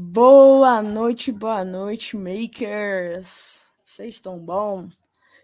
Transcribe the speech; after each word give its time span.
Boa 0.00 0.80
noite, 0.80 1.32
boa 1.32 1.64
noite, 1.64 2.16
makers. 2.16 3.64
Vocês 3.82 4.14
estão 4.14 4.38
bom? 4.38 4.88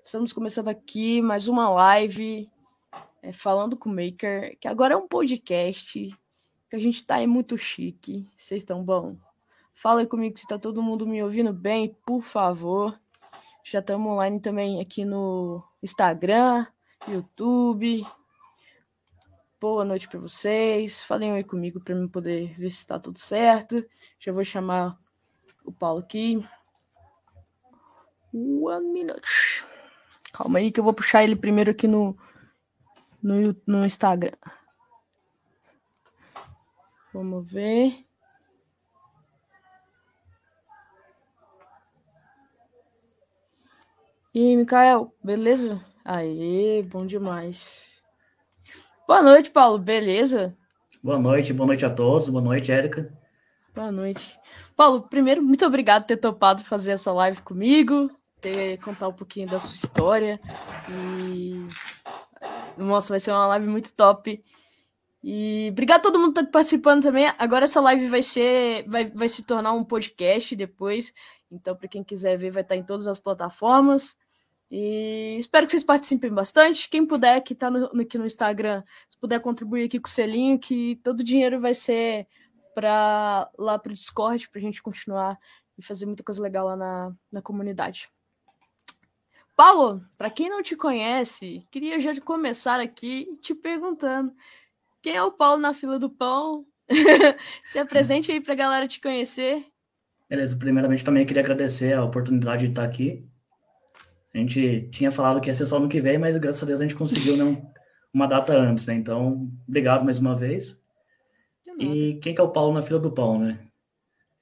Estamos 0.01 0.33
começando 0.33 0.69
aqui 0.69 1.21
mais 1.21 1.49
uma 1.49 1.69
live 1.71 2.49
é, 3.21 3.33
falando 3.33 3.77
com 3.77 3.91
o 3.91 3.93
Maker, 3.93 4.57
que 4.61 4.69
agora 4.69 4.95
é 4.95 4.97
um 4.97 5.09
podcast, 5.09 6.17
que 6.71 6.77
a 6.77 6.79
gente 6.79 7.05
tá 7.05 7.17
aí 7.17 7.27
muito 7.27 7.59
chique. 7.59 8.31
Vocês 8.37 8.63
estão 8.63 8.85
bom? 8.85 9.17
Fala 9.75 10.03
aí 10.03 10.07
comigo 10.07 10.39
se 10.39 10.47
tá 10.47 10.57
todo 10.57 10.85
mundo 10.85 11.05
me 11.05 11.21
ouvindo 11.21 11.53
bem, 11.53 11.93
por 12.07 12.23
favor. 12.23 12.97
Já 13.65 13.81
estamos 13.81 14.13
online 14.13 14.39
também 14.39 14.81
aqui 14.81 15.05
no 15.05 15.65
Instagram, 15.83 16.65
YouTube. 17.09 18.07
Boa 19.65 19.83
noite 19.83 20.07
para 20.07 20.21
vocês. 20.21 21.03
Falem 21.05 21.33
aí 21.33 21.43
comigo 21.43 21.81
para 21.81 21.95
eu 21.95 22.07
poder 22.07 22.55
ver 22.59 22.71
se 22.71 22.81
está 22.81 22.99
tudo 22.99 23.19
certo. 23.19 23.83
Já 24.19 24.31
vou 24.31 24.45
chamar 24.45 24.95
o 25.65 25.73
Paulo 25.73 26.01
aqui. 26.01 26.47
One 28.31 28.93
minute. 28.93 29.65
Calma 30.35 30.59
aí 30.59 30.71
que 30.71 30.79
eu 30.79 30.85
vou 30.85 30.93
puxar 30.93 31.25
ele 31.25 31.35
primeiro 31.35 31.71
aqui 31.71 31.89
no, 31.89 32.15
no, 33.23 33.57
no 33.67 33.87
Instagram. 33.87 34.37
Vamos 37.11 37.51
ver. 37.51 38.05
E 44.35 44.41
aí, 44.41 44.57
Mikael, 44.59 45.11
beleza? 45.25 45.83
Aê, 46.05 46.83
bom 46.83 47.07
demais. 47.07 47.94
Boa 49.07 49.23
noite, 49.23 49.51
Paulo, 49.51 49.79
beleza? 49.79 50.57
Boa 51.03 51.19
noite, 51.19 51.53
boa 51.53 51.67
noite 51.67 51.85
a 51.85 51.91
todos, 51.91 52.31
boa 52.31 52.43
noite, 52.43 52.73
Érica. 52.73 53.13
Boa 53.75 53.93
noite. 53.93 54.39
Paulo, 54.75 55.03
primeiro, 55.03 55.43
muito 55.43 55.67
obrigado 55.67 56.03
por 56.03 56.09
ter 56.09 56.17
topado 56.17 56.65
fazer 56.65 56.93
essa 56.93 57.13
live 57.13 57.43
comigo, 57.43 58.11
ter 58.41 58.79
contar 58.79 59.09
um 59.09 59.13
pouquinho 59.13 59.47
da 59.47 59.61
sua 59.61 59.75
história. 59.75 60.41
E. 60.89 61.69
Nossa, 62.79 63.11
vai 63.11 63.21
ser 63.21 63.33
uma 63.33 63.47
live 63.49 63.67
muito 63.67 63.93
top. 63.93 64.43
E 65.23 65.69
obrigado 65.71 66.01
a 66.01 66.03
todo 66.03 66.19
mundo 66.19 66.33
que 66.33 66.41
está 66.41 66.51
participando 66.51 67.03
também. 67.03 67.31
Agora 67.39 67.65
essa 67.65 67.83
live 67.83 68.09
vai 68.09 68.23
ser. 68.23 68.89
Vai, 68.89 69.11
vai 69.11 69.29
se 69.29 69.43
tornar 69.43 69.73
um 69.75 69.85
podcast 69.85 70.57
depois. 70.57 71.13
Então, 71.51 71.77
para 71.77 71.89
quem 71.89 72.03
quiser 72.03 72.39
ver, 72.39 72.51
vai 72.51 72.63
estar 72.63 72.77
em 72.77 72.83
todas 72.83 73.07
as 73.07 73.21
plataformas. 73.21 74.17
E 74.71 75.37
espero 75.39 75.67
que 75.67 75.73
vocês 75.73 75.85
participem 75.85 76.33
bastante. 76.33 76.89
Quem 76.89 77.07
puder, 77.07 77.41
que 77.43 77.53
está 77.53 77.71
no, 77.71 78.01
aqui 78.01 78.19
no 78.19 78.27
Instagram, 78.27 78.83
se 79.09 79.19
puder 79.19 79.41
contribuir 79.41 79.85
aqui 79.85 80.01
com 80.01 80.09
o 80.09 80.11
selinho, 80.11 80.59
que 80.59 81.01
todo 81.03 81.21
o 81.21 81.25
dinheiro 81.25 81.61
vai 81.61 81.75
ser 81.75 82.27
para 82.75 83.49
lá 83.59 83.79
para 83.79 83.91
o 83.91 83.95
Discord, 83.95 84.49
para 84.51 84.59
a 84.59 84.63
gente 84.63 84.83
continuar 84.83 85.39
e 85.79 85.83
fazer 85.83 86.07
muita 86.07 86.25
coisa 86.25 86.43
legal 86.43 86.67
lá 86.67 86.77
na, 86.77 87.13
na 87.31 87.43
comunidade. 87.43 88.09
Paulo, 89.57 90.01
para 90.19 90.31
quem 90.31 90.51
não 90.51 90.63
te 90.63 90.75
conhece, 90.75 91.65
queria 91.71 91.99
já 92.01 92.21
começar 92.21 92.81
aqui 92.81 93.39
te 93.41 93.55
perguntando: 93.55 94.35
quem 95.01 95.15
é 95.15 95.23
o 95.23 95.31
Paulo 95.31 95.61
na 95.61 95.73
fila 95.73 95.99
do 95.99 96.11
pão? 96.11 96.67
se 97.65 97.79
apresente 97.79 98.31
aí 98.31 98.41
para 98.41 98.53
a 98.53 98.57
galera 98.57 98.89
te 98.89 99.01
conhecer. 99.01 99.65
Beleza, 100.29 100.57
primeiramente 100.57 101.05
também 101.05 101.25
queria 101.25 101.43
agradecer 101.43 101.95
a 101.95 102.05
oportunidade 102.05 102.65
de 102.65 102.73
estar 102.73 102.85
aqui 102.85 103.27
a 104.35 104.39
gente 104.39 104.89
tinha 104.91 105.13
falado 105.13 105.41
que 105.41 105.49
ia 105.49 105.55
ser 105.55 105.65
só 105.65 105.79
no 105.79 105.89
que 105.89 106.01
vem, 106.01 106.19
mas 106.19 106.37
graças 106.37 106.63
a 106.63 106.67
Deus 106.67 106.81
a 106.81 106.85
gente 106.85 106.97
conseguiu 106.97 107.37
né, 107.37 107.63
uma 108.13 108.27
data 108.27 108.53
antes, 108.53 108.87
né? 108.87 108.95
Então, 108.95 109.49
obrigado 109.67 110.05
mais 110.05 110.19
uma 110.19 110.37
vez. 110.37 110.83
E 111.79 112.19
quem 112.21 112.35
que 112.35 112.41
é 112.41 112.45
o 112.45 112.51
Paulo 112.51 112.75
na 112.75 112.83
fila 112.83 112.99
do 112.99 113.13
pão, 113.13 113.39
né? 113.39 113.61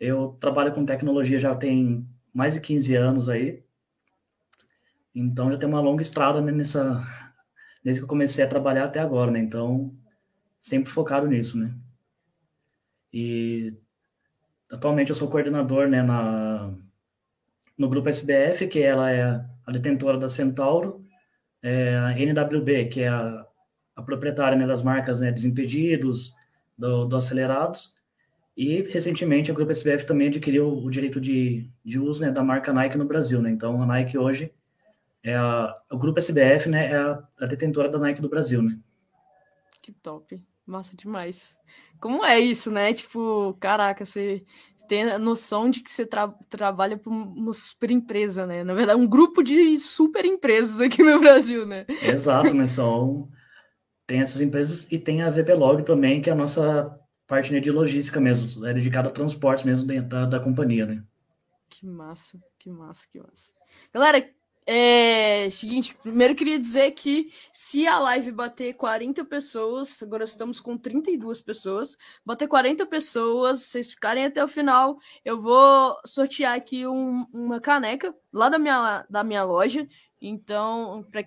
Eu 0.00 0.36
trabalho 0.40 0.72
com 0.72 0.84
tecnologia 0.84 1.38
já 1.38 1.54
tem 1.54 2.08
mais 2.32 2.54
de 2.54 2.60
15 2.60 2.94
anos 2.94 3.28
aí. 3.28 3.62
Então 5.14 5.50
já 5.50 5.58
tem 5.58 5.68
uma 5.68 5.80
longa 5.80 6.02
estrada 6.02 6.40
né, 6.40 6.50
nessa 6.50 7.02
desde 7.84 8.00
que 8.00 8.04
eu 8.04 8.08
comecei 8.08 8.42
a 8.42 8.48
trabalhar 8.48 8.84
até 8.84 9.00
agora, 9.00 9.30
né? 9.30 9.40
Então, 9.40 9.94
sempre 10.60 10.90
focado 10.90 11.26
nisso, 11.26 11.58
né? 11.58 11.74
E 13.12 13.74
atualmente 14.70 15.10
eu 15.10 15.14
sou 15.14 15.28
coordenador, 15.28 15.88
né, 15.88 16.02
na 16.02 16.72
no 17.76 17.88
grupo 17.88 18.08
SBF, 18.08 18.68
que 18.68 18.80
ela 18.80 19.10
é 19.10 19.51
a 19.66 19.72
detentora 19.72 20.18
da 20.18 20.28
Centauro, 20.28 21.04
é, 21.62 21.96
a 21.96 22.18
NWB, 22.18 22.86
que 22.86 23.02
é 23.02 23.08
a, 23.08 23.46
a 23.96 24.02
proprietária 24.02 24.58
né, 24.58 24.66
das 24.66 24.82
marcas 24.82 25.20
né, 25.20 25.30
Desimpedidos, 25.30 26.34
do, 26.76 27.04
do, 27.04 27.16
Acelerados, 27.16 27.94
e 28.56 28.82
recentemente 28.82 29.50
a 29.50 29.54
Grupo 29.54 29.72
SBF 29.72 30.04
também 30.04 30.28
adquiriu 30.28 30.68
o 30.68 30.90
direito 30.90 31.20
de, 31.20 31.70
de 31.84 31.98
uso 31.98 32.22
né, 32.22 32.30
da 32.30 32.42
marca 32.42 32.72
Nike 32.72 32.98
no 32.98 33.04
Brasil. 33.04 33.40
Né? 33.40 33.50
Então 33.50 33.80
a 33.80 33.86
Nike 33.86 34.18
hoje 34.18 34.52
é 35.22 35.34
a, 35.36 35.74
o 35.90 35.98
Grupo 35.98 36.18
SBF 36.18 36.68
né, 36.68 36.92
é 36.92 36.96
a, 36.96 37.22
a 37.40 37.46
detentora 37.46 37.88
da 37.88 37.98
Nike 37.98 38.20
do 38.20 38.28
Brasil. 38.28 38.60
Né? 38.60 38.78
Que 39.80 39.92
top, 39.92 40.42
massa 40.66 40.96
demais. 40.96 41.56
Como 42.00 42.24
é 42.24 42.38
isso, 42.40 42.70
né? 42.70 42.92
Tipo, 42.92 43.56
caraca, 43.60 44.04
você 44.04 44.44
tem 44.92 45.04
a 45.04 45.18
noção 45.18 45.70
de 45.70 45.80
que 45.80 45.90
você 45.90 46.04
tra 46.04 46.28
trabalha 46.50 46.98
para 46.98 47.10
uma 47.10 47.54
super 47.54 47.90
empresa, 47.90 48.46
né? 48.46 48.62
Na 48.62 48.74
verdade, 48.74 49.00
um 49.00 49.08
grupo 49.08 49.42
de 49.42 49.80
super 49.80 50.22
empresas 50.22 50.82
aqui 50.82 51.02
no 51.02 51.18
Brasil, 51.18 51.64
né? 51.64 51.86
Exato, 52.02 52.52
né? 52.52 52.66
São... 52.66 53.26
Tem 54.06 54.20
essas 54.20 54.42
empresas 54.42 54.92
e 54.92 54.98
tem 54.98 55.22
a 55.22 55.30
VPlog 55.30 55.82
também, 55.84 56.20
que 56.20 56.28
é 56.28 56.34
a 56.34 56.36
nossa 56.36 56.94
parte 57.26 57.58
de 57.58 57.70
logística 57.70 58.20
mesmo, 58.20 58.66
é 58.66 58.74
dedicada 58.74 59.08
a 59.08 59.12
transportes 59.12 59.64
mesmo 59.64 59.86
dentro 59.86 60.10
da, 60.10 60.26
da 60.26 60.40
companhia, 60.40 60.84
né? 60.84 61.02
Que 61.70 61.86
massa, 61.86 62.38
que 62.58 62.68
massa, 62.68 63.06
que 63.10 63.18
massa. 63.18 63.50
Galera, 63.94 64.28
é, 64.64 65.50
seguinte, 65.50 65.94
primeiro 66.02 66.34
queria 66.36 66.58
dizer 66.58 66.92
que 66.92 67.32
se 67.52 67.86
a 67.86 67.98
live 67.98 68.30
bater 68.30 68.74
40 68.74 69.24
pessoas, 69.24 70.00
agora 70.02 70.24
estamos 70.24 70.60
com 70.60 70.78
32 70.78 71.40
pessoas, 71.40 71.96
bater 72.24 72.46
40 72.46 72.86
pessoas, 72.86 73.62
vocês 73.62 73.90
ficarem 73.90 74.24
até 74.24 74.42
o 74.42 74.48
final, 74.48 74.96
eu 75.24 75.40
vou 75.40 75.96
sortear 76.06 76.54
aqui 76.54 76.86
um, 76.86 77.26
uma 77.32 77.60
caneca 77.60 78.14
lá 78.32 78.48
da 78.48 78.58
minha, 78.58 79.04
da 79.10 79.24
minha 79.24 79.42
loja. 79.42 79.86
Então, 80.20 81.04
para 81.10 81.24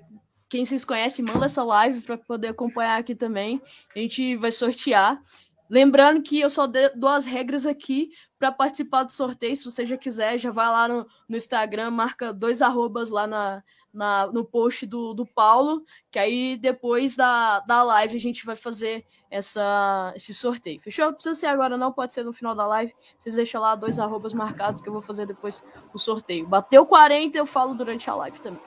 quem 0.48 0.64
vocês 0.64 0.86
conhecem, 0.86 1.26
manda 1.26 1.46
essa 1.46 1.64
live 1.64 2.02
para 2.02 2.18
poder 2.18 2.50
acompanhar 2.50 2.98
aqui 2.98 3.14
também. 3.14 3.62
A 3.94 4.00
gente 4.00 4.38
vai 4.38 4.52
sortear. 4.52 5.22
Lembrando 5.70 6.22
que 6.22 6.40
eu 6.40 6.50
só 6.50 6.68
dou 6.68 7.10
as 7.10 7.26
regras 7.26 7.66
aqui 7.66 8.12
para 8.46 8.52
participar 8.52 9.04
do 9.04 9.12
sorteio. 9.12 9.56
Se 9.56 9.66
você 9.66 9.86
já 9.86 9.98
quiser, 9.98 10.38
já 10.38 10.52
vai 10.52 10.68
lá 10.68 10.88
no, 10.88 11.08
no 11.28 11.36
Instagram, 11.36 11.90
marca 11.90 12.32
dois 12.32 12.62
arrobas 12.62 13.10
lá 13.10 13.26
na, 13.26 13.64
na, 13.92 14.28
no 14.28 14.46
post 14.46 14.86
do, 14.86 15.16
do 15.16 15.26
Paulo, 15.26 15.84
que 16.12 16.20
aí 16.20 16.56
depois 16.56 17.16
da, 17.16 17.62
da 17.62 17.82
live 17.82 18.16
a 18.16 18.20
gente 18.20 18.46
vai 18.46 18.56
fazer 18.56 19.04
essa, 19.32 20.14
esse 20.16 20.32
sorteio. 20.32 20.80
Fechou? 20.80 21.12
Precisa 21.12 21.34
ser 21.34 21.48
agora, 21.48 21.76
não, 21.76 21.92
pode 21.92 22.14
ser 22.14 22.24
no 22.24 22.32
final 22.32 22.54
da 22.54 22.68
live. 22.68 22.94
Vocês 23.18 23.34
deixam 23.34 23.62
lá 23.62 23.76
dois 23.76 23.98
arrobas 23.98 24.34
marcados 24.34 24.80
que 24.80 24.90
eu 24.90 24.94
vou 24.94 25.02
fazer 25.02 25.26
depois 25.26 25.64
o 25.92 25.98
sorteio. 25.98 26.46
Bateu 26.46 26.86
40, 26.86 27.36
eu 27.36 27.48
falo 27.48 27.74
durante 27.74 28.08
a 28.10 28.16
live 28.16 28.40
também. 28.40 28.62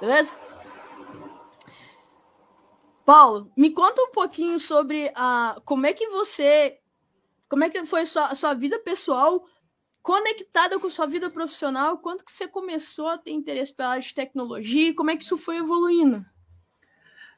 Beleza? 0.00 0.32
Paulo, 3.04 3.50
me 3.56 3.70
conta 3.70 4.00
um 4.00 4.12
pouquinho 4.12 4.58
sobre 4.60 5.12
a 5.14 5.60
como 5.64 5.86
é 5.86 5.92
que 5.92 6.08
você 6.08 6.78
como 7.48 7.64
é 7.64 7.70
que 7.70 7.84
foi 7.84 8.02
a 8.02 8.06
sua, 8.06 8.26
a 8.26 8.34
sua 8.34 8.54
vida 8.54 8.78
pessoal 8.78 9.44
conectada 10.02 10.78
com 10.78 10.90
sua 10.90 11.06
vida 11.06 11.30
profissional? 11.30 11.98
Quando 11.98 12.24
que 12.24 12.32
você 12.32 12.46
começou 12.46 13.08
a 13.08 13.18
ter 13.18 13.30
interesse 13.30 13.74
pela 13.74 13.90
área 13.90 14.02
de 14.02 14.14
tecnologia? 14.14 14.94
Como 14.94 15.10
é 15.10 15.16
que 15.16 15.24
isso 15.24 15.36
foi 15.36 15.56
evoluindo? 15.56 16.24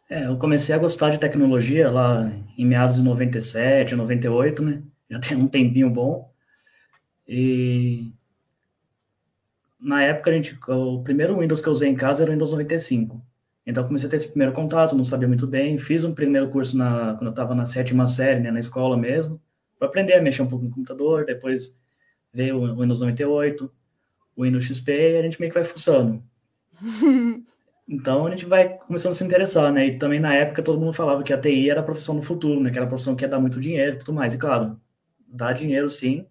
É, 0.09 0.27
eu 0.27 0.39
comecei 0.39 0.75
a 0.75 0.79
gostar 0.79 1.11
de 1.11 1.19
tecnologia 1.19 1.91
lá 1.91 2.31
em 2.57 2.65
meados 2.65 2.97
de 2.97 3.03
97, 3.03 3.95
98, 3.95 4.63
né? 4.63 4.83
Já 5.11 5.19
tem 5.19 5.37
um 5.37 5.49
tempinho 5.49 5.91
bom. 5.91 6.33
E 7.27 8.13
na 9.81 10.03
época, 10.03 10.31
a 10.31 10.35
gente, 10.35 10.57
o 10.69 11.03
primeiro 11.03 11.39
Windows 11.39 11.61
que 11.61 11.69
eu 11.69 11.73
usei 11.73 11.89
em 11.89 11.97
casa 11.97 12.23
era 12.23 12.31
o 12.31 12.33
Windows 12.33 12.51
95. 12.51 13.21
Então, 13.67 13.83
eu 13.83 13.87
comecei 13.89 14.07
a 14.07 14.11
ter 14.11 14.17
esse 14.17 14.29
primeiro 14.29 14.53
contato, 14.53 14.97
não 14.97 15.05
sabia 15.05 15.27
muito 15.27 15.47
bem. 15.47 15.77
Fiz 15.77 16.05
um 16.05 16.15
primeiro 16.15 16.49
curso 16.51 16.77
na, 16.77 17.15
quando 17.15 17.27
eu 17.27 17.31
estava 17.31 17.53
na 17.53 17.67
sétima 17.67 18.07
série, 18.07 18.41
né, 18.41 18.53
na 18.53 18.61
escola 18.61 18.97
mesmo 18.97 19.41
para 19.79 19.89
aprender 19.89 20.15
a 20.15 20.23
mexer 20.23 20.43
um 20.43 20.49
pouco 20.49 20.65
no 20.65 20.71
computador, 20.71 21.25
depois 21.25 21.79
veio 22.33 22.59
o 22.59 22.81
Windows 22.81 23.01
98, 23.01 23.71
o 24.35 24.45
Windows 24.45 24.65
XP, 24.67 24.93
e 24.93 25.19
a 25.19 25.23
gente 25.23 25.41
meio 25.41 25.53
que 25.53 25.59
vai 25.59 25.65
funcionando. 25.65 26.23
então 27.89 28.27
a 28.27 28.31
gente 28.31 28.45
vai 28.45 28.79
começando 28.79 29.13
a 29.13 29.15
se 29.15 29.25
interessar, 29.25 29.73
né? 29.73 29.87
E 29.87 29.99
também 29.99 30.21
na 30.21 30.35
época 30.35 30.63
todo 30.63 30.81
mundo 30.81 30.93
falava 30.93 31.23
que 31.23 31.33
a 31.33 31.41
TI 31.41 31.71
era 31.71 31.81
a 31.81 31.85
profissão 31.85 32.17
do 32.17 32.23
futuro, 32.23 32.61
né? 32.61 32.71
Que 32.71 32.77
era 32.77 32.87
a 32.87 32.89
profissão 32.89 33.17
que 33.17 33.25
ia 33.25 33.29
dar 33.29 33.41
muito 33.41 33.61
dinheiro 33.61 33.97
e 33.97 33.99
tudo 33.99 34.13
mais. 34.13 34.35
E 34.35 34.39
claro, 34.39 34.79
dá 35.27 35.53
dinheiro 35.53 35.89
sim, 35.89 36.27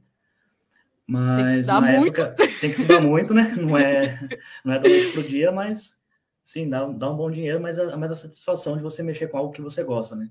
mas 1.07 1.68
na 1.68 1.81
muito. 1.81 2.21
época 2.21 2.36
tem 2.59 2.71
que 2.71 2.77
estudar 2.80 3.00
muito, 3.00 3.33
né? 3.33 3.53
Não 3.57 3.77
é, 3.77 4.19
não 4.63 4.74
é 4.74 4.80
da 4.80 4.89
noite 4.89 5.12
pro 5.12 5.24
dia, 5.24 5.51
mas 5.51 6.00
sim, 6.44 6.68
dá, 6.68 6.86
dá 6.86 7.12
um 7.12 7.15
bom 7.15 7.30
dinheiro, 7.30 7.62
mas 7.62 7.77
a, 7.77 7.95
mas 7.95 8.12
a 8.12 8.15
satisfação 8.15 8.75
de 8.75 8.81
você 8.81 9.03
mexer 9.03 9.27
com 9.27 9.38
algo 9.38 9.51
que 9.51 9.62
você 9.62 9.83
gosta, 9.83 10.15
né? 10.15 10.30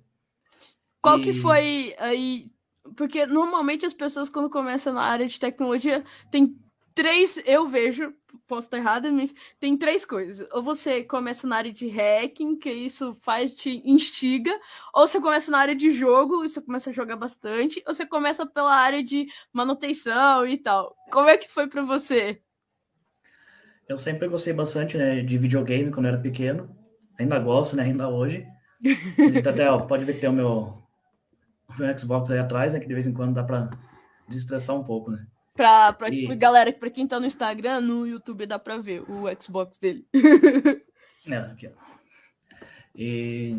Qual 1.00 1.18
e... 1.18 1.22
que 1.22 1.32
foi 1.32 1.94
aí 1.98 2.50
porque 2.96 3.26
normalmente 3.26 3.86
as 3.86 3.94
pessoas, 3.94 4.28
quando 4.28 4.50
começam 4.50 4.92
na 4.92 5.02
área 5.02 5.26
de 5.26 5.38
tecnologia, 5.40 6.04
tem 6.30 6.56
três. 6.94 7.40
Eu 7.44 7.66
vejo, 7.66 8.14
posso 8.46 8.66
estar 8.66 8.78
errada, 8.78 9.10
mas 9.10 9.34
tem 9.58 9.76
três 9.76 10.04
coisas. 10.04 10.46
Ou 10.52 10.62
você 10.62 11.02
começa 11.02 11.46
na 11.46 11.56
área 11.56 11.72
de 11.72 11.88
hacking, 11.88 12.56
que 12.56 12.70
isso 12.70 13.14
faz, 13.22 13.54
te 13.54 13.82
instiga, 13.84 14.52
ou 14.94 15.06
você 15.06 15.20
começa 15.20 15.50
na 15.50 15.58
área 15.58 15.74
de 15.74 15.90
jogo, 15.90 16.44
e 16.44 16.48
você 16.48 16.60
começa 16.60 16.90
a 16.90 16.92
jogar 16.92 17.16
bastante, 17.16 17.82
ou 17.86 17.94
você 17.94 18.06
começa 18.06 18.46
pela 18.46 18.74
área 18.74 19.02
de 19.02 19.26
manutenção 19.52 20.46
e 20.46 20.56
tal. 20.56 20.94
Como 21.10 21.28
é 21.28 21.36
que 21.36 21.50
foi 21.50 21.66
para 21.66 21.82
você? 21.82 22.40
Eu 23.88 23.98
sempre 23.98 24.28
gostei 24.28 24.52
bastante 24.52 24.96
né, 24.96 25.20
de 25.20 25.36
videogame 25.36 25.90
quando 25.90 26.06
era 26.06 26.18
pequeno. 26.18 26.74
Ainda 27.18 27.38
gosto, 27.38 27.76
né? 27.76 27.82
Ainda 27.84 28.08
hoje. 28.08 28.46
até, 29.48 29.70
ó, 29.70 29.80
pode 29.80 30.04
ver 30.04 30.14
que 30.14 30.20
tem 30.20 30.30
o 30.30 30.32
meu, 30.32 30.83
o 31.68 31.78
meu 31.78 31.98
Xbox 31.98 32.30
aí 32.30 32.38
atrás, 32.38 32.72
né? 32.72 32.80
Que 32.80 32.86
de 32.86 32.94
vez 32.94 33.06
em 33.06 33.12
quando 33.12 33.34
dá 33.34 33.42
para 33.42 33.70
desestressar 34.28 34.76
um 34.76 34.84
pouco, 34.84 35.10
né? 35.10 35.26
Pra, 35.54 35.92
pra 35.92 36.08
e... 36.08 36.26
galera, 36.34 36.72
pra 36.72 36.90
quem 36.90 37.06
tá 37.06 37.20
no 37.20 37.26
Instagram, 37.26 37.80
no 37.80 38.06
YouTube 38.06 38.46
dá 38.46 38.58
pra 38.58 38.78
ver 38.78 39.02
o 39.08 39.24
Xbox 39.40 39.78
dele. 39.78 40.04
é, 41.30 41.36
aqui, 41.36 41.68
ó. 41.68 41.84
E, 42.96 43.56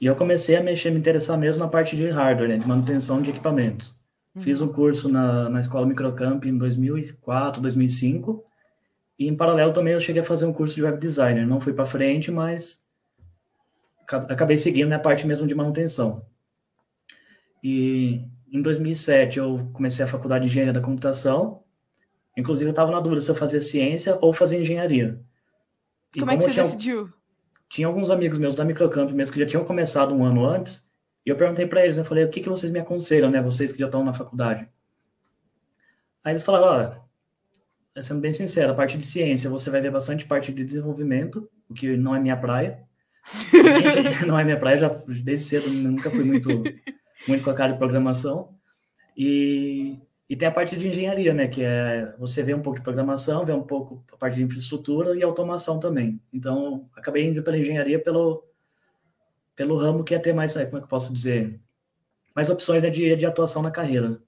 e 0.00 0.06
eu 0.06 0.16
comecei 0.16 0.56
a 0.56 0.62
mexer, 0.62 0.90
me 0.90 0.98
interessar 0.98 1.38
mesmo 1.38 1.64
na 1.64 1.68
parte 1.68 1.96
de 1.96 2.08
hardware, 2.08 2.48
né, 2.48 2.58
de 2.58 2.66
manutenção 2.66 3.22
de 3.22 3.30
equipamentos. 3.30 3.92
Uhum. 4.34 4.42
Fiz 4.42 4.60
um 4.60 4.72
curso 4.72 5.08
na, 5.08 5.48
na 5.48 5.60
escola 5.60 5.86
Microcamp 5.86 6.44
em 6.44 6.56
2004, 6.56 7.60
2005. 7.60 8.44
E 9.18 9.28
em 9.28 9.36
paralelo 9.36 9.72
também 9.72 9.94
eu 9.94 10.00
cheguei 10.00 10.22
a 10.22 10.24
fazer 10.24 10.44
um 10.44 10.52
curso 10.52 10.74
de 10.74 10.82
web 10.82 10.98
designer. 10.98 11.46
Não 11.46 11.60
fui 11.60 11.72
para 11.72 11.86
frente, 11.86 12.30
mas 12.30 12.82
acabei 14.06 14.58
seguindo 14.58 14.88
na 14.88 14.98
parte 14.98 15.26
mesmo 15.26 15.46
de 15.46 15.54
manutenção. 15.54 16.22
E 17.68 18.24
em 18.52 18.62
2007 18.62 19.40
eu 19.40 19.68
comecei 19.72 20.04
a 20.04 20.06
faculdade 20.06 20.44
de 20.44 20.50
engenharia 20.52 20.72
da 20.72 20.80
computação. 20.80 21.64
Inclusive 22.36 22.68
eu 22.68 22.70
estava 22.70 22.92
na 22.92 23.00
dúvida 23.00 23.20
se 23.20 23.28
eu 23.28 23.34
fazia 23.34 23.60
ciência 23.60 24.16
ou 24.20 24.32
fazia 24.32 24.60
engenharia. 24.60 25.20
E 26.14 26.20
como, 26.20 26.30
é 26.30 26.36
que 26.36 26.44
você 26.44 26.52
tinha, 26.52 26.62
decidiu? 26.62 27.12
Tinha 27.68 27.88
alguns 27.88 28.08
amigos 28.08 28.38
meus 28.38 28.54
da 28.54 28.64
Microcamp 28.64 29.10
mesmo 29.10 29.34
que 29.34 29.40
já 29.40 29.46
tinham 29.46 29.64
começado 29.64 30.14
um 30.14 30.24
ano 30.24 30.46
antes. 30.46 30.88
E 31.26 31.28
eu 31.28 31.34
perguntei 31.34 31.66
para 31.66 31.82
eles, 31.82 31.96
eu 31.96 32.04
falei, 32.04 32.22
o 32.22 32.30
que, 32.30 32.40
que 32.40 32.48
vocês 32.48 32.70
me 32.70 32.78
aconselham, 32.78 33.28
né? 33.28 33.42
Vocês 33.42 33.72
que 33.72 33.80
já 33.80 33.86
estão 33.86 34.04
na 34.04 34.12
faculdade. 34.12 34.68
Aí 36.22 36.34
eles 36.34 36.44
falaram, 36.44 36.66
olha, 36.68 38.00
sendo 38.00 38.20
bem 38.20 38.32
sincero, 38.32 38.70
a 38.70 38.76
parte 38.76 38.96
de 38.96 39.04
ciência 39.04 39.50
você 39.50 39.70
vai 39.70 39.80
ver 39.80 39.90
bastante 39.90 40.24
parte 40.24 40.52
de 40.52 40.64
desenvolvimento, 40.64 41.50
o 41.68 41.74
que 41.74 41.96
não 41.96 42.14
é 42.14 42.20
minha 42.20 42.36
praia. 42.36 42.78
não 44.24 44.38
é 44.38 44.44
minha 44.44 44.56
praia, 44.56 44.78
já 44.78 44.88
desde 45.08 45.46
cedo 45.46 45.68
nunca 45.68 46.08
fui 46.12 46.22
muito 46.22 46.62
muito 47.26 47.44
com 47.44 47.50
a 47.50 47.54
cara 47.54 47.72
de 47.72 47.78
programação. 47.78 48.54
E, 49.16 49.98
e 50.28 50.36
tem 50.36 50.48
a 50.48 50.52
parte 50.52 50.76
de 50.76 50.88
engenharia, 50.88 51.32
né? 51.32 51.48
Que 51.48 51.62
é 51.62 52.14
você 52.18 52.42
vê 52.42 52.54
um 52.54 52.62
pouco 52.62 52.78
de 52.78 52.84
programação, 52.84 53.44
vê 53.44 53.52
um 53.52 53.62
pouco 53.62 54.04
a 54.12 54.16
parte 54.16 54.36
de 54.36 54.42
infraestrutura 54.42 55.16
e 55.16 55.22
automação 55.22 55.78
também. 55.78 56.20
Então, 56.32 56.88
acabei 56.94 57.26
indo 57.26 57.42
pela 57.42 57.58
engenharia 57.58 57.98
pelo, 57.98 58.44
pelo 59.54 59.78
ramo 59.78 60.04
que 60.04 60.14
ia 60.14 60.20
ter 60.20 60.34
mais, 60.34 60.54
como 60.54 60.64
é 60.64 60.70
que 60.70 60.76
eu 60.76 60.88
posso 60.88 61.12
dizer? 61.12 61.60
Mais 62.34 62.50
opções 62.50 62.82
né, 62.82 62.90
de, 62.90 63.16
de 63.16 63.26
atuação 63.26 63.62
na 63.62 63.70
carreira. 63.70 64.20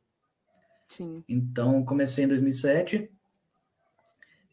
Sim. 0.88 1.22
Então, 1.28 1.84
comecei 1.84 2.24
em 2.24 2.28
2007 2.28 3.10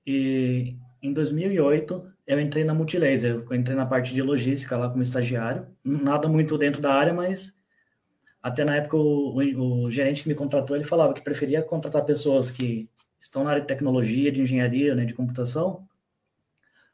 e 0.06 0.76
em 1.02 1.14
2008 1.14 2.12
eu 2.28 2.40
entrei 2.40 2.64
na 2.64 2.74
Multilaser. 2.74 3.46
Eu 3.50 3.56
entrei 3.56 3.76
na 3.76 3.86
parte 3.86 4.14
de 4.14 4.22
logística 4.22 4.76
lá 4.76 4.90
como 4.90 5.02
estagiário. 5.02 5.68
Nada 5.84 6.28
muito 6.28 6.58
dentro 6.58 6.82
da 6.82 6.94
área, 6.94 7.14
mas 7.14 7.58
até 8.46 8.64
na 8.64 8.76
época, 8.76 8.96
o, 8.96 9.40
o, 9.40 9.86
o, 9.86 9.92
gerente 9.92 10.22
que 10.22 10.30
me 10.30 10.36
contratou, 10.36 10.76
ele 10.76 10.86
falava 10.86 11.16
que 11.16 11.22
preferia 11.24 11.64
contratar 11.64 12.06
pessoas 12.06 12.52
que 12.52 12.88
estão 13.20 13.44
na 13.44 13.50
área 13.50 13.62
de 13.64 13.68
tecnologia, 13.68 14.32
de 14.32 14.40
engenharia, 14.40 14.94
né, 14.94 15.04
de 15.04 15.16
computação, 15.16 15.88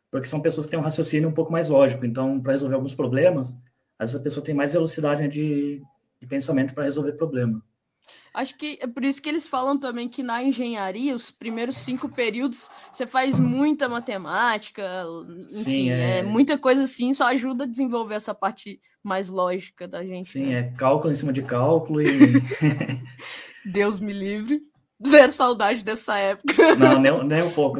porque 0.09 0.29
são 0.29 0.41
pessoas 0.41 0.65
que 0.65 0.71
têm 0.71 0.79
um 0.79 0.83
raciocínio 0.83 1.27
um 1.27 1.33
pouco 1.33 1.51
mais 1.51 1.67
lógico. 1.67 2.05
Então, 2.05 2.39
para 2.39 2.53
resolver 2.53 2.75
alguns 2.75 2.95
problemas, 2.95 3.49
às 3.99 4.11
vezes 4.11 4.21
a 4.21 4.23
pessoa 4.23 4.45
tem 4.45 4.55
mais 4.55 4.71
velocidade 4.71 5.23
né, 5.23 5.27
de, 5.27 5.81
de 6.21 6.25
pensamento 6.25 6.73
para 6.73 6.85
resolver 6.85 7.11
problema. 7.17 7.61
Acho 8.33 8.57
que 8.57 8.79
é 8.81 8.87
por 8.87 9.03
isso 9.03 9.21
que 9.21 9.27
eles 9.27 9.47
falam 9.47 9.77
também 9.77 10.07
que 10.07 10.23
na 10.23 10.41
engenharia, 10.43 11.13
os 11.13 11.31
primeiros 11.31 11.77
cinco 11.77 12.07
períodos, 12.09 12.69
você 12.91 13.05
faz 13.05 13.37
muita 13.39 13.89
matemática, 13.89 15.05
enfim, 15.41 15.63
Sim, 15.63 15.89
é... 15.89 16.19
é... 16.19 16.23
muita 16.23 16.57
coisa 16.57 16.83
assim, 16.83 17.13
só 17.13 17.25
ajuda 17.25 17.65
a 17.65 17.67
desenvolver 17.67 18.15
essa 18.15 18.33
parte 18.33 18.79
mais 19.03 19.29
lógica 19.29 19.87
da 19.87 20.03
gente. 20.03 20.29
Sim, 20.29 20.47
né? 20.47 20.59
é 20.59 20.63
cálculo 20.77 21.11
em 21.11 21.15
cima 21.15 21.33
de 21.33 21.41
cálculo 21.41 22.01
e. 22.01 22.07
Deus 23.65 23.99
me 23.99 24.13
livre. 24.13 24.61
Zero 25.05 25.31
saudade 25.31 25.83
dessa 25.83 26.17
época. 26.17 26.75
Não, 26.75 26.99
nem, 26.99 27.23
nem 27.25 27.43
um 27.43 27.51
pouco. 27.53 27.79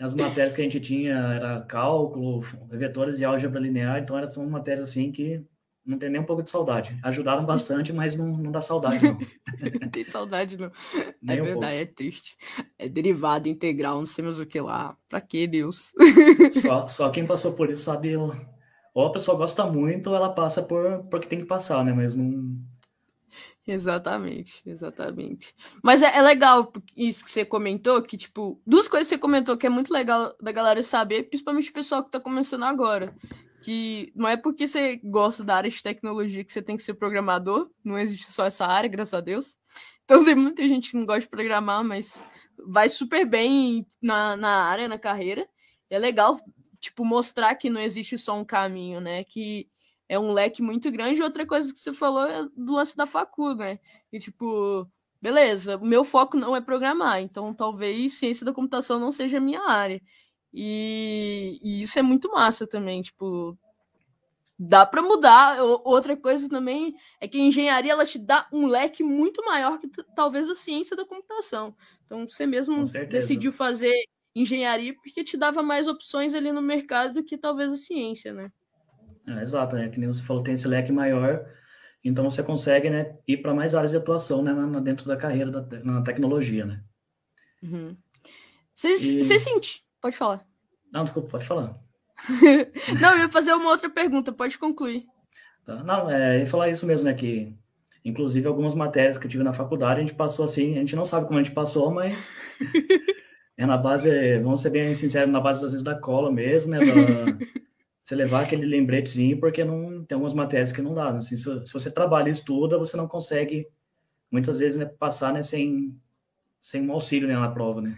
As 0.00 0.14
matérias 0.14 0.54
que 0.54 0.60
a 0.60 0.64
gente 0.64 0.80
tinha 0.80 1.14
era 1.14 1.60
cálculo, 1.62 2.40
vetores 2.70 3.20
e 3.20 3.24
álgebra 3.24 3.60
linear, 3.60 3.98
então 3.98 4.16
eram 4.16 4.28
são 4.28 4.48
matérias 4.48 4.88
assim 4.88 5.12
que 5.12 5.44
não 5.90 5.98
tem 5.98 6.08
nem 6.08 6.20
um 6.20 6.24
pouco 6.24 6.42
de 6.42 6.48
saudade. 6.48 6.96
Ajudaram 7.02 7.44
bastante, 7.46 7.92
mas 7.92 8.14
não, 8.14 8.28
não 8.28 8.52
dá 8.52 8.60
saudade, 8.60 9.04
não. 9.04 9.18
não 9.80 9.90
tem 9.90 10.04
saudade, 10.04 10.56
não. 10.56 10.70
Nem 11.20 11.38
é 11.38 11.42
um 11.42 11.44
verdade, 11.44 11.76
pouco. 11.76 11.90
é 11.90 11.94
triste. 11.94 12.36
É 12.78 12.88
derivado 12.88 13.48
integral, 13.48 13.98
não 13.98 14.06
sei 14.06 14.24
mais 14.24 14.38
o 14.38 14.46
que 14.46 14.60
lá. 14.60 14.96
Pra 15.08 15.20
que, 15.20 15.46
Deus? 15.48 15.92
Só, 16.52 16.86
só 16.86 17.10
quem 17.10 17.26
passou 17.26 17.52
por 17.52 17.68
isso 17.68 17.82
sabe. 17.82 18.14
Ou 18.16 19.06
a 19.06 19.12
pessoa 19.12 19.36
gosta 19.36 19.66
muito, 19.66 20.08
ou 20.10 20.16
ela 20.16 20.32
passa 20.32 20.62
por 20.62 21.04
porque 21.10 21.28
tem 21.28 21.40
que 21.40 21.44
passar, 21.44 21.84
né? 21.84 21.92
Mas 21.92 22.14
não. 22.14 22.56
Exatamente, 23.66 24.62
exatamente. 24.66 25.54
Mas 25.82 26.02
é, 26.02 26.16
é, 26.16 26.22
legal 26.22 26.72
isso 26.96 27.24
que 27.24 27.30
você 27.30 27.44
comentou, 27.44 28.02
que, 28.02 28.16
tipo, 28.16 28.60
duas 28.66 28.88
coisas 28.88 29.08
que 29.08 29.14
você 29.14 29.20
comentou 29.20 29.56
que 29.56 29.66
é 29.66 29.70
muito 29.70 29.92
legal 29.92 30.34
da 30.40 30.50
galera 30.50 30.82
saber, 30.82 31.24
principalmente 31.24 31.70
o 31.70 31.74
pessoal 31.74 32.02
que 32.02 32.10
tá 32.10 32.18
começando 32.18 32.64
agora 32.64 33.14
que 33.62 34.12
não 34.14 34.28
é 34.28 34.36
porque 34.36 34.66
você 34.66 34.96
gosta 34.96 35.44
da 35.44 35.56
área 35.56 35.70
de 35.70 35.82
tecnologia 35.82 36.44
que 36.44 36.52
você 36.52 36.62
tem 36.62 36.76
que 36.76 36.82
ser 36.82 36.94
programador, 36.94 37.70
não 37.84 37.98
existe 37.98 38.30
só 38.30 38.46
essa 38.46 38.66
área, 38.66 38.88
graças 38.88 39.14
a 39.14 39.20
Deus. 39.20 39.58
Então 40.04 40.24
tem 40.24 40.34
muita 40.34 40.62
gente 40.62 40.90
que 40.90 40.96
não 40.96 41.06
gosta 41.06 41.20
de 41.20 41.28
programar, 41.28 41.84
mas 41.84 42.22
vai 42.66 42.88
super 42.88 43.24
bem 43.24 43.86
na, 44.02 44.36
na 44.36 44.64
área, 44.64 44.88
na 44.88 44.98
carreira. 44.98 45.48
É 45.88 45.98
legal, 45.98 46.40
tipo, 46.78 47.04
mostrar 47.04 47.54
que 47.54 47.70
não 47.70 47.80
existe 47.80 48.18
só 48.18 48.36
um 48.36 48.44
caminho, 48.44 49.00
né? 49.00 49.24
Que 49.24 49.68
é 50.08 50.18
um 50.18 50.32
leque 50.32 50.62
muito 50.62 50.90
grande. 50.90 51.22
Outra 51.22 51.46
coisa 51.46 51.72
que 51.72 51.78
você 51.78 51.92
falou 51.92 52.26
é 52.26 52.42
do 52.56 52.72
lance 52.72 52.96
da 52.96 53.06
facu, 53.06 53.54
né? 53.54 53.78
E 54.12 54.18
tipo, 54.18 54.90
beleza, 55.20 55.76
o 55.76 55.84
meu 55.84 56.02
foco 56.02 56.36
não 56.36 56.56
é 56.56 56.60
programar, 56.60 57.20
então 57.20 57.54
talvez 57.54 58.14
ciência 58.14 58.44
da 58.44 58.52
computação 58.52 58.98
não 58.98 59.12
seja 59.12 59.38
a 59.38 59.40
minha 59.40 59.60
área. 59.62 60.00
E, 60.52 61.58
e 61.62 61.80
isso 61.80 61.98
é 61.98 62.02
muito 62.02 62.30
massa 62.30 62.66
também, 62.66 63.02
tipo, 63.02 63.56
dá 64.58 64.84
para 64.84 65.00
mudar. 65.00 65.62
Outra 65.62 66.16
coisa 66.16 66.48
também 66.48 66.94
é 67.20 67.26
que 67.26 67.38
a 67.38 67.40
engenharia 67.40 67.92
ela 67.92 68.04
te 68.04 68.18
dá 68.18 68.46
um 68.52 68.66
leque 68.66 69.02
muito 69.02 69.44
maior 69.44 69.78
que 69.78 69.88
talvez 70.14 70.48
a 70.48 70.54
ciência 70.54 70.96
da 70.96 71.04
computação. 71.04 71.74
Então 72.04 72.28
você 72.28 72.46
mesmo 72.46 72.84
decidiu 73.08 73.52
fazer 73.52 73.94
engenharia 74.34 74.94
porque 74.94 75.24
te 75.24 75.36
dava 75.36 75.62
mais 75.62 75.88
opções 75.88 76.34
ali 76.34 76.52
no 76.52 76.62
mercado 76.62 77.14
do 77.14 77.24
que 77.24 77.38
talvez 77.38 77.72
a 77.72 77.76
ciência, 77.76 78.32
né? 78.32 78.52
É, 79.26 79.42
exato, 79.42 79.76
né? 79.76 79.88
Que 79.88 79.98
nem 79.98 80.08
você 80.08 80.22
falou, 80.22 80.42
tem 80.42 80.54
esse 80.54 80.68
leque 80.68 80.92
maior, 80.92 81.44
então 82.02 82.30
você 82.30 82.42
consegue, 82.42 82.88
né, 82.88 83.16
ir 83.26 83.38
para 83.38 83.54
mais 83.54 83.74
áreas 83.74 83.90
de 83.90 83.96
atuação, 83.96 84.42
né, 84.42 84.52
na, 84.52 84.80
dentro 84.80 85.06
da 85.06 85.16
carreira 85.16 85.50
da 85.50 85.84
na 85.84 86.02
tecnologia, 86.02 86.64
né? 86.64 86.82
Uhum. 87.62 87.96
Você, 88.74 88.94
e... 88.94 89.22
você 89.22 89.38
sente 89.38 89.84
Pode 90.00 90.16
falar. 90.16 90.46
Não, 90.92 91.04
desculpa, 91.04 91.28
pode 91.28 91.46
falar. 91.46 91.78
não, 93.00 93.12
eu 93.12 93.18
ia 93.20 93.28
fazer 93.28 93.52
uma 93.54 93.70
outra 93.70 93.88
pergunta, 93.88 94.32
pode 94.32 94.58
concluir. 94.58 95.04
Tá. 95.64 95.82
Não, 95.82 96.10
é, 96.10 96.36
eu 96.36 96.40
ia 96.40 96.46
falar 96.46 96.68
isso 96.68 96.86
mesmo, 96.86 97.04
né? 97.04 97.14
Que, 97.14 97.54
inclusive, 98.04 98.46
algumas 98.46 98.74
matérias 98.74 99.18
que 99.18 99.26
eu 99.26 99.30
tive 99.30 99.44
na 99.44 99.52
faculdade, 99.52 100.00
a 100.00 100.02
gente 100.02 100.14
passou 100.14 100.44
assim, 100.44 100.76
a 100.76 100.80
gente 100.80 100.96
não 100.96 101.04
sabe 101.04 101.26
como 101.26 101.38
a 101.38 101.42
gente 101.42 101.54
passou, 101.54 101.90
mas 101.90 102.30
é 103.56 103.66
na 103.66 103.76
base, 103.76 104.38
vamos 104.40 104.62
ser 104.62 104.70
bem 104.70 104.94
sinceros, 104.94 105.32
na 105.32 105.40
base, 105.40 105.64
às 105.64 105.72
vezes, 105.72 105.84
da 105.84 105.94
cola 105.94 106.30
mesmo, 106.30 106.70
né? 106.70 106.78
Da, 106.78 107.60
você 108.10 108.16
levar 108.16 108.42
aquele 108.42 108.66
lembretezinho, 108.66 109.38
porque 109.38 109.64
não 109.64 110.04
tem 110.04 110.16
algumas 110.16 110.34
matérias 110.34 110.72
que 110.72 110.82
não 110.82 110.94
dá. 110.94 111.12
Né? 111.12 111.18
Assim, 111.18 111.36
se, 111.36 111.66
se, 111.66 111.72
você 111.72 111.90
trabalha 111.90 112.28
e 112.28 112.32
estuda, 112.32 112.78
você 112.78 112.96
não 112.96 113.06
consegue, 113.06 113.68
muitas 114.30 114.58
vezes, 114.58 114.78
né, 114.78 114.84
passar 114.84 115.32
né, 115.32 115.42
sem, 115.42 115.96
sem 116.60 116.82
um 116.82 116.92
auxílio 116.92 117.28
né, 117.28 117.34
na 117.34 117.50
prova, 117.50 117.80
né? 117.80 117.96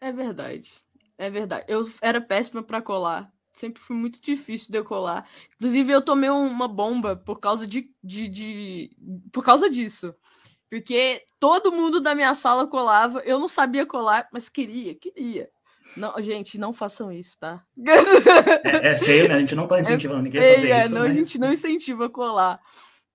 É 0.00 0.12
verdade. 0.12 0.72
É 1.18 1.28
verdade. 1.28 1.64
Eu 1.68 1.90
era 2.00 2.20
péssima 2.20 2.62
para 2.62 2.80
colar. 2.80 3.30
Sempre 3.52 3.82
fui 3.82 3.96
muito 3.96 4.22
difícil 4.22 4.70
de 4.70 4.78
eu 4.78 4.84
colar. 4.84 5.28
Inclusive, 5.56 5.92
eu 5.92 6.00
tomei 6.00 6.30
uma 6.30 6.68
bomba 6.68 7.16
por 7.16 7.40
causa 7.40 7.66
de, 7.66 7.90
de, 8.02 8.28
de. 8.28 8.96
Por 9.32 9.44
causa 9.44 9.68
disso. 9.68 10.14
Porque 10.70 11.24
todo 11.40 11.72
mundo 11.72 12.00
da 12.00 12.14
minha 12.14 12.34
sala 12.34 12.68
colava. 12.68 13.20
Eu 13.24 13.40
não 13.40 13.48
sabia 13.48 13.84
colar, 13.84 14.28
mas 14.32 14.48
queria, 14.48 14.94
queria. 14.94 15.50
Não, 15.96 16.14
gente, 16.22 16.58
não 16.58 16.72
façam 16.72 17.10
isso, 17.10 17.36
tá? 17.38 17.64
É, 18.64 18.92
é 18.92 18.98
feio, 18.98 19.28
né? 19.28 19.34
A 19.34 19.40
gente 19.40 19.56
não 19.56 19.66
tá 19.66 19.80
incentivando 19.80 20.20
é 20.20 20.22
ninguém 20.22 20.40
a 20.40 20.54
fazer 20.54 20.70
é, 20.70 20.84
isso. 20.84 20.94
Não, 20.94 21.00
mas... 21.02 21.10
A 21.10 21.14
gente 21.14 21.38
não 21.38 21.52
incentiva 21.52 22.06
a 22.06 22.10
colar. 22.10 22.60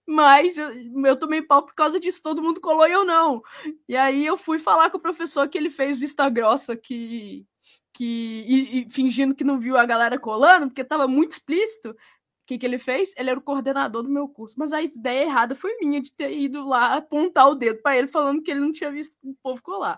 Mas 0.05 0.57
eu, 0.57 0.69
eu 1.05 1.15
tomei 1.15 1.41
pau 1.41 1.63
por 1.63 1.73
causa 1.73 1.97
disso, 1.97 2.21
todo 2.21 2.41
mundo 2.41 2.59
colou 2.59 2.85
e 2.85 2.91
eu 2.91 3.05
não. 3.05 3.41
E 3.87 3.95
aí 3.95 4.25
eu 4.25 4.35
fui 4.35 4.59
falar 4.59 4.89
com 4.89 4.97
o 4.97 5.01
professor 5.01 5.47
que 5.47 5.57
ele 5.57 5.69
fez 5.69 5.97
vista 5.97 6.29
grossa, 6.29 6.75
que. 6.75 7.45
Que 7.93 8.45
e, 8.47 8.79
e 8.81 8.89
fingindo 8.89 9.35
que 9.35 9.43
não 9.43 9.59
viu 9.59 9.77
a 9.77 9.85
galera 9.85 10.19
colando, 10.19 10.67
porque 10.67 10.83
tava 10.83 11.07
muito 11.07 11.31
explícito. 11.31 11.91
O 11.91 12.45
que, 12.45 12.57
que 12.57 12.65
ele 12.65 12.77
fez? 12.77 13.13
Ele 13.15 13.29
era 13.29 13.39
o 13.39 13.43
coordenador 13.43 14.03
do 14.03 14.09
meu 14.09 14.27
curso. 14.27 14.55
Mas 14.57 14.73
a 14.73 14.81
ideia 14.81 15.23
errada 15.23 15.55
foi 15.55 15.77
minha 15.79 16.01
de 16.01 16.11
ter 16.11 16.37
ido 16.37 16.67
lá 16.67 16.95
apontar 16.95 17.47
o 17.49 17.55
dedo 17.55 17.81
para 17.81 17.97
ele, 17.97 18.07
falando 18.07 18.41
que 18.41 18.51
ele 18.51 18.59
não 18.59 18.71
tinha 18.71 18.91
visto 18.91 19.15
o 19.23 19.33
povo 19.41 19.61
colar. 19.61 19.97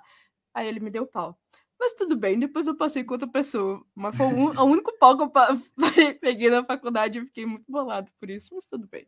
Aí 0.53 0.67
ele 0.67 0.79
me 0.79 0.91
deu 0.91 1.07
pau. 1.07 1.39
Mas 1.79 1.93
tudo 1.93 2.15
bem, 2.15 2.39
depois 2.39 2.67
eu 2.67 2.75
passei 2.75 3.03
com 3.03 3.13
outra 3.13 3.27
pessoa. 3.27 3.83
Mas 3.95 4.15
foi 4.15 4.27
o, 4.27 4.61
o 4.61 4.63
único 4.63 4.95
pau 4.99 5.17
que 5.17 5.23
eu 5.23 5.31
peguei 6.21 6.49
na 6.49 6.63
faculdade 6.63 7.19
e 7.19 7.25
fiquei 7.25 7.45
muito 7.45 7.65
bolado 7.67 8.11
por 8.19 8.29
isso, 8.29 8.53
mas 8.53 8.65
tudo 8.65 8.87
bem. 8.87 9.07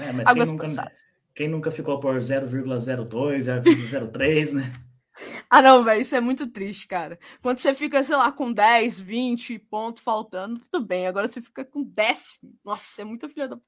É, 0.00 0.12
mas 0.12 0.26
Águas 0.28 0.50
quem 0.50 0.58
nunca, 0.58 0.92
quem 1.34 1.48
nunca 1.48 1.70
ficou 1.70 1.98
por 1.98 2.16
0,02, 2.18 3.08
0,03, 3.62 4.52
né? 4.52 4.72
Ah, 5.48 5.62
não, 5.62 5.82
velho, 5.82 6.00
isso 6.00 6.14
é 6.14 6.20
muito 6.20 6.46
triste, 6.46 6.86
cara. 6.86 7.18
Quando 7.42 7.58
você 7.58 7.74
fica, 7.74 8.02
sei 8.02 8.16
lá, 8.16 8.30
com 8.30 8.52
10, 8.52 9.00
20 9.00 9.58
pontos 9.58 10.02
faltando, 10.02 10.60
tudo 10.60 10.84
bem. 10.84 11.06
Agora 11.06 11.26
você 11.26 11.40
fica 11.40 11.64
com 11.64 11.82
décimo. 11.82 12.54
Nossa, 12.64 13.02
é 13.02 13.04
muita 13.04 13.28
filha 13.28 13.48
da. 13.48 13.58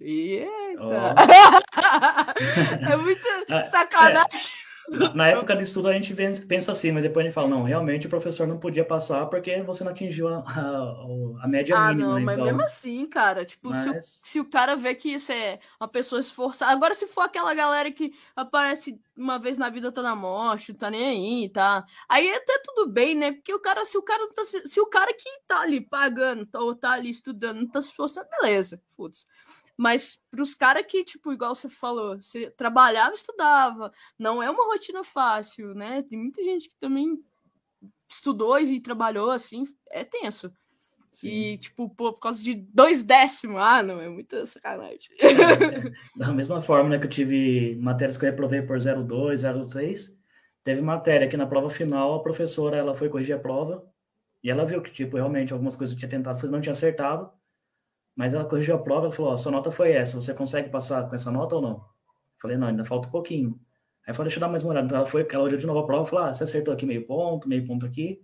Eita! 0.00 0.48
Oh. 0.80 0.92
é 2.92 2.96
muita 2.96 3.28
ah, 3.48 3.62
sacanagem. 3.62 4.67
É. 4.90 5.14
Na 5.14 5.28
época 5.28 5.54
de 5.54 5.64
estudo 5.64 5.88
a 5.88 5.92
gente 5.92 6.14
pensa 6.14 6.72
assim, 6.72 6.92
mas 6.92 7.02
depois 7.02 7.24
a 7.24 7.28
gente 7.28 7.34
fala, 7.34 7.48
não, 7.48 7.62
realmente 7.62 8.06
o 8.06 8.10
professor 8.10 8.46
não 8.46 8.58
podia 8.58 8.84
passar 8.84 9.26
porque 9.26 9.62
você 9.62 9.84
não 9.84 9.92
atingiu 9.92 10.28
a, 10.28 10.38
a, 10.38 11.44
a 11.44 11.48
média 11.48 11.76
ah, 11.76 11.88
mínima. 11.88 12.12
Ah, 12.12 12.14
não, 12.14 12.24
mas 12.24 12.36
então... 12.36 12.46
mesmo 12.46 12.62
assim, 12.62 13.06
cara, 13.06 13.44
tipo, 13.44 13.68
mas... 13.70 13.82
se, 13.84 13.90
o, 13.90 14.02
se, 14.02 14.40
o, 14.40 14.44
cara 14.44 14.76
vê 14.76 14.94
que 14.94 15.10
isso 15.10 15.32
é 15.32 15.58
uma 15.80 15.88
pessoa 15.88 16.20
esforçada. 16.20 16.72
Agora, 16.72 16.94
se 16.94 17.06
for 17.06 17.22
aquela 17.22 17.54
galera 17.54 17.90
que 17.90 18.12
aparece 18.34 18.98
uma 19.16 19.38
vez 19.38 19.58
na 19.58 19.68
vida, 19.68 19.92
tá 19.92 20.02
na 20.02 20.14
morte, 20.14 20.72
tá 20.72 20.90
nem 20.90 21.06
aí, 21.06 21.48
tá? 21.48 21.84
Aí 22.08 22.32
até 22.32 22.58
tudo 22.64 22.90
bem, 22.90 23.14
né? 23.14 23.32
Porque 23.32 23.52
o 23.52 23.60
cara, 23.60 23.84
se 23.84 23.98
o 23.98 24.02
cara 24.02 24.26
tá, 24.32 24.42
se 24.44 24.80
o 24.80 24.86
cara 24.86 25.12
que 25.12 25.28
tá 25.46 25.60
ali 25.60 25.80
pagando, 25.80 26.46
tá, 26.46 26.60
ou 26.60 26.74
tá 26.74 26.92
ali 26.92 27.10
estudando, 27.10 27.60
não 27.60 27.66
tá 27.66 27.82
se 27.82 27.88
esforçando, 27.88 28.28
beleza, 28.40 28.80
putz. 28.96 29.26
Mas 29.78 30.20
para 30.28 30.42
os 30.42 30.56
caras 30.56 30.84
que, 30.88 31.04
tipo, 31.04 31.32
igual 31.32 31.54
você 31.54 31.68
falou, 31.68 32.20
você 32.20 32.50
trabalhava 32.50 33.14
estudava, 33.14 33.92
não 34.18 34.42
é 34.42 34.50
uma 34.50 34.64
rotina 34.64 35.04
fácil, 35.04 35.72
né? 35.72 36.02
Tem 36.02 36.18
muita 36.18 36.42
gente 36.42 36.68
que 36.68 36.74
também 36.80 37.16
estudou 38.10 38.58
e 38.58 38.80
trabalhou, 38.80 39.30
assim, 39.30 39.62
é 39.88 40.02
tenso. 40.02 40.52
Sim. 41.12 41.28
E, 41.28 41.58
tipo, 41.58 41.88
pô, 41.90 42.12
por 42.12 42.20
causa 42.20 42.42
de 42.42 42.54
dois 42.54 43.04
décimos, 43.04 43.62
ah, 43.62 43.80
não, 43.80 44.00
é 44.00 44.08
muita 44.08 44.44
sacanagem. 44.46 45.10
É, 45.20 45.26
é. 45.26 45.92
Da 46.18 46.32
mesma 46.32 46.60
forma 46.60 46.90
né, 46.90 46.98
que 46.98 47.06
eu 47.06 47.10
tive 47.10 47.76
matérias 47.76 48.16
que 48.16 48.24
eu 48.24 48.30
reprovei 48.30 48.62
por 48.62 48.78
02, 48.80 49.42
03, 49.68 50.18
teve 50.64 50.80
matéria 50.82 51.28
que 51.28 51.36
na 51.36 51.46
prova 51.46 51.68
final 51.68 52.14
a 52.14 52.22
professora 52.22 52.76
ela 52.76 52.94
foi 52.94 53.08
corrigir 53.08 53.36
a 53.36 53.38
prova 53.38 53.88
e 54.42 54.50
ela 54.50 54.64
viu 54.64 54.82
que, 54.82 54.90
tipo, 54.90 55.16
realmente 55.16 55.52
algumas 55.52 55.76
coisas 55.76 55.94
eu 55.94 55.98
tinha 55.98 56.10
tentado 56.10 56.40
fazer, 56.40 56.52
não 56.52 56.60
tinha 56.60 56.72
acertado. 56.72 57.30
Mas 58.18 58.34
ela 58.34 58.44
corrigiu 58.44 58.74
a 58.74 58.78
prova 58.78 59.06
e 59.06 59.12
falou: 59.12 59.32
a 59.32 59.38
sua 59.38 59.52
nota 59.52 59.70
foi 59.70 59.92
essa, 59.92 60.20
você 60.20 60.34
consegue 60.34 60.68
passar 60.70 61.08
com 61.08 61.14
essa 61.14 61.30
nota 61.30 61.54
ou 61.54 61.62
não? 61.62 61.74
Eu 61.74 62.40
falei: 62.42 62.56
não, 62.56 62.66
ainda 62.66 62.84
falta 62.84 63.06
um 63.06 63.12
pouquinho. 63.12 63.60
Aí 64.04 64.10
eu 64.10 64.14
falei: 64.14 64.28
deixa 64.28 64.38
eu 64.38 64.40
dar 64.40 64.48
mais 64.48 64.64
uma 64.64 64.72
olhada. 64.72 64.86
Então 64.86 64.98
ela 64.98 65.06
foi, 65.06 65.24
ela 65.30 65.44
olhou 65.44 65.56
de 65.56 65.64
novo 65.64 65.78
a 65.78 65.86
prova 65.86 66.04
e 66.04 66.10
falou: 66.10 66.24
ah, 66.24 66.32
você 66.32 66.42
acertou 66.42 66.74
aqui 66.74 66.84
meio 66.84 67.06
ponto, 67.06 67.48
meio 67.48 67.64
ponto 67.64 67.86
aqui. 67.86 68.20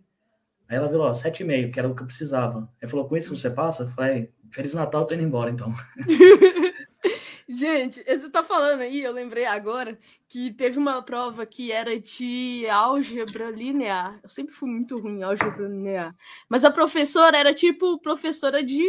Aí 0.69 0.77
ela 0.77 0.89
viu, 0.89 0.99
ó, 0.99 1.15
sete 1.15 1.45
e 1.45 1.47
meio, 1.47 1.71
que 1.71 1.79
era 1.79 1.89
o 1.89 1.95
que 1.95 2.03
eu 2.03 2.09
precisava. 2.09 2.69
Aí 2.83 2.89
falou: 2.89 3.07
com 3.07 3.17
isso 3.17 3.37
você 3.37 3.49
passa? 3.49 3.85
Eu 3.85 3.89
falei: 3.91 4.33
Feliz 4.51 4.75
Natal, 4.75 5.07
tô 5.07 5.15
indo 5.15 5.23
embora 5.23 5.49
então. 5.49 5.73
Gente, 7.49 8.03
você 8.03 8.31
tá 8.31 8.43
falando 8.43 8.81
aí, 8.81 9.01
eu 9.01 9.13
lembrei 9.13 9.45
agora 9.45 9.97
que 10.27 10.51
teve 10.51 10.77
uma 10.77 11.03
prova 11.03 11.47
que 11.47 11.71
era 11.71 12.01
de 12.01 12.67
álgebra 12.69 13.49
linear. 13.51 14.19
Eu 14.25 14.29
sempre 14.29 14.53
fui 14.53 14.69
muito 14.69 14.99
ruim 14.99 15.21
em 15.21 15.23
álgebra 15.23 15.69
linear. 15.69 16.17
Mas 16.49 16.65
a 16.65 16.71
professora 16.71 17.37
era 17.37 17.55
tipo 17.55 18.01
professora 18.01 18.61
de 18.61 18.83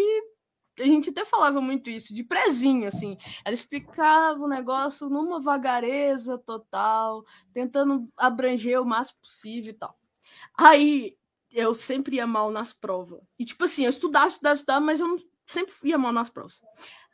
a 0.80 0.86
gente 0.86 1.10
até 1.10 1.24
falava 1.24 1.62
muito 1.62 1.90
isso, 1.90 2.14
de 2.14 2.24
prezinho, 2.24 2.88
assim. 2.88 3.18
Ela 3.44 3.54
explicava 3.54 4.44
o 4.44 4.48
negócio 4.48 5.10
numa 5.10 5.40
vagareza 5.40 6.38
total, 6.38 7.26
tentando 7.54 8.10
abranger 8.18 8.82
o 8.82 8.86
máximo 8.86 9.20
possível 9.22 9.72
e 9.72 9.74
tal. 9.74 9.98
Aí 10.58 11.18
eu 11.54 11.74
sempre 11.74 12.18
ia 12.18 12.28
mal 12.28 12.52
nas 12.52 12.74
provas. 12.74 13.22
E 13.40 13.46
tipo 13.46 13.64
assim, 13.64 13.86
eu 13.86 13.90
estudava, 13.90 14.28
estudava, 14.28 14.56
estudava, 14.56 14.80
mas 14.82 15.00
eu 15.00 15.16
sempre 15.46 15.74
ia 15.84 15.98
mal 15.98 16.12
nas 16.12 16.30
provas. 16.30 16.62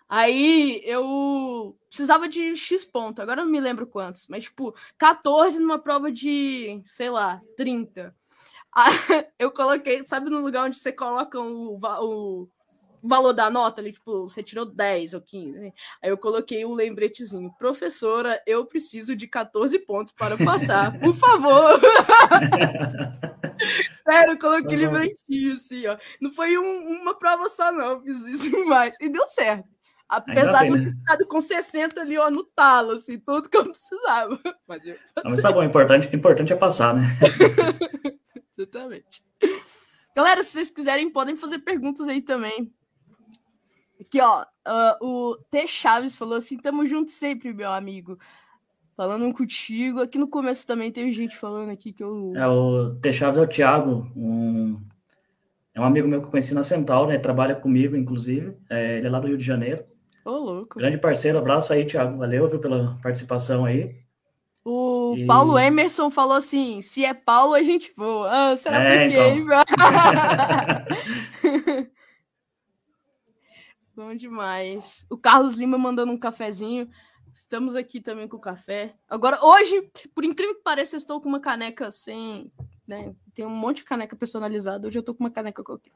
Aí 0.10 0.82
eu 0.84 1.78
precisava 1.88 2.28
de 2.28 2.56
X 2.56 2.84
ponto, 2.84 3.22
agora 3.22 3.42
eu 3.42 3.46
não 3.46 3.52
me 3.52 3.62
lembro 3.62 3.88
quantos, 3.88 4.28
mas 4.28 4.44
tipo, 4.44 4.76
14 4.98 5.58
numa 5.58 5.80
prova 5.80 6.12
de, 6.12 6.82
sei 6.84 7.10
lá, 7.10 7.42
30. 7.56 8.14
Aí, 8.74 9.28
eu 9.38 9.52
coloquei, 9.52 10.04
sabe 10.06 10.30
no 10.30 10.40
lugar 10.40 10.66
onde 10.66 10.78
você 10.78 10.92
coloca 10.92 11.40
o, 11.40 11.78
o 11.78 12.50
valor 13.04 13.34
da 13.34 13.50
nota 13.50 13.82
ali, 13.82 13.92
tipo, 13.92 14.30
você 14.30 14.44
tirou 14.44 14.66
10 14.66 15.14
ou 15.14 15.22
15. 15.22 15.60
Né? 15.60 15.74
Aí 16.02 16.10
eu 16.10 16.18
coloquei 16.18 16.66
um 16.66 16.74
lembretezinho. 16.74 17.54
Professora, 17.58 18.42
eu 18.46 18.66
preciso 18.66 19.16
de 19.16 19.28
14 19.28 19.78
pontos 19.80 20.14
para 20.14 20.38
passar, 20.38 20.98
por 21.00 21.16
favor. 21.16 21.80
Sério, 24.10 24.34
eu 24.34 24.40
coloquei 24.40 24.86
uhum. 24.86 24.92
lembretinho 24.92 25.54
assim, 25.54 25.88
ó. 25.88 25.98
Não 26.20 26.32
foi 26.32 26.58
um, 26.58 27.02
uma 27.02 27.18
prova 27.18 27.48
só, 27.48 27.72
não. 27.72 28.02
Fiz 28.02 28.26
isso 28.26 28.52
mais. 28.66 28.96
E 29.00 29.10
deu 29.10 29.26
certo. 29.28 29.70
Apesar 30.10 30.64
de 30.64 30.72
eu 30.72 30.76
ter 30.76 30.92
ficado 30.92 31.26
com 31.26 31.40
60 31.40 32.02
ali, 32.02 32.18
ó, 32.18 32.30
no 32.30 32.44
talo, 32.44 32.92
assim, 32.92 33.18
tudo 33.18 33.48
que 33.48 33.56
eu 33.56 33.64
precisava. 33.64 34.38
Mas, 34.68 34.86
eu 34.86 34.98
Não, 35.16 35.32
mas 35.32 35.42
tá 35.42 35.54
bom, 35.54 35.64
importante, 35.64 36.14
importante 36.14 36.52
é 36.52 36.56
passar, 36.56 36.96
né? 36.96 37.04
Exatamente. 38.58 39.24
Galera, 40.14 40.44
se 40.44 40.52
vocês 40.52 40.70
quiserem, 40.70 41.10
podem 41.10 41.38
fazer 41.38 41.60
perguntas 41.60 42.10
aí 42.10 42.22
também. 42.22 42.70
Aqui, 44.02 44.20
ó, 44.20 44.42
uh, 44.42 45.06
o 45.06 45.38
T. 45.52 45.68
Chaves 45.68 46.16
falou 46.16 46.36
assim: 46.36 46.58
tamo 46.58 46.86
junto 46.86 47.12
sempre, 47.12 47.54
meu 47.54 47.72
amigo. 47.72 48.18
Falando 48.98 49.32
contigo. 49.34 50.02
Aqui 50.02 50.18
no 50.18 50.28
começo 50.28 50.66
também 50.66 50.92
teve 50.92 51.12
gente 51.12 51.38
falando 51.38 51.70
aqui 51.70 51.94
que 51.94 52.04
eu. 52.04 52.34
É, 52.36 52.48
o 52.48 52.96
T. 52.96 53.14
Chaves 53.14 53.38
é 53.38 53.42
o 53.42 53.48
Thiago, 53.48 54.12
um... 54.16 54.82
é 55.74 55.80
um 55.80 55.86
amigo 55.86 56.08
meu 56.08 56.20
que 56.20 56.28
eu 56.28 56.32
conheci 56.32 56.54
na 56.54 56.64
Central, 56.64 57.08
né? 57.08 57.20
Trabalha 57.20 57.56
comigo, 57.56 57.96
inclusive. 57.96 58.58
É, 58.70 58.98
ele 58.98 59.08
é 59.08 59.10
lá 59.10 59.20
do 59.20 59.28
Rio 59.28 59.38
de 59.38 59.46
Janeiro. 59.46 59.86
Ô, 60.26 60.32
louco. 60.32 60.80
Grande 60.80 60.98
parceiro, 60.98 61.38
abraço 61.38 61.72
aí, 61.72 61.86
Thiago. 61.86 62.18
Valeu, 62.18 62.50
viu, 62.50 62.60
pela 62.60 62.98
participação 63.04 63.66
aí. 63.66 64.02
O 64.64 65.16
e... 65.16 65.26
Paulo 65.26 65.58
Emerson 65.60 66.10
falou 66.10 66.36
assim: 66.36 66.82
se 66.82 67.06
é 67.06 67.14
Paulo, 67.14 67.54
a 67.54 67.62
gente 67.62 67.94
voa. 67.96 68.30
Ah, 68.32 68.58
será 68.58 68.84
é, 68.84 69.04
por 69.04 69.12
quê? 69.12 69.20
Então. 69.38 69.64
Bom 74.02 74.16
demais. 74.16 75.06
O 75.12 75.16
Carlos 75.16 75.54
Lima 75.54 75.78
mandando 75.78 76.12
um 76.12 76.18
cafezinho. 76.18 76.90
Estamos 77.32 77.76
aqui 77.76 78.02
também 78.02 78.28
com 78.28 78.36
o 78.36 78.42
café. 78.42 78.96
Agora, 79.08 79.38
hoje, 79.46 79.92
por 80.16 80.26
incrível 80.26 80.56
que 80.56 80.64
pareça, 80.64 80.96
eu 80.96 80.98
estou 80.98 81.22
com 81.22 81.30
uma 81.30 81.40
caneca 81.40 81.92
sem. 81.92 82.52
Né? 82.88 83.14
Tem 83.36 83.46
um 83.46 83.50
monte 83.52 83.78
de 83.78 83.84
caneca 83.84 84.16
personalizada. 84.16 84.88
Hoje 84.88 84.98
eu 84.98 85.02
estou 85.02 85.14
com 85.14 85.24
uma 85.24 85.30
caneca 85.30 85.64
qualquer. 85.64 85.92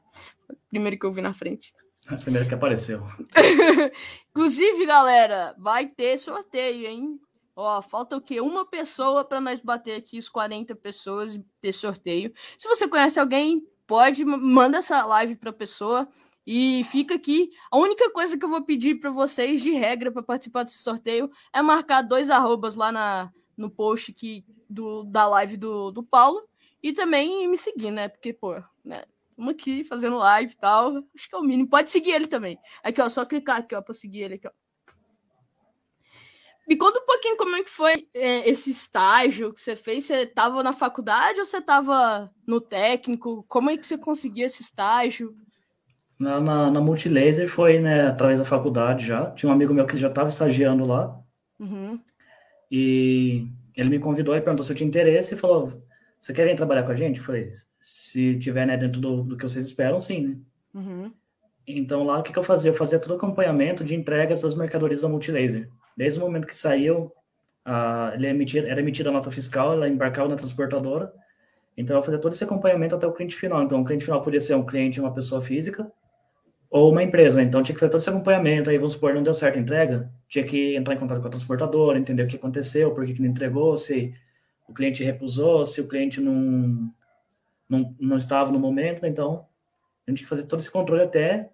Primeiro 0.68 0.96
que 0.96 1.04
eu 1.04 1.12
vi 1.12 1.20
na 1.20 1.34
frente. 1.34 1.74
A 2.06 2.14
primeira 2.14 2.46
que 2.46 2.54
apareceu. 2.54 3.02
Inclusive, 4.30 4.86
galera, 4.86 5.56
vai 5.58 5.88
ter 5.88 6.16
sorteio, 6.16 6.86
hein? 6.86 7.20
Ó, 7.56 7.82
falta 7.82 8.16
o 8.16 8.20
quê? 8.20 8.40
Uma 8.40 8.64
pessoa 8.64 9.24
para 9.24 9.40
nós 9.40 9.60
bater 9.60 9.96
aqui 9.96 10.16
os 10.16 10.28
40 10.28 10.76
pessoas 10.76 11.34
e 11.34 11.44
ter 11.60 11.72
sorteio. 11.72 12.32
Se 12.56 12.68
você 12.68 12.86
conhece 12.86 13.18
alguém, 13.18 13.66
pode 13.84 14.24
manda 14.24 14.78
essa 14.78 15.04
live 15.04 15.34
para 15.34 15.52
pessoa. 15.52 16.08
E 16.46 16.84
fica 16.84 17.16
aqui. 17.16 17.50
A 17.70 17.76
única 17.76 18.08
coisa 18.10 18.38
que 18.38 18.44
eu 18.44 18.48
vou 18.48 18.62
pedir 18.62 19.00
para 19.00 19.10
vocês 19.10 19.60
de 19.60 19.72
regra 19.72 20.12
para 20.12 20.22
participar 20.22 20.62
desse 20.62 20.78
sorteio 20.78 21.30
é 21.52 21.60
marcar 21.60 22.02
dois 22.02 22.30
arrobas 22.30 22.76
lá 22.76 22.92
na, 22.92 23.32
no 23.56 23.68
post 23.68 24.12
que, 24.12 24.44
do, 24.70 25.02
da 25.02 25.26
live 25.26 25.56
do, 25.56 25.90
do 25.90 26.04
Paulo. 26.04 26.46
E 26.80 26.92
também 26.92 27.48
me 27.48 27.56
seguir, 27.56 27.90
né? 27.90 28.08
Porque, 28.08 28.32
pô, 28.32 28.62
né? 28.84 29.04
Estamos 29.30 29.52
aqui 29.52 29.84
fazendo 29.84 30.16
live 30.18 30.52
e 30.52 30.56
tal. 30.56 30.96
Acho 31.14 31.28
que 31.28 31.34
é 31.34 31.38
o 31.38 31.42
mínimo. 31.42 31.68
Pode 31.68 31.90
seguir 31.90 32.12
ele 32.12 32.28
também. 32.28 32.58
Aqui, 32.82 33.02
ó, 33.02 33.08
só 33.08 33.24
clicar 33.24 33.58
aqui, 33.58 33.74
ó, 33.74 33.82
para 33.82 33.92
seguir 33.92 34.20
ele 34.20 34.34
aqui, 34.34 34.46
ó. 34.46 34.52
Me 36.68 36.76
conta 36.76 36.98
um 36.98 37.06
pouquinho 37.06 37.36
como 37.36 37.54
é 37.54 37.62
que 37.62 37.70
foi 37.70 38.08
é, 38.12 38.48
esse 38.48 38.70
estágio 38.70 39.52
que 39.52 39.60
você 39.60 39.76
fez. 39.76 40.04
Você 40.04 40.22
estava 40.22 40.62
na 40.62 40.72
faculdade 40.72 41.38
ou 41.38 41.44
você 41.44 41.58
estava 41.58 42.32
no 42.46 42.60
técnico? 42.60 43.44
Como 43.48 43.70
é 43.70 43.76
que 43.76 43.86
você 43.86 43.98
conseguiu 43.98 44.46
esse 44.46 44.62
estágio? 44.62 45.36
Na, 46.18 46.40
na, 46.40 46.70
na 46.70 46.80
Multilaser 46.80 47.46
foi, 47.46 47.78
né, 47.78 48.08
através 48.08 48.38
da 48.38 48.44
faculdade 48.44 49.06
já. 49.06 49.30
Tinha 49.32 49.50
um 49.50 49.52
amigo 49.52 49.74
meu 49.74 49.86
que 49.86 49.98
já 49.98 50.08
estava 50.08 50.28
estagiando 50.28 50.84
lá. 50.84 51.18
Uhum. 51.58 52.00
E 52.70 53.46
ele 53.76 53.90
me 53.90 53.98
convidou 53.98 54.34
e 54.34 54.40
perguntou 54.40 54.64
se 54.64 54.72
eu 54.72 54.76
tinha 54.76 54.88
interesse 54.88 55.34
e 55.34 55.38
falou: 55.38 55.82
Você 56.20 56.32
quer 56.32 56.46
vir 56.46 56.56
trabalhar 56.56 56.84
com 56.84 56.92
a 56.92 56.96
gente? 56.96 57.18
Eu 57.18 57.24
falei: 57.24 57.52
Se 57.78 58.38
tiver 58.38 58.66
né, 58.66 58.76
dentro 58.76 59.00
do, 59.00 59.22
do 59.22 59.36
que 59.36 59.42
vocês 59.42 59.66
esperam, 59.66 60.00
sim, 60.00 60.26
né? 60.26 60.36
Uhum. 60.74 61.12
Então 61.66 62.04
lá 62.04 62.18
o 62.18 62.22
que, 62.22 62.32
que 62.32 62.38
eu 62.38 62.44
fazia? 62.44 62.70
Eu 62.70 62.74
fazia 62.74 62.98
todo 62.98 63.12
o 63.12 63.16
acompanhamento 63.16 63.84
de 63.84 63.94
entregas 63.94 64.42
das 64.42 64.54
mercadorias 64.54 65.02
da 65.02 65.08
Multilaser. 65.08 65.68
Desde 65.96 66.18
o 66.18 66.22
momento 66.22 66.46
que 66.46 66.56
saiu, 66.56 67.12
a, 67.64 68.12
ele 68.14 68.28
emitia, 68.28 68.66
era 68.66 68.80
emitida 68.80 69.10
a 69.10 69.12
nota 69.12 69.30
fiscal, 69.30 69.72
ela 69.72 69.88
embarcava 69.88 70.28
na 70.28 70.36
transportadora. 70.36 71.12
Então 71.76 71.96
eu 71.96 72.02
fazia 72.02 72.20
todo 72.20 72.32
esse 72.32 72.44
acompanhamento 72.44 72.94
até 72.94 73.06
o 73.06 73.12
cliente 73.12 73.36
final. 73.36 73.62
Então 73.62 73.82
o 73.82 73.84
cliente 73.84 74.04
final 74.04 74.22
podia 74.22 74.40
ser 74.40 74.54
um 74.54 74.64
cliente, 74.64 75.00
uma 75.00 75.12
pessoa 75.12 75.42
física, 75.42 75.90
ou 76.70 76.90
uma 76.90 77.02
empresa. 77.02 77.42
Então 77.42 77.62
tinha 77.62 77.74
que 77.74 77.80
fazer 77.80 77.90
todo 77.90 78.00
esse 78.00 78.10
acompanhamento. 78.10 78.70
Aí 78.70 78.76
vamos 78.76 78.92
supor, 78.92 79.14
não 79.14 79.22
deu 79.22 79.34
certo 79.34 79.56
a 79.56 79.60
entrega, 79.60 80.10
tinha 80.28 80.44
que 80.44 80.76
entrar 80.76 80.94
em 80.94 80.98
contato 80.98 81.20
com 81.20 81.26
a 81.28 81.30
transportadora, 81.30 81.98
entender 81.98 82.22
o 82.22 82.26
que 82.26 82.36
aconteceu, 82.36 82.92
por 82.92 83.04
que, 83.04 83.14
que 83.14 83.22
não 83.22 83.28
entregou, 83.28 83.76
se 83.76 84.14
o 84.68 84.74
cliente 84.74 85.04
recusou, 85.04 85.64
se 85.64 85.80
o 85.80 85.88
cliente 85.88 86.20
não, 86.20 86.92
não, 87.68 87.94
não 88.00 88.16
estava 88.16 88.50
no 88.50 88.58
momento. 88.58 89.06
Então 89.06 89.46
a 90.06 90.10
gente 90.10 90.18
tinha 90.18 90.26
que 90.26 90.28
fazer 90.28 90.44
todo 90.44 90.60
esse 90.60 90.70
controle 90.70 91.02
até 91.02 91.50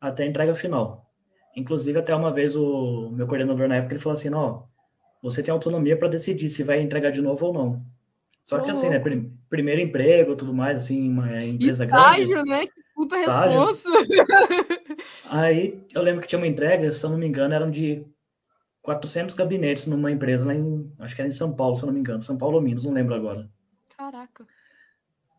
até 0.00 0.24
a 0.24 0.26
entrega 0.26 0.54
final. 0.54 1.08
Inclusive, 1.54 1.98
até 1.98 2.14
uma 2.14 2.32
vez 2.32 2.56
o 2.56 3.10
meu 3.12 3.26
coordenador 3.26 3.68
na 3.68 3.76
época 3.76 3.94
ele 3.94 4.02
falou 4.02 4.18
assim: 4.18 4.32
ó, 4.32 4.62
você 5.22 5.42
tem 5.42 5.52
autonomia 5.52 5.96
para 5.96 6.08
decidir 6.08 6.50
se 6.50 6.64
vai 6.64 6.80
entregar 6.80 7.10
de 7.10 7.22
novo 7.22 7.46
ou 7.46 7.52
não. 7.52 7.92
Só 8.44 8.58
que 8.58 8.70
assim, 8.70 8.88
né? 8.88 8.98
Prim, 8.98 9.32
primeiro 9.48 9.80
emprego, 9.80 10.34
tudo 10.34 10.52
mais, 10.52 10.78
assim, 10.82 11.08
uma 11.08 11.44
empresa 11.44 11.84
Estágio, 11.84 12.28
grande. 12.28 12.50
né? 12.50 12.66
Que 12.66 12.81
puta 13.02 13.16
responsa. 13.16 13.88
Aí 15.28 15.84
eu 15.92 16.02
lembro 16.02 16.20
que 16.22 16.28
tinha 16.28 16.38
uma 16.38 16.46
entrega, 16.46 16.92
se 16.92 17.04
eu 17.04 17.10
não 17.10 17.18
me 17.18 17.26
engano, 17.26 17.52
eram 17.52 17.70
de 17.70 18.06
400 18.82 19.34
gabinetes 19.34 19.86
numa 19.86 20.10
empresa 20.10 20.44
lá 20.44 20.54
em, 20.54 20.92
acho 20.98 21.14
que 21.14 21.20
era 21.20 21.28
em 21.28 21.32
São 21.32 21.54
Paulo, 21.54 21.76
se 21.76 21.82
eu 21.82 21.86
não 21.86 21.94
me 21.94 22.00
engano, 22.00 22.22
São 22.22 22.38
Paulo 22.38 22.56
ou 22.56 22.62
Minas, 22.62 22.84
não 22.84 22.92
lembro 22.92 23.14
agora. 23.14 23.50
Caraca. 23.96 24.46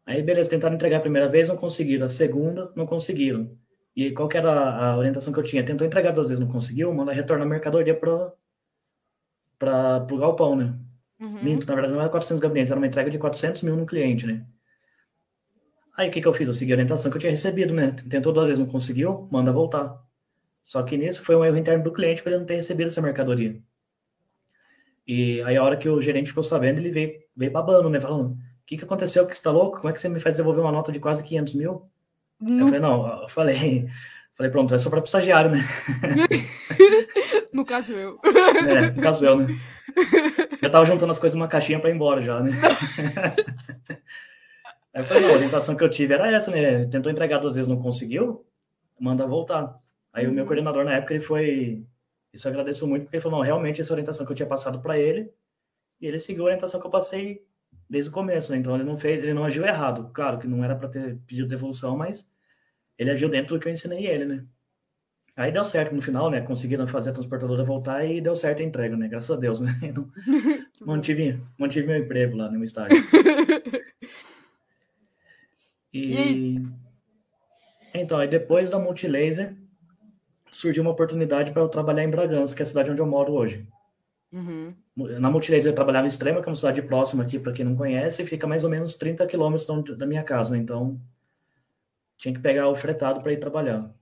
Aí, 0.05 0.21
beleza, 0.21 0.49
tentaram 0.49 0.75
entregar 0.75 0.97
a 0.97 1.01
primeira 1.01 1.29
vez, 1.29 1.47
não 1.47 1.55
conseguiram. 1.55 2.05
A 2.05 2.09
segunda, 2.09 2.71
não 2.75 2.85
conseguiram. 2.85 3.57
E 3.95 4.11
qual 4.11 4.27
que 4.27 4.37
era 4.37 4.51
a 4.51 4.97
orientação 4.97 5.31
que 5.31 5.39
eu 5.39 5.43
tinha? 5.43 5.65
Tentou 5.65 5.87
entregar 5.87 6.11
duas 6.11 6.27
vezes, 6.29 6.43
não 6.43 6.51
conseguiu, 6.51 6.93
manda 6.93 7.13
retornar 7.13 7.47
a 7.47 7.49
mercadoria 7.49 7.95
para 7.97 8.33
o 10.11 10.17
galpão, 10.17 10.55
né? 10.57 10.77
Uhum. 11.19 11.43
Minto, 11.43 11.65
na 11.67 11.73
verdade 11.73 11.93
não 11.93 12.01
era 12.01 12.09
400 12.09 12.41
gabinetes, 12.41 12.71
era 12.71 12.79
uma 12.79 12.87
entrega 12.87 13.09
de 13.09 13.17
400 13.17 13.61
mil 13.61 13.77
no 13.77 13.85
cliente, 13.85 14.27
né? 14.27 14.45
Aí 15.95 16.09
o 16.09 16.11
que, 16.11 16.21
que 16.21 16.27
eu 16.27 16.33
fiz? 16.33 16.47
Eu 16.47 16.53
segui 16.53 16.71
a 16.71 16.75
orientação 16.75 17.11
que 17.11 17.17
eu 17.17 17.21
tinha 17.21 17.29
recebido, 17.29 17.73
né? 17.73 17.95
Tentou 18.09 18.33
duas 18.33 18.47
vezes, 18.47 18.59
não 18.59 18.71
conseguiu, 18.71 19.27
manda 19.31 19.51
voltar. 19.51 20.01
Só 20.63 20.81
que 20.81 20.97
nisso 20.97 21.23
foi 21.23 21.35
um 21.35 21.45
erro 21.45 21.57
interno 21.57 21.83
do 21.83 21.93
cliente 21.93 22.23
para 22.23 22.31
ele 22.31 22.39
não 22.39 22.45
ter 22.45 22.55
recebido 22.55 22.87
essa 22.87 23.01
mercadoria. 23.01 23.61
E 25.05 25.41
aí 25.43 25.57
a 25.57 25.63
hora 25.63 25.77
que 25.77 25.89
o 25.89 26.01
gerente 26.01 26.29
ficou 26.29 26.43
sabendo, 26.43 26.79
ele 26.79 26.89
veio, 26.89 27.19
veio 27.35 27.51
babando, 27.51 27.89
né? 27.89 27.99
Falando, 27.99 28.31
o 28.31 28.37
que, 28.65 28.77
que 28.77 28.85
aconteceu? 28.85 29.27
Que 29.27 29.35
você 29.35 29.43
tá 29.43 29.51
louco? 29.51 29.77
Como 29.77 29.89
é 29.89 29.93
que 29.93 29.99
você 29.99 30.09
me 30.09 30.19
faz 30.19 30.37
devolver 30.37 30.63
uma 30.63 30.71
nota 30.71 30.91
de 30.91 30.99
quase 30.99 31.23
500 31.23 31.53
mil? 31.53 31.89
No... 32.39 32.61
Eu 32.61 32.65
falei, 32.65 32.79
não, 32.79 33.21
eu 33.21 33.29
falei, 33.29 33.89
falei, 34.33 34.51
pronto, 34.51 34.73
é 34.73 34.77
só 34.77 34.89
para 34.89 35.01
o 35.01 35.03
estagiário, 35.03 35.51
né? 35.51 35.59
no 37.53 37.65
caso 37.65 37.93
eu. 37.93 38.19
É, 38.23 38.91
no 38.91 39.01
caso 39.01 39.23
eu, 39.25 39.35
né? 39.35 39.59
Eu 40.61 40.71
tava 40.71 40.85
juntando 40.85 41.11
as 41.11 41.19
coisas 41.19 41.37
numa 41.37 41.47
caixinha 41.47 41.79
para 41.79 41.89
ir 41.89 41.93
embora 41.93 42.23
já, 42.23 42.41
né? 42.41 42.51
Aí 44.93 45.01
eu 45.01 45.05
falei, 45.05 45.23
não, 45.23 45.29
a 45.31 45.33
orientação 45.33 45.75
que 45.75 45.83
eu 45.83 45.89
tive 45.89 46.13
era 46.13 46.31
essa, 46.31 46.51
né? 46.51 46.85
Tentou 46.85 47.11
entregar 47.11 47.39
duas 47.39 47.55
vezes, 47.55 47.67
não 47.67 47.81
conseguiu, 47.81 48.45
manda 48.99 49.25
voltar. 49.25 49.79
Aí 50.13 50.27
o 50.27 50.31
meu 50.31 50.43
uhum. 50.43 50.47
coordenador 50.47 50.85
na 50.85 50.93
época, 50.93 51.15
ele 51.15 51.23
foi. 51.23 51.83
Isso 52.31 52.47
eu 52.47 52.51
agradeço 52.51 52.87
muito, 52.87 53.03
porque 53.03 53.17
ele 53.17 53.21
falou, 53.21 53.39
não, 53.39 53.45
realmente 53.45 53.81
essa 53.81 53.93
orientação 53.93 54.25
que 54.25 54.31
eu 54.31 54.35
tinha 54.35 54.47
passado 54.47 54.81
para 54.81 54.97
ele, 54.97 55.31
e 55.99 56.07
ele 56.07 56.19
seguiu 56.19 56.43
a 56.43 56.45
orientação 56.45 56.79
que 56.79 56.85
eu 56.87 56.91
passei 56.91 57.45
desde 57.89 58.09
o 58.09 58.13
começo, 58.13 58.51
né? 58.51 58.57
Então 58.57 58.75
ele 58.75 58.83
não 58.83 58.97
fez, 58.97 59.23
ele 59.23 59.33
não 59.33 59.45
agiu 59.45 59.65
errado. 59.65 60.11
Claro 60.13 60.39
que 60.39 60.47
não 60.47 60.63
era 60.63 60.75
para 60.75 60.89
ter 60.89 61.17
pedido 61.27 61.47
devolução, 61.47 61.97
mas 61.97 62.29
ele 62.97 63.11
agiu 63.11 63.29
dentro 63.29 63.55
do 63.55 63.59
que 63.59 63.67
eu 63.67 63.71
ensinei 63.71 64.05
ele, 64.07 64.25
né? 64.25 64.45
Aí 65.35 65.51
deu 65.51 65.63
certo 65.63 65.95
no 65.95 66.01
final, 66.01 66.29
né? 66.29 66.41
Conseguiram 66.41 66.85
fazer 66.85 67.09
a 67.09 67.13
transportadora 67.13 67.63
voltar 67.63 68.05
e 68.05 68.21
deu 68.21 68.35
certo 68.35 68.61
a 68.61 68.65
entrega, 68.65 68.95
né? 68.95 69.07
Graças 69.07 69.31
a 69.31 69.35
Deus, 69.35 69.59
né? 69.59 69.71
Não, 69.95 70.09
mantive, 70.85 71.41
mantive 71.57 71.87
meu 71.87 71.97
emprego 71.97 72.37
lá 72.37 72.45
no 72.45 72.53
meu 72.53 72.63
estágio. 72.63 72.97
E, 75.93 76.13
e 76.13 76.67
então, 77.93 78.17
aí 78.17 78.27
depois 78.27 78.69
da 78.69 78.79
Multilaser, 78.79 79.55
surgiu 80.51 80.81
uma 80.81 80.91
oportunidade 80.91 81.51
para 81.51 81.61
eu 81.61 81.69
trabalhar 81.69 82.03
em 82.03 82.09
Bragança, 82.09 82.55
que 82.55 82.61
é 82.61 82.63
a 82.63 82.65
cidade 82.65 82.91
onde 82.91 83.01
eu 83.01 83.05
moro 83.05 83.33
hoje. 83.33 83.67
Uhum. 84.31 84.73
Na 84.95 85.29
Multilaser 85.29 85.71
eu 85.71 85.75
trabalhava 85.75 86.05
em 86.05 86.09
Extrema, 86.09 86.41
que 86.41 86.47
é 86.47 86.49
uma 86.49 86.55
cidade 86.55 86.81
próxima 86.81 87.23
aqui, 87.23 87.37
para 87.37 87.53
quem 87.53 87.65
não 87.65 87.75
conhece, 87.75 88.23
e 88.23 88.25
fica 88.25 88.47
mais 88.47 88.63
ou 88.63 88.69
menos 88.69 88.95
30 88.95 89.25
quilômetros 89.27 89.97
da 89.97 90.05
minha 90.05 90.23
casa, 90.23 90.57
então 90.57 90.99
tinha 92.17 92.33
que 92.33 92.39
pegar 92.39 92.67
o 92.69 92.75
fretado 92.75 93.21
para 93.21 93.33
ir 93.33 93.39
trabalhar. 93.39 93.93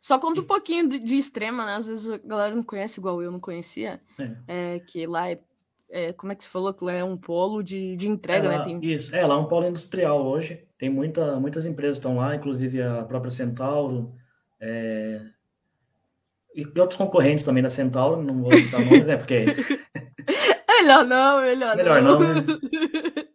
Só 0.00 0.18
conta 0.18 0.40
um 0.40 0.44
pouquinho 0.44 0.88
de, 0.88 0.98
de, 0.98 1.16
Extrema, 1.16 1.64
né? 1.64 1.74
Às 1.76 1.86
vezes 1.86 2.08
a 2.08 2.18
galera 2.18 2.54
não 2.54 2.62
conhece, 2.62 3.00
igual 3.00 3.22
eu 3.22 3.30
não 3.30 3.40
conhecia, 3.40 4.00
é. 4.18 4.76
É, 4.76 4.80
que 4.80 5.06
lá 5.06 5.30
é, 5.30 5.40
é, 5.88 6.12
como 6.12 6.32
é 6.32 6.34
que 6.34 6.44
você 6.44 6.50
falou, 6.50 6.72
que 6.74 6.84
lá 6.84 6.92
é 6.92 7.04
um 7.04 7.16
polo 7.16 7.62
de, 7.62 7.96
de 7.96 8.08
entrega, 8.08 8.48
né? 8.48 8.62
Tem... 8.62 8.78
Isso, 8.82 9.14
é, 9.14 9.26
lá 9.26 9.34
é 9.34 9.38
um 9.38 9.46
polo 9.46 9.66
industrial 9.66 10.24
hoje, 10.24 10.65
tem 10.78 10.90
muita, 10.90 11.38
muitas 11.40 11.64
empresas 11.64 11.96
estão 11.96 12.16
lá, 12.16 12.34
inclusive 12.34 12.82
a 12.82 13.02
própria 13.04 13.30
Centauro, 13.30 14.14
é, 14.60 15.20
e 16.54 16.66
outros 16.78 16.96
concorrentes 16.96 17.44
também 17.44 17.62
da 17.62 17.68
Centauro, 17.68 18.22
não 18.22 18.42
vou 18.42 18.52
citar 18.54 18.84
nomes, 18.84 19.08
é 19.08 19.16
porque... 19.16 19.44
melhor 20.80 21.04
não, 21.04 21.40
melhor, 21.40 21.76
melhor 21.76 22.02
não. 22.02 22.20
não 22.20 22.34
né? 22.34 22.42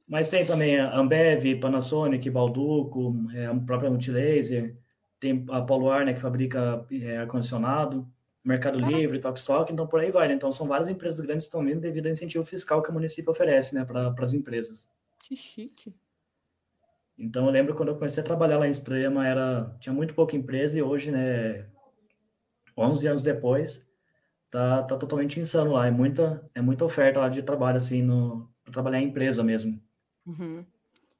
Mas 0.08 0.30
tem 0.30 0.46
também 0.46 0.80
a 0.80 0.98
Ambev, 0.98 1.60
Panasonic, 1.60 2.30
Balduco, 2.30 3.16
é, 3.34 3.46
a 3.46 3.56
própria 3.56 3.90
Multilaser, 3.90 4.76
tem 5.20 5.46
a 5.50 5.62
Poluar, 5.62 6.04
né, 6.04 6.14
que 6.14 6.20
fabrica 6.20 6.86
é, 6.92 7.18
ar-condicionado, 7.18 8.08
Mercado 8.44 8.84
Livre, 8.84 9.20
Tokstok, 9.20 9.72
então 9.72 9.86
por 9.86 10.00
aí 10.00 10.10
vai. 10.10 10.28
Né? 10.28 10.34
Então 10.34 10.52
são 10.52 10.68
várias 10.68 10.90
empresas 10.90 11.20
grandes 11.20 11.46
que 11.46 11.50
estão 11.50 11.64
vindo 11.64 11.80
devido 11.80 12.08
ao 12.08 12.12
incentivo 12.12 12.44
fiscal 12.44 12.82
que 12.82 12.90
o 12.90 12.94
município 12.94 13.32
oferece 13.32 13.76
né, 13.76 13.86
para 13.86 14.14
as 14.18 14.34
empresas. 14.34 14.90
Que 15.24 15.36
chique. 15.36 15.94
Então 17.22 17.46
eu 17.46 17.52
lembro 17.52 17.76
quando 17.76 17.90
eu 17.90 17.96
comecei 17.96 18.22
a 18.22 18.26
trabalhar 18.26 18.58
lá 18.58 18.68
em 18.68 18.72
Extrema, 18.72 19.28
era, 19.28 19.78
tinha 19.80 19.94
muito 19.94 20.16
pouca 20.16 20.36
empresa 20.36 20.80
e 20.80 20.82
hoje, 20.82 21.12
né, 21.12 21.68
11 22.76 23.08
anos 23.08 23.22
depois, 23.22 23.88
tá, 24.50 24.82
tá 24.84 24.98
totalmente 24.98 25.40
insano 25.40 25.74
lá. 25.74 25.86
É 25.86 25.92
muita, 25.92 26.44
é 26.56 26.62
muita 26.62 26.84
oferta 26.84 27.20
lá 27.20 27.30
de 27.30 27.44
trabalho, 27.44 27.78
assim, 27.78 28.08
para 28.64 28.74
trabalhar 28.74 29.00
em 29.00 29.08
empresa 29.08 29.44
mesmo. 29.44 29.80
Uhum. 30.26 30.66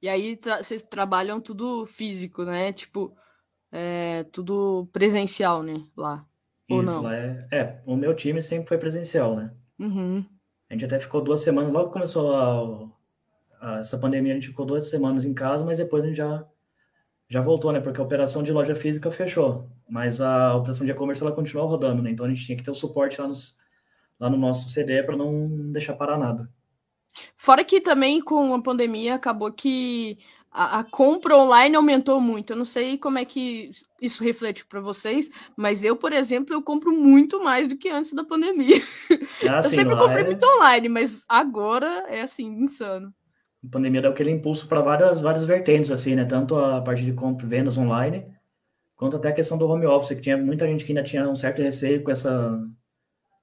E 0.02 0.08
aí 0.08 0.36
tra 0.36 0.60
vocês 0.60 0.82
trabalham 0.82 1.40
tudo 1.40 1.86
físico, 1.86 2.44
né? 2.44 2.72
Tipo, 2.72 3.16
é, 3.70 4.24
tudo 4.24 4.88
presencial, 4.92 5.62
né? 5.62 5.86
Lá. 5.96 6.26
Ou 6.68 6.82
Isso, 6.82 6.96
não? 6.96 7.02
lá 7.02 7.14
é, 7.14 7.46
é. 7.52 7.82
O 7.86 7.94
meu 7.94 8.14
time 8.14 8.42
sempre 8.42 8.66
foi 8.66 8.78
presencial, 8.78 9.36
né? 9.36 9.54
Uhum. 9.78 10.24
A 10.68 10.74
gente 10.74 10.84
até 10.84 10.98
ficou 10.98 11.22
duas 11.22 11.42
semanas, 11.42 11.72
logo 11.72 11.92
começou 11.92 12.34
a, 12.34 12.90
essa 13.78 13.96
pandemia, 13.96 14.32
a 14.32 14.34
gente 14.34 14.48
ficou 14.48 14.66
duas 14.66 14.88
semanas 14.88 15.24
em 15.24 15.32
casa, 15.32 15.64
mas 15.64 15.78
depois 15.78 16.04
a 16.04 16.08
gente 16.08 16.16
já, 16.16 16.44
já 17.28 17.40
voltou, 17.40 17.72
né? 17.72 17.80
Porque 17.80 18.00
a 18.00 18.04
operação 18.04 18.42
de 18.42 18.52
loja 18.52 18.74
física 18.74 19.10
fechou, 19.10 19.70
mas 19.88 20.20
a 20.20 20.56
operação 20.56 20.84
de 20.84 20.92
e-commerce 20.92 21.22
ela 21.22 21.32
continuou 21.32 21.68
rodando, 21.68 22.02
né? 22.02 22.10
Então 22.10 22.26
a 22.26 22.28
gente 22.28 22.44
tinha 22.44 22.56
que 22.56 22.64
ter 22.64 22.70
o 22.70 22.74
suporte 22.74 23.20
lá, 23.20 23.28
nos, 23.28 23.56
lá 24.18 24.28
no 24.28 24.36
nosso 24.36 24.68
CD 24.68 25.02
para 25.02 25.16
não 25.16 25.70
deixar 25.70 25.94
parar 25.94 26.18
nada. 26.18 26.50
Fora 27.36 27.64
que 27.64 27.80
também 27.80 28.20
com 28.20 28.54
a 28.54 28.62
pandemia 28.62 29.14
acabou 29.14 29.52
que 29.52 30.18
a, 30.50 30.80
a, 30.80 30.84
compra 30.84 31.36
online 31.36 31.76
aumentou 31.76 32.20
muito. 32.20 32.52
Eu 32.52 32.56
não 32.56 32.64
sei 32.64 32.98
como 32.98 33.18
é 33.18 33.24
que 33.24 33.70
isso 34.00 34.24
reflete 34.24 34.66
para 34.66 34.80
vocês, 34.80 35.30
mas 35.56 35.84
eu, 35.84 35.96
por 35.96 36.12
exemplo, 36.12 36.54
eu 36.54 36.62
compro 36.62 36.90
muito 36.92 37.42
mais 37.42 37.68
do 37.68 37.76
que 37.76 37.88
antes 37.88 38.12
da 38.12 38.24
pandemia. 38.24 38.82
Ah, 39.48 39.58
eu 39.64 39.70
sempre 39.70 39.96
comprei 39.96 40.24
é... 40.24 40.26
muito 40.26 40.44
online, 40.44 40.88
mas 40.88 41.24
agora 41.28 42.04
é 42.08 42.22
assim, 42.22 42.46
insano. 42.46 43.14
A 43.64 43.68
pandemia 43.70 44.02
deu 44.02 44.10
aquele 44.10 44.30
impulso 44.30 44.68
para 44.68 44.80
várias, 44.80 45.20
várias 45.20 45.46
vertentes, 45.46 45.90
assim, 45.90 46.14
né? 46.14 46.24
Tanto 46.24 46.56
a 46.56 46.80
parte 46.80 47.04
de 47.04 47.12
compra 47.12 47.46
vendas 47.46 47.78
online, 47.78 48.26
quanto 48.96 49.16
até 49.16 49.28
a 49.28 49.32
questão 49.34 49.56
do 49.56 49.68
home 49.68 49.86
office, 49.86 50.16
que 50.16 50.22
tinha 50.22 50.36
muita 50.36 50.66
gente 50.66 50.84
que 50.84 50.92
ainda 50.92 51.04
tinha 51.04 51.28
um 51.28 51.36
certo 51.36 51.62
receio 51.62 52.02
com 52.02 52.10
essa, 52.10 52.60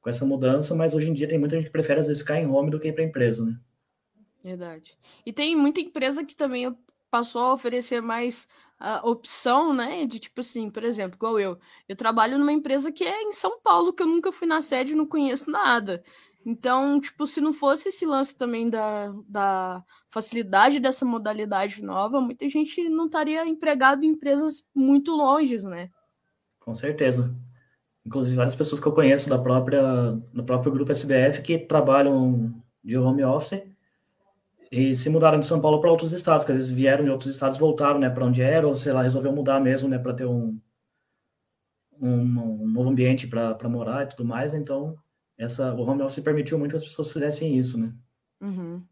com 0.02 0.10
essa 0.10 0.26
mudança, 0.26 0.76
mas 0.76 0.94
hoje 0.94 1.10
em 1.10 1.14
dia 1.14 1.28
tem 1.28 1.40
muita 1.40 1.56
gente 1.56 1.66
que 1.66 1.72
prefere, 1.72 2.02
às 2.02 2.08
vezes, 2.08 2.22
ficar 2.22 2.40
em 2.40 2.48
home 2.48 2.70
do 2.70 2.80
que 2.80 2.90
ir 2.90 2.94
para 2.94 3.04
empresa, 3.04 3.46
né? 3.46 3.58
Verdade. 4.44 4.98
E 5.26 5.34
tem 5.34 5.56
muita 5.56 5.82
empresa 5.82 6.24
que 6.26 6.36
também 6.36 6.76
passou 7.10 7.42
a 7.42 7.54
oferecer 7.54 8.02
mais 8.02 8.48
a 8.80 9.06
opção, 9.08 9.74
né? 9.74 10.06
De 10.06 10.20
tipo 10.20 10.40
assim, 10.40 10.70
por 10.70 10.84
exemplo, 10.84 11.18
igual 11.18 11.40
eu. 11.40 11.60
Eu 11.88 11.96
trabalho 11.96 12.38
numa 12.38 12.54
empresa 12.54 12.92
que 12.92 13.04
é 13.04 13.22
em 13.22 13.32
São 13.32 13.60
Paulo, 13.62 13.92
que 13.92 14.02
eu 14.02 14.08
nunca 14.08 14.32
fui 14.32 14.48
na 14.48 14.62
sede, 14.62 14.96
não 14.96 15.06
conheço 15.06 15.52
nada. 15.52 16.02
Então, 16.46 17.00
tipo, 17.00 17.28
se 17.28 17.42
não 17.42 17.52
fosse 17.52 17.90
esse 17.90 18.06
lance 18.06 18.36
também 18.36 18.70
da, 18.70 19.14
da 19.28 19.84
facilidade 20.10 20.80
dessa 20.80 21.06
modalidade 21.06 21.82
nova, 21.82 22.22
muita 22.22 22.48
gente 22.48 22.88
não 22.90 23.06
estaria 23.06 23.48
empregado 23.48 24.04
em 24.04 24.10
empresas 24.10 24.66
muito 24.74 25.12
longe, 25.12 25.58
né? 25.66 25.90
Com 26.60 26.74
certeza. 26.74 27.36
Inclusive, 28.06 28.36
várias 28.36 28.56
pessoas 28.56 28.80
que 28.80 28.88
eu 28.88 28.94
conheço 28.94 29.30
da 29.30 29.38
própria, 29.38 30.12
do 30.34 30.44
próprio 30.44 30.72
grupo 30.72 30.92
SBF 30.92 31.42
que 31.42 31.60
trabalham 31.60 32.54
de 32.84 32.98
home 32.98 33.24
office 33.24 33.62
e 34.72 34.96
se 34.96 35.10
mudaram 35.10 35.40
de 35.40 35.46
São 35.46 35.62
Paulo 35.62 35.82
para 35.82 35.92
outros 35.92 36.14
estados, 36.14 36.46
que 36.46 36.52
às 36.52 36.58
vezes 36.58 36.72
vieram 36.72 37.04
de 37.04 37.10
outros 37.10 37.30
estados, 37.30 37.58
voltaram, 37.58 38.00
né, 38.00 38.10
para 38.10 38.26
onde 38.26 38.42
era, 38.42 38.68
ou 38.68 38.76
sei 38.76 38.94
lá, 38.94 39.02
resolveu 39.02 39.32
mudar 39.34 39.60
mesmo, 39.60 39.90
né, 39.90 39.98
para 39.98 40.14
ter 40.14 40.26
um, 40.26 40.60
um, 42.00 42.22
um, 42.22 42.68
novo 42.68 42.90
ambiente 42.90 43.28
para 43.28 43.70
morar 43.70 44.04
e 44.04 44.10
tudo 44.10 44.26
mais. 44.26 44.54
Então, 44.54 44.96
essa, 45.40 45.74
o 45.74 45.82
home 45.82 46.04
office 46.04 46.22
permitiu 46.22 46.60
muito 46.60 46.72
que 46.72 46.78
as 46.78 46.84
pessoas 46.84 47.10
fizessem 47.10 47.58
isso, 47.58 47.80
né? 47.80 47.94
Uhum, 48.42 48.84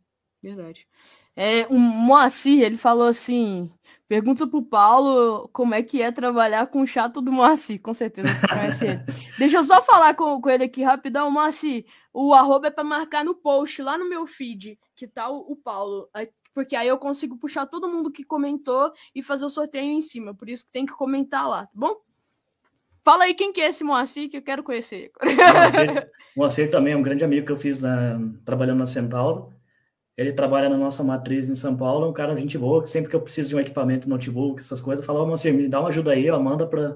verdade. 0.42 0.88
É, 1.36 1.68
o 1.68 1.78
Moacir, 1.78 2.62
ele 2.64 2.78
falou 2.78 3.08
assim: 3.08 3.70
pergunta 4.08 4.48
pro 4.48 4.64
Paulo 4.64 5.50
como 5.50 5.76
é 5.76 5.84
que 5.84 6.02
é 6.02 6.12
trabalhar 6.12 6.68
com 6.68 6.82
o 6.82 6.88
chato 6.88 7.22
do 7.22 7.32
Moacir. 7.32 7.82
Com 7.82 7.94
certeza 7.94 8.34
você 8.34 8.48
conhece 8.48 8.86
ele. 8.88 9.00
Deixa 9.38 9.58
eu 9.58 9.64
só 9.64 9.84
falar 9.84 10.16
com, 10.16 10.42
com 10.42 10.50
ele 10.50 10.64
aqui 10.64 10.82
rapidão. 10.82 11.30
Moacir, 11.30 11.86
o 12.14 12.34
arroba 12.34 12.68
é 12.68 12.72
para 12.72 12.84
marcar 12.84 13.26
no 13.26 13.36
post 13.36 13.82
lá 13.82 13.98
no 13.98 14.10
meu 14.10 14.26
feed, 14.26 14.80
que 14.96 15.06
tá 15.06 15.30
o, 15.30 15.52
o 15.52 15.56
Paulo. 15.56 16.10
Porque 16.54 16.76
aí 16.76 16.88
eu 16.88 16.98
consigo 16.98 17.38
puxar 17.38 17.68
todo 17.68 17.90
mundo 17.90 18.12
que 18.12 18.24
comentou 18.24 18.92
e 19.14 19.22
fazer 19.22 19.46
o 19.46 19.50
sorteio 19.50 19.92
em 19.92 20.02
cima. 20.02 20.34
Por 20.34 20.50
isso 20.50 20.66
que 20.66 20.72
tem 20.72 20.86
que 20.86 20.94
comentar 20.94 21.48
lá, 21.48 21.68
tá 21.68 21.74
bom? 21.76 21.98
Fala 23.06 23.26
aí 23.26 23.36
quem 23.36 23.54
que 23.54 23.62
é 23.62 23.68
esse 23.68 23.84
Moacir, 23.84 24.30
que 24.30 24.38
eu 24.38 24.42
quero 24.42 24.64
conhecer. 24.64 25.12
Moacir, 25.24 26.12
Moacir 26.38 26.70
também 26.70 26.94
é 26.94 26.96
um 26.96 27.02
grande 27.02 27.24
amigo 27.24 27.48
que 27.48 27.52
eu 27.52 27.58
fiz 27.58 27.82
na, 27.82 28.20
trabalhando 28.46 28.78
na 28.78 28.86
Centauro. 28.86 29.52
Ele 30.16 30.32
trabalha 30.32 30.70
na 30.70 30.78
nossa 30.78 31.04
matriz 31.04 31.50
em 31.50 31.56
São 31.56 31.76
Paulo, 31.76 32.06
é 32.06 32.10
um 32.10 32.14
cara 32.14 32.40
gente 32.40 32.56
boa, 32.60 32.84
que 32.84 32.90
sempre 32.92 33.10
que 33.10 33.16
eu 33.16 33.22
preciso 33.22 33.50
de 33.50 33.56
um 33.56 33.60
equipamento, 33.60 34.08
notebook, 34.08 34.60
essas 34.60 34.80
coisas, 34.80 35.04
fala, 35.04 35.22
ô, 35.22 35.24
oh, 35.24 35.52
me 35.52 35.68
dá 35.68 35.80
uma 35.80 35.90
ajuda 35.90 36.12
aí, 36.12 36.30
ó, 36.30 36.40
manda 36.40 36.68
pra, 36.68 36.96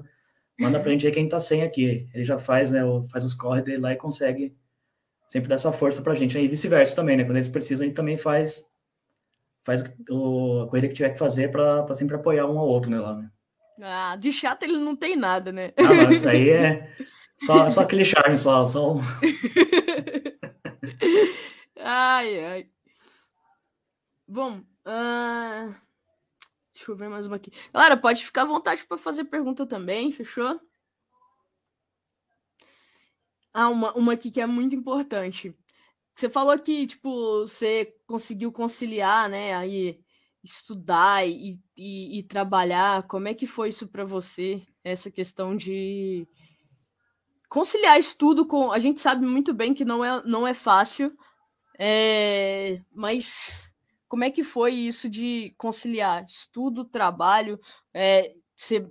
manda 0.60 0.78
pra 0.78 0.92
gente 0.92 1.04
ver 1.04 1.10
quem 1.10 1.28
tá 1.28 1.40
sem 1.40 1.64
aqui. 1.64 2.08
Ele 2.14 2.24
já 2.24 2.38
faz, 2.38 2.70
né, 2.70 2.82
faz 3.10 3.24
os 3.24 3.34
corre 3.34 3.62
dele 3.62 3.78
lá 3.78 3.92
e 3.92 3.96
consegue 3.96 4.56
sempre 5.26 5.48
dar 5.48 5.56
essa 5.56 5.72
força 5.72 6.00
pra 6.02 6.14
gente. 6.14 6.36
Né? 6.36 6.44
E 6.44 6.48
vice-versa 6.48 6.94
também, 6.94 7.16
né, 7.16 7.24
quando 7.24 7.36
eles 7.36 7.48
precisam, 7.48 7.82
a 7.82 7.88
gente 7.88 7.96
também 7.96 8.16
faz, 8.16 8.64
faz 9.64 9.82
o, 10.08 10.62
a 10.62 10.68
corrida 10.68 10.86
que 10.86 10.94
tiver 10.94 11.10
que 11.10 11.18
fazer 11.18 11.50
para 11.50 11.92
sempre 11.94 12.14
apoiar 12.14 12.46
um 12.46 12.60
ao 12.60 12.68
outro, 12.68 12.88
né, 12.88 13.00
lá, 13.00 13.16
né. 13.16 13.28
Ah, 13.80 14.14
de 14.14 14.32
chato 14.32 14.62
ele 14.62 14.78
não 14.78 14.94
tem 14.94 15.16
nada, 15.16 15.50
né? 15.50 15.72
Ah, 15.76 15.94
não, 15.94 16.12
isso 16.12 16.28
aí 16.28 16.48
é 16.48 16.88
só, 17.46 17.68
só 17.68 17.80
aquele 17.82 18.04
charme, 18.04 18.38
só. 18.38 18.66
só... 18.66 18.94
ai, 21.78 22.44
ai. 22.44 22.70
Bom, 24.26 24.58
uh... 24.86 25.74
deixa 26.72 26.90
eu 26.90 26.96
ver 26.96 27.08
mais 27.08 27.26
uma 27.26 27.36
aqui. 27.36 27.52
Galera, 27.72 27.96
pode 27.96 28.24
ficar 28.24 28.42
à 28.42 28.46
vontade 28.46 28.86
para 28.86 28.96
fazer 28.96 29.24
pergunta 29.24 29.66
também, 29.66 30.12
fechou? 30.12 30.60
Ah, 33.52 33.68
uma, 33.68 33.92
uma 33.94 34.12
aqui 34.14 34.30
que 34.30 34.40
é 34.40 34.46
muito 34.46 34.74
importante. 34.74 35.54
Você 36.14 36.30
falou 36.30 36.58
que, 36.58 36.86
tipo, 36.86 37.40
você 37.40 37.94
conseguiu 38.06 38.52
conciliar, 38.52 39.28
né, 39.28 39.54
aí 39.54 40.00
estudar 40.42 41.26
e, 41.26 41.60
e, 41.76 42.18
e 42.18 42.22
trabalhar. 42.22 43.06
Como 43.06 43.28
é 43.28 43.34
que 43.34 43.46
foi 43.46 43.68
isso 43.68 43.86
para 43.88 44.04
você, 44.04 44.62
essa 44.82 45.10
questão 45.10 45.54
de 45.54 46.26
conciliar 47.52 47.98
estudo 47.98 48.46
com. 48.46 48.72
A 48.72 48.78
gente 48.78 48.98
sabe 48.98 49.26
muito 49.26 49.52
bem 49.52 49.74
que 49.74 49.84
não 49.84 50.02
é, 50.02 50.22
não 50.24 50.48
é 50.48 50.54
fácil, 50.54 51.12
é... 51.78 52.80
mas 52.90 53.70
como 54.08 54.24
é 54.24 54.30
que 54.30 54.42
foi 54.42 54.72
isso 54.72 55.06
de 55.06 55.54
conciliar 55.58 56.24
estudo, 56.24 56.82
trabalho, 56.82 57.60
é, 57.92 58.32
ser, 58.56 58.88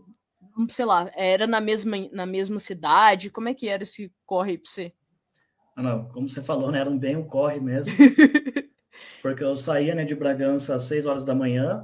sei 0.70 0.86
lá, 0.86 1.12
era 1.16 1.48
na 1.48 1.60
mesma, 1.60 1.98
na 2.12 2.26
mesma 2.28 2.60
cidade? 2.60 3.32
Como 3.32 3.50
é 3.50 3.54
que 3.56 3.68
era 3.68 3.82
esse 3.82 4.14
corre 4.28 4.60
para 4.60 4.70
você? 4.70 4.94
Ah, 5.76 5.82
não, 5.82 6.06
como 6.10 6.30
você 6.30 6.44
falou, 6.44 6.72
né, 6.72 6.82
era 6.82 6.90
um 6.90 7.00
bem 7.00 7.18
o 7.18 7.26
corre 7.26 7.60
mesmo. 7.60 7.92
porque 9.24 9.44
eu 9.44 9.58
saía 9.58 9.96
né, 9.96 10.06
de 10.06 10.14
Bragança 10.14 10.76
às 10.76 10.84
6 10.84 11.08
horas 11.08 11.24
da 11.24 11.34
manhã, 11.34 11.84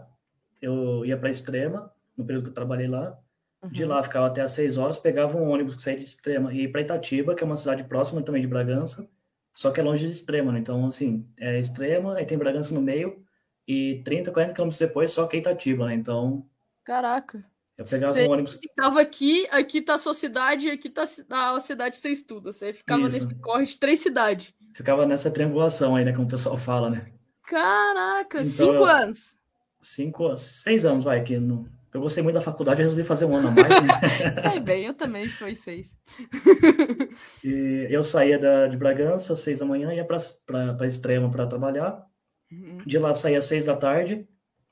eu 0.62 1.04
ia 1.06 1.18
para 1.18 1.32
Extrema, 1.32 1.92
no 2.16 2.24
período 2.24 2.44
que 2.44 2.50
eu 2.50 2.56
trabalhei 2.56 2.88
lá. 2.88 3.18
Uhum. 3.63 3.70
De 3.70 3.86
lá 3.86 4.04
ficava 4.04 4.28
até 4.28 4.41
às 4.41 4.52
6 4.52 4.78
horas, 4.78 4.98
pegava 4.98 5.38
um 5.38 5.50
ônibus 5.50 5.76
que 5.76 5.82
saía 5.82 5.98
de 5.98 6.04
Extrema 6.04 6.54
e 6.54 6.62
ia 6.62 6.72
para 6.72 6.82
Itatiba, 6.82 7.36
que 7.36 7.43
é 7.43 7.46
uma 7.46 7.58
cidade 7.58 7.84
próxima 7.84 8.22
também 8.22 8.41
de 8.41 8.48
Bragança, 8.48 9.10
só 9.54 9.72
que 9.72 9.80
é 9.80 9.84
longe 9.84 10.06
de 10.06 10.12
Extrema, 10.12 10.52
né? 10.52 10.60
Então, 10.60 10.86
assim, 10.86 11.28
é 11.38 11.60
Extrema, 11.60 12.15
aí 12.15 12.26
tem 12.26 12.38
Bragança 12.38 12.74
no 12.74 12.82
meio, 12.82 13.24
e 13.67 14.02
30, 14.06 14.32
40 14.32 14.54
quilômetros 14.54 14.80
depois 14.80 15.12
só 15.12 15.28
que 15.28 15.38
é 15.38 15.39
Itatiba, 15.39 15.88
né? 15.88 15.96
Então. 15.96 16.48
Caraca. 16.84 17.43
Eu 17.78 17.86
pegava 17.86 18.13
Você 18.13 18.28
um 18.28 18.32
ônibus. 18.32 18.60
Tava 18.76 19.02
aqui, 19.02 19.48
aqui 19.52 19.82
tá 19.82 19.96
a 19.96 19.98
sua 20.00 20.13
cidade, 20.13 20.70
aqui 20.70 20.89
tá 20.89 21.04
a 21.04 21.60
cidade 21.60 21.91
que 21.91 21.98
você 21.98 22.10
estuda. 22.10 22.52
Você 22.52 22.74
ficava 22.74 23.04
Isso. 23.04 23.28
nesse 23.28 23.36
corre 23.36 23.65
de 23.65 23.78
três 23.78 24.00
cidades. 24.00 24.52
Ficava 24.74 25.06
nessa 25.06 25.30
triangulação 25.30 25.96
aí, 25.96 26.04
né? 26.04 26.12
Como 26.12 26.26
o 26.26 26.30
pessoal 26.30 26.58
fala, 26.58 26.89
né? 26.89 27.12
Caraca, 27.43 28.39
então, 28.39 28.50
cinco 28.50 28.74
eu... 28.74 28.86
anos. 28.86 29.38
Cinco, 29.82 30.38
seis 30.38 30.86
anos, 30.86 31.04
vai, 31.04 31.24
que 31.24 31.38
no... 31.38 31.70
eu 31.98 32.02
gostei 32.02 32.24
muito 32.24 32.36
da 32.36 32.42
faculdade 32.42 32.80
e 32.80 32.84
resolvi 32.84 33.04
fazer 33.04 33.26
um 33.26 33.36
ano 33.36 33.48
a 33.48 33.52
mais. 33.52 33.68
Né? 33.68 34.36
Sei 34.50 34.60
bem, 34.60 34.86
eu 34.86 34.94
também 34.94 35.28
foi 35.28 35.56
seis. 35.56 35.96
e 37.44 37.88
eu 37.90 38.04
saía 38.04 38.38
da, 38.38 38.68
de 38.68 38.78
Bragança 38.78 39.34
às 39.34 39.40
seis 39.40 39.60
da 39.60 39.66
manhã, 39.66 39.92
ia 39.94 40.06
para 40.06 40.88
Extrema 40.88 41.30
para 41.30 41.48
trabalhar. 41.48 42.06
Uhum. 42.52 42.78
De 42.86 43.00
lá 43.00 43.14
saía 43.14 43.40
às 43.40 43.46
seis 43.46 43.66
da 43.66 43.76
tarde, 43.76 44.28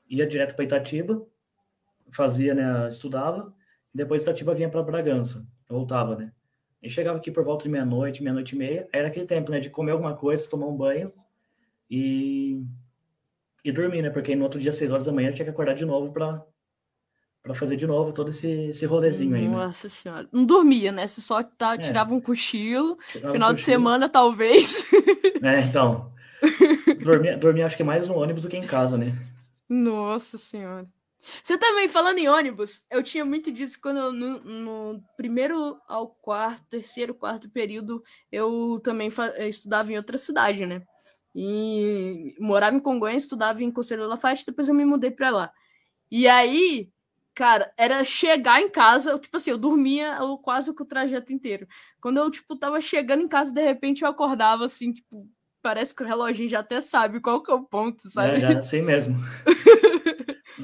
ia 0.08 0.26
direto 0.26 0.54
para 0.54 0.64
Itatiba, 0.64 1.20
fazia, 2.12 2.54
né, 2.54 2.88
estudava, 2.88 3.52
e 3.92 3.98
depois 3.98 4.22
Itatiba 4.22 4.54
vinha 4.54 4.70
para 4.70 4.82
Bragança, 4.82 5.46
voltava, 5.68 6.14
né. 6.14 6.32
E 6.80 6.88
chegava 6.88 7.18
aqui 7.18 7.32
por 7.32 7.44
volta 7.44 7.64
de 7.64 7.68
meia-noite, 7.68 8.22
meia-noite 8.22 8.54
e 8.54 8.58
meia, 8.58 8.88
era 8.92 9.08
aquele 9.08 9.26
tempo, 9.26 9.50
né, 9.50 9.58
de 9.58 9.68
comer 9.68 9.90
alguma 9.90 10.14
coisa, 10.14 10.48
tomar 10.48 10.68
um 10.68 10.76
banho 10.76 11.12
e, 11.90 12.62
e 13.64 13.72
dormir, 13.72 14.00
né, 14.00 14.10
porque 14.10 14.36
no 14.36 14.44
outro 14.44 14.60
dia, 14.60 14.70
às 14.70 14.76
seis 14.76 14.92
horas 14.92 15.06
da 15.06 15.12
manhã, 15.12 15.32
tinha 15.32 15.44
que 15.44 15.50
acordar 15.50 15.74
de 15.74 15.84
novo 15.84 16.12
para 16.12 16.42
para 17.46 17.54
fazer 17.54 17.76
de 17.76 17.86
novo 17.86 18.12
todo 18.12 18.30
esse, 18.30 18.50
esse 18.70 18.84
rolezinho 18.84 19.36
aí, 19.36 19.46
né? 19.46 19.54
Nossa 19.54 19.88
senhora. 19.88 20.28
Não 20.32 20.44
dormia, 20.44 20.90
né? 20.90 21.06
Você 21.06 21.20
só 21.20 21.44
tá, 21.44 21.74
é. 21.74 21.78
tirava 21.78 22.12
um 22.12 22.20
cochilo, 22.20 22.98
tirava 23.12 23.32
final 23.32 23.52
um 23.52 23.54
de 23.54 23.62
semana, 23.62 24.08
talvez. 24.08 24.84
É, 25.42 25.60
então. 25.60 26.10
Dormia, 27.04 27.36
dormia 27.36 27.66
acho 27.66 27.76
que 27.76 27.84
mais 27.84 28.08
no 28.08 28.16
ônibus 28.16 28.42
do 28.42 28.48
que 28.48 28.56
em 28.56 28.66
casa, 28.66 28.96
né? 28.96 29.12
Nossa 29.68 30.38
senhora. 30.38 30.88
Você 31.42 31.58
também, 31.58 31.88
falando 31.88 32.18
em 32.18 32.28
ônibus, 32.28 32.84
eu 32.90 33.02
tinha 33.02 33.24
muito 33.24 33.52
disso 33.52 33.78
quando 33.80 33.98
eu, 33.98 34.12
no, 34.12 34.40
no 34.40 35.02
primeiro 35.16 35.76
ao 35.86 36.08
quarto, 36.08 36.64
terceiro, 36.68 37.14
quarto 37.14 37.50
período, 37.50 38.02
eu 38.32 38.80
também 38.82 39.10
estudava 39.40 39.92
em 39.92 39.96
outra 39.96 40.18
cidade, 40.18 40.64
né? 40.66 40.82
E 41.34 42.34
morava 42.40 42.74
em 42.74 42.80
Congonhas, 42.80 43.22
estudava 43.22 43.62
em 43.62 43.70
Conselho 43.70 44.06
Lafayette, 44.06 44.46
depois 44.46 44.68
eu 44.68 44.74
me 44.74 44.86
mudei 44.86 45.10
pra 45.10 45.30
lá. 45.30 45.52
E 46.10 46.26
aí, 46.26 46.88
cara, 47.36 47.70
era 47.76 48.02
chegar 48.02 48.62
em 48.62 48.70
casa, 48.70 49.10
eu, 49.10 49.18
tipo 49.18 49.36
assim, 49.36 49.50
eu 49.50 49.58
dormia 49.58 50.16
eu, 50.16 50.38
quase 50.38 50.74
que 50.74 50.82
o 50.82 50.86
trajeto 50.86 51.34
inteiro. 51.34 51.68
Quando 52.00 52.16
eu, 52.16 52.30
tipo, 52.30 52.56
tava 52.56 52.80
chegando 52.80 53.22
em 53.22 53.28
casa, 53.28 53.52
de 53.52 53.62
repente 53.62 54.02
eu 54.02 54.08
acordava, 54.08 54.64
assim, 54.64 54.90
tipo, 54.90 55.28
parece 55.62 55.94
que 55.94 56.02
o 56.02 56.06
reloginho 56.06 56.48
já 56.48 56.60
até 56.60 56.80
sabe 56.80 57.20
qual 57.20 57.42
que 57.42 57.50
é 57.50 57.54
o 57.54 57.62
ponto, 57.62 58.08
sabe? 58.08 58.36
É, 58.36 58.40
já 58.54 58.62
sei 58.62 58.80
mesmo. 58.80 59.22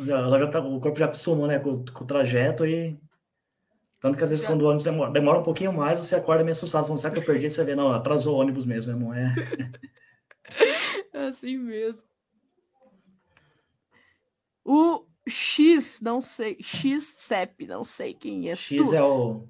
ela 0.08 0.38
já 0.38 0.46
tá, 0.46 0.60
o 0.60 0.80
corpo 0.80 0.98
já 0.98 1.04
acostumou, 1.04 1.46
né, 1.46 1.58
com, 1.58 1.84
com, 1.84 2.04
o 2.04 2.06
trajeto 2.06 2.64
e... 2.64 2.98
Tanto 4.00 4.16
que 4.16 4.24
às 4.24 4.30
vezes 4.30 4.42
já. 4.42 4.50
quando 4.50 4.62
o 4.62 4.64
ônibus 4.64 4.84
demora, 4.84 5.12
demora, 5.12 5.38
um 5.40 5.44
pouquinho 5.44 5.74
mais, 5.74 6.00
você 6.00 6.16
acorda 6.16 6.42
meio 6.42 6.52
assustado, 6.52 6.84
falando, 6.84 7.00
será 7.00 7.12
que 7.12 7.20
eu 7.20 7.24
perdi? 7.24 7.50
Você 7.50 7.62
vê, 7.64 7.74
não, 7.76 7.92
atrasou 7.92 8.34
o 8.34 8.40
ônibus 8.40 8.64
mesmo, 8.64 8.94
né? 8.94 8.98
Não 8.98 9.14
é... 9.14 9.34
é 11.12 11.26
assim 11.26 11.58
mesmo. 11.58 12.08
O 14.64 15.04
X, 15.28 16.00
não 16.00 16.20
sei, 16.20 16.56
X-CEP, 16.60 17.66
não 17.66 17.84
sei 17.84 18.14
quem 18.14 18.48
é. 18.48 18.56
X 18.56 18.90
tu. 18.90 18.94
é 18.94 19.02
o 19.02 19.46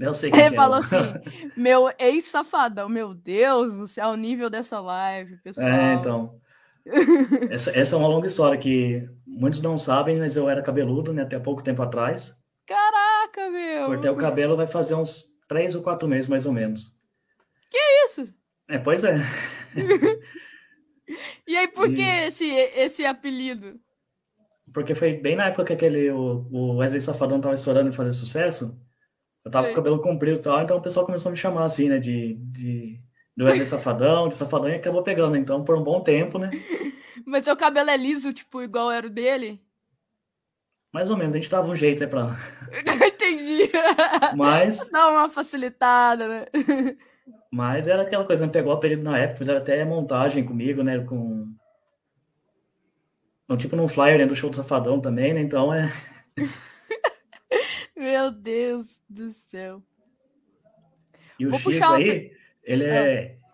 eu 0.00 0.14
sei 0.14 0.30
que 0.30 0.38
Ele 0.38 0.54
é. 0.54 0.56
falou 0.56 0.78
assim: 0.78 0.96
meu 1.54 1.92
ex-safadão, 1.98 2.88
meu 2.88 3.12
Deus 3.12 3.74
do 3.76 3.86
céu, 3.86 4.08
o 4.08 4.16
nível 4.16 4.48
dessa 4.48 4.80
live, 4.80 5.36
pessoal. 5.38 5.68
É, 5.68 5.94
então. 5.94 6.40
essa, 7.50 7.70
essa 7.78 7.94
é 7.94 7.98
uma 7.98 8.08
longa 8.08 8.26
história 8.26 8.58
que 8.58 9.06
muitos 9.26 9.60
não 9.60 9.76
sabem, 9.76 10.18
mas 10.18 10.36
eu 10.36 10.48
era 10.48 10.62
cabeludo, 10.62 11.12
né, 11.12 11.22
até 11.22 11.38
pouco 11.38 11.62
tempo 11.62 11.82
atrás. 11.82 12.34
Caraca, 12.66 13.50
meu! 13.50 13.86
Cortei 13.86 14.10
o 14.10 14.16
cabelo 14.16 14.56
vai 14.56 14.66
fazer 14.66 14.94
uns 14.94 15.38
três 15.46 15.74
ou 15.74 15.82
quatro 15.82 16.08
meses, 16.08 16.28
mais 16.28 16.46
ou 16.46 16.52
menos. 16.52 16.96
Que 17.70 17.78
isso? 18.06 18.26
É, 18.68 18.78
pois 18.78 19.04
é. 19.04 19.18
e 21.46 21.56
aí, 21.56 21.68
por 21.68 21.90
e... 21.90 21.96
que 21.96 22.02
esse, 22.02 22.46
esse 22.48 23.04
apelido? 23.04 23.78
Porque 24.72 24.94
foi 24.94 25.14
bem 25.14 25.36
na 25.36 25.46
época 25.46 25.64
que 25.64 25.72
aquele, 25.72 26.10
o, 26.10 26.46
o 26.50 26.76
Wesley 26.76 27.00
Safadão 27.00 27.40
tava 27.40 27.54
estourando 27.54 27.90
e 27.90 27.94
fazer 27.94 28.12
sucesso. 28.12 28.78
Eu 29.44 29.50
tava 29.50 29.68
Sim. 29.68 29.72
com 29.72 29.80
o 29.80 29.82
cabelo 29.82 30.02
comprido 30.02 30.38
e 30.38 30.42
tal, 30.42 30.60
então 30.60 30.76
o 30.76 30.82
pessoal 30.82 31.06
começou 31.06 31.30
a 31.30 31.32
me 31.32 31.38
chamar 31.38 31.64
assim, 31.64 31.88
né? 31.88 31.98
De, 31.98 32.34
de 32.34 33.00
do 33.36 33.44
Wesley 33.44 33.66
Safadão, 33.66 34.28
de 34.28 34.36
Safadão, 34.36 34.68
e 34.68 34.74
acabou 34.74 35.02
pegando, 35.02 35.36
então, 35.36 35.64
por 35.64 35.76
um 35.76 35.82
bom 35.82 36.02
tempo, 36.02 36.38
né? 36.38 36.50
Mas 37.26 37.44
seu 37.44 37.56
cabelo 37.56 37.90
é 37.90 37.96
liso, 37.96 38.32
tipo, 38.32 38.62
igual 38.62 38.90
era 38.90 39.06
o 39.06 39.10
dele? 39.10 39.60
Mais 40.92 41.08
ou 41.08 41.16
menos, 41.16 41.34
a 41.34 41.38
gente 41.38 41.50
dava 41.50 41.70
um 41.70 41.76
jeito, 41.76 42.00
né, 42.00 42.06
pra... 42.06 42.36
Entendi. 43.06 43.70
Mas... 44.36 44.90
Dá 44.90 45.08
uma 45.08 45.28
facilitada, 45.28 46.26
né? 46.26 46.46
Mas 47.52 47.86
era 47.86 48.02
aquela 48.02 48.24
coisa, 48.24 48.46
né? 48.46 48.52
Pegou 48.52 48.72
o 48.72 48.76
apelido 48.76 49.02
na 49.02 49.18
época, 49.18 49.38
fizeram 49.38 49.60
até 49.60 49.84
montagem 49.84 50.44
comigo, 50.44 50.82
né? 50.82 50.98
Com... 51.00 51.52
tipo 53.56 53.76
num 53.76 53.88
flyer 53.88 54.18
né, 54.18 54.26
do 54.26 54.36
show 54.36 54.50
do 54.50 54.56
Safadão 54.56 55.00
também, 55.00 55.34
né? 55.34 55.40
Então 55.40 55.72
é. 55.72 55.92
Meu 57.96 58.30
Deus 58.30 59.02
do 59.08 59.30
céu. 59.30 59.82
E 61.38 61.46
o 61.46 61.50
Vou 61.50 61.58
X 61.58 61.82
aí, 61.82 62.32
ele 62.62 62.84
é, 62.84 63.38
ah. 63.38 63.46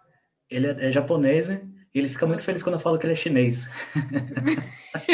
ele 0.51 0.67
é, 0.67 0.89
é, 0.89 0.93
japonês, 0.93 1.49
né? 1.49 1.63
E 1.95 1.99
ele 1.99 2.09
fica 2.09 2.27
muito 2.27 2.43
feliz 2.43 2.63
quando 2.63 2.75
eu 2.75 2.81
falo 2.81 2.99
que 2.99 3.07
ele 3.07 3.15
é 3.15 3.17
chinês. 3.17 3.67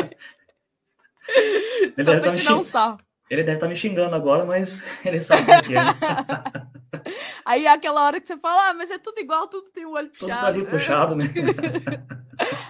ele 1.97 2.05
Só 2.05 2.19
pra 2.21 2.57
um 2.57 2.65
sal. 2.65 2.99
Ele 3.31 3.43
deve 3.45 3.57
estar 3.57 3.67
tá 3.67 3.71
me 3.71 3.77
xingando 3.77 4.15
agora, 4.15 4.45
mas 4.45 4.83
ele 5.07 5.21
sabe 5.21 5.43
o 5.43 5.63
que 5.63 5.75
é. 5.77 5.81
Aí 7.45 7.67
é 7.67 7.73
aquela 7.73 8.05
hora 8.05 8.21
que 8.21 8.27
você 8.27 8.37
fala, 8.37 8.71
ah, 8.71 8.75
mas 8.75 8.91
é 8.91 8.99
tudo 8.99 9.19
igual, 9.19 9.47
tudo 9.49 9.71
tem 9.71 9.87
o 9.87 9.93
olho 9.93 10.11
puxado. 10.11 10.31
Tudo 10.31 10.41
tá 10.41 10.47
ali 10.47 10.67
puxado, 10.67 11.17
né? 11.17 11.25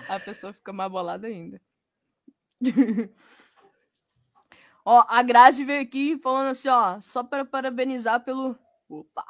a 0.09 0.21
pessoa 0.21 0.53
fica 0.53 0.73
mais 0.73 0.91
bolada 0.91 1.27
ainda. 1.27 1.61
ó, 4.85 5.05
a 5.09 5.23
Grazi 5.23 5.65
veio 5.65 5.83
aqui 5.83 6.19
falando 6.19 6.49
assim, 6.49 6.69
ó, 6.69 7.01
só 7.01 7.23
para 7.25 7.45
parabenizar 7.45 8.25
pelo. 8.25 8.57
Opa! 8.89 9.25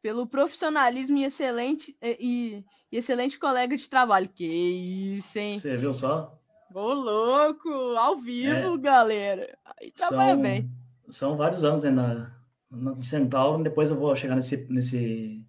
Pelo 0.00 0.26
profissionalismo 0.26 1.16
e 1.18 1.24
excelente 1.24 1.96
e, 2.02 2.64
e 2.90 2.96
excelente 2.96 3.38
colega 3.38 3.76
de 3.76 3.88
trabalho. 3.88 4.28
Que 4.28 4.44
isso, 4.44 5.38
hein? 5.38 5.58
Você 5.58 5.76
viu 5.76 5.94
só? 5.94 6.36
Ô, 6.74 6.92
louco! 6.92 7.68
Ao 7.96 8.16
vivo, 8.16 8.74
é. 8.74 8.78
galera. 8.78 9.58
Aí 9.64 9.92
trabalha 9.92 10.32
são, 10.32 10.42
bem. 10.42 10.70
São 11.08 11.36
vários 11.36 11.62
anos, 11.62 11.84
né, 11.84 11.90
na, 11.90 12.34
na 12.70 13.02
Centauro. 13.02 13.62
Depois 13.62 13.90
eu 13.90 13.96
vou 13.96 14.16
chegar 14.16 14.34
nesse, 14.34 14.66
nesse, 14.68 15.46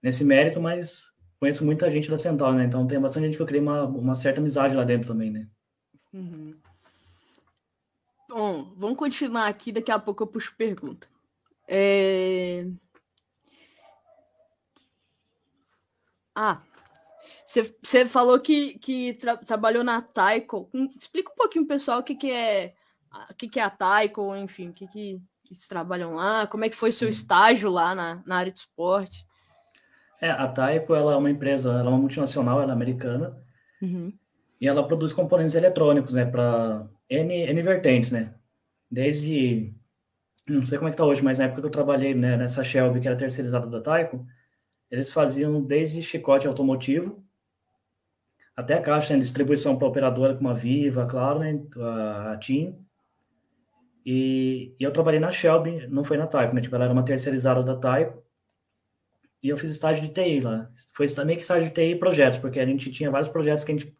nesse 0.00 0.24
mérito, 0.24 0.60
mas 0.60 1.13
conheço 1.44 1.64
muita 1.64 1.90
gente 1.90 2.08
da 2.08 2.16
Centauro, 2.16 2.56
né? 2.56 2.64
Então 2.64 2.86
tem 2.86 2.98
bastante 2.98 3.26
gente 3.26 3.36
que 3.36 3.42
eu 3.42 3.46
criei 3.46 3.60
uma, 3.60 3.84
uma 3.84 4.14
certa 4.14 4.40
amizade 4.40 4.74
lá 4.74 4.82
dentro 4.82 5.08
também, 5.08 5.30
né? 5.30 5.46
Uhum. 6.10 6.56
Bom, 8.26 8.72
vamos 8.76 8.96
continuar 8.96 9.46
aqui. 9.46 9.70
Daqui 9.70 9.92
a 9.92 9.98
pouco 9.98 10.22
eu 10.22 10.26
puxo 10.26 10.54
pergunta. 10.56 11.06
É... 11.68 12.66
Ah, 16.34 16.62
você 17.46 18.06
falou 18.06 18.40
que, 18.40 18.78
que 18.78 19.14
tra 19.14 19.36
trabalhou 19.36 19.84
na 19.84 20.00
Taiko. 20.00 20.70
Hum, 20.72 20.88
explica 20.98 21.30
um 21.30 21.36
pouquinho, 21.36 21.66
pessoal, 21.66 22.00
o 22.00 22.02
que, 22.02 22.14
que 22.14 22.30
é 22.30 22.74
o 23.30 23.34
que, 23.34 23.48
que 23.48 23.60
é 23.60 23.62
a 23.62 23.70
Taiko, 23.70 24.34
enfim, 24.34 24.70
o 24.70 24.72
que, 24.72 24.88
que 24.88 25.20
eles 25.46 25.68
trabalham 25.68 26.14
lá, 26.14 26.46
como 26.46 26.64
é 26.64 26.70
que 26.70 26.74
foi 26.74 26.90
seu 26.90 27.08
estágio 27.08 27.70
lá 27.70 27.94
na, 27.94 28.22
na 28.26 28.38
área 28.38 28.50
de 28.50 28.60
esporte. 28.60 29.24
É, 30.24 30.30
a 30.30 30.48
Taiko 30.48 30.94
ela 30.94 31.12
é 31.12 31.16
uma 31.16 31.30
empresa, 31.30 31.68
ela 31.70 31.84
é 31.84 31.88
uma 31.88 31.98
multinacional, 31.98 32.62
ela 32.62 32.72
é 32.72 32.74
americana, 32.74 33.36
uhum. 33.82 34.10
e 34.58 34.66
ela 34.66 34.86
produz 34.86 35.12
componentes 35.12 35.54
eletrônicos, 35.54 36.14
né, 36.14 36.24
para 36.24 36.88
N, 37.10 37.34
N 37.34 37.62
vertentes, 37.62 38.10
né, 38.10 38.32
desde, 38.90 39.74
não 40.48 40.64
sei 40.64 40.78
como 40.78 40.88
é 40.88 40.92
que 40.92 40.96
tá 40.96 41.04
hoje, 41.04 41.22
mas 41.22 41.38
na 41.38 41.44
época 41.44 41.60
que 41.60 41.66
eu 41.66 41.70
trabalhei 41.70 42.14
né, 42.14 42.38
nessa 42.38 42.64
Shelby, 42.64 43.00
que 43.00 43.06
era 43.06 43.18
terceirizada 43.18 43.66
da 43.66 43.82
Taiko, 43.82 44.26
eles 44.90 45.12
faziam 45.12 45.62
desde 45.62 46.02
chicote 46.02 46.48
automotivo, 46.48 47.22
até 48.56 48.78
a 48.78 48.80
caixa 48.80 49.08
de 49.08 49.14
né, 49.14 49.18
distribuição 49.18 49.76
para 49.76 49.88
operadora 49.88 50.34
como 50.34 50.48
a 50.48 50.54
Viva, 50.54 51.04
claro, 51.04 51.40
né, 51.40 51.60
a, 52.32 52.38
TIM. 52.38 52.82
E, 54.06 54.74
e, 54.80 54.82
eu 54.82 54.90
trabalhei 54.90 55.20
na 55.20 55.30
Shelby, 55.30 55.86
não 55.88 56.02
foi 56.02 56.16
na 56.16 56.26
Taiko, 56.26 56.54
né, 56.54 56.62
tipo, 56.62 56.74
ela 56.74 56.84
era 56.84 56.94
uma 56.94 57.04
terceirizada 57.04 57.62
da 57.62 57.76
Taiko. 57.76 58.23
E 59.44 59.50
eu 59.50 59.58
fiz 59.58 59.68
estágio 59.68 60.02
de 60.02 60.08
TI 60.08 60.40
lá. 60.40 60.70
Foi 60.94 61.06
também 61.06 61.36
que 61.36 61.42
estágio 61.42 61.68
de 61.68 61.74
TI 61.74 61.96
projetos, 61.96 62.38
porque 62.38 62.58
a 62.58 62.64
gente 62.64 62.90
tinha 62.90 63.10
vários 63.10 63.28
projetos 63.28 63.62
que 63.62 63.72
a 63.72 63.76
gente 63.76 63.94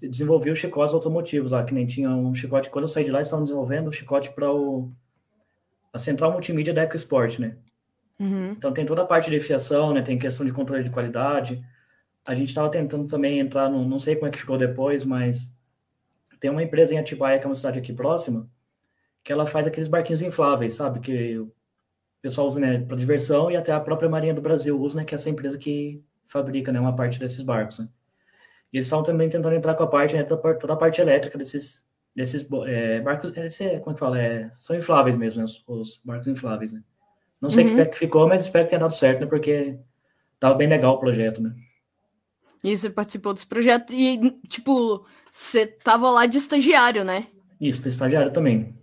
desenvolveu 0.00 0.54
chicotes 0.54 0.94
automotivos 0.94 1.50
lá, 1.50 1.64
que 1.64 1.74
nem 1.74 1.84
tinha 1.84 2.08
um 2.10 2.32
chicote, 2.32 2.70
quando 2.70 2.84
eu 2.84 2.88
saí 2.88 3.04
de 3.04 3.10
lá, 3.10 3.20
estavam 3.20 3.42
desenvolvendo 3.42 3.88
um 3.88 3.92
chicote 3.92 4.30
para 4.30 4.52
o 4.52 4.92
a 5.92 5.98
central 5.98 6.30
multimídia 6.30 6.72
da 6.72 6.84
EcoSport, 6.84 7.40
né? 7.40 7.56
Uhum. 8.18 8.52
Então 8.52 8.72
tem 8.72 8.86
toda 8.86 9.02
a 9.02 9.06
parte 9.06 9.28
de 9.28 9.40
fiação, 9.40 9.92
né? 9.92 10.02
Tem 10.02 10.16
questão 10.16 10.46
de 10.46 10.52
controle 10.52 10.84
de 10.84 10.90
qualidade, 10.90 11.60
a 12.24 12.34
gente 12.34 12.48
estava 12.48 12.70
tentando 12.70 13.08
também 13.08 13.40
entrar, 13.40 13.68
no, 13.68 13.84
não 13.86 13.98
sei 13.98 14.14
como 14.14 14.28
é 14.28 14.30
que 14.30 14.38
ficou 14.38 14.56
depois, 14.56 15.04
mas 15.04 15.52
tem 16.38 16.50
uma 16.50 16.62
empresa 16.62 16.94
em 16.94 16.98
Atibaia, 16.98 17.40
que 17.40 17.44
é 17.44 17.48
uma 17.48 17.54
cidade 17.54 17.80
aqui 17.80 17.92
próxima, 17.92 18.48
que 19.24 19.32
ela 19.32 19.46
faz 19.46 19.66
aqueles 19.66 19.88
barquinhos 19.88 20.22
infláveis, 20.22 20.74
sabe? 20.74 21.00
Que 21.00 21.44
pessoal 22.24 22.46
usa 22.46 22.58
né, 22.58 22.78
para 22.78 22.96
diversão 22.96 23.50
e 23.50 23.56
até 23.56 23.70
a 23.70 23.78
própria 23.78 24.08
Marinha 24.08 24.32
do 24.32 24.40
Brasil 24.40 24.80
usa, 24.80 24.96
né? 24.96 25.04
Que 25.04 25.14
é 25.14 25.16
essa 25.16 25.28
empresa 25.28 25.58
que 25.58 26.02
fabrica 26.26 26.72
né, 26.72 26.80
uma 26.80 26.96
parte 26.96 27.18
desses 27.18 27.42
barcos. 27.42 27.80
Né? 27.80 27.88
E 28.72 28.78
eles 28.78 28.86
estavam 28.86 29.04
também 29.04 29.28
tentando 29.28 29.54
entrar 29.54 29.74
com 29.74 29.82
a 29.82 29.86
parte, 29.86 30.14
né, 30.14 30.24
toda 30.24 30.72
a 30.72 30.76
parte 30.76 31.02
elétrica 31.02 31.36
desses, 31.36 31.86
desses 32.16 32.46
é, 32.66 33.02
barcos. 33.02 33.30
Esse, 33.36 33.78
como 33.80 33.90
é 33.90 33.92
que 33.92 34.00
fala? 34.00 34.18
É, 34.18 34.48
são 34.52 34.74
infláveis 34.74 35.16
mesmo, 35.16 35.40
né, 35.40 35.44
os, 35.44 35.62
os, 35.66 36.00
barcos 36.02 36.26
infláveis. 36.26 36.72
Né? 36.72 36.82
Não 37.42 37.50
sei 37.50 37.64
uhum. 37.64 37.70
que 37.70 37.76
pé 37.76 37.84
que 37.90 37.98
ficou, 37.98 38.26
mas 38.26 38.44
espero 38.44 38.64
que 38.64 38.70
tenha 38.70 38.80
dado 38.80 38.94
certo, 38.94 39.20
né? 39.20 39.26
Porque 39.26 39.78
tava 40.40 40.54
bem 40.54 40.66
legal 40.66 40.94
o 40.94 40.98
projeto, 40.98 41.42
né? 41.42 41.54
E 42.64 42.74
você 42.74 42.88
participou 42.88 43.34
desse 43.34 43.46
projeto 43.46 43.92
e, 43.92 44.30
tipo, 44.48 45.04
você 45.30 45.66
tava 45.66 46.10
lá 46.10 46.24
de 46.24 46.38
estagiário, 46.38 47.04
né? 47.04 47.26
Isso, 47.60 47.86
estagiário 47.86 48.32
também. 48.32 48.74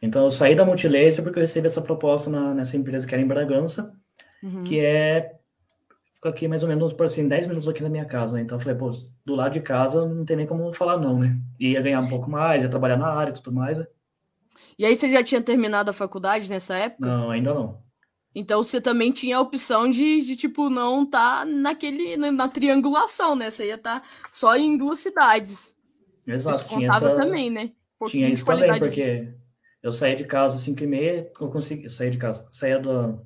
Então 0.00 0.24
eu 0.24 0.30
saí 0.30 0.54
da 0.54 0.64
Multilaser 0.64 1.22
porque 1.22 1.38
eu 1.38 1.42
recebi 1.42 1.66
essa 1.66 1.82
proposta 1.82 2.30
na, 2.30 2.54
nessa 2.54 2.76
empresa 2.76 3.06
que 3.06 3.14
era 3.14 3.22
em 3.22 3.26
Bragança, 3.26 3.92
uhum. 4.42 4.62
que 4.62 4.78
é 4.78 5.34
fica 6.14 6.28
aqui 6.28 6.48
mais 6.48 6.62
ou 6.62 6.68
menos 6.68 6.92
por 6.92 7.06
assim 7.06 7.28
10 7.28 7.46
minutos 7.46 7.68
aqui 7.68 7.82
na 7.82 7.88
minha 7.88 8.04
casa. 8.04 8.40
Então 8.40 8.56
eu 8.56 8.60
falei, 8.60 8.76
pô, 8.76 8.90
do 9.24 9.34
lado 9.34 9.52
de 9.52 9.60
casa 9.60 10.04
não 10.06 10.24
tem 10.24 10.36
nem 10.36 10.46
como 10.46 10.72
falar 10.72 10.98
não, 10.98 11.18
né? 11.18 11.36
Ia 11.58 11.80
ganhar 11.80 12.00
um 12.00 12.08
pouco 12.08 12.30
mais, 12.30 12.62
ia 12.62 12.68
trabalhar 12.68 12.96
na 12.96 13.08
área 13.08 13.30
e 13.30 13.34
tudo 13.34 13.52
mais. 13.52 13.78
Né? 13.78 13.86
E 14.78 14.84
aí 14.84 14.94
você 14.94 15.10
já 15.10 15.22
tinha 15.22 15.40
terminado 15.40 15.90
a 15.90 15.94
faculdade 15.94 16.50
nessa 16.50 16.76
época? 16.76 17.06
Não, 17.06 17.30
ainda 17.30 17.54
não. 17.54 17.82
Então 18.34 18.62
você 18.62 18.80
também 18.80 19.10
tinha 19.10 19.36
a 19.36 19.40
opção 19.40 19.88
de, 19.90 20.20
de 20.20 20.36
tipo, 20.36 20.68
não 20.68 21.04
tá 21.04 21.44
naquele, 21.44 22.16
na, 22.16 22.30
na 22.30 22.48
triangulação, 22.48 23.34
né? 23.34 23.50
Você 23.50 23.66
ia 23.66 23.74
estar 23.74 24.00
tá 24.00 24.06
só 24.32 24.56
em 24.56 24.76
duas 24.76 25.00
cidades. 25.00 25.74
Exato, 26.26 26.60
isso 26.60 26.68
tinha 26.68 26.88
essa... 26.88 27.16
também, 27.16 27.50
né? 27.50 27.70
tinha 28.06 28.28
isso 28.28 28.44
também, 28.44 28.78
porque 28.78 29.28
eu 29.82 29.92
saía 29.92 30.16
de 30.16 30.24
casa 30.24 30.56
às 30.56 30.62
5 30.62 30.82
e 30.82 30.86
meia, 30.86 31.32
eu 31.40 31.50
consegui 31.50 31.88
sair 31.88 32.10
de 32.10 32.18
casa, 32.18 32.46
saía 32.50 32.78
do, 32.78 33.24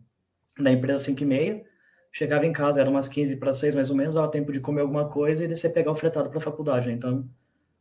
da 0.58 0.70
empresa 0.70 0.96
às 0.96 1.02
5 1.02 1.22
e 1.22 1.26
meia, 1.26 1.64
chegava 2.12 2.46
em 2.46 2.52
casa, 2.52 2.80
era 2.80 2.90
umas 2.90 3.08
15 3.08 3.36
para 3.36 3.54
6 3.54 3.74
mais 3.74 3.90
ou 3.90 3.96
menos, 3.96 4.14
dava 4.14 4.30
tempo 4.30 4.52
de 4.52 4.60
comer 4.60 4.82
alguma 4.82 5.08
coisa 5.08 5.44
e 5.44 5.48
descer 5.48 5.72
pegar 5.72 5.90
o 5.90 5.94
fretado 5.94 6.28
para 6.28 6.38
a 6.38 6.42
faculdade, 6.42 6.88
né? 6.88 6.94
Então, 6.94 7.28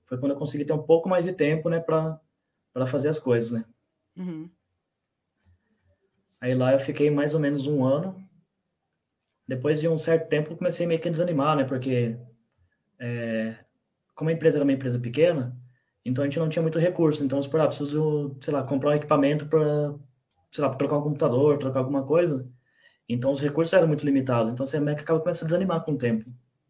foi 0.05 0.17
quando 0.17 0.31
eu 0.31 0.37
consegui 0.37 0.65
ter 0.65 0.73
um 0.73 0.83
pouco 0.83 1.09
mais 1.09 1.25
de 1.25 1.33
tempo, 1.33 1.69
né, 1.69 1.79
para 1.79 2.19
fazer 2.87 3.09
as 3.09 3.19
coisas, 3.19 3.51
né? 3.51 3.65
Uhum. 4.17 4.49
Aí 6.39 6.55
lá 6.55 6.73
eu 6.73 6.79
fiquei 6.79 7.11
mais 7.11 7.33
ou 7.35 7.39
menos 7.39 7.67
um 7.67 7.85
ano. 7.85 8.19
Depois 9.47 9.79
de 9.79 9.87
um 9.87 9.97
certo 9.97 10.27
tempo, 10.27 10.55
comecei 10.55 10.87
meio 10.87 10.99
que 10.99 11.07
a 11.07 11.11
desanimar, 11.11 11.55
né? 11.55 11.65
Porque, 11.65 12.17
é, 12.97 13.57
como 14.15 14.29
a 14.29 14.33
empresa 14.33 14.57
era 14.57 14.63
uma 14.63 14.73
empresa 14.73 14.99
pequena, 14.99 15.55
então 16.05 16.23
a 16.23 16.27
gente 16.27 16.39
não 16.39 16.49
tinha 16.49 16.61
muito 16.61 16.79
recurso. 16.79 17.23
Então, 17.23 17.39
por 17.41 17.59
ah, 17.59 17.67
preciso, 17.67 18.35
sei 18.41 18.53
lá, 18.53 18.63
comprar 18.63 18.91
um 18.91 18.95
equipamento 18.95 19.45
para, 19.47 19.93
sei 20.51 20.63
lá, 20.63 20.69
pra 20.69 20.77
trocar 20.77 20.97
um 20.97 21.03
computador, 21.03 21.57
trocar 21.57 21.79
alguma 21.79 22.03
coisa. 22.03 22.47
Então, 23.07 23.31
os 23.31 23.41
recursos 23.41 23.73
eram 23.73 23.87
muito 23.87 24.05
limitados. 24.05 24.51
Então, 24.51 24.65
você 24.65 24.79
meio 24.79 24.97
que 24.97 25.03
acaba 25.03 25.19
começando 25.19 25.43
a 25.43 25.47
desanimar 25.47 25.83
com 25.83 25.93
o 25.93 25.97
tempo. 25.97 26.29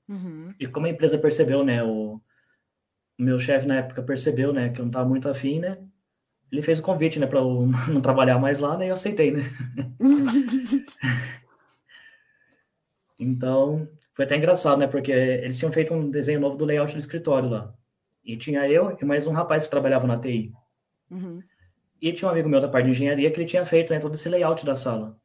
Uhum. 0.10 0.54
E 0.60 0.68
como 0.68 0.88
a 0.88 0.90
empresa 0.90 1.18
percebeu, 1.18 1.64
né? 1.64 1.84
O, 1.84 2.20
o 3.20 3.24
meu 3.24 3.40
chefe 3.40 3.68
na 3.68 3.78
época 3.78 4.04
percebeu, 4.04 4.52
né? 4.52 4.70
Que 4.70 4.82
eu 4.82 4.86
não 4.86 4.90
estava 4.90 5.08
muito 5.08 5.30
afim, 5.30 5.60
né? 5.60 5.78
ele 6.52 6.62
fez 6.62 6.80
o 6.80 6.84
convite, 6.84 7.18
né, 7.18 7.26
para 7.26 7.40
eu 7.40 7.70
não 7.88 8.02
trabalhar 8.02 8.38
mais 8.38 8.60
lá, 8.60 8.78
né, 8.78 8.86
e 8.86 8.90
eu 8.90 8.94
aceitei, 8.94 9.32
né. 9.32 9.42
então, 13.18 13.88
foi 14.14 14.26
até 14.26 14.36
engraçado, 14.36 14.80
né, 14.80 14.88
porque 14.88 15.12
eles 15.12 15.58
tinham 15.58 15.72
feito 15.72 15.94
um 15.94 16.12
desenho 16.12 16.42
novo 16.42 16.58
do 16.58 16.66
layout 16.66 16.94
do 16.94 17.00
escritório 17.00 17.50
lá. 17.50 17.74
E 18.24 18.38
tinha 18.38 18.68
eu 18.68 18.98
e 19.00 19.06
mais 19.06 19.26
um 19.28 19.32
rapaz 19.32 19.64
que 19.66 19.72
trabalhava 19.72 20.08
na 20.08 20.18
TI. 20.18 20.54
Uhum. 21.10 21.42
E 22.02 22.14
tinha 22.14 22.28
um 22.28 22.32
amigo 22.32 22.50
meu 22.50 22.62
da 22.62 22.68
parte 22.68 22.86
de 22.86 22.92
engenharia 22.92 23.30
que 23.32 23.40
ele 23.40 23.48
tinha 23.48 23.66
feito 23.66 23.94
né, 23.94 24.00
todo 24.00 24.14
esse 24.14 24.30
layout 24.30 24.66
da 24.66 24.76
sala. 24.76 25.18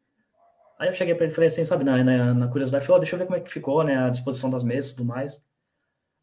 Aí 0.79 0.89
eu 0.89 0.93
cheguei 0.93 1.15
para 1.15 1.25
ele 1.25 1.33
e 1.33 1.35
falei 1.35 1.49
assim, 1.49 1.65
sabe, 1.65 1.85
na, 1.85 2.03
na, 2.05 2.35
na 2.35 2.49
curiosidade, 2.49 2.85
falei, 2.85 2.97
oh, 2.97 3.01
deixa 3.01 3.15
eu 3.15 3.19
ver 3.19 3.25
como 3.27 3.37
é 3.37 3.41
que 3.41 3.51
ficou, 3.51 3.83
né, 3.83 3.97
a 3.97 4.11
disposição 4.11 4.51
das 4.51 4.63
mesas 4.63 4.91
e 4.91 4.97
tudo 4.97 5.07
mais. 5.07 5.45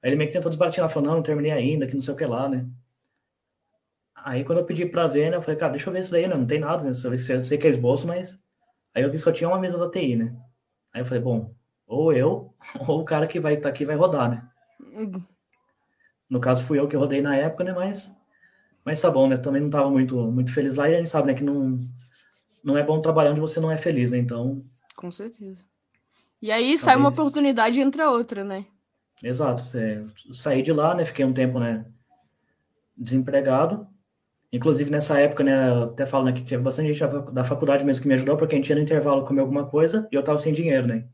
Aí 0.01 0.09
ele 0.09 0.15
meio 0.15 0.29
que 0.29 0.36
tentou 0.36 0.49
desbaratinar, 0.49 0.89
falou, 0.89 1.09
não, 1.09 1.15
não 1.17 1.23
terminei 1.23 1.51
ainda, 1.51 1.88
que 1.88 1.95
não 1.95 2.01
sei 2.01 2.13
o 2.13 2.17
que 2.17 2.25
lá, 2.25 2.47
né. 2.47 2.67
Aí 4.23 4.45
quando 4.45 4.59
eu 4.59 4.65
pedi 4.65 4.86
pra 4.86 5.05
ver, 5.05 5.29
né, 5.29 5.38
eu 5.38 5.41
falei, 5.41 5.59
cara, 5.59 5.73
deixa 5.73 5.89
eu 5.89 5.93
ver 5.93 5.99
isso 5.99 6.12
daí, 6.12 6.27
né? 6.27 6.36
Não 6.36 6.45
tem 6.45 6.59
nada, 6.59 6.83
né? 6.83 6.91
Eu 6.91 7.43
sei 7.43 7.57
que 7.57 7.67
é 7.67 7.69
esboço, 7.69 8.07
mas. 8.07 8.41
Aí 8.95 9.03
eu 9.03 9.12
vi 9.12 9.17
só 9.17 9.31
tinha 9.33 9.49
uma 9.49 9.59
mesa 9.59 9.77
da 9.77 9.89
TI, 9.89 10.15
né? 10.15 10.33
Aí 10.93 11.01
eu 11.01 11.05
falei, 11.05 11.21
bom, 11.21 11.53
ou 11.86 12.13
eu, 12.13 12.53
ou 12.88 13.01
o 13.01 13.05
cara 13.05 13.27
que 13.27 13.39
vai 13.39 13.55
estar 13.55 13.63
tá 13.63 13.69
aqui 13.69 13.83
vai 13.83 13.97
rodar, 13.97 14.29
né? 14.29 14.49
No 16.34 16.39
caso, 16.39 16.63
fui 16.63 16.80
eu 16.80 16.88
que 16.88 16.98
rodei 16.98 17.22
na 17.22 17.36
época, 17.36 17.63
né? 17.63 17.74
Mas, 17.74 18.19
mas 18.84 19.00
tá 19.00 19.12
bom, 19.12 19.28
né? 19.28 19.38
Também 19.38 19.62
não 19.62 19.69
tava 19.69 19.88
muito, 19.88 20.17
muito 20.32 20.52
feliz 20.52 20.76
lá 20.76 20.89
e 20.89 20.96
a 20.96 20.98
gente 20.98 21.12
sabe, 21.12 21.28
né? 21.28 21.36
Que 21.36 21.43
não, 21.43 21.80
não 22.63 22.76
é 22.76 22.82
bom 22.82 23.00
trabalhar 23.00 23.30
onde 23.30 23.39
você 23.39 23.60
não 23.60 23.69
é 23.69 23.78
feliz, 23.78 24.10
né? 24.10 24.17
Então. 24.17 24.65
Com 24.96 25.12
certeza. 25.12 25.63
E 26.41 26.52
aí 26.52 26.62
talvez... 26.62 26.82
sai 26.82 26.96
uma 26.96 27.10
oportunidade 27.10 27.78
e 27.78 27.84
entra 27.84 28.10
outra, 28.10 28.43
né? 28.43 28.65
Exato. 29.22 29.62
Você... 29.62 30.04
Saí 30.32 30.63
de 30.63 30.74
lá, 30.74 30.96
né? 30.96 31.06
Fiquei 31.06 31.24
um 31.24 31.34
tempo, 31.34 31.60
né? 31.60 31.86
Desempregado. 32.98 33.88
Inclusive, 34.52 34.89
nessa 34.89 35.19
época, 35.19 35.43
né? 35.43 35.69
Eu 35.69 35.84
até 35.84 36.08
falo 36.08 36.26
né, 36.26 36.32
que 36.32 36.43
tinha 36.43 36.60
bastante 36.60 36.96
gente 36.96 37.32
da 37.32 37.43
faculdade 37.43 37.86
mesmo 37.86 38.02
que 38.02 38.08
me 38.08 38.15
ajudou, 38.15 38.38
porque 38.38 38.56
a 38.56 38.58
gente 38.58 38.69
ia 38.69 38.76
no 38.76 38.82
intervalo 38.82 39.24
comer 39.24 39.41
alguma 39.41 39.67
coisa 39.67 40.08
e 40.12 40.15
eu 40.15 40.24
tava 40.24 40.39
sem 40.39 40.52
dinheiro, 40.52 40.88
né? 40.88 41.06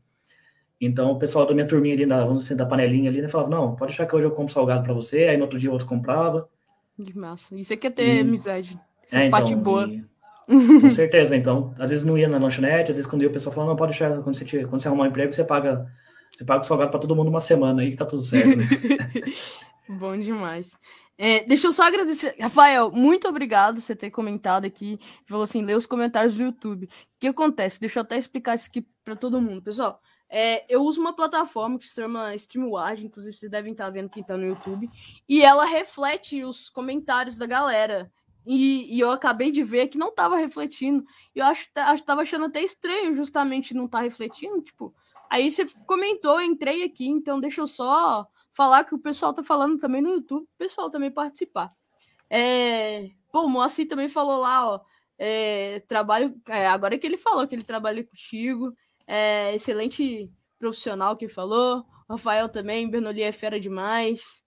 Então, 0.80 1.12
o 1.12 1.18
pessoal 1.18 1.46
da 1.46 1.52
minha 1.52 1.66
turminha 1.66 1.94
ali, 1.94 2.06
da, 2.06 2.24
vamos 2.24 2.40
dizer, 2.40 2.54
da 2.54 2.64
panelinha 2.64 3.10
ali, 3.10 3.20
né? 3.20 3.28
Falava, 3.28 3.50
não, 3.50 3.76
pode 3.76 3.92
achar 3.92 4.06
que 4.06 4.16
hoje 4.16 4.26
eu 4.26 4.30
compro 4.30 4.52
salgado 4.52 4.82
para 4.82 4.94
você. 4.94 5.24
Aí 5.24 5.36
no 5.36 5.42
outro 5.42 5.58
dia 5.58 5.68
o 5.68 5.72
outro 5.72 5.86
comprava. 5.86 6.48
Que 6.96 7.16
massa. 7.16 7.54
Isso 7.54 7.72
aqui 7.74 7.86
é 7.86 7.90
ter 7.90 8.16
e... 8.16 8.20
amizade. 8.20 8.80
É, 9.12 9.28
parte 9.28 9.52
então, 9.52 9.62
boa. 9.62 9.86
E... 9.86 10.02
Com 10.80 10.90
certeza, 10.90 11.36
então, 11.36 11.72
às 11.78 11.90
vezes 11.90 12.04
não 12.04 12.18
ia 12.18 12.28
na 12.28 12.38
lanchonete, 12.38 12.90
às 12.90 12.96
vezes 12.96 13.06
quando 13.06 13.22
ia 13.22 13.28
o 13.28 13.32
pessoal 13.32 13.54
falava, 13.54 13.70
não, 13.70 13.76
pode 13.76 13.92
deixar, 13.92 14.20
quando 14.20 14.36
você, 14.36 14.64
quando 14.64 14.82
você 14.82 14.88
arrumar 14.88 15.04
um 15.04 15.06
emprego, 15.06 15.32
você 15.32 15.44
paga, 15.44 15.86
você 16.32 16.44
paga 16.44 16.62
o 16.62 16.64
salgado 16.64 16.90
para 16.90 16.98
todo 16.98 17.14
mundo 17.14 17.28
uma 17.28 17.40
semana 17.40 17.82
aí 17.82 17.92
que 17.92 17.96
tá 17.96 18.04
tudo 18.04 18.22
certo. 18.22 18.56
Né? 18.56 18.66
Bom 19.88 20.16
demais. 20.18 20.76
É, 21.16 21.44
deixa 21.44 21.68
eu 21.68 21.72
só 21.72 21.84
agradecer. 21.84 22.34
Rafael, 22.40 22.90
muito 22.90 23.28
obrigado 23.28 23.74
por 23.74 23.82
você 23.82 23.94
ter 23.94 24.10
comentado 24.10 24.64
aqui. 24.64 24.98
Falou 25.28 25.44
assim, 25.44 25.62
lê 25.62 25.74
os 25.74 25.86
comentários 25.86 26.34
do 26.34 26.42
YouTube. 26.42 26.86
O 26.86 26.88
que 27.20 27.28
acontece? 27.28 27.78
Deixa 27.78 27.98
eu 27.98 28.02
até 28.02 28.16
explicar 28.16 28.54
isso 28.54 28.68
aqui 28.68 28.86
para 29.04 29.14
todo 29.14 29.40
mundo. 29.40 29.62
Pessoal, 29.62 30.00
é, 30.30 30.64
eu 30.72 30.84
uso 30.84 31.00
uma 31.00 31.12
plataforma 31.12 31.76
que 31.76 31.86
se 31.86 31.94
chama 31.94 32.34
StreamWard, 32.36 33.04
inclusive 33.04 33.36
vocês 33.36 33.50
devem 33.50 33.72
estar 33.72 33.90
vendo 33.90 34.08
quem 34.08 34.22
está 34.22 34.36
no 34.36 34.46
YouTube, 34.46 34.88
e 35.28 35.42
ela 35.42 35.64
reflete 35.64 36.44
os 36.44 36.70
comentários 36.70 37.36
da 37.36 37.46
galera. 37.46 38.10
E, 38.46 38.96
e, 38.96 39.00
eu 39.00 39.10
acabei 39.10 39.50
de 39.50 39.62
ver 39.62 39.88
que 39.88 39.98
não 39.98 40.14
tava 40.14 40.36
refletindo. 40.36 41.04
E 41.34 41.40
eu 41.40 41.44
acho, 41.44 41.68
acho 41.74 42.04
tava 42.04 42.22
achando 42.22 42.46
até 42.46 42.62
estranho 42.62 43.12
justamente 43.12 43.74
não 43.74 43.84
estar 43.84 43.98
tá 43.98 44.04
refletindo. 44.04 44.62
Tipo, 44.62 44.94
aí 45.28 45.50
você 45.50 45.66
comentou, 45.86 46.40
entrei 46.40 46.84
aqui, 46.84 47.06
então 47.06 47.38
deixa 47.38 47.60
eu 47.60 47.66
só 47.66 48.26
falar 48.52 48.84
que 48.84 48.94
o 48.94 48.98
pessoal 48.98 49.34
tá 49.34 49.42
falando 49.42 49.78
também 49.78 50.00
no 50.00 50.14
YouTube, 50.14 50.44
o 50.44 50.58
pessoal 50.58 50.90
também 50.90 51.10
participar. 51.10 51.72
É, 52.30 53.10
pô, 53.30 53.42
o 53.42 53.48
Moacir 53.48 53.88
também 53.88 54.08
falou 54.08 54.40
lá, 54.40 54.68
ó. 54.68 54.80
É, 55.18 55.80
trabalho. 55.80 56.34
É, 56.48 56.66
agora 56.66 56.96
que 56.96 57.06
ele 57.06 57.16
falou 57.18 57.46
que 57.46 57.54
ele 57.54 57.64
trabalha 57.64 58.02
contigo. 58.04 58.74
É, 59.12 59.54
excelente 59.54 60.30
profissional 60.58 61.16
que 61.16 61.28
falou. 61.28 61.84
Rafael 62.08 62.48
também, 62.48 62.88
Bernoulli 62.88 63.22
é 63.22 63.32
fera 63.32 63.58
demais 63.58 64.42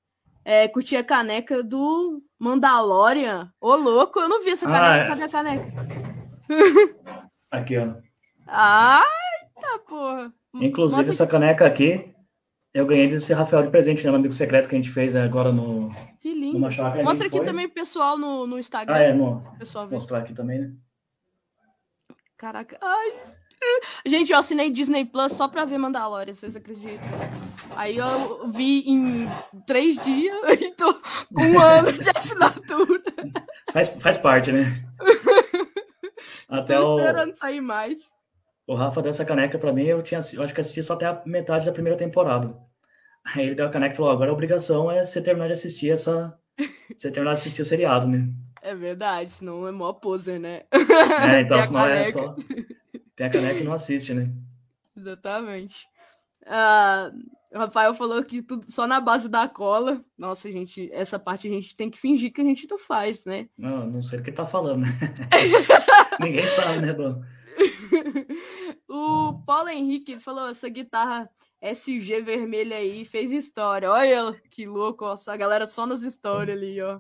é, 0.45 0.67
curti 0.67 0.95
a 0.95 1.03
caneca 1.03 1.63
do 1.63 2.21
Mandalorian. 2.37 3.51
Ô, 3.59 3.75
louco, 3.75 4.19
eu 4.19 4.27
não 4.27 4.43
vi 4.43 4.51
essa 4.51 4.65
caneca. 4.65 4.85
Ah, 4.85 4.97
é. 4.97 5.07
Cadê 5.07 5.23
a 5.23 5.29
caneca? 5.29 5.73
Aqui, 7.51 7.77
ó. 7.77 7.93
Ai, 8.47 9.03
tá, 9.61 9.79
porra. 9.87 10.33
Inclusive, 10.55 10.97
Nossa, 10.97 11.11
essa 11.11 11.27
caneca 11.27 11.65
aqui, 11.65 12.13
eu 12.73 12.85
ganhei 12.85 13.07
desse 13.07 13.33
Rafael 13.33 13.63
de 13.63 13.69
presente, 13.69 14.03
né? 14.03 14.11
Um 14.11 14.15
amigo 14.15 14.33
secreto 14.33 14.67
que 14.67 14.75
a 14.75 14.77
gente 14.77 14.91
fez 14.91 15.15
agora 15.15 15.51
no. 15.51 15.89
Que 16.19 16.33
lindo. 16.33 16.59
Mostra 16.59 17.27
aqui 17.27 17.37
foi. 17.37 17.45
também 17.45 17.69
pessoal 17.69 18.17
no, 18.17 18.45
no 18.45 18.59
Instagram. 18.59 18.95
Ah, 18.95 18.99
é, 18.99 19.13
no, 19.13 19.41
pessoal 19.57 19.89
mostrar 19.89 20.19
aqui 20.19 20.33
também, 20.33 20.59
né? 20.59 20.73
Caraca. 22.37 22.77
Ai, 22.81 23.13
Gente, 24.05 24.31
eu 24.31 24.37
assinei 24.37 24.69
Disney 24.69 25.05
Plus 25.05 25.33
só 25.33 25.47
pra 25.47 25.65
ver 25.65 25.77
Mandalorian, 25.77 26.33
vocês 26.33 26.55
acreditam? 26.55 27.07
Aí 27.75 27.97
eu 27.97 28.51
vi 28.51 28.79
em 28.89 29.27
três 29.65 29.97
dias 29.97 30.35
e 30.61 30.71
tô 30.71 30.93
com 31.33 31.41
um 31.41 31.59
ano 31.59 31.91
de 31.91 32.09
assinatura. 32.09 33.01
Faz, 33.71 33.89
faz 34.01 34.17
parte, 34.17 34.51
né? 34.51 34.65
Até 36.47 36.77
tô 36.77 36.97
esperando 36.97 37.31
o... 37.31 37.35
sair 37.35 37.61
mais. 37.61 38.11
O 38.67 38.75
Rafa 38.75 39.01
deu 39.01 39.09
essa 39.09 39.25
caneca 39.25 39.57
pra 39.57 39.73
mim, 39.73 39.85
eu, 39.85 40.01
tinha, 40.01 40.21
eu 40.33 40.43
acho 40.43 40.53
que 40.53 40.61
assisti 40.61 40.81
só 40.81 40.93
até 40.93 41.05
a 41.05 41.21
metade 41.25 41.65
da 41.65 41.71
primeira 41.71 41.97
temporada. 41.97 42.55
Aí 43.25 43.45
ele 43.45 43.55
deu 43.55 43.65
a 43.65 43.69
caneca 43.69 43.93
e 43.93 43.97
falou: 43.97 44.11
agora 44.11 44.29
a 44.29 44.33
obrigação 44.33 44.91
é 44.91 45.05
você 45.05 45.21
terminar 45.21 45.47
de 45.47 45.53
assistir 45.53 45.91
essa. 45.91 46.37
Você 46.95 47.11
terminar 47.11 47.33
de 47.33 47.41
assistir 47.41 47.61
o 47.61 47.65
seriado, 47.65 48.07
né? 48.07 48.29
É 48.61 48.75
verdade, 48.75 49.33
senão 49.33 49.67
é 49.67 49.71
mó 49.71 49.91
poser, 49.91 50.39
né? 50.39 50.63
É, 50.71 51.41
então 51.41 51.63
senão 51.63 51.85
é 51.85 52.11
só. 52.11 52.35
Tem 53.15 53.27
a 53.27 53.29
caneca 53.29 53.59
que 53.59 53.63
não 53.63 53.73
assiste, 53.73 54.13
né? 54.13 54.31
Exatamente. 54.97 55.87
Uh, 56.43 57.55
o 57.55 57.57
Rafael 57.57 57.93
falou 57.93 58.23
que 58.23 58.41
tudo 58.41 58.69
só 58.69 58.87
na 58.87 58.99
base 58.99 59.29
da 59.29 59.47
cola. 59.47 60.03
Nossa, 60.17 60.51
gente, 60.51 60.89
essa 60.91 61.19
parte 61.19 61.47
a 61.47 61.51
gente 61.51 61.75
tem 61.75 61.89
que 61.89 61.99
fingir 61.99 62.33
que 62.33 62.41
a 62.41 62.43
gente 62.43 62.67
não 62.69 62.77
faz, 62.77 63.25
né? 63.25 63.47
Não, 63.57 63.85
não 63.87 64.03
sei 64.03 64.19
o 64.19 64.23
que 64.23 64.31
tá 64.31 64.45
falando? 64.45 64.85
Ninguém 66.19 66.47
sabe, 66.47 66.81
né, 66.81 66.93
Dom? 66.93 67.21
o 68.89 69.41
Paulo 69.45 69.69
Henrique 69.69 70.19
falou: 70.19 70.49
essa 70.49 70.67
guitarra 70.67 71.29
SG 71.61 72.21
vermelha 72.21 72.77
aí 72.77 73.05
fez 73.05 73.31
história. 73.31 73.89
Olha 73.89 74.35
que 74.49 74.65
louco, 74.65 75.05
ó, 75.05 75.15
a 75.27 75.37
galera 75.37 75.65
só 75.65 75.85
nas 75.85 76.01
histórias 76.01 76.57
ali, 76.57 76.81
ó. 76.81 76.99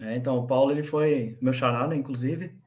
É, 0.00 0.16
então, 0.16 0.36
o 0.36 0.46
Paulo 0.46 0.72
ele 0.72 0.82
foi 0.82 1.38
meu 1.40 1.52
charada, 1.52 1.94
inclusive 1.94 2.60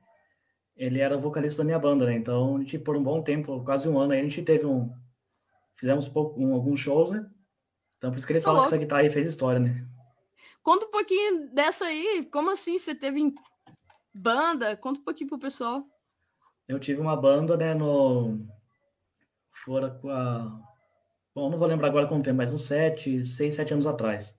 ele 0.76 1.00
era 1.00 1.18
o 1.18 1.22
vocalista 1.22 1.60
da 1.60 1.66
minha 1.66 1.80
banda, 1.80 2.06
né? 2.06 2.14
Então, 2.14 2.58
a 2.58 2.60
gente, 2.60 2.78
por 2.78 2.98
um 2.98 3.04
bom 3.04 3.22
tempo, 3.22 3.64
quase 3.64 3.88
um 3.88 3.98
ano, 3.98 4.14
aí 4.14 4.20
a 4.20 4.24
gente 4.24 4.42
teve 4.44 4.66
um. 4.66 4.92
Fizemos 5.78 6.08
pouco, 6.08 6.40
um, 6.40 6.54
alguns 6.54 6.80
shows, 6.80 7.12
né? 7.12 7.30
Então, 7.98 8.12
por 8.12 8.18
isso 8.18 8.28
que 8.28 8.34
ele 8.34 8.42
fala 8.42 8.62
que 8.62 8.68
essa 8.68 8.78
guitarra 8.78 9.02
aí 9.02 9.10
fez 9.10 9.26
história, 9.28 9.60
né? 9.60 9.88
Conta 10.62 10.86
um 10.86 10.92
pouquinho 10.92 11.54
dessa 11.54 11.86
aí. 11.86 12.28
Como 12.32 12.52
assim? 12.52 12.78
Você 12.78 12.94
teve 12.94 13.34
banda? 14.14 14.76
Conta 14.76 15.00
um 15.00 15.04
pouquinho 15.04 15.30
pro 15.30 15.40
pessoal. 15.40 15.84
Eu 16.68 16.80
tive 16.80 17.00
uma 17.00 17.16
banda, 17.16 17.56
né, 17.56 17.74
no. 17.74 18.46
Fora 19.64 19.90
com 19.90 20.10
a. 20.10 20.60
Bom, 21.34 21.50
não 21.50 21.58
vou 21.58 21.68
lembrar 21.68 21.88
agora 21.88 22.08
quanto 22.08 22.24
tempo, 22.24 22.38
mas 22.38 22.54
uns 22.54 22.66
sete, 22.66 23.24
seis, 23.24 23.56
sete 23.56 23.74
anos 23.74 23.86
atrás. 23.86 24.38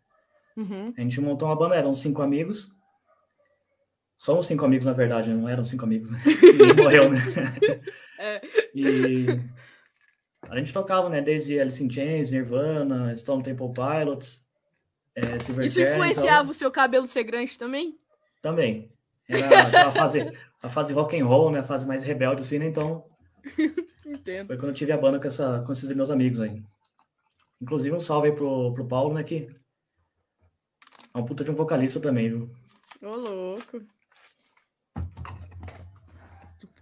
Uhum. 0.56 0.92
A 0.96 1.00
gente 1.00 1.20
montou 1.20 1.48
uma 1.48 1.56
banda, 1.56 1.76
eram 1.76 1.94
cinco 1.94 2.22
amigos. 2.22 2.75
Somos 4.18 4.46
cinco 4.46 4.64
amigos, 4.64 4.86
na 4.86 4.92
verdade, 4.92 5.32
não 5.32 5.48
eram 5.48 5.64
cinco 5.64 5.84
amigos, 5.84 6.10
né? 6.10 6.22
morreu, 6.76 7.10
né? 7.10 7.18
É. 8.18 8.40
E 8.74 9.26
a 10.48 10.58
gente 10.58 10.72
tocava, 10.72 11.10
né? 11.10 11.20
Desde 11.20 11.60
Alice 11.60 11.84
in 11.84 11.90
Chains, 11.90 12.30
Nirvana, 12.30 13.14
Stone 13.14 13.42
Temple 13.42 13.70
Pilots, 13.74 14.46
é, 15.14 15.36
Isso 15.36 15.82
influenciava 15.82 16.40
então... 16.40 16.50
o 16.50 16.54
seu 16.54 16.70
cabelo 16.70 17.06
ser 17.06 17.24
grande 17.24 17.58
também? 17.58 17.98
Também. 18.40 18.90
Era 19.28 19.88
a 19.88 19.92
fase, 19.92 20.32
a 20.62 20.68
fase 20.70 20.94
rock 20.94 21.18
and 21.18 21.26
roll, 21.26 21.50
né? 21.50 21.58
A 21.58 21.62
fase 21.62 21.86
mais 21.86 22.02
rebelde, 22.02 22.40
assim, 22.40 22.58
né? 22.58 22.66
Então... 22.66 23.04
Entendo. 24.06 24.46
Foi 24.46 24.56
quando 24.56 24.70
eu 24.70 24.74
tive 24.74 24.92
a 24.92 24.96
banda 24.96 25.20
com, 25.20 25.26
essa, 25.26 25.62
com 25.66 25.72
esses 25.72 25.90
meus 25.92 26.10
amigos 26.10 26.40
aí. 26.40 26.62
Inclusive, 27.60 27.94
um 27.94 28.00
salve 28.00 28.28
aí 28.28 28.34
pro, 28.34 28.72
pro 28.72 28.86
Paulo, 28.86 29.12
né? 29.12 29.22
Que 29.22 29.48
é 31.12 31.18
um 31.18 31.24
puta 31.24 31.44
de 31.44 31.50
um 31.50 31.54
vocalista 31.54 32.00
também, 32.00 32.28
viu? 32.28 32.50
Ô, 33.02 33.14
louco 33.14 33.82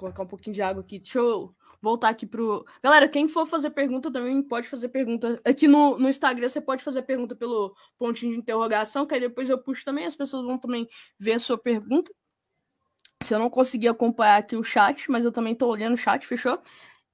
colocar 0.04 0.22
um 0.22 0.26
pouquinho 0.26 0.54
de 0.54 0.62
água 0.62 0.82
aqui. 0.82 0.98
Deixa 0.98 1.18
eu 1.18 1.54
voltar 1.80 2.08
aqui 2.08 2.26
pro. 2.26 2.64
Galera, 2.82 3.08
quem 3.08 3.26
for 3.26 3.46
fazer 3.46 3.70
pergunta 3.70 4.12
também 4.12 4.42
pode 4.42 4.68
fazer 4.68 4.88
pergunta. 4.88 5.40
Aqui 5.44 5.66
no, 5.66 5.98
no 5.98 6.08
Instagram 6.08 6.48
você 6.48 6.60
pode 6.60 6.82
fazer 6.82 7.02
pergunta 7.02 7.34
pelo 7.34 7.74
pontinho 7.98 8.32
de 8.32 8.38
interrogação, 8.38 9.06
que 9.06 9.14
aí 9.14 9.20
depois 9.20 9.48
eu 9.48 9.58
puxo 9.58 9.84
também. 9.84 10.04
As 10.04 10.16
pessoas 10.16 10.44
vão 10.44 10.58
também 10.58 10.88
ver 11.18 11.34
a 11.34 11.38
sua 11.38 11.58
pergunta. 11.58 12.12
Se 13.22 13.34
eu 13.34 13.38
não 13.38 13.48
conseguir 13.48 13.88
acompanhar 13.88 14.38
aqui 14.38 14.56
o 14.56 14.62
chat, 14.62 15.10
mas 15.10 15.24
eu 15.24 15.32
também 15.32 15.54
tô 15.54 15.68
olhando 15.68 15.94
o 15.94 15.98
chat, 15.98 16.26
fechou? 16.26 16.60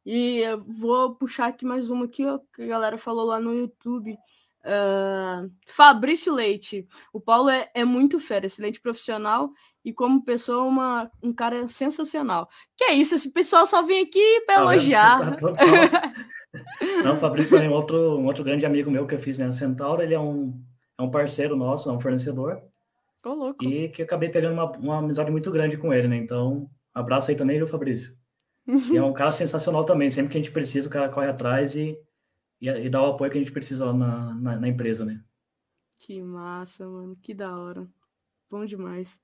E 0.05 0.38
eu 0.38 0.64
vou 0.64 1.14
puxar 1.14 1.46
aqui 1.48 1.64
mais 1.64 1.90
uma 1.90 2.07
aqui, 2.07 2.24
ó, 2.24 2.40
que 2.55 2.62
a 2.62 2.66
galera 2.66 2.98
falou 2.98 3.26
lá 3.26 3.38
no 3.38 3.55
YouTube. 3.55 4.18
Uh, 4.62 5.50
Fabrício 5.66 6.33
Leite. 6.35 6.87
O 7.12 7.20
Paulo 7.20 7.48
é, 7.48 7.70
é 7.74 7.85
muito 7.85 8.18
fera, 8.18 8.46
excelente 8.46 8.81
profissional 8.81 9.53
e 9.85 9.93
como 9.93 10.25
pessoa 10.25 10.64
uma, 10.64 11.11
um 11.23 11.33
cara 11.33 11.66
sensacional. 11.66 12.49
Que 12.77 12.85
é 12.85 12.95
isso, 12.95 13.14
esse 13.14 13.33
pessoal 13.33 13.66
só 13.66 13.83
vem 13.83 14.05
aqui 14.05 14.43
para 14.47 14.57
tá 14.57 14.61
elogiar. 14.61 15.38
Não, 17.05 17.14
o 17.14 17.16
Fabrício 17.16 17.57
é 17.57 17.69
um 17.69 17.73
outro, 17.73 18.19
um 18.19 18.27
outro 18.27 18.45
grande 18.45 18.66
amigo 18.66 18.90
meu 18.90 19.07
que 19.07 19.14
eu 19.14 19.19
fiz 19.19 19.38
né, 19.38 19.47
na 19.47 19.53
Centauro, 19.53 20.03
ele 20.03 20.14
é 20.14 20.21
um, 20.21 20.61
é 20.99 21.03
um 21.03 21.11
parceiro 21.11 21.57
nosso, 21.57 21.88
é 21.88 21.93
um 21.93 22.01
fornecedor. 22.01 22.61
Tô 23.23 23.35
louco. 23.35 23.64
E 23.64 23.89
que 23.89 24.03
acabei 24.03 24.28
pegando 24.28 24.55
uma, 24.55 24.70
uma 24.72 24.99
amizade 24.99 25.31
muito 25.31 25.51
grande 25.51 25.76
com 25.76 25.93
ele, 25.93 26.09
né? 26.09 26.16
Então, 26.16 26.68
abraço 26.93 27.31
aí 27.31 27.37
também, 27.37 27.57
viu, 27.57 27.66
Fabrício? 27.66 28.18
E 28.66 28.97
é 28.97 29.03
um 29.03 29.12
cara 29.12 29.33
sensacional 29.33 29.85
também, 29.85 30.11
sempre 30.11 30.33
que 30.33 30.39
a 30.39 30.41
gente 30.41 30.53
precisa, 30.53 30.89
o 30.89 30.91
cara 30.91 31.09
corre 31.09 31.28
atrás 31.28 31.74
e, 31.74 31.99
e, 32.61 32.68
e 32.68 32.89
dá 32.89 33.03
o 33.03 33.12
apoio 33.12 33.31
que 33.31 33.39
a 33.39 33.41
gente 33.41 33.53
precisa 33.53 33.87
lá 33.87 33.93
na, 33.93 34.35
na, 34.35 34.57
na 34.61 34.68
empresa, 34.68 35.05
né? 35.05 35.22
Que 36.01 36.22
massa, 36.22 36.89
mano, 36.89 37.16
que 37.20 37.35
da 37.35 37.59
hora. 37.59 37.89
Bom 38.51 38.64
demais. 38.64 39.20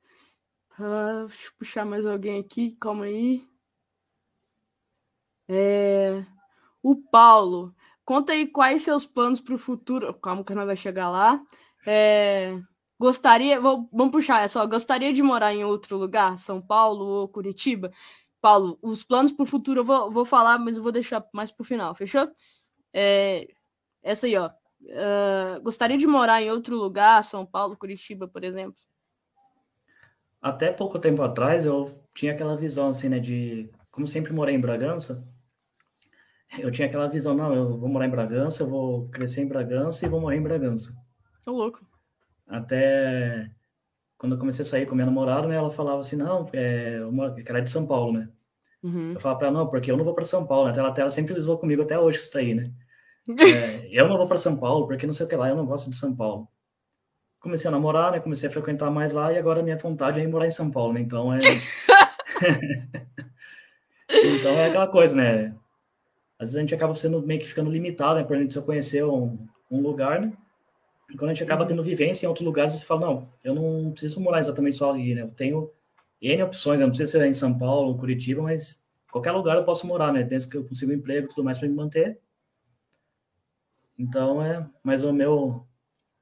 Uh, 0.79 1.27
deixa 1.27 1.47
eu 1.47 1.53
puxar 1.59 1.85
mais 1.87 2.05
alguém 2.05 2.39
aqui, 2.41 2.77
calma 2.81 3.07
aí. 3.07 3.47
É... 5.49 6.25
O 6.83 6.97
Paulo, 6.97 7.75
conta 8.05 8.33
aí 8.33 8.47
quais 8.47 8.83
seus 8.83 9.07
planos 9.07 9.41
para 9.41 9.55
o 9.55 9.59
futuro. 9.59 10.13
Calma 10.15 10.45
que 10.45 10.55
nós 10.55 10.67
vai 10.67 10.77
chegar 10.77 11.11
lá. 11.11 11.43
É... 11.87 12.59
Gostaria, 12.99 13.61
vou, 13.61 13.89
vamos 13.93 14.13
puxar, 14.13 14.43
é 14.43 14.49
só, 14.49 14.67
gostaria 14.67 15.13
de 15.13 15.23
morar 15.23 15.53
em 15.55 15.65
outro 15.65 15.99
lugar, 15.99 16.39
São 16.39 16.63
Paulo 16.63 17.05
ou 17.05 17.29
Curitiba? 17.29 17.93
Paulo, 18.41 18.79
os 18.81 19.05
planos 19.05 19.33
para 19.33 19.43
o 19.43 19.47
futuro 19.47 19.81
eu 19.81 19.85
vou, 19.85 20.11
vou 20.11 20.25
falar, 20.25 20.59
mas 20.59 20.77
eu 20.79 20.83
vou 20.83 20.93
deixar 20.93 21.27
mais 21.33 21.53
para 21.53 21.63
o 21.63 21.67
final, 21.67 21.95
fechou? 21.95 22.31
É... 22.93 23.49
Essa 24.03 24.27
aí, 24.27 24.37
ó. 24.37 24.51
Uh, 24.83 25.61
gostaria 25.63 25.99
de 25.99 26.07
morar 26.07 26.43
em 26.43 26.51
outro 26.51 26.77
lugar, 26.77 27.23
São 27.25 27.45
Paulo, 27.45 27.77
Curitiba, 27.77 28.29
por 28.29 28.45
exemplo? 28.45 28.77
Até 30.47 30.73
pouco 30.73 30.97
tempo 31.01 31.23
atrás 31.23 31.67
eu 31.67 32.01
tinha 32.15 32.33
aquela 32.33 32.57
visão 32.57 32.91
assim, 32.91 33.09
né, 33.09 33.19
de 33.19 33.69
como 33.91 34.07
sempre 34.07 34.33
morei 34.33 34.55
em 34.55 34.61
Bragança, 34.61 35.27
eu 36.57 36.71
tinha 36.71 36.87
aquela 36.87 37.09
visão, 37.09 37.35
não, 37.35 37.53
eu 37.53 37.77
vou 37.77 37.89
morar 37.89 38.07
em 38.07 38.11
Bragança, 38.11 38.63
eu 38.63 38.69
vou 38.69 39.09
crescer 39.09 39.43
em 39.43 39.49
Bragança 39.49 40.07
e 40.07 40.09
vou 40.09 40.21
morrer 40.21 40.37
em 40.37 40.43
Bragança. 40.43 40.95
Tô 41.43 41.51
louco. 41.51 41.85
Até 42.47 43.51
quando 44.17 44.37
eu 44.37 44.39
comecei 44.39 44.63
a 44.63 44.67
sair 44.67 44.87
com 44.87 44.95
minha 44.95 45.07
namorada, 45.07 45.49
né, 45.49 45.57
ela 45.57 45.69
falava 45.69 45.99
assim, 45.99 46.15
não, 46.15 46.49
é, 46.53 47.05
uma, 47.05 47.35
que 47.35 47.49
ela 47.49 47.59
é 47.59 47.63
de 47.63 47.71
São 47.71 47.85
Paulo, 47.85 48.13
né? 48.13 48.31
Uhum. 48.85 49.15
Eu 49.15 49.21
falava 49.21 49.41
para 49.41 49.49
ela, 49.49 49.59
não, 49.59 49.69
porque 49.69 49.91
eu 49.91 49.97
não 49.97 50.05
vou 50.05 50.15
para 50.15 50.25
São 50.25 50.47
Paulo, 50.47 50.71
né? 50.71 50.79
Ela, 50.79 50.95
ela 50.97 51.11
sempre 51.11 51.37
usou 51.37 51.59
comigo 51.59 51.83
até 51.83 51.99
hoje 51.99 52.19
isso 52.19 52.33
daí, 52.33 52.55
né? 52.55 52.63
É, 53.37 53.89
eu 53.91 54.09
não 54.09 54.17
vou 54.17 54.29
para 54.29 54.39
São 54.39 54.57
Paulo, 54.57 54.87
porque 54.87 55.09
não 55.09 55.13
sei 55.13 55.27
o 55.27 55.29
que 55.29 55.35
lá, 55.35 55.49
eu 55.49 55.57
não 55.57 55.67
gosto 55.67 55.91
de 55.91 55.97
São 55.97 56.15
Paulo. 56.15 56.47
Comecei 57.41 57.69
a 57.69 57.71
namorar, 57.71 58.13
né? 58.13 58.21
Comecei 58.21 58.49
a 58.49 58.53
frequentar 58.53 58.91
mais 58.91 59.13
lá 59.13 59.33
e 59.33 59.39
agora 59.39 59.61
a 59.61 59.63
minha 59.63 59.77
vontade 59.77 60.21
é 60.21 60.23
ir 60.23 60.29
morar 60.29 60.47
em 60.47 60.51
São 60.51 60.71
Paulo, 60.71 60.93
né? 60.93 61.01
Então 61.01 61.33
é. 61.33 61.39
então 64.11 64.53
é 64.53 64.67
aquela 64.67 64.89
coisa, 64.89 65.15
né? 65.15 65.55
Às 66.39 66.49
vezes 66.49 66.57
a 66.57 66.61
gente 66.61 66.75
acaba 66.75 66.95
sendo 66.95 67.23
meio 67.23 67.41
que 67.41 67.49
ficando 67.49 67.71
limitado, 67.71 68.19
né? 68.19 68.25
Por 68.25 68.37
a 68.37 68.41
gente 68.41 68.55
só 68.55 68.63
conhecer 68.63 69.05
um, 69.05 69.39
um 69.71 69.81
lugar, 69.81 70.21
né? 70.21 70.33
E 71.11 71.17
quando 71.17 71.31
a 71.31 71.35
gente 71.35 71.45
acaba 71.45 71.63
uhum. 71.63 71.69
tendo 71.69 71.83
vivência 71.83 72.27
em 72.27 72.29
outros 72.29 72.45
lugares, 72.45 72.73
você 72.73 72.85
fala, 72.85 73.07
não, 73.07 73.29
eu 73.45 73.55
não 73.55 73.93
preciso 73.93 74.21
morar 74.21 74.41
exatamente 74.41 74.77
só 74.77 74.93
ali, 74.93 75.15
né? 75.15 75.23
Eu 75.23 75.29
tenho 75.29 75.71
N 76.21 76.43
opções, 76.43 76.79
né? 76.79 76.85
não 76.85 76.91
precisa 76.91 77.13
ser 77.13 77.27
em 77.27 77.33
São 77.33 77.57
Paulo, 77.57 77.97
Curitiba, 77.97 78.43
mas 78.43 78.81
qualquer 79.11 79.33
lugar 79.33 79.57
eu 79.57 79.65
posso 79.65 79.87
morar, 79.87 80.13
né? 80.13 80.23
Desde 80.23 80.49
que 80.49 80.57
eu 80.57 80.65
consiga 80.65 80.93
um 80.93 80.97
emprego 80.97 81.27
e 81.27 81.29
tudo 81.29 81.45
mais 81.45 81.59
para 81.59 81.69
me 81.69 81.75
manter. 81.75 82.19
Então, 83.99 84.43
é 84.43 84.67
mais 84.83 85.05
o 85.05 85.13
meu. 85.13 85.67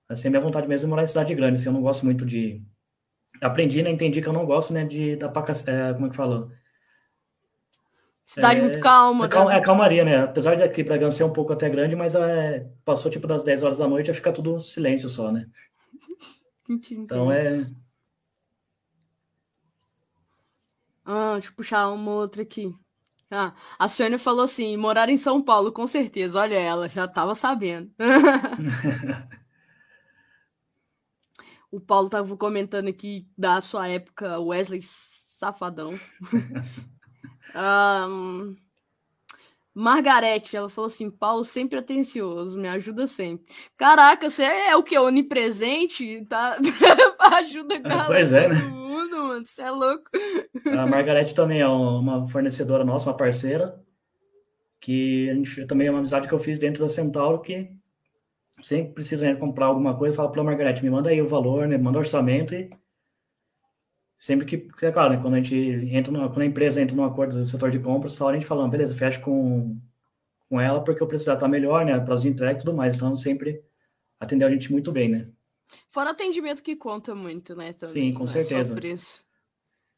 Assim, 0.09 0.29
minha 0.29 0.41
vontade 0.41 0.69
mesmo 0.69 0.87
é 0.87 0.91
morar 0.91 1.03
em 1.03 1.07
cidade 1.07 1.35
grande. 1.35 1.59
Assim, 1.59 1.69
eu 1.69 1.73
não 1.73 1.83
gosto 1.83 2.05
muito 2.05 2.25
de. 2.25 2.63
Aprendi, 3.41 3.83
né? 3.83 3.91
Entendi 3.91 4.21
que 4.21 4.29
eu 4.29 4.33
não 4.33 4.47
gosto, 4.47 4.73
né? 4.73 4.85
De 4.85 5.17
da 5.17 5.29
paca... 5.29 5.53
É, 5.67 5.93
como 5.95 6.07
é 6.07 6.11
que 6.11 6.17
falou? 6.17 6.51
Cidade 8.27 8.61
é, 8.61 8.63
muito 8.63 8.81
calma. 8.81 9.27
É, 9.27 9.29
cal... 9.29 9.51
é 9.51 9.61
calmaria, 9.61 10.05
né? 10.05 10.23
Apesar 10.23 10.55
de 10.55 10.63
aqui 10.63 10.83
Bragança 10.83 11.19
ser 11.19 11.25
um 11.25 11.33
pouco 11.33 11.53
até 11.53 11.69
grande, 11.69 11.95
mas 11.95 12.15
é, 12.15 12.67
passou 12.85 13.11
tipo 13.11 13.27
das 13.27 13.43
10 13.43 13.63
horas 13.63 13.79
da 13.79 13.89
noite 13.89 14.11
e 14.11 14.15
fica 14.15 14.33
tudo 14.33 14.61
silêncio 14.61 15.09
só, 15.09 15.31
né? 15.31 15.47
então 16.91 17.31
é. 17.31 17.67
Ah, 21.05 21.35
deixa 21.35 21.51
eu 21.51 21.55
puxar 21.55 21.91
uma 21.91 22.13
outra 22.13 22.43
aqui. 22.43 22.73
Ah, 23.31 23.53
a 23.79 23.89
Sônia 23.89 24.19
falou 24.19 24.45
assim: 24.45 24.75
morar 24.77 25.11
em 25.11 25.19
São 25.19 25.43
Paulo, 25.43 25.71
com 25.73 25.87
certeza. 25.87 26.39
Olha 26.39 26.55
ela, 26.55 26.89
já 26.89 27.05
estava 27.05 27.35
sabendo. 27.35 27.91
o 31.75 31.81
Paulo 31.81 32.07
estava 32.07 32.37
comentando 32.37 32.87
aqui 32.87 33.27
da 33.37 33.61
sua 33.61 33.89
época, 33.89 34.39
Wesley 34.39 34.81
Safadão. 34.81 35.99
um, 38.09 38.55
Margarete, 39.75 40.57
ela 40.57 40.69
falou 40.69 40.87
assim: 40.87 41.11
Paulo 41.11 41.43
sempre 41.43 41.77
atencioso, 41.77 42.57
me 42.57 42.69
ajuda 42.69 43.09
sempre. 43.09 43.53
Caraca, 43.77 44.31
você 44.31 44.45
é 44.45 44.77
o 44.77 44.85
que? 44.85 44.97
Onipresente? 44.97 46.25
Tá? 46.27 46.59
ajuda 47.43 47.75
a 47.75 47.79
galera. 47.81 48.07
Pois 48.07 48.33
é, 48.33 48.49
né? 48.49 48.55
Mundo, 48.55 49.17
mano, 49.17 49.45
você 49.45 49.63
é 49.63 49.71
louco. 49.73 50.05
A 50.79 50.87
Margarete 50.87 51.35
também 51.35 51.61
é 51.61 51.67
uma 51.67 52.29
fornecedora 52.29 52.85
nossa, 52.85 53.11
uma 53.11 53.17
parceira, 53.17 53.83
que 54.81 55.29
a 55.29 55.35
gente 55.35 55.67
também 55.67 55.89
é 55.89 55.91
uma 55.91 55.99
amizade 55.99 56.29
que 56.29 56.35
eu 56.35 56.39
fiz 56.39 56.61
dentro 56.61 56.85
da 56.85 56.89
Centauro, 56.89 57.41
que 57.41 57.69
sempre 58.65 58.95
precisa 58.95 59.27
né, 59.27 59.37
comprar 59.37 59.67
alguma 59.67 59.97
coisa, 59.97 60.17
fala 60.17 60.33
pra 60.33 60.43
Margarete, 60.43 60.83
me 60.83 60.91
manda 60.91 61.11
aí 61.11 61.21
o 61.21 61.29
valor, 61.29 61.69
né? 61.69 61.77
Manda 61.77 61.99
orçamento 61.99 62.55
e 62.55 62.71
sempre 64.19 64.47
que, 64.47 64.87
é 64.87 64.91
claro, 64.91 65.13
né, 65.13 65.21
quando 65.21 65.35
a 65.35 65.37
gente 65.37 65.55
entra, 65.55 66.11
numa, 66.11 66.29
quando 66.29 66.41
a 66.41 66.47
empresa 66.47 66.81
entra 66.81 66.97
num 66.97 67.05
acordo 67.05 67.37
do 67.37 67.45
setor 67.45 67.71
de 67.71 67.79
compras, 67.79 68.21
a 68.23 68.33
gente 68.33 68.47
fala, 68.47 68.67
beleza, 68.67 68.97
fecha 68.97 69.21
com, 69.21 69.79
com 70.49 70.59
ela 70.59 70.83
porque 70.83 71.05
o 71.05 71.07
preço 71.07 71.27
já 71.27 71.35
está 71.35 71.47
melhor, 71.47 71.85
né, 71.85 72.01
prazo 72.01 72.23
de 72.23 72.29
entrega 72.29 72.55
e 72.55 72.59
tudo 72.65 72.75
mais, 72.75 72.95
então 72.95 73.15
sempre 73.19 73.63
atendeu 74.19 74.49
a 74.49 74.51
gente 74.51 74.73
muito 74.73 74.91
bem, 74.91 75.11
né. 75.11 75.29
Fora 75.91 76.13
atendimento 76.13 76.63
que 76.63 76.75
conta 76.75 77.15
muito, 77.15 77.55
né, 77.55 77.75
também, 77.75 78.13
Sim, 78.13 78.15
com 78.15 78.27
certeza. 78.27 78.75
preço. 78.75 79.23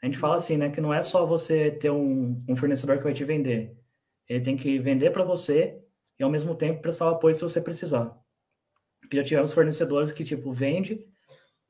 A 0.02 0.06
gente 0.06 0.18
fala 0.18 0.36
assim, 0.36 0.56
né, 0.56 0.70
que 0.70 0.80
não 0.80 0.92
é 0.92 1.04
só 1.04 1.24
você 1.24 1.70
ter 1.70 1.90
um, 1.90 2.42
um 2.48 2.56
fornecedor 2.56 2.98
que 2.98 3.04
vai 3.04 3.14
te 3.14 3.22
vender, 3.22 3.76
ele 4.28 4.44
tem 4.44 4.56
que 4.56 4.76
vender 4.80 5.12
para 5.12 5.22
você 5.22 5.80
e 6.18 6.24
ao 6.24 6.30
mesmo 6.30 6.52
tempo 6.56 6.82
prestar 6.82 7.06
o 7.06 7.14
apoio 7.14 7.32
se 7.32 7.42
você 7.42 7.60
precisar. 7.60 8.25
Porque 9.06 9.16
já 9.18 9.24
tivemos 9.24 9.52
fornecedores 9.52 10.12
que, 10.12 10.24
tipo, 10.24 10.52
vende 10.52 11.06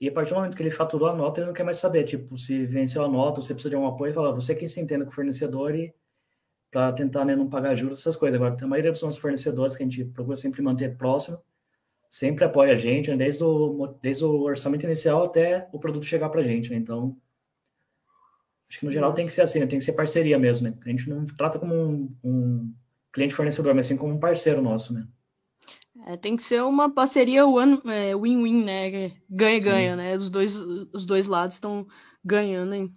e 0.00 0.08
a 0.08 0.12
partir 0.12 0.30
do 0.30 0.36
momento 0.36 0.56
que 0.56 0.62
ele 0.62 0.70
faturou 0.70 1.08
a 1.08 1.14
nota, 1.14 1.40
ele 1.40 1.46
não 1.46 1.54
quer 1.54 1.64
mais 1.64 1.78
saber, 1.78 2.04
tipo, 2.04 2.36
se 2.38 2.66
venceu 2.66 3.02
a 3.04 3.08
nota, 3.08 3.40
você 3.40 3.54
precisa 3.54 3.70
de 3.70 3.76
um 3.76 3.86
apoio, 3.86 4.12
fala, 4.12 4.34
você 4.34 4.54
quem 4.54 4.68
se 4.68 4.78
entenda 4.78 5.04
com 5.04 5.10
o 5.10 5.14
fornecedor 5.14 5.74
e 5.74 5.94
para 6.70 6.92
tentar 6.92 7.24
né, 7.24 7.34
não 7.34 7.48
pagar 7.48 7.74
juros, 7.74 8.00
essas 8.00 8.16
coisas. 8.16 8.38
Agora, 8.38 8.56
a 8.62 8.66
maioria 8.66 8.92
dos 8.92 9.02
nossos 9.02 9.18
fornecedores 9.18 9.74
que 9.74 9.82
a 9.82 9.86
gente 9.86 10.04
procura 10.04 10.36
sempre 10.36 10.60
manter 10.60 10.96
próximo, 10.98 11.40
sempre 12.10 12.44
apoia 12.44 12.74
a 12.74 12.76
gente, 12.76 13.10
né, 13.10 13.16
desde, 13.16 13.42
o, 13.42 13.86
desde 14.02 14.24
o 14.24 14.42
orçamento 14.42 14.84
inicial 14.84 15.24
até 15.24 15.66
o 15.72 15.78
produto 15.78 16.04
chegar 16.04 16.28
para 16.28 16.42
a 16.42 16.44
gente, 16.44 16.70
né? 16.70 16.76
Então, 16.76 17.16
acho 18.68 18.80
que 18.80 18.86
no 18.86 18.92
geral 18.92 19.10
Nossa. 19.10 19.16
tem 19.16 19.26
que 19.26 19.32
ser 19.32 19.42
assim, 19.42 19.60
né? 19.60 19.66
Tem 19.66 19.78
que 19.78 19.84
ser 19.84 19.92
parceria 19.94 20.38
mesmo, 20.38 20.68
né? 20.68 20.76
A 20.84 20.88
gente 20.90 21.08
não 21.08 21.24
trata 21.24 21.58
como 21.58 21.74
um, 21.74 22.16
um 22.22 22.74
cliente 23.12 23.34
fornecedor, 23.34 23.74
mas 23.74 23.86
sim 23.86 23.96
como 23.96 24.12
um 24.12 24.20
parceiro 24.20 24.60
nosso, 24.60 24.92
né? 24.92 25.06
É, 26.06 26.16
tem 26.16 26.36
que 26.36 26.42
ser 26.44 26.62
uma 26.62 26.88
parceria 26.88 27.40
é, 27.40 28.14
win-win, 28.14 28.62
né? 28.62 29.12
Ganha-ganha, 29.28 29.96
né? 29.96 30.14
Os 30.14 30.30
dois, 30.30 30.54
os 30.54 31.04
dois 31.04 31.26
lados 31.26 31.56
estão 31.56 31.84
ganhando, 32.24 32.74
hein? 32.74 32.94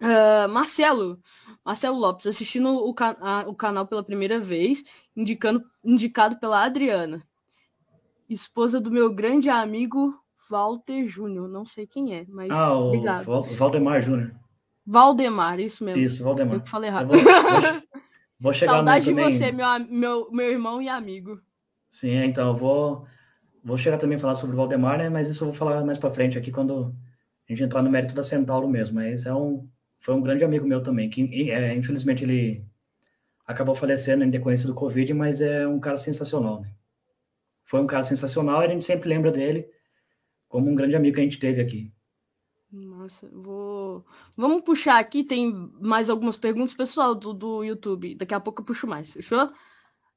Uh, 0.00 0.48
Marcelo, 0.48 1.18
Marcelo 1.64 1.98
Lopes, 1.98 2.28
assistindo 2.28 2.68
o, 2.68 2.94
ca 2.94 3.16
a, 3.20 3.48
o 3.48 3.54
canal 3.56 3.88
pela 3.88 4.04
primeira 4.04 4.38
vez, 4.38 4.84
indicando, 5.16 5.64
indicado 5.82 6.38
pela 6.38 6.64
Adriana, 6.64 7.20
esposa 8.28 8.80
do 8.80 8.90
meu 8.90 9.12
grande 9.12 9.50
amigo 9.50 10.14
Walter 10.48 11.08
Júnior. 11.08 11.48
Não 11.48 11.64
sei 11.64 11.88
quem 11.88 12.14
é, 12.14 12.24
mas 12.28 12.52
ah, 12.52 12.72
o 12.72 12.86
obrigado. 12.88 13.24
Valdemar 13.56 14.00
Júnior. 14.00 14.32
Valdemar, 14.86 15.58
isso 15.58 15.82
mesmo. 15.82 16.00
Isso, 16.00 16.22
Valdemar. 16.22 16.58
Eu 16.58 16.66
falei 16.66 16.88
errado. 16.88 17.08
Vou, 17.08 17.16
vou, 17.20 17.82
vou 18.38 18.54
Saudade 18.54 19.06
de 19.06 19.12
você, 19.12 19.50
meu, 19.50 19.66
meu, 19.88 20.30
meu 20.30 20.50
irmão 20.52 20.80
e 20.80 20.88
amigo. 20.88 21.40
Sim, 21.96 22.24
então 22.24 22.48
eu 22.48 22.54
vou, 22.54 23.06
vou 23.64 23.78
chegar 23.78 23.96
também 23.96 24.16
a 24.16 24.20
falar 24.20 24.34
sobre 24.34 24.54
o 24.54 24.58
Valdemar, 24.58 24.98
né? 24.98 25.08
Mas 25.08 25.30
isso 25.30 25.42
eu 25.42 25.48
vou 25.48 25.56
falar 25.56 25.82
mais 25.82 25.96
para 25.96 26.10
frente 26.10 26.36
aqui 26.36 26.52
quando 26.52 26.94
a 27.48 27.50
gente 27.50 27.62
entrar 27.62 27.82
no 27.82 27.88
mérito 27.88 28.14
da 28.14 28.22
Centauro 28.22 28.68
mesmo. 28.68 28.96
Mas 28.96 29.24
é 29.24 29.32
um, 29.34 29.66
foi 29.98 30.14
um 30.14 30.20
grande 30.20 30.44
amigo 30.44 30.66
meu 30.66 30.82
também, 30.82 31.08
que 31.08 31.50
é, 31.50 31.74
infelizmente 31.74 32.22
ele 32.22 32.62
acabou 33.46 33.74
falecendo 33.74 34.24
em 34.24 34.28
decorrência 34.28 34.66
do 34.66 34.74
Covid, 34.74 35.14
mas 35.14 35.40
é 35.40 35.66
um 35.66 35.80
cara 35.80 35.96
sensacional, 35.96 36.60
né? 36.60 36.70
Foi 37.64 37.80
um 37.80 37.86
cara 37.86 38.02
sensacional 38.02 38.60
e 38.60 38.66
a 38.66 38.68
gente 38.68 38.84
sempre 38.84 39.08
lembra 39.08 39.32
dele 39.32 39.66
como 40.48 40.70
um 40.70 40.74
grande 40.74 40.96
amigo 40.96 41.14
que 41.14 41.20
a 41.22 41.24
gente 41.24 41.38
teve 41.38 41.62
aqui. 41.62 41.90
Nossa, 42.70 43.26
vou. 43.32 44.04
Vamos 44.36 44.62
puxar 44.64 44.98
aqui, 44.98 45.24
tem 45.24 45.50
mais 45.80 46.10
algumas 46.10 46.36
perguntas, 46.36 46.74
pessoal, 46.74 47.14
do, 47.14 47.32
do 47.32 47.64
YouTube. 47.64 48.16
Daqui 48.16 48.34
a 48.34 48.40
pouco 48.40 48.60
eu 48.60 48.66
puxo 48.66 48.86
mais, 48.86 49.08
fechou? 49.08 49.50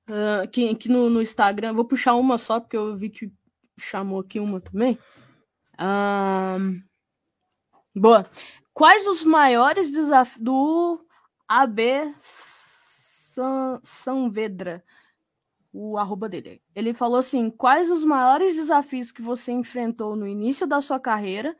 Uh, 0.09 0.41
aqui, 0.41 0.67
aqui 0.67 0.89
no, 0.89 1.07
no, 1.07 1.21
Instagram, 1.21 1.71
vou 1.73 1.85
puxar 1.85 2.15
uma 2.15 2.39
só, 2.39 2.59
porque 2.59 2.75
eu 2.75 2.97
vi 2.97 3.11
que 3.11 3.31
chamou 3.77 4.19
aqui 4.19 4.39
uma 4.39 4.59
também. 4.59 4.97
Uh, 5.75 6.81
boa. 7.95 8.27
Quais 8.73 9.05
os 9.05 9.23
maiores 9.23 9.91
desafios 9.91 10.43
do 10.43 11.05
AB 11.47 12.11
San, 12.19 13.79
Sanvedra? 13.83 14.83
O 15.71 15.95
arroba 15.99 16.27
dele. 16.27 16.59
Ele 16.73 16.91
falou 16.91 17.19
assim: 17.19 17.51
quais 17.51 17.91
os 17.91 18.03
maiores 18.03 18.55
desafios 18.55 19.11
que 19.11 19.21
você 19.21 19.51
enfrentou 19.51 20.15
no 20.15 20.27
início 20.27 20.65
da 20.65 20.81
sua 20.81 20.99
carreira? 20.99 21.55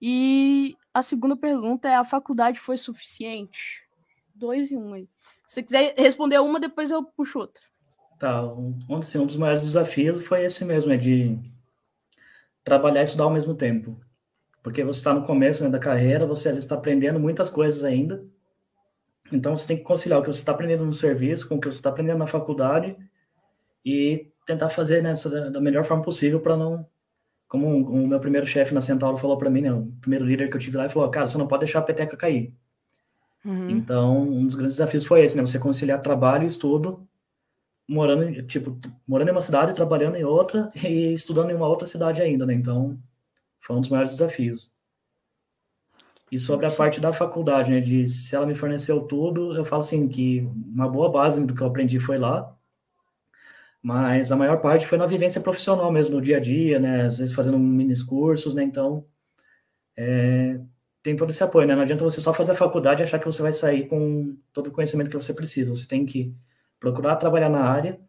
E 0.00 0.74
a 0.94 1.02
segunda 1.02 1.36
pergunta 1.36 1.86
é: 1.86 1.96
a 1.96 2.04
faculdade 2.04 2.58
foi 2.58 2.78
suficiente? 2.78 3.86
Dois 4.34 4.70
e 4.70 4.76
um 4.76 4.94
aí. 4.94 5.06
Se 5.46 5.56
você 5.56 5.62
quiser 5.62 5.94
responder 5.98 6.38
uma, 6.38 6.58
depois 6.58 6.90
eu 6.90 7.04
puxo 7.04 7.40
outra. 7.40 7.69
Tá, 8.20 8.44
um, 8.44 8.76
assim, 8.98 9.16
um 9.18 9.24
dos 9.24 9.38
maiores 9.38 9.62
desafios 9.62 10.26
foi 10.26 10.44
esse 10.44 10.62
mesmo, 10.62 10.92
é 10.92 10.96
de 10.98 11.38
trabalhar 12.62 13.00
e 13.00 13.04
estudar 13.04 13.24
ao 13.24 13.32
mesmo 13.32 13.54
tempo. 13.54 13.98
Porque 14.62 14.84
você 14.84 14.98
está 14.98 15.14
no 15.14 15.24
começo 15.24 15.64
né, 15.64 15.70
da 15.70 15.78
carreira, 15.78 16.26
você 16.26 16.50
às 16.50 16.56
vezes 16.56 16.66
está 16.66 16.74
aprendendo 16.74 17.18
muitas 17.18 17.48
coisas 17.48 17.82
ainda. 17.82 18.22
Então 19.32 19.56
você 19.56 19.66
tem 19.66 19.78
que 19.78 19.84
conciliar 19.84 20.20
o 20.20 20.22
que 20.22 20.28
você 20.28 20.40
está 20.40 20.52
aprendendo 20.52 20.84
no 20.84 20.92
serviço 20.92 21.48
com 21.48 21.54
o 21.54 21.60
que 21.60 21.72
você 21.72 21.78
está 21.78 21.88
aprendendo 21.88 22.18
na 22.18 22.26
faculdade 22.26 22.94
e 23.82 24.28
tentar 24.44 24.68
fazer 24.68 25.02
né, 25.02 25.14
da, 25.50 25.58
melhor 25.58 25.84
forma 25.84 26.02
possível 26.02 26.40
para 26.40 26.58
não. 26.58 26.86
Como 27.48 27.68
o, 27.68 28.02
o 28.04 28.06
meu 28.06 28.20
primeiro 28.20 28.46
chefe 28.46 28.74
na 28.74 28.82
Centauro 28.82 29.16
falou 29.16 29.38
para 29.38 29.48
mim, 29.48 29.62
né, 29.62 29.72
o 29.72 29.86
primeiro 29.98 30.26
líder 30.26 30.50
que 30.50 30.56
eu 30.58 30.60
tive 30.60 30.76
lá, 30.76 30.84
ele 30.84 30.92
falou: 30.92 31.10
Cara, 31.10 31.26
você 31.26 31.38
não 31.38 31.48
pode 31.48 31.64
deixar 31.64 31.78
a 31.78 31.82
peteca 31.82 32.18
cair. 32.18 32.54
Uhum. 33.46 33.70
Então, 33.70 34.20
um 34.20 34.44
dos 34.44 34.56
grandes 34.56 34.76
desafios 34.76 35.06
foi 35.06 35.24
esse, 35.24 35.38
né? 35.38 35.40
Você 35.40 35.58
conciliar 35.58 36.02
trabalho 36.02 36.42
e 36.42 36.46
estudo 36.46 37.08
morando, 37.90 38.42
tipo, 38.46 38.78
morando 39.06 39.30
em 39.30 39.32
uma 39.32 39.42
cidade, 39.42 39.74
trabalhando 39.74 40.16
em 40.16 40.24
outra 40.24 40.70
e 40.84 41.12
estudando 41.12 41.50
em 41.50 41.54
uma 41.54 41.66
outra 41.66 41.86
cidade 41.86 42.22
ainda, 42.22 42.46
né? 42.46 42.54
Então, 42.54 42.96
foi 43.60 43.76
um 43.76 43.80
dos 43.80 43.90
maiores 43.90 44.12
desafios. 44.12 44.72
E 46.30 46.38
sobre 46.38 46.66
a 46.66 46.70
parte 46.70 47.00
da 47.00 47.12
faculdade, 47.12 47.72
né, 47.72 47.80
de 47.80 48.06
se 48.06 48.36
ela 48.36 48.46
me 48.46 48.54
forneceu 48.54 49.00
tudo, 49.02 49.56
eu 49.56 49.64
falo 49.64 49.82
assim 49.82 50.06
que 50.08 50.48
uma 50.68 50.88
boa 50.88 51.10
base 51.10 51.44
do 51.44 51.52
que 51.52 51.60
eu 51.60 51.66
aprendi 51.66 51.98
foi 51.98 52.18
lá, 52.18 52.56
mas 53.82 54.30
a 54.30 54.36
maior 54.36 54.60
parte 54.60 54.86
foi 54.86 54.96
na 54.96 55.06
vivência 55.06 55.40
profissional 55.40 55.90
mesmo, 55.90 56.14
no 56.14 56.22
dia 56.22 56.36
a 56.36 56.40
dia, 56.40 56.78
né, 56.78 57.06
às 57.06 57.18
vezes 57.18 57.34
fazendo 57.34 57.58
mini 57.58 57.94
cursos, 58.06 58.54
né, 58.54 58.62
então 58.62 59.04
é, 59.96 60.60
tem 61.02 61.16
todo 61.16 61.30
esse 61.30 61.42
apoio, 61.42 61.66
né, 61.66 61.74
não 61.74 61.82
adianta 61.82 62.04
você 62.04 62.20
só 62.20 62.32
fazer 62.32 62.52
a 62.52 62.54
faculdade 62.54 63.02
e 63.02 63.04
achar 63.04 63.18
que 63.18 63.26
você 63.26 63.42
vai 63.42 63.52
sair 63.52 63.88
com 63.88 64.36
todo 64.52 64.68
o 64.68 64.72
conhecimento 64.72 65.10
que 65.10 65.16
você 65.16 65.34
precisa, 65.34 65.74
você 65.74 65.88
tem 65.88 66.06
que 66.06 66.32
procurar 66.80 67.16
trabalhar 67.16 67.50
na 67.50 67.62
área 67.62 68.00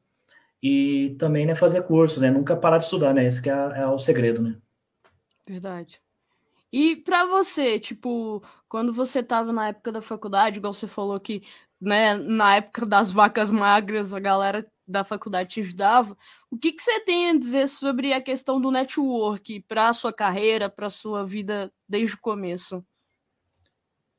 e 0.63 1.15
também, 1.19 1.45
né, 1.45 1.55
fazer 1.55 1.83
cursos, 1.83 2.19
né, 2.19 2.31
nunca 2.31 2.55
parar 2.55 2.77
de 2.77 2.85
estudar, 2.85 3.13
né, 3.13 3.25
esse 3.25 3.41
que 3.41 3.49
é, 3.49 3.53
é 3.53 3.87
o 3.87 3.99
segredo, 3.99 4.41
né. 4.41 4.57
Verdade. 5.47 6.01
E 6.71 6.95
para 6.95 7.25
você, 7.25 7.79
tipo, 7.79 8.41
quando 8.69 8.93
você 8.93 9.21
tava 9.21 9.51
na 9.51 9.69
época 9.69 9.91
da 9.91 10.01
faculdade, 10.01 10.57
igual 10.57 10.73
você 10.73 10.87
falou 10.87 11.19
que, 11.19 11.43
né, 11.79 12.15
na 12.15 12.55
época 12.57 12.85
das 12.85 13.11
vacas 13.11 13.51
magras, 13.51 14.13
a 14.13 14.19
galera 14.19 14.65
da 14.87 15.03
faculdade 15.03 15.49
te 15.49 15.59
ajudava, 15.61 16.17
o 16.49 16.57
que, 16.57 16.71
que 16.71 16.81
você 16.83 16.99
tem 17.01 17.29
a 17.29 17.37
dizer 17.37 17.67
sobre 17.67 18.13
a 18.13 18.21
questão 18.21 18.61
do 18.61 18.71
network 18.71 19.61
para 19.61 19.93
sua 19.93 20.13
carreira, 20.13 20.69
para 20.69 20.89
sua 20.89 21.25
vida 21.25 21.71
desde 21.87 22.15
o 22.15 22.21
começo? 22.21 22.85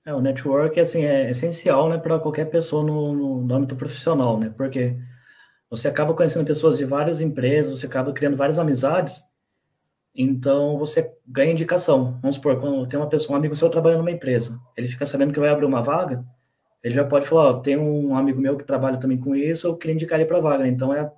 É, 0.05 0.13
o 0.13 0.21
network 0.21 0.81
assim, 0.81 1.05
é 1.05 1.31
essencial 1.31 1.89
né, 1.89 1.97
para 1.97 2.19
qualquer 2.19 2.47
pessoa 2.47 2.83
no, 2.85 3.13
no, 3.15 3.43
no 3.43 3.55
âmbito 3.55 3.77
profissional, 3.77 4.39
né? 4.39 4.53
Porque 4.57 4.97
você 5.71 5.89
acaba 5.89 6.13
conhecendo 6.13 6.45
pessoas 6.45 6.77
de 6.77 6.85
várias 6.85 7.21
empresas, 7.21 7.79
você 7.79 7.87
acaba 7.87 8.13
criando 8.13 8.37
várias 8.37 8.59
amizades, 8.59 9.23
então 10.15 10.77
você 10.77 11.15
ganha 11.27 11.53
indicação. 11.53 12.19
Vamos 12.21 12.37
supor, 12.37 12.61
quando 12.61 12.87
tem 12.89 12.99
uma 12.99 13.09
pessoa, 13.09 13.35
um 13.35 13.39
amigo 13.39 13.57
seu 13.57 13.71
trabalhando 13.71 14.01
numa 14.01 14.11
empresa, 14.11 14.59
ele 14.77 14.89
fica 14.89 15.07
sabendo 15.07 15.33
que 15.33 15.41
vai 15.41 15.49
abrir 15.51 15.67
uma 15.67 15.81
vaga, 15.81 16.25
ele 16.83 16.95
já 16.95 17.05
pode 17.05 17.27
falar, 17.27 17.51
ó, 17.51 17.61
tem 17.61 17.79
um 17.79 18.17
amigo 18.17 18.41
meu 18.41 18.57
que 18.57 18.65
trabalha 18.65 18.99
também 18.99 19.19
com 19.19 19.37
isso, 19.37 19.69
eu 19.69 19.77
queria 19.77 19.95
indicar 19.95 20.19
ele 20.19 20.29
para 20.29 20.39
a 20.39 20.41
vaga. 20.41 20.67
Então 20.67 20.93
é, 20.93 21.11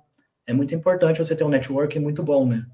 é 0.45 0.53
muito 0.53 0.75
importante 0.75 1.17
você 1.17 1.35
ter 1.35 1.43
um 1.43 1.49
network 1.49 1.99
muito 1.99 2.21
bom, 2.21 2.47
né? 2.47 2.65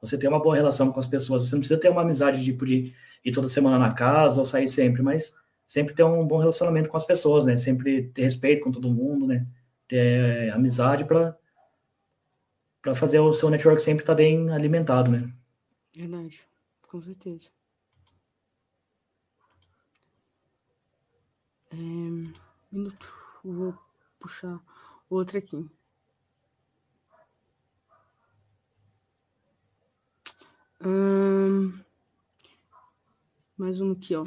Você 0.00 0.18
ter 0.18 0.26
uma 0.26 0.42
boa 0.42 0.56
relação 0.56 0.90
com 0.90 0.98
as 0.98 1.06
pessoas. 1.06 1.48
Você 1.48 1.54
não 1.54 1.60
precisa 1.60 1.78
ter 1.78 1.88
uma 1.88 2.02
amizade 2.02 2.44
tipo, 2.44 2.66
de 2.66 2.92
ir 3.24 3.30
toda 3.30 3.46
semana 3.46 3.78
na 3.78 3.92
casa 3.92 4.40
ou 4.40 4.46
sair 4.46 4.66
sempre, 4.66 5.02
mas 5.02 5.32
sempre 5.72 5.94
ter 5.94 6.02
um 6.02 6.26
bom 6.26 6.36
relacionamento 6.36 6.90
com 6.90 6.98
as 6.98 7.04
pessoas, 7.04 7.46
né? 7.46 7.56
Sempre 7.56 8.08
ter 8.08 8.24
respeito 8.24 8.62
com 8.62 8.70
todo 8.70 8.92
mundo, 8.92 9.26
né? 9.26 9.46
Ter 9.88 10.50
amizade 10.52 11.06
para 11.06 11.34
para 12.82 12.94
fazer 12.94 13.20
o 13.20 13.32
seu 13.32 13.48
network 13.48 13.80
sempre 13.80 14.02
estar 14.02 14.12
tá 14.12 14.16
bem 14.16 14.50
alimentado, 14.50 15.10
né? 15.10 15.32
Verdade, 15.96 16.42
com 16.88 17.00
certeza. 17.00 17.48
É, 21.70 21.74
minuto, 22.70 23.14
vou 23.42 23.74
puxar 24.20 24.60
outra 25.08 25.38
aqui. 25.38 25.64
Hum, 30.84 31.72
mais 33.56 33.80
um 33.80 33.92
aqui, 33.92 34.14
ó. 34.16 34.26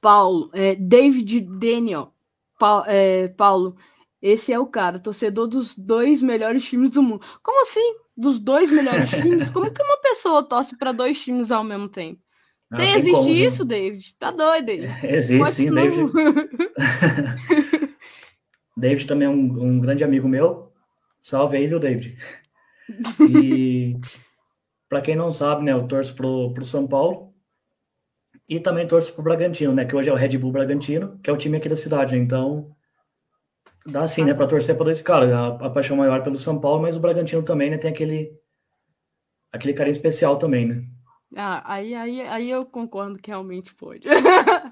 Paulo, 0.00 0.50
é, 0.52 0.74
David 0.74 1.40
Daniel. 1.40 2.12
Pa, 2.58 2.84
é, 2.86 3.28
Paulo, 3.28 3.76
esse 4.20 4.52
é 4.52 4.58
o 4.58 4.66
cara, 4.66 4.98
torcedor 4.98 5.46
dos 5.46 5.76
dois 5.76 6.20
melhores 6.20 6.64
times 6.64 6.90
do 6.90 7.02
mundo. 7.02 7.24
Como 7.42 7.62
assim? 7.62 7.96
Dos 8.16 8.38
dois 8.38 8.70
melhores 8.70 9.10
times? 9.22 9.50
Como 9.50 9.70
que 9.70 9.82
uma 9.82 9.96
pessoa 9.98 10.42
torce 10.42 10.76
para 10.76 10.92
dois 10.92 11.22
times 11.22 11.50
ao 11.50 11.62
mesmo 11.62 11.88
tempo? 11.88 12.20
Ah, 12.70 12.76
tem, 12.76 12.94
existe 12.94 13.12
como, 13.12 13.28
né? 13.28 13.34
isso, 13.34 13.64
né? 13.64 13.68
David? 13.68 14.14
Tá 14.18 14.30
doido 14.30 14.70
aí. 14.70 14.80
Existe 15.02 15.52
sim, 15.52 15.72
David. 15.72 16.12
David 18.76 19.06
também 19.06 19.26
é 19.26 19.30
um, 19.30 19.64
um, 19.64 19.80
grande 19.80 20.04
amigo 20.04 20.28
meu. 20.28 20.70
Salve 21.20 21.56
aí, 21.56 21.66
viu, 21.66 21.80
David? 21.80 22.16
E 23.20 23.96
para 24.88 25.00
quem 25.00 25.16
não 25.16 25.32
sabe, 25.32 25.64
né, 25.64 25.72
eu 25.72 25.88
torço 25.88 26.14
pro, 26.14 26.52
pro 26.52 26.64
São 26.64 26.86
Paulo 26.86 27.27
e 28.48 28.58
também 28.58 28.86
torço 28.86 29.12
pro 29.12 29.22
Bragantino, 29.22 29.74
né, 29.74 29.84
que 29.84 29.94
hoje 29.94 30.08
é 30.08 30.12
o 30.12 30.16
Red 30.16 30.38
Bull 30.38 30.52
Bragantino, 30.52 31.18
que 31.22 31.28
é 31.28 31.32
o 31.32 31.36
time 31.36 31.58
aqui 31.58 31.68
da 31.68 31.76
cidade. 31.76 32.16
Então, 32.16 32.74
dá 33.84 34.06
sim, 34.06 34.24
né, 34.24 34.32
para 34.32 34.46
torcer 34.46 34.76
para 34.76 34.90
esse 34.90 35.02
cara. 35.02 35.36
A, 35.36 35.66
a, 35.66 35.70
paixão 35.70 35.96
maior 35.96 36.22
pelo 36.22 36.38
São 36.38 36.58
Paulo, 36.58 36.82
mas 36.82 36.96
o 36.96 37.00
Bragantino 37.00 37.42
também, 37.42 37.70
né, 37.70 37.76
tem 37.76 37.90
aquele 37.90 38.32
aquele 39.52 39.74
carinho 39.74 39.92
especial 39.92 40.38
também, 40.38 40.66
né? 40.66 40.84
Ah, 41.36 41.74
aí, 41.74 41.94
aí, 41.94 42.22
aí 42.22 42.50
eu 42.50 42.64
concordo 42.64 43.18
que 43.18 43.30
realmente 43.30 43.74
pode. 43.74 44.08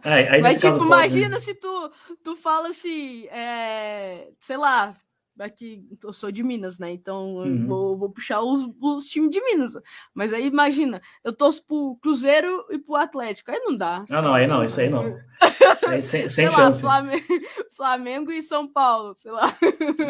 É, 0.04 0.40
Mas, 0.40 0.60
tipo, 0.60 0.76
pode, 0.76 0.86
imagina 0.86 1.28
né? 1.30 1.38
se 1.40 1.52
tu, 1.54 1.90
tu 2.22 2.36
fala 2.36 2.68
assim, 2.68 3.26
é, 3.26 4.30
sei 4.38 4.56
lá, 4.56 4.94
aqui 5.38 5.86
eu 6.02 6.12
sou 6.12 6.30
de 6.30 6.42
Minas, 6.42 6.78
né? 6.78 6.90
Então 6.90 7.36
uhum. 7.36 7.66
vou, 7.66 7.96
vou, 7.96 8.10
puxar 8.10 8.40
os, 8.42 8.68
os 8.80 9.06
times 9.06 9.30
de 9.30 9.40
Minas. 9.42 9.72
Mas 10.14 10.32
aí 10.32 10.46
imagina, 10.46 11.00
eu 11.24 11.34
torço 11.34 11.64
pro 11.66 11.98
Cruzeiro 12.00 12.66
e 12.70 12.78
pro 12.78 12.96
Atlético. 12.96 13.50
Aí 13.50 13.60
não 13.60 13.76
dá. 13.76 14.04
Não, 14.08 14.22
não, 14.22 14.34
aí 14.34 14.46
não, 14.46 14.64
isso 14.64 14.80
aí 14.80 14.88
não. 14.88 15.02
Isso 15.06 15.18
aí 15.88 16.02
sem, 16.02 16.28
sem 16.28 16.50
chance. 16.50 16.84
Lá, 16.84 17.00
Flamengo, 17.00 17.26
Flamengo, 17.72 18.32
e 18.32 18.42
São 18.42 18.66
Paulo, 18.66 19.14
sei 19.16 19.30
lá. 19.30 19.56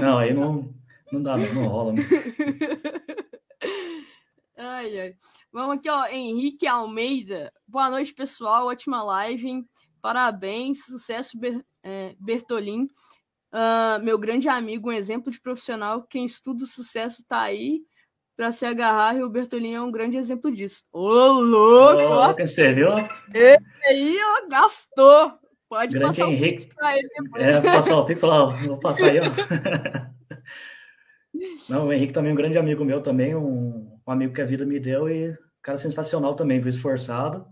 Não, 0.00 0.18
aí 0.18 0.32
não, 0.32 0.72
não 1.12 1.22
dá, 1.22 1.36
não 1.36 1.66
rola. 1.66 1.92
Né? 1.92 2.02
Ai, 4.58 4.98
ai. 4.98 5.14
Vamos 5.52 5.76
aqui, 5.76 5.90
ó. 5.90 6.06
Henrique 6.06 6.66
Almeida. 6.66 7.52
Boa 7.68 7.90
noite, 7.90 8.14
pessoal. 8.14 8.68
Ótima 8.68 9.02
live. 9.02 9.46
Hein? 9.46 9.68
Parabéns. 10.00 10.86
Sucesso, 10.86 11.38
Ber 11.38 11.62
é, 11.82 12.16
Bertolim. 12.18 12.88
Uh, 13.56 14.04
meu 14.04 14.18
grande 14.18 14.50
amigo, 14.50 14.90
um 14.90 14.92
exemplo 14.92 15.32
de 15.32 15.40
profissional. 15.40 16.02
Quem 16.02 16.26
estuda 16.26 16.64
o 16.64 16.66
sucesso 16.66 17.24
tá 17.26 17.40
aí 17.40 17.80
para 18.36 18.52
se 18.52 18.66
agarrar 18.66 19.16
e 19.16 19.22
o 19.22 19.30
Bertolim 19.30 19.72
é 19.72 19.80
um 19.80 19.90
grande 19.90 20.18
exemplo 20.18 20.52
disso. 20.52 20.82
Ô, 20.92 21.08
louco! 21.40 22.02
Ô, 22.02 22.34
você 22.34 22.74
viu? 22.74 22.90
Aí, 22.92 24.18
ó, 24.22 24.48
gastou. 24.50 25.38
Pode 25.70 25.94
grande 25.94 26.18
passar 26.18 26.30
Henrique. 26.30 26.46
o 26.46 26.50
pix 26.50 26.66
pra 26.66 26.98
ele 26.98 27.08
depois. 27.18 27.42
É, 27.42 27.60
vou 27.60 27.70
passar 27.72 27.96
o 27.96 28.04
pix 28.04 28.20
lá, 28.20 28.44
vou 28.44 28.78
passar 28.78 29.06
aí, 29.06 29.20
ó. 29.20 29.24
Não, 31.68 31.86
o 31.86 31.92
Henrique 31.92 32.12
também 32.12 32.30
é 32.30 32.32
um 32.34 32.36
grande 32.36 32.58
amigo 32.58 32.84
meu 32.84 33.02
também, 33.02 33.34
um, 33.34 33.98
um 34.06 34.12
amigo 34.12 34.34
que 34.34 34.42
a 34.42 34.46
vida 34.46 34.66
me 34.66 34.78
deu 34.78 35.08
e 35.08 35.34
cara 35.66 35.78
sensacional 35.78 36.36
também, 36.36 36.60
viu? 36.60 36.70
Esforçado, 36.70 37.44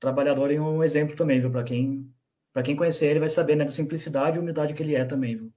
trabalhador 0.00 0.50
e 0.50 0.58
um 0.58 0.82
exemplo 0.82 1.14
também, 1.14 1.40
viu? 1.40 1.50
Para 1.50 1.64
quem 1.64 2.10
para 2.56 2.62
quem 2.62 2.74
conhecer 2.74 3.10
ele 3.10 3.20
vai 3.20 3.28
saber 3.28 3.54
né, 3.54 3.66
da 3.66 3.70
simplicidade 3.70 4.38
e 4.38 4.40
humildade 4.40 4.72
que 4.72 4.82
ele 4.82 4.94
é 4.94 5.04
também, 5.04 5.36
viu? 5.36 5.52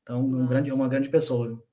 Então, 0.00 0.20
um 0.20 0.46
grande, 0.46 0.70
uma 0.70 0.86
grande 0.86 1.08
pessoa, 1.08 1.48
viu? 1.48 1.66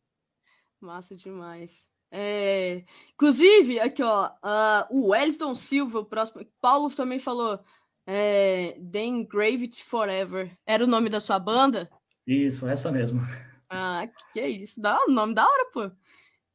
Massa 0.81 1.15
demais. 1.15 1.87
É, 2.09 2.83
inclusive, 3.13 3.79
aqui, 3.79 4.01
ó, 4.01 4.29
uh, 4.29 4.87
o 4.89 5.09
Wellington 5.09 5.53
Silva, 5.53 5.99
o 5.99 6.05
próximo. 6.05 6.43
Paulo 6.59 6.89
também 6.89 7.19
falou. 7.19 7.59
É, 8.07 8.75
Then 8.91 9.27
Gravity 9.27 9.83
Forever. 9.83 10.51
Era 10.65 10.85
o 10.85 10.87
nome 10.87 11.07
da 11.07 11.19
sua 11.19 11.37
banda? 11.37 11.87
Isso, 12.25 12.67
essa 12.67 12.91
mesmo. 12.91 13.21
Ah, 13.69 14.07
que, 14.07 14.33
que 14.33 14.39
é 14.39 14.49
isso? 14.49 14.81
Dá 14.81 14.99
o 15.05 15.11
nome 15.11 15.35
da 15.35 15.47
hora, 15.47 15.69
pô. 15.71 15.91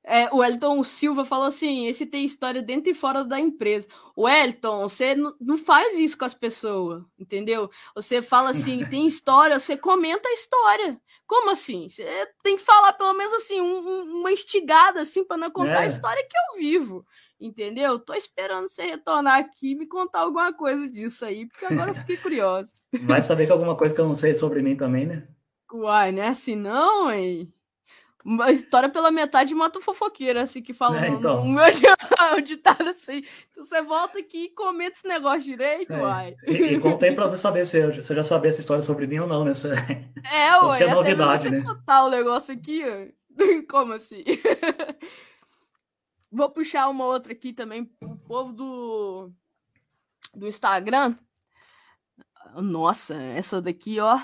É, 0.05 0.33
o 0.33 0.43
Elton 0.43 0.83
Silva 0.83 1.25
falou 1.25 1.47
assim: 1.47 1.87
esse 1.87 2.07
tem 2.07 2.25
história 2.25 2.63
dentro 2.63 2.91
e 2.91 2.95
fora 2.95 3.25
da 3.25 3.39
empresa. 3.39 3.87
O 4.17 4.29
Elton, 4.29 4.89
você 4.89 5.15
não 5.15 5.59
faz 5.59 5.99
isso 5.99 6.17
com 6.17 6.25
as 6.25 6.35
pessoas, 6.35 7.03
entendeu? 7.19 7.71
Você 7.95 8.23
fala 8.23 8.51
assim: 8.51 8.85
tem 8.89 9.07
história, 9.07 9.59
você 9.59 9.77
comenta 9.77 10.29
a 10.29 10.33
história. 10.33 11.01
Como 11.27 11.51
assim? 11.51 11.91
Você 11.91 12.07
tem 12.43 12.57
que 12.57 12.63
falar 12.63 12.95
pelo 12.95 13.13
menos 13.13 13.35
assim, 13.35 13.61
um, 13.61 14.21
uma 14.21 14.33
instigada 14.33 15.03
assim 15.03 15.23
para 15.25 15.37
não 15.37 15.51
contar 15.51 15.83
é. 15.83 15.85
a 15.85 15.87
história 15.87 16.27
que 16.27 16.37
eu 16.37 16.59
vivo, 16.59 17.05
entendeu? 17.39 17.99
Tô 17.99 18.15
esperando 18.15 18.67
você 18.67 18.87
retornar 18.87 19.39
aqui 19.39 19.73
e 19.73 19.75
me 19.75 19.87
contar 19.87 20.21
alguma 20.21 20.55
coisa 20.55 20.91
disso 20.91 21.27
aí, 21.27 21.47
porque 21.47 21.67
agora 21.67 21.91
eu 21.91 21.95
fiquei 21.95 22.17
curiosa. 22.19 22.73
Vai 23.03 23.21
saber 23.21 23.45
que 23.45 23.53
alguma 23.53 23.77
coisa 23.77 23.95
que 23.95 24.01
eu 24.01 24.09
não 24.09 24.17
sei 24.17 24.39
sobre 24.39 24.63
mim 24.63 24.75
também, 24.75 25.05
né? 25.05 25.29
Uai, 25.71 26.13
né? 26.13 26.29
Assim 26.29 26.57
não, 26.57 27.13
hein? 27.13 27.53
Uma 28.25 28.51
história 28.51 28.89
pela 28.89 29.11
metade 29.11 29.55
mata 29.55 29.79
o 29.79 29.83
fofoqueiro, 29.83 30.41
assim, 30.41 30.61
que 30.61 30.75
fala 30.75 31.05
é, 31.05 31.09
então. 31.09 31.45
no, 31.45 31.55
no 31.55 32.43
ditado 32.43 32.89
assim. 32.89 33.23
Então 33.51 33.65
você 33.65 33.81
volta 33.83 34.19
aqui 34.19 34.47
e 34.47 34.51
comenta 34.51 34.93
esse 34.93 35.07
negócio 35.07 35.43
direito, 35.43 35.93
é. 35.93 36.03
uai. 36.03 36.37
E, 36.47 36.53
e 36.53 36.81
contei 36.81 37.13
pra 37.13 37.35
saber 37.37 37.67
se 37.67 37.81
você 37.93 38.15
já 38.15 38.23
sabia 38.23 38.51
essa 38.51 38.61
história 38.61 38.83
sobre 38.83 39.07
mim 39.07 39.21
ou 39.21 39.29
não, 39.29 39.45
né? 39.45 39.55
Você, 39.55 39.69
é, 40.31 40.57
uai. 40.59 40.79
Você 40.79 40.85
é 40.85 40.95
novidade, 40.95 41.43
você 41.43 41.51
né? 41.51 41.63
contar 41.63 42.05
o 42.05 42.11
negócio 42.11 42.53
aqui, 42.53 42.83
como 43.71 43.93
assim? 43.93 44.25
Vou 46.31 46.51
puxar 46.51 46.89
uma 46.89 47.07
outra 47.07 47.33
aqui 47.33 47.53
também 47.53 47.85
pro 47.85 48.17
povo 48.19 48.53
do, 48.53 49.33
do 50.35 50.47
Instagram. 50.47 51.17
Nossa, 52.57 53.15
essa 53.15 53.63
daqui, 53.63 54.01
ó. 54.01 54.19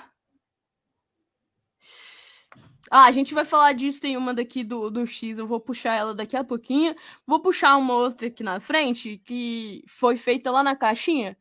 Ah, 2.96 3.06
a 3.06 3.10
gente 3.10 3.34
vai 3.34 3.44
falar 3.44 3.72
disso, 3.72 4.00
tem 4.00 4.16
uma 4.16 4.32
daqui 4.32 4.62
do, 4.62 4.88
do 4.88 5.04
X, 5.04 5.36
eu 5.36 5.48
vou 5.48 5.58
puxar 5.58 5.96
ela 5.96 6.14
daqui 6.14 6.36
a 6.36 6.44
pouquinho. 6.44 6.94
Vou 7.26 7.40
puxar 7.40 7.76
uma 7.76 7.92
outra 7.92 8.28
aqui 8.28 8.44
na 8.44 8.60
frente, 8.60 9.18
que 9.18 9.82
foi 9.88 10.16
feita 10.16 10.48
lá 10.48 10.62
na 10.62 10.76
caixinha, 10.76 11.36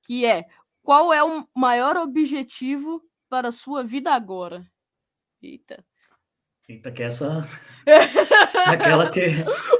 que 0.00 0.24
é 0.24 0.46
qual 0.82 1.12
é 1.12 1.22
o 1.22 1.46
maior 1.54 1.98
objetivo 1.98 3.02
para 3.28 3.48
a 3.48 3.52
sua 3.52 3.84
vida 3.84 4.14
agora? 4.14 4.64
Eita. 5.42 5.84
Eita, 6.66 6.90
que 6.90 7.02
essa. 7.02 7.46
Aquela 8.66 9.10
que. 9.10 9.26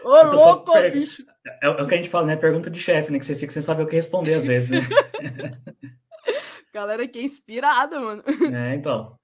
Ô, 0.05 0.23
louco, 0.25 0.73
per... 0.75 0.93
bicho! 0.93 1.25
É, 1.63 1.69
é, 1.69 1.71
o 1.71 1.87
que 1.87 1.95
a 1.95 1.97
gente 1.97 2.11
fala, 2.11 2.27
né? 2.27 2.37
Pergunta 2.37 2.69
de 2.69 2.79
chefe, 2.79 3.11
né? 3.11 3.19
Que 3.19 3.25
você 3.25 3.35
fica 3.35 3.51
sem 3.51 3.63
saber 3.63 3.85
o 3.85 3.87
que 3.87 3.97
responder 3.97 4.35
às 4.35 4.45
vezes, 4.45 4.69
né? 4.69 4.81
Galera 6.71 7.09
que 7.09 7.19
é 7.19 7.23
inspirada, 7.23 7.99
mano. 7.99 8.23
É, 8.55 8.75
então. 8.75 9.19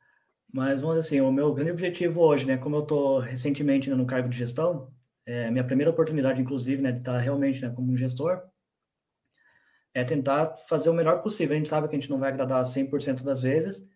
Mas 0.53 0.81
vamos 0.81 0.97
dizer 0.97 1.09
assim, 1.17 1.21
o 1.21 1.33
meu 1.33 1.53
grande 1.55 1.71
objetivo 1.73 2.21
hoje, 2.21 2.47
né? 2.47 2.57
Como 2.57 2.77
eu 2.77 2.83
tô 2.83 3.19
recentemente 3.19 3.89
né, 3.89 3.97
no 3.97 4.07
cargo 4.07 4.29
de 4.29 4.37
gestão, 4.37 4.93
é 5.25 5.51
minha 5.51 5.65
primeira 5.65 5.91
oportunidade, 5.91 6.41
inclusive, 6.41 6.83
né, 6.83 6.93
de 6.93 6.99
estar 6.99 7.19
realmente 7.19 7.63
né, 7.63 7.71
como 7.71 7.93
um 7.93 7.97
gestor, 7.97 8.43
é 9.95 10.05
tentar 10.05 10.57
fazer 10.69 10.91
o 10.91 10.95
melhor 10.95 11.23
possível. 11.23 11.55
A 11.55 11.59
gente 11.59 11.69
sabe 11.69 11.89
que 11.89 11.97
a 11.97 11.99
gente 11.99 12.11
não 12.11 12.19
vai 12.19 12.31
agradar 12.31 12.65
100% 12.65 13.23
das 13.23 13.41
vezes, 13.41 13.89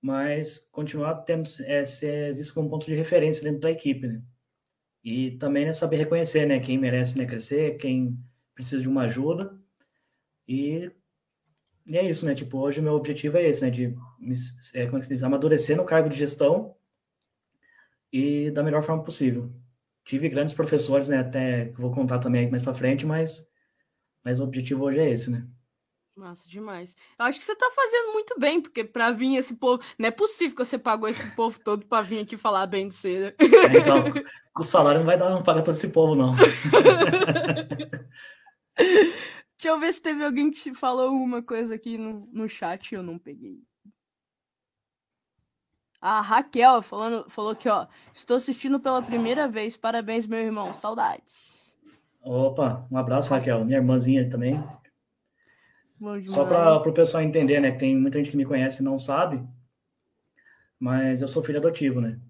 mas 0.00 0.58
continuar 0.70 1.14
tendo 1.22 1.48
é, 1.64 1.84
ser 1.84 2.34
visto 2.34 2.54
como 2.54 2.70
ponto 2.70 2.86
de 2.86 2.94
referência 2.94 3.42
dentro 3.42 3.60
da 3.60 3.70
equipe, 3.70 4.06
né? 4.06 4.22
E 5.02 5.32
também 5.38 5.64
né, 5.64 5.72
saber 5.72 5.96
reconhecer, 5.96 6.46
né, 6.46 6.58
quem 6.60 6.78
merece 6.78 7.16
né, 7.16 7.26
crescer, 7.26 7.76
quem 7.78 8.18
precisa 8.54 8.82
de 8.82 8.88
uma 8.88 9.02
ajuda. 9.02 9.56
E, 10.48 10.90
e 11.86 11.96
é 11.96 12.04
isso, 12.04 12.26
né? 12.26 12.34
Tipo, 12.34 12.58
hoje 12.58 12.80
o 12.80 12.82
meu 12.82 12.94
objetivo 12.94 13.36
é 13.36 13.48
esse, 13.48 13.64
né? 13.64 13.70
De 13.70 13.96
é, 14.74 14.86
como 14.86 14.96
é 14.96 15.00
que 15.00 15.06
se 15.06 15.12
diz, 15.12 15.22
amadurecer 15.22 15.76
no 15.76 15.84
cargo 15.84 16.08
de 16.08 16.18
gestão 16.18 16.74
e 18.12 18.50
da 18.50 18.62
melhor 18.62 18.82
forma 18.82 19.04
possível. 19.04 19.52
Tive 20.04 20.28
grandes 20.28 20.52
professores, 20.52 21.08
né? 21.08 21.18
Até 21.18 21.66
que 21.66 21.80
vou 21.80 21.92
contar 21.92 22.18
também 22.18 22.50
mais 22.50 22.62
para 22.62 22.74
frente, 22.74 23.06
mas, 23.06 23.46
mas 24.24 24.40
o 24.40 24.44
objetivo 24.44 24.84
hoje 24.84 24.98
é 24.98 25.10
esse, 25.10 25.30
né? 25.30 25.46
Massa 26.16 26.48
demais. 26.48 26.96
Eu 27.18 27.26
acho 27.26 27.38
que 27.38 27.44
você 27.44 27.54
tá 27.54 27.70
fazendo 27.74 28.14
muito 28.14 28.38
bem, 28.40 28.60
porque 28.60 28.82
pra 28.82 29.12
vir 29.12 29.36
esse 29.36 29.54
povo. 29.54 29.82
Não 29.98 30.08
é 30.08 30.10
possível 30.10 30.56
que 30.56 30.64
você 30.64 30.78
pagou 30.78 31.08
esse 31.08 31.30
povo 31.32 31.60
todo 31.62 31.86
pra 31.86 32.02
vir 32.02 32.20
aqui 32.20 32.36
falar 32.36 32.66
bem 32.66 32.88
de 32.88 32.94
você. 32.94 33.34
É, 33.38 33.78
então, 33.78 34.04
o 34.58 34.64
salário 34.64 35.00
não 35.00 35.06
vai 35.06 35.18
dar, 35.18 35.30
não 35.30 35.42
pagar 35.42 35.62
todo 35.62 35.74
esse 35.74 35.88
povo, 35.88 36.14
não. 36.14 36.34
Deixa 39.56 39.68
eu 39.68 39.80
ver 39.80 39.92
se 39.92 40.02
teve 40.02 40.24
alguém 40.24 40.50
que 40.50 40.74
falou 40.74 41.08
alguma 41.08 41.42
coisa 41.42 41.74
aqui 41.74 41.96
no, 41.96 42.28
no 42.32 42.48
chat 42.48 42.92
e 42.92 42.94
eu 42.94 43.02
não 43.02 43.18
peguei. 43.18 43.62
A 46.00 46.20
Raquel 46.20 46.82
falando, 46.82 47.28
falou 47.30 47.56
que, 47.56 47.68
ó, 47.68 47.86
estou 48.14 48.36
assistindo 48.36 48.78
pela 48.78 49.02
primeira 49.02 49.48
vez. 49.48 49.76
Parabéns, 49.76 50.26
meu 50.26 50.38
irmão. 50.38 50.74
Saudades. 50.74 51.76
Opa, 52.20 52.86
um 52.90 52.98
abraço, 52.98 53.30
Raquel. 53.30 53.64
Minha 53.64 53.78
irmãzinha 53.78 54.28
também. 54.28 54.62
Só 56.26 56.44
para 56.44 56.76
o 56.76 56.92
pessoal 56.92 57.22
entender, 57.22 57.58
né? 57.60 57.70
Tem 57.70 57.96
muita 57.96 58.18
gente 58.18 58.30
que 58.30 58.36
me 58.36 58.44
conhece 58.44 58.82
e 58.82 58.84
não 58.84 58.98
sabe, 58.98 59.42
mas 60.78 61.22
eu 61.22 61.28
sou 61.28 61.42
filho 61.42 61.58
adotivo, 61.58 62.00
né? 62.00 62.20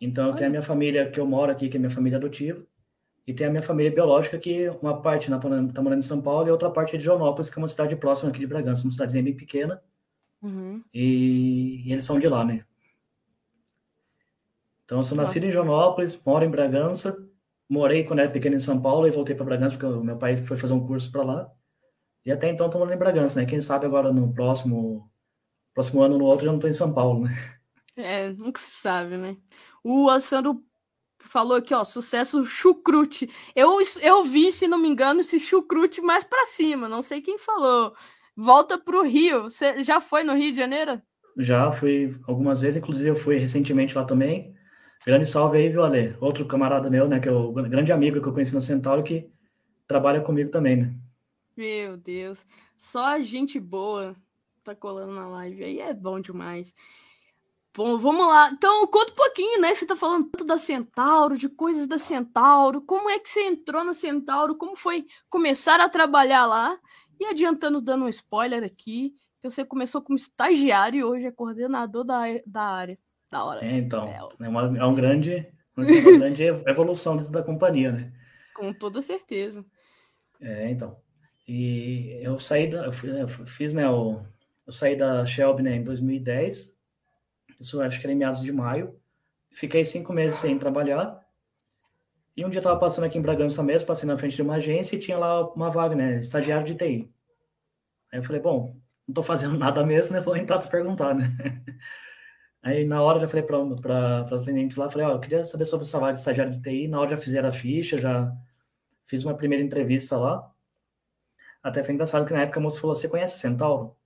Então, 0.00 0.28
eu 0.28 0.34
tenho 0.34 0.48
a 0.48 0.50
minha 0.50 0.62
família 0.62 1.10
que 1.10 1.20
eu 1.20 1.26
moro 1.26 1.52
aqui, 1.52 1.68
que 1.68 1.76
é 1.76 1.80
minha 1.80 1.90
família 1.90 2.16
adotiva, 2.16 2.64
e 3.26 3.32
tem 3.32 3.46
a 3.46 3.50
minha 3.50 3.62
família 3.62 3.90
biológica, 3.90 4.38
que 4.38 4.68
uma 4.82 5.00
parte 5.00 5.32
está 5.32 5.82
morando 5.82 5.98
em 5.98 6.02
São 6.02 6.20
Paulo 6.20 6.46
e 6.46 6.50
outra 6.50 6.70
parte 6.70 6.94
é 6.94 6.98
de 6.98 7.04
Joanópolis, 7.04 7.48
que 7.48 7.58
é 7.58 7.62
uma 7.62 7.68
cidade 7.68 7.96
próxima 7.96 8.30
aqui 8.30 8.38
de 8.38 8.46
Bragança, 8.46 8.84
uma 8.84 8.92
cidadezinha 8.92 9.24
bem 9.24 9.34
pequena. 9.34 9.82
Uhum. 10.42 10.82
E, 10.92 11.82
e, 11.86 11.92
eles 11.92 12.04
são 12.04 12.18
de 12.18 12.28
lá, 12.28 12.44
né? 12.44 12.66
Então, 14.84 14.98
eu 14.98 15.02
sou 15.02 15.16
Nossa. 15.16 15.28
nascido 15.28 15.44
em 15.44 15.52
Joanópolis, 15.52 16.20
moro 16.22 16.44
em 16.44 16.50
Bragança, 16.50 17.16
morei 17.66 18.04
quando 18.04 18.18
era 18.18 18.30
pequeno 18.30 18.56
em 18.56 18.60
São 18.60 18.80
Paulo 18.80 19.06
e 19.06 19.10
voltei 19.10 19.34
para 19.34 19.46
Bragança 19.46 19.76
porque 19.76 19.86
o 19.86 20.04
meu 20.04 20.18
pai 20.18 20.36
foi 20.36 20.58
fazer 20.58 20.74
um 20.74 20.86
curso 20.86 21.10
para 21.10 21.22
lá. 21.22 21.50
E 22.26 22.30
até 22.30 22.50
então 22.50 22.66
estou 22.66 22.78
morando 22.78 22.94
em 22.94 22.98
Bragança, 22.98 23.40
né? 23.40 23.46
Quem 23.46 23.62
sabe 23.62 23.86
agora 23.86 24.12
no 24.12 24.34
próximo, 24.34 25.10
próximo 25.72 26.02
ano, 26.02 26.18
no 26.18 26.26
outro, 26.26 26.44
já 26.44 26.50
não 26.50 26.58
estou 26.58 26.68
em 26.68 26.74
São 26.74 26.92
Paulo, 26.92 27.24
né? 27.24 27.30
É, 27.96 28.30
nunca 28.30 28.60
se 28.60 28.70
sabe, 28.70 29.16
né? 29.16 29.36
O 29.82 30.10
Alessandro 30.10 30.62
falou 31.28 31.56
aqui, 31.56 31.74
ó, 31.74 31.84
sucesso 31.84 32.44
chucrute. 32.44 33.28
Eu, 33.54 33.78
eu 34.00 34.24
vi, 34.24 34.52
se 34.52 34.68
não 34.68 34.78
me 34.78 34.88
engano, 34.88 35.20
esse 35.20 35.38
chucrute 35.38 36.00
mais 36.00 36.24
para 36.24 36.46
cima, 36.46 36.88
não 36.88 37.02
sei 37.02 37.20
quem 37.20 37.38
falou. 37.38 37.94
Volta 38.36 38.78
para 38.78 38.96
o 38.96 39.02
Rio. 39.02 39.44
Você 39.44 39.82
já 39.84 40.00
foi 40.00 40.24
no 40.24 40.34
Rio 40.34 40.52
de 40.52 40.58
Janeiro? 40.58 41.00
Já 41.38 41.70
fui 41.72 42.14
algumas 42.26 42.60
vezes, 42.60 42.76
inclusive 42.76 43.10
eu 43.10 43.16
fui 43.16 43.36
recentemente 43.36 43.94
lá 43.94 44.04
também. 44.04 44.54
Grande 45.06 45.28
salve 45.28 45.58
aí, 45.58 45.68
viu, 45.68 45.82
Ale? 45.84 46.16
Outro 46.20 46.46
camarada 46.46 46.88
meu, 46.88 47.06
né, 47.08 47.20
que 47.20 47.28
é 47.28 47.32
o 47.32 47.52
grande 47.52 47.92
amigo 47.92 48.20
que 48.20 48.28
eu 48.28 48.32
conheci 48.32 48.54
na 48.54 48.60
Centauro, 48.60 49.02
que 49.02 49.28
trabalha 49.86 50.20
comigo 50.20 50.50
também, 50.50 50.76
né? 50.76 50.94
Meu 51.56 51.96
Deus, 51.96 52.44
só 52.76 53.20
gente 53.20 53.60
boa 53.60 54.16
tá 54.64 54.74
colando 54.74 55.12
na 55.12 55.28
live 55.28 55.62
aí 55.62 55.78
é 55.78 55.92
bom 55.92 56.18
demais. 56.18 56.74
Bom, 57.76 57.98
vamos 57.98 58.28
lá. 58.28 58.50
Então, 58.52 58.86
conta 58.86 59.10
um 59.10 59.16
pouquinho, 59.16 59.60
né? 59.60 59.74
Você 59.74 59.84
tá 59.84 59.96
falando 59.96 60.30
tanto 60.30 60.44
da 60.44 60.56
Centauro, 60.56 61.36
de 61.36 61.48
coisas 61.48 61.88
da 61.88 61.98
Centauro. 61.98 62.80
Como 62.80 63.10
é 63.10 63.18
que 63.18 63.28
você 63.28 63.48
entrou 63.48 63.82
na 63.82 63.92
Centauro? 63.92 64.56
Como 64.56 64.76
foi 64.76 65.06
começar 65.28 65.80
a 65.80 65.88
trabalhar 65.88 66.46
lá? 66.46 66.78
E 67.18 67.24
adiantando, 67.26 67.80
dando 67.80 68.04
um 68.04 68.08
spoiler 68.08 68.62
aqui, 68.62 69.12
que 69.42 69.50
você 69.50 69.64
começou 69.64 70.00
como 70.00 70.16
estagiário 70.16 70.98
e 70.98 71.04
hoje 71.04 71.26
é 71.26 71.32
coordenador 71.32 72.04
da, 72.04 72.22
da 72.46 72.62
área. 72.62 72.98
Da 73.28 73.44
hora. 73.44 73.66
É, 73.66 73.76
então, 73.76 74.06
é, 74.06 74.48
uma, 74.48 74.78
é 74.78 74.84
um 74.84 74.94
grande, 74.94 75.44
uma 75.76 75.84
grande 76.18 76.44
evolução 76.44 77.16
dentro 77.16 77.32
da 77.32 77.42
companhia, 77.42 77.90
né? 77.90 78.12
Com 78.54 78.72
toda 78.72 79.02
certeza. 79.02 79.66
É, 80.40 80.70
então. 80.70 80.96
E 81.46 82.20
eu 82.22 82.38
saí 82.38 82.70
da, 82.70 82.86
eu 82.86 82.92
fiz, 82.92 83.74
né, 83.74 83.90
o, 83.90 84.20
eu 84.64 84.72
saí 84.72 84.96
da 84.96 85.26
Shelby, 85.26 85.64
né, 85.64 85.74
em 85.76 85.82
2010, 85.82 86.73
isso 87.64 87.80
acho 87.80 88.00
que 88.00 88.06
era 88.06 88.12
em 88.12 88.16
meados 88.16 88.42
de 88.42 88.52
maio, 88.52 88.98
fiquei 89.50 89.84
cinco 89.84 90.12
meses 90.12 90.38
sem 90.38 90.58
trabalhar, 90.58 91.20
e 92.36 92.44
um 92.44 92.50
dia 92.50 92.58
eu 92.58 92.62
tava 92.62 92.78
passando 92.78 93.04
aqui 93.04 93.16
em 93.18 93.22
Bragança 93.22 93.62
mesmo, 93.62 93.86
passei 93.86 94.06
na 94.06 94.18
frente 94.18 94.36
de 94.36 94.42
uma 94.42 94.56
agência 94.56 94.96
e 94.96 95.00
tinha 95.00 95.16
lá 95.16 95.48
uma 95.52 95.70
vaga, 95.70 95.94
né, 95.94 96.18
estagiário 96.18 96.66
de 96.66 96.74
TI. 96.74 97.10
Aí 98.10 98.18
eu 98.18 98.22
falei, 98.22 98.40
bom, 98.40 98.76
não 99.06 99.14
tô 99.14 99.22
fazendo 99.22 99.56
nada 99.58 99.84
mesmo, 99.84 100.14
né, 100.14 100.20
vou 100.20 100.36
entrar 100.36 100.58
para 100.58 100.70
perguntar, 100.70 101.14
né. 101.14 101.26
Aí 102.62 102.84
na 102.86 103.02
hora 103.02 103.20
já 103.20 103.28
falei 103.28 103.44
para 103.44 104.26
as 104.32 104.44
clientes 104.44 104.76
lá, 104.76 104.88
falei, 104.88 105.06
ó, 105.06 105.10
oh, 105.10 105.12
eu 105.16 105.20
queria 105.20 105.44
saber 105.44 105.66
sobre 105.66 105.86
essa 105.86 106.00
vaga 106.00 106.14
de 106.14 106.20
estagiário 106.20 106.52
de 106.52 106.62
TI, 106.62 106.88
na 106.88 106.98
hora 107.00 107.10
já 107.10 107.16
fizeram 107.18 107.48
a 107.48 107.52
ficha, 107.52 107.98
já 107.98 108.32
fiz 109.06 109.22
uma 109.22 109.34
primeira 109.34 109.62
entrevista 109.62 110.16
lá, 110.16 110.50
até 111.64 111.82
foi 111.82 111.94
engraçado 111.94 112.26
que 112.26 112.32
na 112.34 112.42
época 112.42 112.60
a 112.60 112.62
moça 112.62 112.78
falou: 112.78 112.94
Você 112.94 113.08
conhece 113.08 113.38
Centauro? 113.38 113.96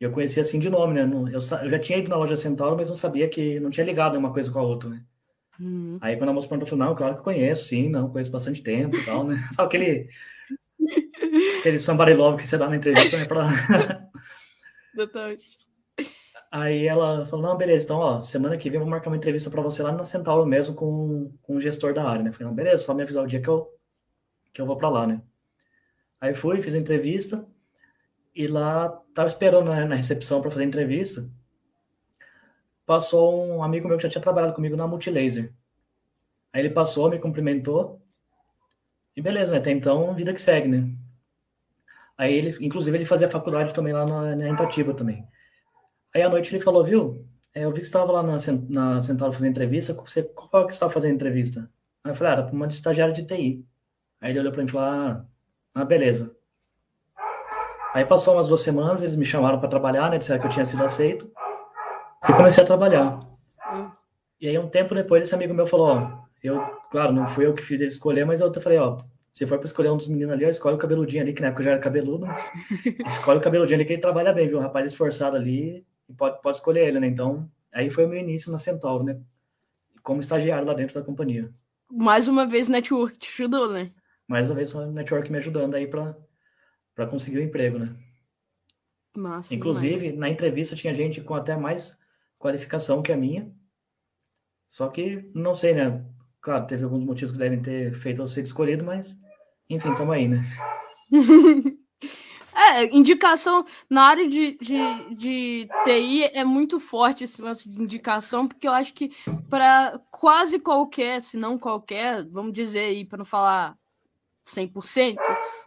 E 0.00 0.04
eu 0.04 0.10
conhecia 0.10 0.42
assim 0.42 0.58
de 0.58 0.68
nome, 0.68 0.94
né? 0.94 1.02
Eu, 1.02 1.32
eu 1.32 1.40
já 1.40 1.78
tinha 1.78 1.98
ido 1.98 2.10
na 2.10 2.16
loja 2.16 2.36
Centauro, 2.36 2.76
mas 2.76 2.90
não 2.90 2.96
sabia 2.96 3.28
que 3.28 3.58
não 3.60 3.70
tinha 3.70 3.86
ligado 3.86 4.18
uma 4.18 4.32
coisa 4.32 4.50
com 4.50 4.58
a 4.58 4.62
outra, 4.62 4.90
né? 4.90 5.02
Uhum. 5.58 5.98
Aí 6.02 6.16
quando 6.16 6.30
a 6.30 6.32
moça 6.34 6.48
perguntou, 6.48 6.66
eu 6.66 6.70
falei, 6.70 6.86
não, 6.86 6.94
claro 6.94 7.16
que 7.16 7.22
conheço, 7.22 7.64
sim, 7.64 7.88
não, 7.88 8.10
conheço 8.10 8.30
bastante 8.30 8.62
tempo 8.62 8.94
e 8.94 9.04
tal, 9.04 9.24
né? 9.24 9.36
Sabe 9.56 9.68
aquele, 9.68 10.08
aquele 11.60 11.80
somebody 11.80 12.12
love 12.12 12.36
que 12.36 12.46
você 12.46 12.58
dá 12.58 12.68
na 12.68 12.76
entrevista, 12.76 13.16
né? 13.16 13.24
Pra... 13.24 13.48
Totalmente. 14.94 15.66
Aí 16.50 16.86
ela 16.86 17.26
falou, 17.26 17.46
não, 17.46 17.56
beleza, 17.56 17.84
então, 17.84 17.98
ó, 17.98 18.20
semana 18.20 18.56
que 18.56 18.68
vem 18.68 18.76
eu 18.76 18.82
vou 18.82 18.90
marcar 18.90 19.08
uma 19.08 19.16
entrevista 19.16 19.50
para 19.50 19.62
você 19.62 19.82
lá 19.82 19.92
na 19.92 20.04
Centauro 20.04 20.46
mesmo 20.46 20.74
com, 20.74 21.32
com 21.42 21.56
o 21.56 21.60
gestor 21.60 21.94
da 21.94 22.04
área, 22.04 22.22
né? 22.22 22.28
Eu 22.28 22.32
falei, 22.34 22.48
não, 22.48 22.54
beleza, 22.54 22.84
só 22.84 22.94
me 22.94 23.02
avisar 23.02 23.24
o 23.24 23.26
dia 23.26 23.40
que 23.40 23.48
eu, 23.48 23.66
que 24.52 24.60
eu 24.60 24.66
vou 24.66 24.76
para 24.76 24.88
lá, 24.90 25.06
né? 25.06 25.22
Aí 26.20 26.34
fui, 26.34 26.60
fiz 26.60 26.74
a 26.74 26.78
entrevista 26.78 27.46
e 28.36 28.46
lá 28.46 28.90
tava 29.14 29.26
esperando 29.28 29.70
né, 29.70 29.86
na 29.86 29.94
recepção 29.94 30.42
para 30.42 30.50
fazer 30.50 30.64
entrevista. 30.64 31.26
Passou 32.84 33.46
um 33.46 33.62
amigo 33.62 33.88
meu 33.88 33.96
que 33.96 34.02
já 34.02 34.10
tinha 34.10 34.22
trabalhado 34.22 34.52
comigo 34.54 34.76
na 34.76 34.86
Multilaser. 34.86 35.54
Aí 36.52 36.60
ele 36.60 36.70
passou, 36.70 37.10
me 37.10 37.18
cumprimentou. 37.18 38.02
E 39.16 39.22
beleza, 39.22 39.52
né? 39.52 39.58
Até 39.58 39.70
então, 39.70 40.14
vida 40.14 40.34
que 40.34 40.40
segue, 40.40 40.68
né? 40.68 40.94
Aí 42.18 42.34
ele, 42.34 42.56
inclusive, 42.60 42.96
ele 42.96 43.06
fazia 43.06 43.28
faculdade 43.28 43.72
também 43.72 43.94
lá 43.94 44.04
na, 44.04 44.36
na 44.36 44.50
Itatiba 44.50 44.92
também. 44.92 45.26
Aí 46.14 46.22
à 46.22 46.28
noite 46.28 46.54
ele 46.54 46.62
falou, 46.62 46.84
viu? 46.84 47.26
É, 47.54 47.64
eu 47.64 47.72
vi 47.72 47.80
que 47.80 47.86
estava 47.86 48.12
lá 48.12 48.22
na, 48.22 48.36
na 48.68 49.02
Central 49.02 49.32
fazendo 49.32 49.50
entrevista. 49.50 49.94
Você, 49.94 50.22
qual 50.22 50.66
que 50.66 50.72
você 50.72 50.76
estava 50.76 50.92
fazendo 50.92 51.14
entrevista? 51.14 51.70
Aí 52.04 52.12
eu 52.12 52.14
falei, 52.14 52.32
ah, 52.32 52.36
era 52.36 52.42
para 52.44 52.54
uma 52.54 52.66
estagiária 52.66 53.14
de 53.14 53.24
TI. 53.24 53.66
Aí 54.20 54.30
ele 54.30 54.40
olhou 54.40 54.52
para 54.52 54.62
mim 54.62 54.68
e 54.68 54.72
falou, 54.72 54.86
ah, 54.86 55.26
ah, 55.74 55.84
beleza. 55.84 56.35
Aí 57.96 58.04
passou 58.04 58.34
umas 58.34 58.46
duas 58.46 58.60
semanas, 58.60 59.00
eles 59.00 59.16
me 59.16 59.24
chamaram 59.24 59.58
para 59.58 59.70
trabalhar, 59.70 60.10
né? 60.10 60.18
Disseram 60.18 60.38
que 60.38 60.46
eu 60.48 60.50
tinha 60.50 60.66
sido 60.66 60.84
aceito. 60.84 61.32
E 62.28 62.32
comecei 62.34 62.62
a 62.62 62.66
trabalhar. 62.66 63.20
Hum. 63.72 63.90
E 64.38 64.46
aí, 64.46 64.58
um 64.58 64.68
tempo 64.68 64.94
depois, 64.94 65.22
esse 65.22 65.34
amigo 65.34 65.54
meu 65.54 65.66
falou: 65.66 65.86
Ó, 65.86 66.10
eu, 66.44 66.60
claro, 66.90 67.10
não 67.10 67.26
fui 67.26 67.46
eu 67.46 67.54
que 67.54 67.62
fiz 67.62 67.80
ele 67.80 67.88
escolher, 67.88 68.26
mas 68.26 68.42
eu 68.42 68.52
falei: 68.60 68.76
Ó, 68.76 68.98
se 69.32 69.46
for 69.46 69.56
para 69.56 69.64
escolher 69.64 69.88
um 69.88 69.96
dos 69.96 70.08
meninos 70.08 70.34
ali, 70.34 70.44
ó, 70.44 70.50
escolhe 70.50 70.76
o 70.76 70.78
cabeludinho 70.78 71.22
ali, 71.22 71.32
que 71.32 71.40
na 71.40 71.48
época 71.48 71.62
eu 71.62 71.64
já 71.64 71.70
era 71.70 71.80
cabeludo. 71.80 72.26
escolhe 73.08 73.38
o 73.38 73.42
cabeludinho 73.42 73.78
ali, 73.78 73.86
que 73.86 73.94
ele 73.94 74.02
trabalha 74.02 74.30
bem, 74.30 74.46
viu? 74.46 74.58
Um 74.58 74.62
rapaz 74.62 74.86
esforçado 74.86 75.34
ali, 75.34 75.82
e 76.06 76.12
pode, 76.12 76.42
pode 76.42 76.58
escolher 76.58 76.88
ele, 76.88 77.00
né? 77.00 77.06
Então, 77.06 77.48
aí 77.72 77.88
foi 77.88 78.04
o 78.04 78.08
meu 78.10 78.20
início 78.20 78.52
na 78.52 78.58
Centauro, 78.58 79.04
né? 79.04 79.18
como 80.02 80.20
estagiário 80.20 80.66
lá 80.66 80.74
dentro 80.74 81.00
da 81.00 81.02
companhia. 81.02 81.50
Mais 81.90 82.28
uma 82.28 82.46
vez, 82.46 82.68
network 82.68 83.16
te 83.16 83.30
ajudou, 83.32 83.72
né? 83.72 83.90
Mais 84.28 84.50
uma 84.50 84.56
vez, 84.56 84.74
o 84.74 84.84
network 84.92 85.32
me 85.32 85.38
ajudando 85.38 85.76
aí 85.76 85.86
para 85.86 86.14
conseguir 87.04 87.38
o 87.38 87.42
emprego, 87.42 87.78
né? 87.78 87.96
Massa, 89.16 89.54
Inclusive, 89.54 89.98
demais. 89.98 90.18
na 90.18 90.28
entrevista 90.28 90.76
tinha 90.76 90.94
gente 90.94 91.20
com 91.20 91.34
até 91.34 91.56
mais 91.56 91.98
qualificação 92.38 93.02
que 93.02 93.12
a 93.12 93.16
minha. 93.16 93.50
Só 94.68 94.88
que, 94.88 95.28
não 95.34 95.54
sei, 95.54 95.74
né? 95.74 96.04
Claro, 96.40 96.66
teve 96.66 96.84
alguns 96.84 97.04
motivos 97.04 97.32
que 97.32 97.38
devem 97.38 97.60
ter 97.60 97.92
feito 97.94 98.22
eu 98.22 98.28
ser 98.28 98.42
escolhido, 98.42 98.84
mas, 98.84 99.18
enfim, 99.68 99.90
estamos 99.90 100.14
aí, 100.14 100.28
né? 100.28 100.44
É, 102.58 102.86
indicação 102.86 103.66
na 103.88 104.04
área 104.04 104.26
de, 104.26 104.56
de, 104.56 105.14
de 105.14 105.68
TI 105.84 106.24
é 106.32 106.42
muito 106.42 106.80
forte 106.80 107.22
esse 107.22 107.42
lance 107.42 107.68
de 107.68 107.82
indicação, 107.82 108.48
porque 108.48 108.66
eu 108.66 108.72
acho 108.72 108.94
que 108.94 109.12
para 109.50 110.00
quase 110.10 110.58
qualquer, 110.58 111.20
se 111.20 111.36
não 111.36 111.58
qualquer, 111.58 112.24
vamos 112.24 112.54
dizer 112.54 112.78
aí, 112.80 113.04
para 113.04 113.18
não 113.18 113.26
falar 113.26 113.76
100%, 114.46 115.16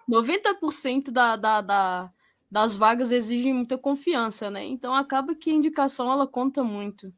90% 0.10 1.12
da, 1.12 1.36
da, 1.36 1.62
da, 1.62 2.12
das 2.50 2.76
vagas 2.76 3.12
exigem 3.12 3.54
muita 3.54 3.78
confiança, 3.78 4.50
né? 4.50 4.66
Então 4.66 4.94
acaba 4.94 5.36
que 5.36 5.50
a 5.50 5.54
indicação 5.54 6.12
ela 6.12 6.28
conta 6.28 6.64
muito. 6.64 7.14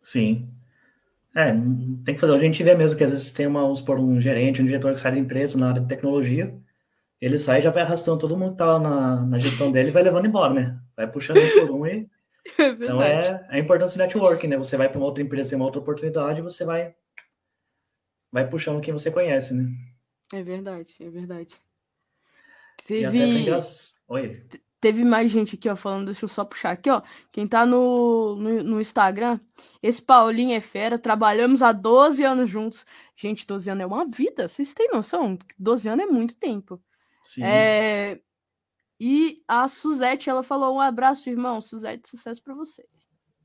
Sim. 0.00 0.48
É, 1.34 1.52
tem 2.04 2.14
que 2.14 2.20
fazer. 2.20 2.34
A 2.34 2.38
gente 2.38 2.62
vê 2.62 2.74
mesmo 2.74 2.96
que 2.96 3.04
às 3.04 3.10
vezes 3.10 3.32
tem 3.32 3.46
uma, 3.46 3.62
vamos 3.62 3.80
supor, 3.80 3.98
um 3.98 4.20
gerente, 4.20 4.62
um 4.62 4.66
diretor 4.66 4.94
que 4.94 5.00
sai 5.00 5.12
da 5.12 5.18
empresa 5.18 5.58
na 5.58 5.70
área 5.70 5.82
de 5.82 5.88
tecnologia 5.88 6.56
ele 7.20 7.38
sai 7.38 7.58
e 7.58 7.62
já 7.62 7.70
vai 7.70 7.82
arrastando 7.82 8.18
todo 8.18 8.36
mundo 8.36 8.52
que 8.52 8.58
tá 8.58 8.78
na, 8.78 9.26
na 9.26 9.38
gestão 9.38 9.72
dele 9.72 9.88
e 9.88 9.92
vai 9.92 10.02
levando 10.02 10.26
embora, 10.26 10.54
né? 10.54 10.80
Vai 10.96 11.10
puxando 11.10 11.38
um 11.38 11.66
por 11.66 11.70
um 11.70 11.86
e. 11.86 12.08
É 12.56 12.68
então 12.70 13.02
é 13.02 13.46
a 13.50 13.58
importância 13.58 13.98
do 13.98 14.02
networking, 14.02 14.46
né? 14.46 14.56
Você 14.56 14.74
vai 14.74 14.88
para 14.88 14.96
uma 14.96 15.04
outra 15.04 15.22
empresa, 15.22 15.50
tem 15.50 15.56
uma 15.56 15.66
outra 15.66 15.82
oportunidade, 15.82 16.40
você 16.40 16.64
vai 16.64 16.94
vai 18.32 18.48
puxando 18.48 18.80
quem 18.80 18.92
você 18.92 19.10
conhece, 19.10 19.52
né? 19.52 19.68
É 20.32 20.42
verdade, 20.42 20.94
é 20.98 21.10
verdade. 21.10 21.54
Teve. 22.86 23.46
Oi. 24.08 24.42
Teve 24.80 25.04
mais 25.04 25.28
gente 25.28 25.56
aqui, 25.56 25.68
ó, 25.68 25.74
falando, 25.74 26.06
deixa 26.06 26.24
eu 26.24 26.28
só 26.28 26.44
puxar 26.44 26.70
aqui, 26.70 26.88
ó. 26.88 27.02
Quem 27.32 27.48
tá 27.48 27.66
no, 27.66 28.36
no, 28.36 28.62
no, 28.62 28.80
Instagram, 28.80 29.40
esse 29.82 30.00
Paulinho 30.00 30.54
é 30.54 30.60
fera, 30.60 30.96
trabalhamos 30.96 31.62
há 31.62 31.72
12 31.72 32.22
anos 32.22 32.48
juntos. 32.48 32.86
Gente, 33.16 33.44
12 33.44 33.70
anos 33.70 33.82
é 33.82 33.86
uma 33.86 34.06
vida, 34.08 34.46
vocês 34.46 34.72
têm 34.72 34.88
noção? 34.92 35.36
12 35.58 35.88
anos 35.88 36.04
é 36.04 36.08
muito 36.08 36.36
tempo. 36.36 36.80
Sim. 37.24 37.42
É... 37.42 38.20
E 39.00 39.42
a 39.48 39.66
Suzette, 39.66 40.30
ela 40.30 40.44
falou: 40.44 40.76
um 40.76 40.80
abraço, 40.80 41.28
irmão. 41.28 41.60
Suzette, 41.60 42.08
sucesso 42.08 42.42
para 42.42 42.54
você. 42.54 42.84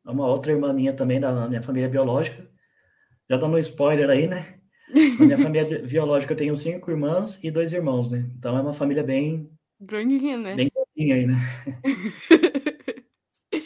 Uma 0.05 0.27
outra 0.27 0.51
irmã 0.51 0.71
minha 0.71 0.95
também, 0.95 1.19
da 1.19 1.47
minha 1.47 1.61
família 1.61 1.89
biológica. 1.89 2.49
Já 3.29 3.37
dando 3.37 3.55
um 3.55 3.59
spoiler 3.59 4.09
aí, 4.09 4.27
né? 4.27 4.59
Na 5.19 5.25
minha 5.25 5.37
família 5.37 5.79
biológica 5.79 6.33
eu 6.33 6.37
tenho 6.37 6.55
cinco 6.55 6.91
irmãs 6.91 7.43
e 7.43 7.49
dois 7.49 7.73
irmãos, 7.73 8.11
né? 8.11 8.29
Então 8.37 8.55
é 8.57 8.61
uma 8.61 8.73
família 8.73 9.03
bem. 9.03 9.49
Grandinha, 9.79 10.37
né? 10.37 10.55
Bem 10.55 10.71
grandinha 10.73 11.15
aí, 11.15 11.25
né? 11.25 11.35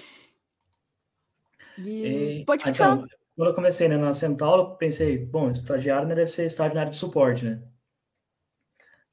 e... 1.80 2.43
Pode 2.45 2.63
continuar. 2.63 2.95
Então, 2.95 3.07
quando 3.36 3.49
eu 3.49 3.55
comecei 3.55 3.88
né, 3.88 3.97
na 3.97 4.13
Centauro, 4.13 4.63
eu 4.63 4.70
pensei, 4.76 5.18
bom, 5.18 5.51
estagiário 5.51 6.07
né, 6.07 6.15
deve 6.15 6.32
ser 6.32 6.45
estágio 6.45 6.74
na 6.74 6.82
área 6.82 6.91
de 6.91 6.97
suporte, 6.97 7.45
né? 7.45 7.61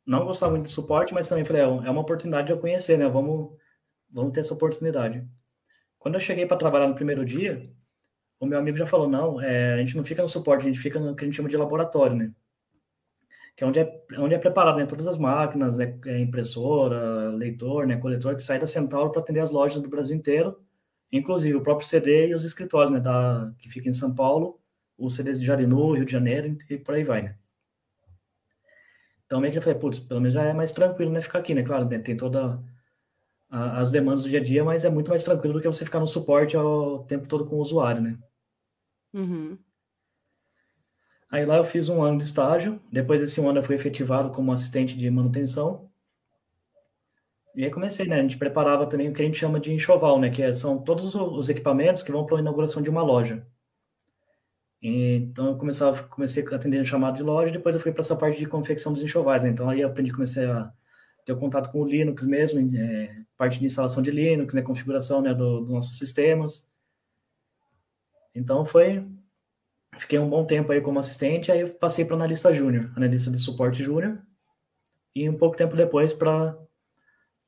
não 0.07 0.25
gostava 0.25 0.53
muito 0.53 0.67
de 0.67 0.73
suporte, 0.73 1.15
mas 1.15 1.29
também 1.29 1.45
falei, 1.45 1.63
é, 1.63 1.65
é 1.65 1.91
uma 1.91 2.01
oportunidade 2.01 2.47
de 2.47 2.53
eu 2.53 2.61
conhecer, 2.61 2.99
né? 2.99 3.09
Vamos, 3.09 3.57
vamos 4.11 4.33
ter 4.33 4.41
essa 4.41 4.55
oportunidade. 4.55 5.27
Quando 5.99 6.17
eu 6.17 6.21
cheguei 6.21 6.47
para 6.47 6.59
trabalhar 6.59 6.89
no 6.89 6.95
primeiro 6.95 7.25
dia, 7.25 7.71
o 8.45 8.47
meu 8.47 8.59
amigo 8.59 8.77
já 8.77 8.87
falou, 8.87 9.09
não, 9.09 9.41
é, 9.41 9.75
a 9.75 9.79
gente 9.79 9.97
não 9.97 10.05
fica 10.05 10.23
no 10.23 10.29
suporte, 10.29 10.63
a 10.63 10.67
gente 10.67 10.79
fica 10.79 11.01
no 11.01 11.15
que 11.17 11.25
a 11.25 11.27
gente 11.27 11.37
chama 11.37 11.49
de 11.49 11.57
laboratório, 11.57 12.17
né? 12.17 12.33
Que 13.57 13.65
é 13.65 13.67
onde 13.67 13.79
é, 13.81 14.03
onde 14.19 14.35
é 14.35 14.39
preparado, 14.39 14.77
né? 14.79 14.87
Todas 14.87 15.07
as 15.07 15.19
máquinas, 15.19 15.79
né? 15.79 15.99
é 16.07 16.19
impressora, 16.21 17.31
leitor, 17.31 17.87
né? 17.87 17.97
Coletor, 17.97 18.35
que 18.37 18.43
sai 18.43 18.59
da 18.59 18.67
Centauro 18.67 19.11
para 19.11 19.21
atender 19.21 19.41
as 19.41 19.51
lojas 19.51 19.81
do 19.81 19.89
Brasil 19.89 20.17
inteiro, 20.17 20.61
inclusive 21.13 21.57
o 21.57 21.63
próprio 21.63 21.89
CD 21.89 22.29
e 22.29 22.35
os 22.35 22.45
escritórios, 22.45 22.93
né? 22.93 23.01
Da, 23.01 23.53
que 23.59 23.69
fica 23.69 23.89
em 23.89 23.93
São 23.93 24.15
Paulo, 24.15 24.61
os 24.99 25.15
CDs 25.17 25.41
de 25.41 25.47
Jarinu, 25.47 25.93
Rio 25.93 26.05
de 26.05 26.13
Janeiro 26.13 26.57
e 26.71 26.79
por 26.79 26.95
aí 26.95 27.05
vai, 27.05 27.23
né? 27.23 27.37
Então, 29.27 29.41
meio 29.41 29.53
que 29.53 29.59
eu 29.59 29.63
falei, 29.63 29.79
putz, 29.79 29.99
pelo 29.99 30.21
menos 30.21 30.35
já 30.35 30.45
é 30.45 30.53
mais 30.53 30.71
tranquilo, 30.73 31.11
né, 31.11 31.21
ficar 31.21 31.39
aqui, 31.41 31.55
né? 31.55 31.63
Claro, 31.63 31.87
né, 31.89 31.99
tem 31.99 32.17
toda 32.17 32.63
as 33.51 33.91
demandas 33.91 34.25
do 34.25 34.29
dia 34.31 34.41
a 34.41 34.43
dia, 34.43 34.65
mas 34.65 34.85
é 34.85 34.91
muito 34.91 35.09
mais 35.09 35.23
tranquilo 35.23 35.55
do 35.55 35.61
que 35.61 35.67
você 35.69 35.85
ficar 35.85 36.01
no 36.01 36.07
suporte 36.07 36.57
o 36.57 37.05
tempo 37.05 37.29
todo 37.29 37.47
com 37.47 37.57
o 37.57 37.61
usuário, 37.61 38.03
né? 38.03 38.19
Uhum. 39.15 39.57
Aí 41.31 41.47
lá 41.47 41.57
eu 41.57 41.65
fiz 41.65 41.89
um 41.89 42.03
ano 42.03 42.19
de 42.19 42.25
estágio, 42.25 42.81
depois 42.93 43.21
desse 43.21 43.41
ano 43.41 43.59
eu 43.59 43.63
fui 43.63 43.75
efetivado 43.75 44.31
como 44.31 44.53
assistente 44.53 44.97
de 44.97 45.11
manutenção. 45.11 45.91
E 47.55 47.65
aí 47.65 47.71
comecei, 47.71 48.07
né? 48.07 48.19
A 48.19 48.23
gente 48.23 48.37
preparava 48.37 48.87
também 48.87 49.09
o 49.09 49.13
que 49.13 49.23
a 49.23 49.25
gente 49.25 49.39
chama 49.39 49.61
de 49.61 49.73
enxoval, 49.73 50.21
né? 50.21 50.29
Que 50.31 50.43
é, 50.43 50.53
são 50.53 50.79
todos 50.79 51.15
os 51.15 51.49
equipamentos 51.49 52.03
que 52.03 52.13
vão 52.13 52.27
para 52.27 52.37
a 52.37 52.41
inauguração 52.41 52.83
de 52.83 52.91
uma 52.91 53.03
loja. 53.03 53.47
Então 54.83 55.49
eu 55.49 55.57
começava, 55.57 56.03
comecei 56.05 56.45
atendendo 56.53 56.85
chamado 56.85 57.17
de 57.17 57.23
loja, 57.23 57.51
depois 57.53 57.75
eu 57.75 57.81
fui 57.81 57.91
para 57.91 58.03
essa 58.03 58.15
parte 58.15 58.39
de 58.39 58.47
confecção 58.47 58.93
dos 58.93 59.03
enxovais. 59.03 59.43
Né? 59.43 59.51
Então 59.51 59.69
aí 59.69 59.81
eu 59.81 59.89
aprendi, 59.89 60.13
comecei 60.13 60.45
a 60.45 60.71
ter 61.25 61.37
contato 61.37 61.71
com 61.73 61.81
o 61.81 61.89
Linux 61.89 62.25
mesmo, 62.25 62.61
é, 62.77 63.17
parte 63.37 63.59
de 63.59 63.65
instalação 63.65 64.03
de 64.03 64.11
Linux, 64.11 64.53
né, 64.55 64.61
configuração 64.63 65.23
né, 65.23 65.33
do, 65.33 65.61
dos 65.61 65.71
nossos 65.71 65.99
sistemas. 65.99 66.69
Então 68.35 68.65
foi, 68.65 69.07
fiquei 69.99 70.19
um 70.19 70.29
bom 70.29 70.45
tempo 70.45 70.73
aí 70.73 70.81
como 70.81 70.99
assistente, 70.99 71.53
aí 71.53 71.69
passei 71.69 72.05
para 72.05 72.17
analista 72.17 72.53
júnior, 72.53 72.93
analista 72.97 73.31
de 73.31 73.39
suporte 73.39 73.83
júnior, 73.83 74.21
e 75.15 75.29
um 75.29 75.37
pouco 75.37 75.57
tempo 75.57 75.77
depois 75.77 76.13
para 76.13 76.59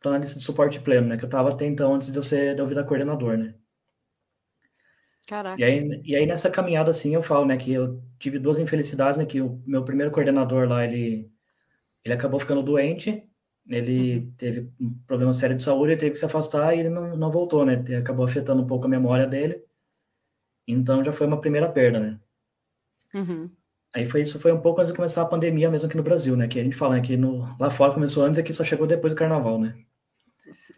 analista 0.05 0.39
de 0.39 0.45
suporte 0.45 0.79
pleno, 0.81 1.09
né, 1.09 1.17
que 1.17 1.25
eu 1.25 1.29
estava 1.29 1.51
até 1.51 1.67
então 1.67 1.95
antes 1.95 2.13
de 2.13 2.17
eu 2.17 2.23
ser 2.23 2.55
de 2.55 2.61
eu 2.61 2.67
virar 2.67 2.85
coordenador, 2.85 3.37
né. 3.37 3.55
Caraca. 5.27 5.61
E 5.61 5.65
aí, 5.65 6.03
e 6.05 6.15
aí 6.15 6.25
nessa 6.25 6.49
caminhada, 6.49 6.91
assim, 6.93 7.13
eu 7.13 7.23
falo, 7.23 7.45
né, 7.45 7.57
que 7.57 7.73
eu 7.73 8.01
tive 8.17 8.39
duas 8.39 8.61
infelicidades, 8.61 9.19
né, 9.19 9.27
que 9.27 9.41
o 9.41 9.61
meu 9.67 9.85
primeiro 9.85 10.13
coordenador 10.13 10.69
lá, 10.69 10.85
ele, 10.85 11.29
ele 12.05 12.15
acabou 12.15 12.39
ficando 12.39 12.63
doente, 12.63 13.25
ele 13.69 14.19
uhum. 14.19 14.33
teve 14.39 14.73
um 14.81 14.95
problema 15.05 15.33
sério 15.33 15.57
de 15.57 15.65
saúde, 15.65 15.93
ele 15.93 16.01
teve 16.01 16.13
que 16.13 16.19
se 16.19 16.25
afastar 16.25 16.77
e 16.77 16.79
ele 16.79 16.91
não, 16.91 17.17
não 17.17 17.31
voltou, 17.31 17.67
né, 17.67 17.83
acabou 17.99 18.25
afetando 18.25 18.63
um 18.63 18.67
pouco 18.67 18.87
a 18.87 18.89
memória 18.89 19.27
dele, 19.27 19.66
então 20.67 21.05
já 21.05 21.13
foi 21.13 21.27
uma 21.27 21.41
primeira 21.41 21.69
perda, 21.69 22.01
né. 22.01 22.21
Uhum. 23.15 23.51
Aí 23.93 24.07
foi 24.07 24.21
isso, 24.23 24.39
foi 24.39 24.53
um 24.53 24.61
pouco 24.61 24.81
antes 24.81 24.93
de 24.93 24.97
começar 24.97 25.23
a 25.23 25.27
pandemia 25.27 25.71
mesmo 25.71 25.87
aqui 25.87 25.97
no 25.97 26.03
Brasil, 26.03 26.37
né, 26.37 26.49
que 26.49 26.61
a 26.61 26.65
gente 26.65 26.77
fala, 26.77 26.97
né, 26.97 27.01
que 27.01 27.17
no, 27.17 27.57
lá 27.59 27.71
fora 27.71 27.95
começou 27.95 28.25
antes, 28.25 28.39
aqui 28.39 28.53
só 28.53 28.63
chegou 28.63 28.87
depois 28.87 29.13
do 29.13 29.19
carnaval, 29.19 29.59
né. 29.59 29.75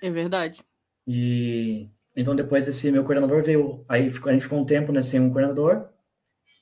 É 0.01 0.11
verdade. 0.11 0.63
E 1.07 1.89
então, 2.19 2.35
depois 2.35 2.67
desse 2.67 2.91
meu 2.91 3.05
coordenador 3.05 3.45
veio, 3.45 3.85
aí 3.89 4.03
a 4.03 4.33
gente 4.33 4.43
ficou 4.43 4.59
um 4.59 4.65
tempo 4.65 4.91
né, 4.91 5.03
sem 5.03 5.21
um 5.21 5.31
coordenador, 5.31 5.89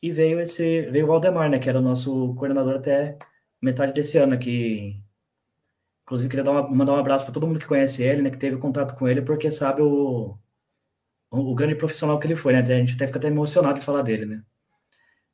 e 0.03 0.11
veio 0.13 0.39
esse, 0.39 0.83
veio 0.91 1.07
o 1.07 1.09
Valdemar, 1.09 1.49
né, 1.49 1.59
que 1.59 1.67
era 1.69 1.79
o 1.79 1.83
nosso 1.83 2.35
coordenador 2.35 2.77
até 2.77 3.19
metade 3.61 3.93
desse 3.95 4.19
ano, 4.19 4.39
que 4.39 5.03
inclusive 6.05 6.29
queria 6.29 6.51
uma, 6.51 6.69
mandar 6.69 6.93
um 6.93 6.97
abraço 6.97 7.25
para 7.25 7.33
todo 7.33 7.47
mundo 7.47 7.59
que 7.59 7.67
conhece 7.67 8.03
ele, 8.03 8.21
né, 8.21 8.31
que 8.31 8.37
teve 8.37 8.59
contato 8.59 8.95
com 8.97 9.09
ele, 9.09 9.23
porque 9.23 9.51
sabe 9.51 9.81
o, 9.81 10.37
o, 11.31 11.55
grande 11.55 11.75
profissional 11.75 12.19
que 12.19 12.27
ele 12.27 12.37
foi, 12.37 12.53
né, 12.53 12.61
a 12.61 12.65
gente 12.65 12.95
até 12.95 13.07
fica 13.07 13.19
até 13.19 13.29
emocionado 13.29 13.79
de 13.79 13.85
falar 13.85 14.03
dele, 14.03 14.27
né. 14.27 14.43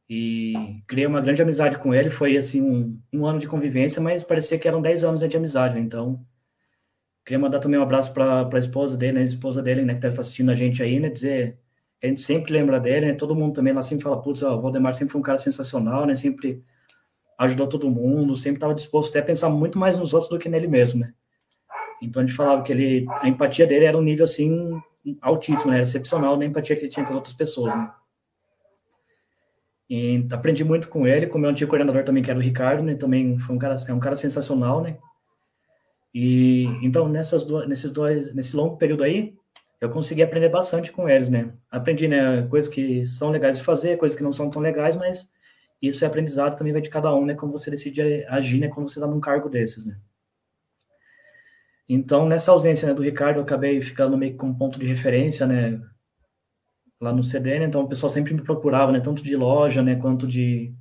E 0.09 0.83
criei 0.87 1.07
uma 1.07 1.21
grande 1.21 1.43
amizade 1.43 1.79
com 1.79 1.95
ele, 1.95 2.11
foi 2.11 2.37
assim 2.37 2.61
um, 2.61 3.01
um 3.13 3.27
ano 3.27 3.39
de 3.39 3.47
convivência, 3.47 4.01
mas 4.03 4.23
parecia 4.23 4.59
que 4.59 4.69
eram 4.69 4.83
10 4.83 5.05
anos 5.05 5.23
né, 5.23 5.29
de 5.29 5.37
amizade, 5.37 5.75
né, 5.75 5.81
então 5.81 6.25
Queria 7.25 7.39
mandar 7.39 7.61
também 7.61 7.79
um 7.79 7.83
abraço 7.83 8.13
para 8.13 8.49
a 8.53 8.59
esposa 8.59 8.97
dele, 8.97 9.13
né? 9.13 9.21
A 9.21 9.25
esposa 9.25 9.63
dele, 9.63 9.83
né? 9.83 9.95
Que 9.95 10.07
estar 10.07 10.21
assistindo 10.21 10.51
a 10.51 10.55
gente 10.55 10.83
aí, 10.83 10.99
né? 10.99 11.09
Dizer 11.09 11.59
a 12.03 12.07
gente 12.09 12.21
sempre 12.21 12.53
lembra 12.53 12.81
dele, 12.81 13.07
né? 13.07 13.15
Todo 13.15 13.35
mundo 13.35 13.55
também 13.55 13.73
lá 13.73 13.81
sempre 13.81 14.03
fala, 14.03 14.21
putz, 14.21 14.43
o 14.43 14.61
Valdemar 14.61 14.93
sempre 14.93 15.13
foi 15.13 15.21
um 15.21 15.25
cara 15.25 15.39
sensacional, 15.39 16.05
né? 16.05 16.17
Sempre 16.17 16.65
ajudou 17.39 17.69
todo 17.69 17.89
mundo, 17.91 18.35
sempre 18.35 18.57
estava 18.57 18.75
disposto 18.75 19.11
até 19.11 19.21
a 19.21 19.23
pensar 19.23 19.49
muito 19.51 19.79
mais 19.79 19.97
nos 19.97 20.13
outros 20.13 20.31
do 20.31 20.39
que 20.39 20.49
nele 20.49 20.67
mesmo, 20.67 21.01
né? 21.01 21.15
Então 22.03 22.21
a 22.23 22.27
gente 22.27 22.35
falava 22.37 22.63
que 22.63 22.73
ele, 22.73 23.07
a 23.09 23.29
empatia 23.29 23.67
dele 23.67 23.85
era 23.85 23.97
um 23.97 24.03
nível 24.03 24.25
assim 24.25 24.81
altíssimo, 25.21 25.73
né? 25.73 25.83
Excepcional 25.83 26.37
na 26.37 26.45
empatia 26.45 26.77
que 26.77 26.83
ele 26.83 26.91
tinha 26.91 27.05
com 27.05 27.11
as 27.11 27.17
outras 27.17 27.35
pessoas, 27.35 27.75
né? 27.75 27.93
E 29.89 30.27
aprendi 30.31 30.65
muito 30.65 30.89
com 30.89 31.07
ele, 31.07 31.27
com 31.27 31.37
o 31.37 31.41
meu 31.41 31.51
antigo 31.51 31.69
coordenador 31.69 32.05
também, 32.05 32.23
que 32.23 32.31
era 32.31 32.39
o 32.39 32.43
Ricardo, 32.43 32.83
né? 32.83 32.95
Também 32.95 33.39
foi 33.39 33.55
um 33.55 33.59
cara, 33.59 33.77
é 33.87 33.93
um 33.93 34.01
cara 34.01 34.17
sensacional, 34.17 34.81
né? 34.81 34.97
E 36.15 36.65
então 36.83 37.09
nessas 37.09 37.45
duas, 37.45 37.69
nesses 37.69 37.91
dois, 37.91 38.35
nesse 38.35 38.57
longo 38.57 38.77
período 38.77 39.03
aí, 39.03 39.35
eu 39.81 39.91
consegui 39.91 40.23
aprender 40.23 40.49
bastante 40.49 40.93
com 40.93 41.09
eles, 41.09 41.29
né? 41.29 41.53
Aprendi, 41.71 42.07
né, 42.07 42.47
coisas 42.49 42.73
que 42.73 43.05
são 43.05 43.31
legais 43.31 43.59
de 43.59 43.65
fazer, 43.65 43.97
coisas 43.99 44.17
que 44.17 44.23
não 44.23 44.33
são 44.33 44.49
tão 44.49 44.63
legais, 44.63 44.97
mas 44.97 45.31
isso 45.81 46.05
é 46.05 46.07
aprendizado 46.07 46.57
também 46.57 46.73
vai 46.73 46.81
de 46.81 46.89
cada 46.89 47.13
um, 47.15 47.27
né? 47.27 47.35
Como 47.35 47.53
você 47.53 47.71
decide 47.71 48.25
agir, 48.29 48.61
né? 48.61 48.69
Quando 48.69 48.89
você 48.89 48.99
está 49.01 49.07
num 49.07 49.21
cargo 49.21 49.49
desses, 49.49 49.85
né? 49.85 49.99
Então, 51.89 52.27
nessa 52.27 52.53
ausência 52.53 52.89
né, 52.89 52.95
do 52.95 53.03
Ricardo, 53.03 53.39
eu 53.39 53.43
acabei 53.43 53.81
ficando 53.81 54.17
meio 54.17 54.37
com 54.37 54.47
um 54.47 54.55
ponto 54.55 54.79
de 54.79 54.87
referência, 54.87 55.47
né? 55.47 55.81
lá 57.03 57.13
no 57.13 57.23
CD, 57.23 57.59
né? 57.59 57.65
Então 57.67 57.83
o 57.83 57.89
pessoal 57.89 58.09
sempre 58.09 58.33
me 58.33 58.43
procurava, 58.43 58.93
né? 58.93 59.01
Tanto 59.01 59.23
de 59.23 59.37
loja, 59.37 59.83
né? 59.83 59.97
Quanto 59.97 60.27
de 60.27 60.73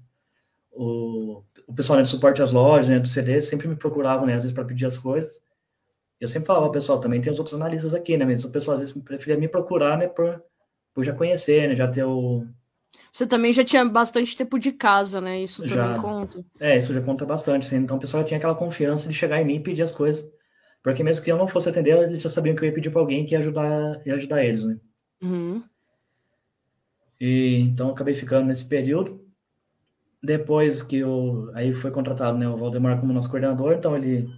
o, 0.72 1.44
o 1.68 1.74
pessoal 1.74 1.98
né, 1.98 2.04
de 2.04 2.10
suporte 2.10 2.42
às 2.42 2.54
lojas, 2.54 2.88
né? 2.88 3.00
Do 3.00 3.08
CD 3.08 3.42
sempre 3.42 3.68
me 3.68 3.76
procuravam, 3.76 4.28
né? 4.28 4.36
Às 4.36 4.44
vezes 4.44 4.54
para 4.54 4.64
pedir 4.64 4.86
as 4.86 4.98
coisas. 4.98 5.42
Eu 6.20 6.28
sempre 6.28 6.46
falava, 6.46 6.70
pessoal, 6.70 7.00
também 7.00 7.20
tem 7.20 7.32
os 7.32 7.40
outros 7.40 7.56
analistas 7.56 7.96
aqui, 7.96 8.16
né? 8.16 8.24
Mas 8.24 8.46
o 8.46 8.52
pessoal 8.52 8.76
às 8.76 8.82
vezes 8.82 8.96
preferia 9.04 9.40
me 9.40 9.48
procurar, 9.48 9.98
né? 9.98 10.08
Por, 10.08 10.42
por 10.94 11.04
já 11.04 11.14
conhecer, 11.14 11.68
né? 11.68 11.76
Já 11.76 11.88
ter 11.88 12.04
o 12.04 12.46
você 13.12 13.26
também 13.26 13.54
já 13.54 13.64
tinha 13.64 13.86
bastante 13.86 14.36
tempo 14.36 14.60
de 14.60 14.74
casa, 14.74 15.22
né? 15.22 15.42
Isso 15.42 15.66
já, 15.66 15.88
também 15.88 16.02
conta. 16.02 16.46
É, 16.60 16.78
isso 16.78 16.94
já 16.94 17.02
conta 17.02 17.26
bastante, 17.26 17.66
sim. 17.66 17.78
Então 17.78 17.96
o 17.96 18.00
pessoal 18.00 18.22
já 18.22 18.28
tinha 18.28 18.38
aquela 18.38 18.54
confiança 18.54 19.08
de 19.08 19.16
chegar 19.16 19.42
em 19.42 19.46
mim 19.46 19.56
e 19.56 19.60
pedir 19.64 19.82
as 19.82 19.94
coisas. 19.94 20.30
Porque 20.84 21.04
mesmo 21.04 21.24
que 21.24 21.32
eu 21.32 21.38
não 21.38 21.48
fosse 21.48 21.70
atender, 21.70 21.96
eles 21.98 22.22
já 22.22 22.30
sabiam 22.30 22.56
que 22.56 22.64
eu 22.64 22.68
ia 22.68 22.74
pedir 22.74 22.90
para 22.90 23.02
alguém 23.02 23.26
que 23.26 23.34
ia 23.34 23.40
ajudar, 23.40 24.02
ia 24.06 24.16
ajudar 24.16 24.44
eles, 24.44 24.66
né? 24.66 24.80
Uhum. 25.22 25.64
E, 27.20 27.60
então 27.60 27.92
acabei 27.92 28.16
ficando 28.16 28.48
nesse 28.48 28.66
período. 28.66 29.24
Depois 30.24 30.82
que 30.84 30.98
eu. 30.98 31.52
Aí 31.54 31.74
foi 31.74 31.92
contratado 31.92 32.38
né, 32.38 32.48
o 32.48 32.58
Valdemar 32.58 33.00
como 33.00 33.14
nosso 33.14 33.30
coordenador, 33.30 33.74
então 33.74 33.96
ele 33.96 34.30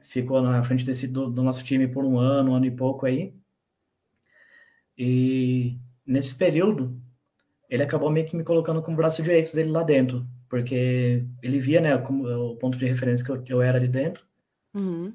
ficou 0.00 0.42
na 0.42 0.62
frente 0.62 0.84
desse, 0.84 1.06
do, 1.06 1.30
do 1.30 1.42
nosso 1.42 1.64
time 1.64 1.86
por 1.88 2.04
um 2.04 2.18
ano, 2.18 2.52
um 2.52 2.54
ano 2.54 2.66
e 2.66 2.70
pouco 2.70 3.06
aí. 3.06 3.34
E 4.96 5.78
nesse 6.06 6.36
período, 6.36 7.00
ele 7.68 7.82
acabou 7.82 8.10
meio 8.10 8.26
que 8.26 8.36
me 8.36 8.44
colocando 8.44 8.82
como 8.82 8.96
braço 8.96 9.22
direito 9.22 9.54
dele 9.54 9.70
lá 9.70 9.82
dentro, 9.82 10.26
porque 10.48 11.24
ele 11.42 11.58
via, 11.58 11.80
né, 11.80 11.96
como, 11.98 12.28
o 12.28 12.56
ponto 12.56 12.76
de 12.76 12.86
referência 12.86 13.24
que 13.24 13.32
eu, 13.32 13.44
eu 13.48 13.62
era 13.62 13.78
ali 13.78 13.88
dentro. 13.88 14.24
Uhum. 14.74 15.12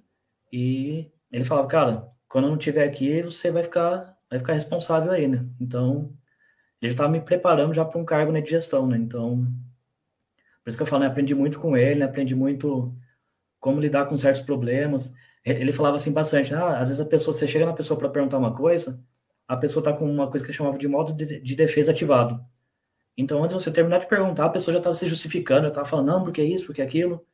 E 0.51 1.11
ele 1.31 1.43
falava, 1.43 1.67
cara, 1.67 2.07
quando 2.27 2.45
eu 2.45 2.51
não 2.51 2.57
estiver 2.57 2.87
aqui, 2.87 3.21
você 3.21 3.51
vai 3.51 3.63
ficar, 3.63 4.17
vai 4.29 4.39
ficar 4.39 4.53
responsável 4.53 5.11
aí, 5.11 5.27
né? 5.27 5.45
Então, 5.59 6.13
ele 6.81 6.93
estava 6.93 7.09
me 7.09 7.21
preparando 7.21 7.73
já 7.73 7.83
para 7.85 7.99
um 7.99 8.05
cargo 8.05 8.31
né, 8.31 8.41
de 8.41 8.49
gestão, 8.49 8.87
né? 8.87 8.97
Então, 8.97 9.47
por 10.63 10.69
isso 10.69 10.77
que 10.77 10.83
eu 10.83 10.87
falo, 10.87 11.03
né, 11.03 11.07
aprendi 11.07 11.33
muito 11.33 11.59
com 11.59 11.77
ele, 11.77 12.01
né, 12.01 12.05
aprendi 12.05 12.35
muito 12.35 12.95
como 13.59 13.79
lidar 13.79 14.05
com 14.05 14.17
certos 14.17 14.41
problemas. 14.41 15.13
Ele 15.43 15.71
falava 15.71 15.95
assim 15.95 16.11
bastante, 16.11 16.53
ah, 16.53 16.79
às 16.79 16.89
vezes 16.89 16.99
a 16.99 17.05
pessoa, 17.05 17.33
você 17.33 17.47
chega 17.47 17.65
na 17.65 17.73
pessoa 17.73 17.97
para 17.97 18.09
perguntar 18.09 18.37
uma 18.37 18.53
coisa, 18.53 19.01
a 19.47 19.55
pessoa 19.55 19.81
está 19.81 19.93
com 19.93 20.09
uma 20.09 20.29
coisa 20.29 20.45
que 20.45 20.51
ele 20.51 20.57
chamava 20.57 20.77
de 20.77 20.87
modo 20.87 21.13
de, 21.13 21.39
de, 21.39 21.55
defesa 21.55 21.91
ativado. 21.91 22.43
Então, 23.15 23.43
antes 23.43 23.55
de 23.55 23.63
você 23.63 23.71
terminar 23.71 23.99
de 23.99 24.07
perguntar, 24.07 24.45
a 24.45 24.49
pessoa 24.49 24.73
já 24.73 24.79
estava 24.79 24.93
se 24.93 25.07
justificando, 25.07 25.63
já 25.63 25.67
estava 25.69 25.87
falando, 25.87 26.07
não, 26.07 26.23
porque 26.23 26.43
isso, 26.43 26.65
porque 26.65 26.81
aquilo. 26.81 27.25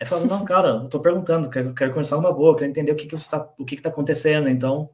Aí 0.00 0.06
falava, 0.06 0.26
não, 0.26 0.44
cara, 0.46 0.68
eu 0.68 0.84
estou 0.86 1.00
perguntando, 1.02 1.50
quero, 1.50 1.74
quero 1.74 1.90
conversar 1.90 2.16
numa 2.16 2.32
boa, 2.32 2.56
quero 2.56 2.70
entender 2.70 2.90
o 2.92 2.96
que, 2.96 3.06
que 3.06 3.18
você 3.18 3.28
tá, 3.28 3.46
o 3.58 3.64
que 3.66 3.74
está 3.74 3.90
acontecendo. 3.90 4.48
Então, 4.48 4.90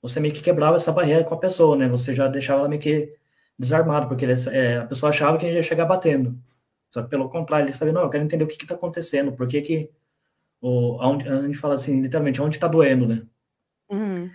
você 0.00 0.20
meio 0.20 0.32
que 0.32 0.40
quebrava 0.40 0.76
essa 0.76 0.92
barreira 0.92 1.24
com 1.24 1.34
a 1.34 1.38
pessoa, 1.38 1.76
né? 1.76 1.88
Você 1.88 2.14
já 2.14 2.28
deixava 2.28 2.60
ela 2.60 2.68
meio 2.68 2.80
que 2.80 3.12
desarmado, 3.58 4.08
porque 4.08 4.24
ele, 4.24 4.32
é, 4.50 4.78
a 4.78 4.86
pessoa 4.86 5.10
achava 5.10 5.36
que 5.36 5.44
ele 5.44 5.56
ia 5.56 5.62
chegar 5.62 5.84
batendo. 5.84 6.40
Só 6.90 7.02
que 7.02 7.08
pelo 7.10 7.28
contrário, 7.28 7.66
ele 7.66 7.72
sabia, 7.72 7.92
não, 7.92 8.02
eu 8.02 8.08
quero 8.10 8.24
entender 8.24 8.44
o 8.44 8.46
que 8.46 8.54
está 8.54 8.74
acontecendo, 8.74 9.32
por 9.32 9.48
que 9.48 9.60
que, 9.62 9.90
o, 10.60 10.96
onde, 11.04 11.28
a 11.28 11.42
gente 11.42 11.58
fala 11.58 11.74
assim, 11.74 12.00
literalmente, 12.00 12.40
onde 12.40 12.56
está 12.56 12.68
doendo, 12.68 13.06
né? 13.08 13.26
Uhum. 13.90 14.30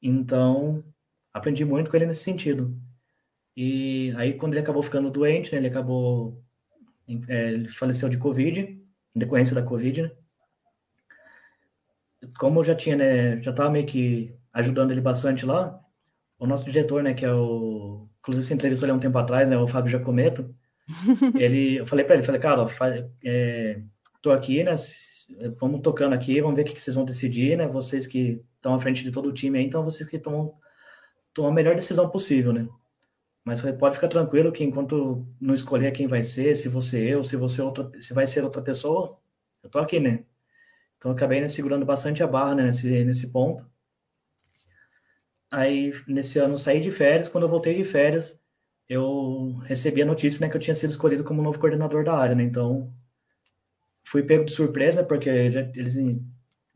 Então, 0.00 0.84
aprendi 1.32 1.64
muito 1.64 1.90
com 1.90 1.96
ele 1.96 2.06
nesse 2.06 2.22
sentido. 2.22 2.74
E 3.56 4.14
aí, 4.16 4.34
quando 4.34 4.54
ele 4.54 4.60
acabou 4.60 4.82
ficando 4.82 5.10
doente, 5.10 5.52
né, 5.52 5.58
ele 5.58 5.66
acabou. 5.66 6.40
É, 7.28 7.48
ele 7.48 7.68
faleceu 7.68 8.08
de 8.08 8.16
Covid, 8.16 8.79
decorrência 9.14 9.54
da 9.54 9.62
Covid, 9.62 10.02
né? 10.02 10.10
Como 12.38 12.60
eu 12.60 12.64
já 12.64 12.74
tinha, 12.74 12.96
né, 12.96 13.42
já 13.42 13.50
estava 13.50 13.70
meio 13.70 13.86
que 13.86 14.34
ajudando 14.52 14.90
ele 14.90 15.00
bastante 15.00 15.46
lá, 15.46 15.80
o 16.38 16.46
nosso 16.46 16.64
diretor, 16.64 17.02
né, 17.02 17.14
que 17.14 17.24
é 17.24 17.32
o. 17.32 18.08
Inclusive, 18.20 18.46
você 18.46 18.54
entrevistou 18.54 18.86
ele 18.86 18.92
há 18.92 18.96
um 18.96 19.00
tempo 19.00 19.16
atrás, 19.18 19.48
né, 19.48 19.56
o 19.56 19.66
Fábio 19.66 19.90
Jacometo. 19.90 20.54
ele, 21.38 21.76
eu 21.76 21.86
falei 21.86 22.04
para 22.04 22.16
ele, 22.16 22.24
falei, 22.24 22.40
cara, 22.40 22.66
é, 23.24 23.80
tô 24.20 24.30
aqui, 24.30 24.62
né, 24.62 24.74
vamos 25.58 25.80
tocando 25.80 26.14
aqui, 26.14 26.40
vamos 26.40 26.56
ver 26.56 26.62
o 26.62 26.64
que, 26.64 26.74
que 26.74 26.82
vocês 26.82 26.94
vão 26.94 27.04
decidir, 27.04 27.56
né, 27.56 27.66
vocês 27.66 28.06
que 28.06 28.42
estão 28.56 28.74
à 28.74 28.78
frente 28.78 29.02
de 29.04 29.10
todo 29.10 29.28
o 29.28 29.32
time 29.32 29.58
aí, 29.58 29.64
então 29.64 29.84
vocês 29.84 30.08
que 30.08 30.16
estão 30.16 30.54
tomar 31.32 31.50
a 31.50 31.52
melhor 31.52 31.74
decisão 31.74 32.08
possível, 32.10 32.52
né? 32.52 32.68
Mas 33.44 33.60
pode 33.78 33.94
ficar 33.94 34.08
tranquilo 34.08 34.52
que 34.52 34.62
enquanto 34.64 35.26
não 35.40 35.54
escolher 35.54 35.92
quem 35.92 36.06
vai 36.06 36.22
ser, 36.22 36.56
se 36.56 36.68
você 36.68 37.14
eu, 37.14 37.24
se 37.24 37.36
você 37.36 37.62
outra, 37.62 37.90
se 38.00 38.12
vai 38.14 38.26
ser 38.26 38.44
outra 38.44 38.62
pessoa, 38.62 39.18
eu 39.62 39.70
tô 39.70 39.78
aqui, 39.78 39.98
né? 39.98 40.24
Então 40.98 41.10
acabei 41.12 41.40
né, 41.40 41.48
segurando 41.48 41.86
bastante 41.86 42.22
a 42.22 42.26
barra 42.26 42.54
né, 42.54 42.64
nesse, 42.64 43.04
nesse 43.04 43.32
ponto. 43.32 43.64
Aí 45.50 45.92
nesse 46.06 46.38
ano 46.38 46.56
saí 46.58 46.80
de 46.80 46.90
férias, 46.90 47.28
quando 47.28 47.44
eu 47.44 47.48
voltei 47.48 47.74
de 47.74 47.84
férias, 47.84 48.40
eu 48.88 49.56
recebi 49.64 50.02
a 50.02 50.06
notícia 50.06 50.40
né, 50.44 50.50
que 50.50 50.56
eu 50.56 50.60
tinha 50.60 50.74
sido 50.74 50.90
escolhido 50.90 51.24
como 51.24 51.42
novo 51.42 51.58
coordenador 51.58 52.04
da 52.04 52.14
área, 52.16 52.34
né? 52.34 52.42
Então 52.42 52.92
fui 54.04 54.22
pego 54.22 54.44
de 54.44 54.52
surpresa, 54.52 55.04
porque 55.04 55.28
eles 55.28 55.96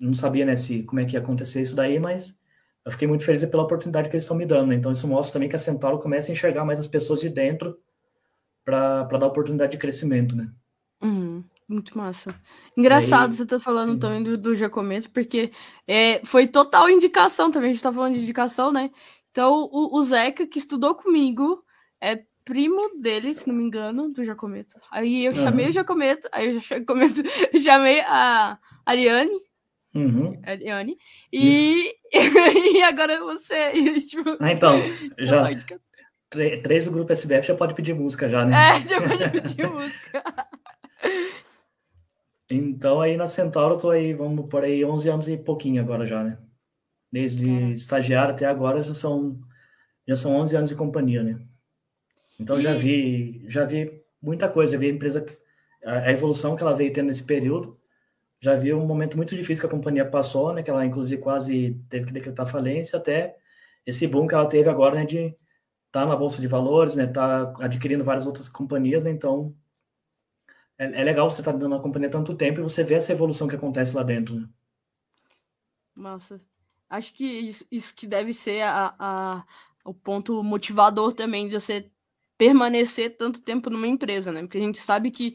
não 0.00 0.14
sabiam 0.14 0.46
né, 0.46 0.56
se, 0.56 0.82
como 0.84 1.00
é 1.00 1.04
que 1.04 1.14
ia 1.14 1.20
acontecer 1.20 1.62
isso 1.62 1.76
daí, 1.76 1.98
mas 1.98 2.38
eu 2.84 2.92
fiquei 2.92 3.08
muito 3.08 3.24
feliz 3.24 3.44
pela 3.46 3.62
oportunidade 3.62 4.08
que 4.08 4.14
eles 4.14 4.24
estão 4.24 4.36
me 4.36 4.44
dando. 4.44 4.68
Né? 4.68 4.74
Então, 4.74 4.92
isso 4.92 5.08
mostra 5.08 5.34
também 5.34 5.48
que 5.48 5.56
a 5.56 5.58
Centauro 5.58 5.98
começa 5.98 6.30
a 6.30 6.32
enxergar 6.32 6.64
mais 6.64 6.78
as 6.78 6.86
pessoas 6.86 7.20
de 7.20 7.28
dentro 7.28 7.78
para 8.64 9.04
dar 9.04 9.26
oportunidade 9.26 9.72
de 9.72 9.78
crescimento, 9.78 10.34
né? 10.36 10.50
Uhum, 11.02 11.44
muito 11.68 11.96
massa. 11.96 12.34
Engraçado 12.76 13.30
aí, 13.30 13.36
você 13.36 13.44
tá 13.44 13.60
falando 13.60 13.92
sim. 13.92 13.98
também 13.98 14.22
do, 14.22 14.38
do 14.38 14.54
Jacometo, 14.54 15.10
porque 15.10 15.50
é, 15.86 16.24
foi 16.24 16.46
total 16.46 16.88
indicação 16.88 17.50
também. 17.50 17.70
A 17.70 17.72
gente 17.72 17.82
tá 17.82 17.92
falando 17.92 18.14
de 18.14 18.22
indicação, 18.22 18.72
né? 18.72 18.90
Então, 19.30 19.68
o, 19.70 19.98
o 19.98 20.02
Zeca, 20.02 20.46
que 20.46 20.58
estudou 20.58 20.94
comigo, 20.94 21.62
é 22.00 22.22
primo 22.44 23.00
dele, 23.00 23.32
se 23.32 23.48
não 23.48 23.54
me 23.54 23.64
engano, 23.64 24.12
do 24.12 24.22
Jacometo. 24.22 24.78
Aí 24.90 25.24
eu 25.24 25.32
chamei 25.32 25.64
uhum. 25.64 25.70
o 25.70 25.74
Jacometo, 25.74 26.28
aí 26.30 26.54
eu 27.52 27.60
chamei 27.60 28.00
a 28.00 28.58
Ariane, 28.84 29.40
Uhum. 29.94 30.40
Eliane. 30.44 30.98
E, 31.32 31.94
e 32.12 32.82
agora 32.82 33.20
você. 33.20 33.72
Tipo, 34.08 34.36
ah, 34.40 34.52
então, 34.52 34.76
já. 35.18 35.44
Três 36.64 36.86
do 36.86 36.90
grupo 36.90 37.12
SBF 37.12 37.46
já 37.46 37.54
pode 37.54 37.74
pedir 37.74 37.94
música, 37.94 38.28
já, 38.28 38.44
né? 38.44 38.56
É, 38.56 38.80
já 38.88 39.00
pode 39.00 39.30
pedir 39.30 39.70
música. 39.70 40.22
Então, 42.50 43.00
aí 43.00 43.16
na 43.16 43.28
Centauro, 43.28 43.74
eu 43.74 43.78
tô 43.78 43.90
aí, 43.90 44.12
vamos 44.12 44.48
por 44.48 44.64
aí, 44.64 44.84
11 44.84 45.08
anos 45.08 45.28
e 45.28 45.36
pouquinho 45.36 45.80
agora 45.80 46.04
já, 46.04 46.24
né? 46.24 46.36
Desde 47.12 47.48
é. 47.48 47.70
estagiário 47.70 48.34
até 48.34 48.46
agora 48.46 48.82
já 48.82 48.94
são, 48.94 49.38
já 50.08 50.16
são 50.16 50.34
11 50.34 50.56
anos 50.56 50.70
de 50.70 50.76
companhia, 50.76 51.22
né? 51.22 51.38
Então, 52.40 52.58
e... 52.58 52.62
já 52.62 52.74
vi 52.74 53.44
já 53.46 53.64
vi 53.64 54.02
muita 54.20 54.48
coisa, 54.48 54.72
já 54.72 54.78
vi 54.78 54.88
a 54.88 54.92
empresa, 54.92 55.24
a 55.84 56.10
evolução 56.10 56.56
que 56.56 56.62
ela 56.64 56.74
veio 56.74 56.92
tendo 56.92 57.06
nesse 57.06 57.22
período 57.22 57.78
já 58.44 58.54
viu 58.56 58.78
um 58.78 58.86
momento 58.86 59.16
muito 59.16 59.34
difícil 59.34 59.62
que 59.62 59.74
a 59.74 59.76
companhia 59.76 60.04
passou, 60.04 60.52
né? 60.52 60.62
Que 60.62 60.68
ela 60.68 60.84
inclusive 60.84 61.20
quase 61.20 61.80
teve 61.88 62.06
que 62.06 62.12
decretar 62.12 62.46
falência, 62.46 62.98
até 62.98 63.38
esse 63.86 64.06
boom 64.06 64.26
que 64.26 64.34
ela 64.34 64.46
teve 64.46 64.68
agora, 64.68 64.96
né? 64.96 65.06
De 65.06 65.28
estar 65.86 66.02
tá 66.02 66.06
na 66.06 66.14
bolsa 66.14 66.42
de 66.42 66.46
valores, 66.46 66.94
né? 66.94 67.06
Tá 67.06 67.54
adquirindo 67.58 68.04
várias 68.04 68.26
outras 68.26 68.46
companhias, 68.46 69.02
né? 69.02 69.10
Então 69.10 69.56
é, 70.76 70.84
é 71.00 71.04
legal 71.04 71.30
você 71.30 71.40
estar 71.40 71.52
tá 71.52 71.58
dando 71.58 71.72
uma 71.72 71.80
companhia 71.80 72.10
tanto 72.10 72.36
tempo 72.36 72.60
e 72.60 72.62
você 72.62 72.84
ver 72.84 72.96
essa 72.96 73.12
evolução 73.12 73.48
que 73.48 73.56
acontece 73.56 73.96
lá 73.96 74.02
dentro. 74.02 74.38
Né? 74.38 74.46
Massa. 75.94 76.38
Acho 76.90 77.14
que 77.14 77.24
isso, 77.24 77.66
isso 77.70 77.94
que 77.94 78.06
deve 78.06 78.34
ser 78.34 78.60
a, 78.60 78.94
a, 78.98 79.44
o 79.86 79.94
ponto 79.94 80.42
motivador 80.42 81.14
também 81.14 81.48
de 81.48 81.58
você 81.58 81.90
permanecer 82.36 83.16
tanto 83.16 83.40
tempo 83.40 83.70
numa 83.70 83.86
empresa, 83.86 84.30
né? 84.30 84.42
Porque 84.42 84.58
a 84.58 84.60
gente 84.60 84.78
sabe 84.78 85.10
que 85.10 85.34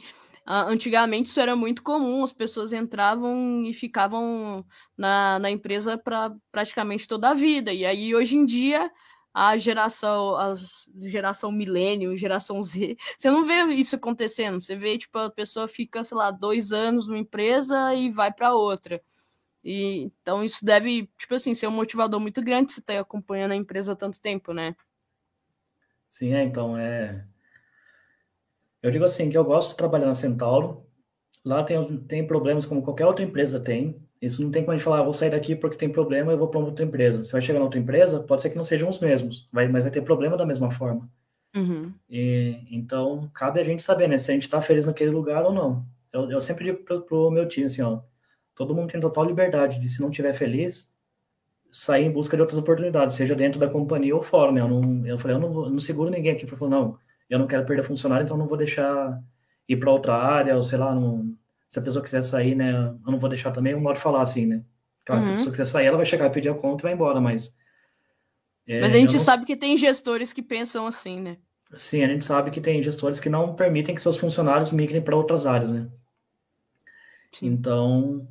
antigamente 0.50 1.30
isso 1.30 1.40
era 1.40 1.56
muito 1.56 1.84
comum, 1.84 2.24
as 2.24 2.34
pessoas 2.34 2.74
entravam 2.74 3.64
e 3.64 3.74
ficavam 3.74 4.66
na, 4.98 5.38
na 5.38 5.52
empresa 5.52 5.96
para 5.96 6.36
praticamente 6.52 7.08
toda 7.08 7.30
a 7.30 7.34
vida. 7.36 7.72
E 7.72 7.86
aí, 7.86 8.16
hoje 8.16 8.36
em 8.36 8.44
dia, 8.46 8.92
a 9.32 9.56
geração, 9.58 10.36
a 10.36 10.56
geração 11.06 11.52
milênio, 11.52 12.18
geração 12.18 12.64
Z, 12.64 12.98
você 13.16 13.30
não 13.30 13.46
vê 13.46 13.62
isso 13.76 13.96
acontecendo. 13.96 14.60
Você 14.60 14.76
vê, 14.76 14.98
tipo, 14.98 15.20
a 15.20 15.30
pessoa 15.30 15.68
fica, 15.68 16.04
sei 16.04 16.18
lá, 16.18 16.32
dois 16.32 16.72
anos 16.72 17.08
numa 17.08 17.20
empresa 17.20 17.94
e 17.94 18.10
vai 18.10 18.34
para 18.34 18.56
outra. 18.56 19.00
E, 19.64 20.12
então, 20.22 20.44
isso 20.44 20.66
deve, 20.66 21.08
tipo 21.16 21.36
assim, 21.36 21.54
ser 21.54 21.68
um 21.68 21.72
motivador 21.72 22.20
muito 22.20 22.42
grande 22.42 22.72
você 22.72 22.80
estar 22.80 22.96
tá 22.96 23.02
acompanhando 23.02 23.52
a 23.52 23.56
empresa 23.56 23.92
há 23.92 23.96
tanto 23.96 24.20
tempo, 24.20 24.52
né? 24.52 24.76
Sim, 26.10 26.34
é, 26.34 26.44
então, 26.44 26.76
é 26.76 27.24
eu 28.82 28.92
digo 28.92 29.06
assim, 29.06 29.30
que 29.30 29.38
eu 29.38 29.44
gosto 29.44 29.72
de 29.72 29.78
trabalhar 29.78 30.08
na 30.08 30.14
Centauro. 30.14 30.86
Lá 31.44 31.64
tem, 31.64 31.98
tem 32.00 32.28
problemas 32.28 32.66
como 32.66 32.82
qualquer 32.82 33.06
outra 33.06 33.24
empresa 33.24 33.60
tem. 33.60 34.02
Isso 34.22 34.42
não 34.42 34.52
tem 34.52 34.64
como 34.64 34.74
a 34.74 34.76
gente 34.76 34.84
falar, 34.84 35.00
ah, 35.00 35.04
vou 35.04 35.14
sair 35.14 35.30
daqui 35.30 35.56
porque 35.56 35.78
tem 35.78 35.90
problema, 35.90 36.32
eu 36.32 36.38
vou 36.38 36.50
para 36.50 36.60
outra 36.60 36.84
empresa. 36.84 37.24
Você 37.24 37.32
vai 37.32 37.42
chegar 37.42 37.60
na 37.60 37.66
outra 37.66 37.80
empresa, 37.80 38.20
pode 38.20 38.42
ser 38.42 38.50
que 38.50 38.58
não 38.58 38.66
sejam 38.66 38.90
os 38.90 39.00
mesmos, 39.00 39.50
vai, 39.52 39.68
mas 39.68 39.84
vai 39.84 39.92
ter 39.92 40.02
problema 40.02 40.36
da 40.36 40.46
mesma 40.46 40.70
forma. 40.70 41.10
Uhum. 41.56 41.94
E, 42.10 42.68
então, 42.70 43.30
cabe 43.34 43.60
a 43.60 43.64
gente 43.64 43.82
saber, 43.82 44.08
né, 44.08 44.18
se 44.18 44.30
a 44.30 44.34
gente 44.34 44.44
está 44.44 44.62
feliz 44.62 44.86
naquele 44.86 45.10
lugar 45.10 45.44
ou 45.46 45.54
não. 45.54 45.86
Eu, 46.12 46.30
eu 46.30 46.42
sempre 46.42 46.66
digo 46.66 46.84
pro, 46.84 47.02
pro 47.02 47.32
meu 47.32 47.48
time 47.48 47.68
assim, 47.68 47.82
ó, 47.82 48.02
todo 48.56 48.76
mundo 48.76 48.92
tem 48.92 49.00
total 49.00 49.24
liberdade 49.24 49.80
de 49.80 49.88
se 49.88 50.02
não 50.02 50.10
estiver 50.10 50.34
feliz, 50.34 50.94
sair 51.72 52.06
em 52.06 52.12
busca 52.12 52.36
de 52.36 52.42
outras 52.42 52.60
oportunidades, 52.60 53.16
seja 53.16 53.36
dentro 53.36 53.60
da 53.60 53.70
companhia 53.70 54.16
ou 54.16 54.22
fora, 54.22 54.52
né? 54.52 54.62
Eu, 54.62 54.68
não, 54.68 55.08
eu 55.08 55.18
falei, 55.18 55.38
eu 55.38 55.40
não, 55.40 55.66
eu 55.66 55.70
não 55.70 55.80
seguro 55.80 56.10
ninguém 56.10 56.34
aqui 56.34 56.46
para 56.46 56.58
falar, 56.58 56.72
não, 56.72 56.98
eu 57.30 57.40
não 57.40 57.48
quero 57.48 57.66
perder 57.66 57.84
funcionário, 57.84 58.24
então 58.24 58.38
não 58.38 58.48
vou 58.48 58.58
deixar 58.58 59.22
ir 59.68 59.78
para 59.78 59.92
outra 59.92 60.16
área, 60.16 60.56
ou 60.56 60.64
sei 60.64 60.78
lá, 60.78 60.94
não, 60.94 61.36
se 61.70 61.78
a 61.78 61.82
pessoa 61.82 62.04
quiser 62.04 62.24
sair, 62.24 62.56
né, 62.56 62.72
eu 62.74 63.12
não 63.12 63.20
vou 63.20 63.30
deixar 63.30 63.52
também, 63.52 63.74
eu 63.74 63.80
modo 63.80 63.96
de 63.96 64.02
falar 64.02 64.22
assim, 64.22 64.46
né? 64.46 64.64
Claro, 65.06 65.22
uhum. 65.22 65.24
se 65.24 65.30
a 65.30 65.32
uhum. 65.32 65.38
pessoa 65.38 65.52
quiser 65.52 65.66
sair, 65.66 65.86
ela 65.86 65.98
vai 65.98 66.06
chegar 66.06 66.30
pedir 66.32 66.50
a 66.50 66.56
conta 66.56 66.82
e 66.82 66.84
vai 66.84 66.94
embora, 66.94 67.22
mas... 67.22 67.56
É, 68.68 68.82
mas 68.82 68.94
a 68.94 68.98
gente 68.98 69.14
não... 69.14 69.20
sabe 69.20 69.46
que 69.46 69.56
tem 69.56 69.78
gestores 69.78 70.34
que 70.34 70.42
pensam 70.42 70.88
assim, 70.88 71.20
né? 71.20 71.38
Sim, 71.74 72.04
a 72.04 72.08
gente 72.08 72.26
sabe 72.26 72.50
que 72.50 72.60
tem 72.60 72.82
gestores 72.82 73.20
que 73.20 73.30
não 73.30 73.56
permitem 73.56 73.94
que 73.94 74.02
seus 74.02 74.18
funcionários 74.18 74.72
migrem 74.72 75.02
para 75.02 75.16
outras 75.16 75.46
áreas, 75.46 75.72
né? 75.72 75.88
Sim. 77.32 77.48
Então, 77.48 78.28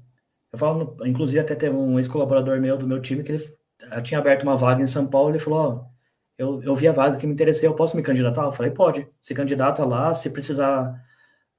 eu 0.53 0.59
falo, 0.59 0.97
inclusive 1.05 1.39
até 1.39 1.55
teve 1.55 1.77
um 1.77 1.99
ex-colaborador 1.99 2.61
meu 2.61 2.77
do 2.77 2.87
meu 2.87 3.01
time 3.01 3.23
que 3.23 3.33
ele 3.33 3.59
tinha 4.03 4.19
aberto 4.19 4.43
uma 4.43 4.57
vaga 4.57 4.83
em 4.83 4.89
São 4.89 5.07
Paulo, 5.07 5.31
ele 5.31 5.39
falou, 5.39 5.59
ó, 5.61 5.98
eu, 6.39 6.63
eu 6.63 6.77
vi 6.77 6.89
a 6.89 6.93
vaga 6.93 7.19
que 7.19 7.27
me 7.27 7.35
interessei, 7.35 7.69
eu 7.69 7.75
posso 7.75 7.97
me 7.97 8.03
candidatar? 8.03 8.45
Eu 8.45 8.53
falei, 8.53 8.71
pode, 8.73 9.09
se 9.21 9.35
candidata 9.35 9.85
lá, 9.85 10.15
se 10.15 10.31
precisar 10.31 11.05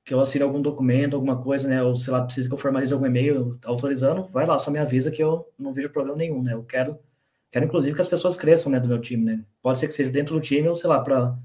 que 0.06 0.14
eu 0.14 0.22
assine 0.22 0.44
algum 0.44 0.62
documento, 0.62 1.16
alguma 1.16 1.42
coisa, 1.42 1.68
né, 1.68 1.84
ou 1.84 1.96
sei 1.96 2.14
lá, 2.14 2.24
precisa 2.24 2.48
que 2.48 2.54
eu 2.54 2.58
formalize 2.58 2.94
algum 2.94 3.06
e-mail 3.06 3.60
autorizando, 3.64 4.28
vai 4.30 4.46
lá, 4.46 4.58
só 4.60 4.72
me 4.72 4.80
avisa 4.80 5.12
que 5.12 5.24
eu 5.24 5.48
não 5.58 5.74
vejo 5.74 5.90
problema 5.90 6.18
nenhum, 6.18 6.42
né, 6.44 6.54
eu 6.54 6.64
quero, 6.64 7.00
quero 7.52 7.66
inclusive 7.66 7.96
que 7.96 8.02
as 8.02 8.08
pessoas 8.08 8.38
cresçam, 8.38 8.72
né, 8.72 8.80
do 8.80 8.88
meu 8.88 9.00
time, 9.02 9.24
né, 9.26 9.46
pode 9.62 9.80
ser 9.80 9.88
que 9.88 9.94
seja 9.94 10.10
dentro 10.12 10.36
do 10.36 10.42
time 10.42 10.68
ou, 10.68 10.76
sei 10.76 10.90
lá, 10.90 11.00
para 11.02 11.38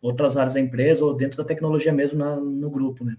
outras 0.00 0.36
áreas 0.36 0.54
da 0.54 0.60
empresa 0.60 1.04
ou 1.04 1.14
dentro 1.14 1.38
da 1.38 1.44
tecnologia 1.44 1.92
mesmo 1.92 2.18
na, 2.18 2.36
no 2.36 2.70
grupo, 2.70 3.04
né. 3.04 3.16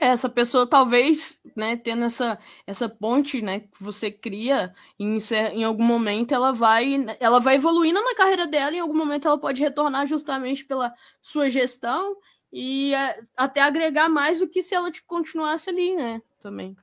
Essa 0.00 0.28
pessoa 0.28 0.64
talvez, 0.64 1.40
né, 1.56 1.76
tendo 1.76 2.04
essa, 2.04 2.38
essa 2.64 2.88
ponte, 2.88 3.42
né, 3.42 3.60
que 3.60 3.82
você 3.82 4.12
cria, 4.12 4.72
em, 4.98 5.18
em 5.52 5.64
algum 5.64 5.82
momento 5.82 6.32
ela 6.32 6.52
vai, 6.52 7.04
ela 7.18 7.40
vai 7.40 7.56
evoluindo 7.56 8.00
na 8.00 8.14
carreira 8.14 8.46
dela, 8.46 8.76
em 8.76 8.80
algum 8.80 8.96
momento 8.96 9.26
ela 9.26 9.38
pode 9.38 9.60
retornar 9.60 10.06
justamente 10.06 10.64
pela 10.64 10.94
sua 11.20 11.50
gestão 11.50 12.16
e 12.52 12.94
é, 12.94 13.20
até 13.36 13.60
agregar 13.60 14.08
mais 14.08 14.38
do 14.38 14.48
que 14.48 14.62
se 14.62 14.72
ela 14.72 14.90
tipo, 14.90 15.06
continuasse 15.06 15.68
ali, 15.68 15.96
né, 15.96 16.22
também. 16.40 16.76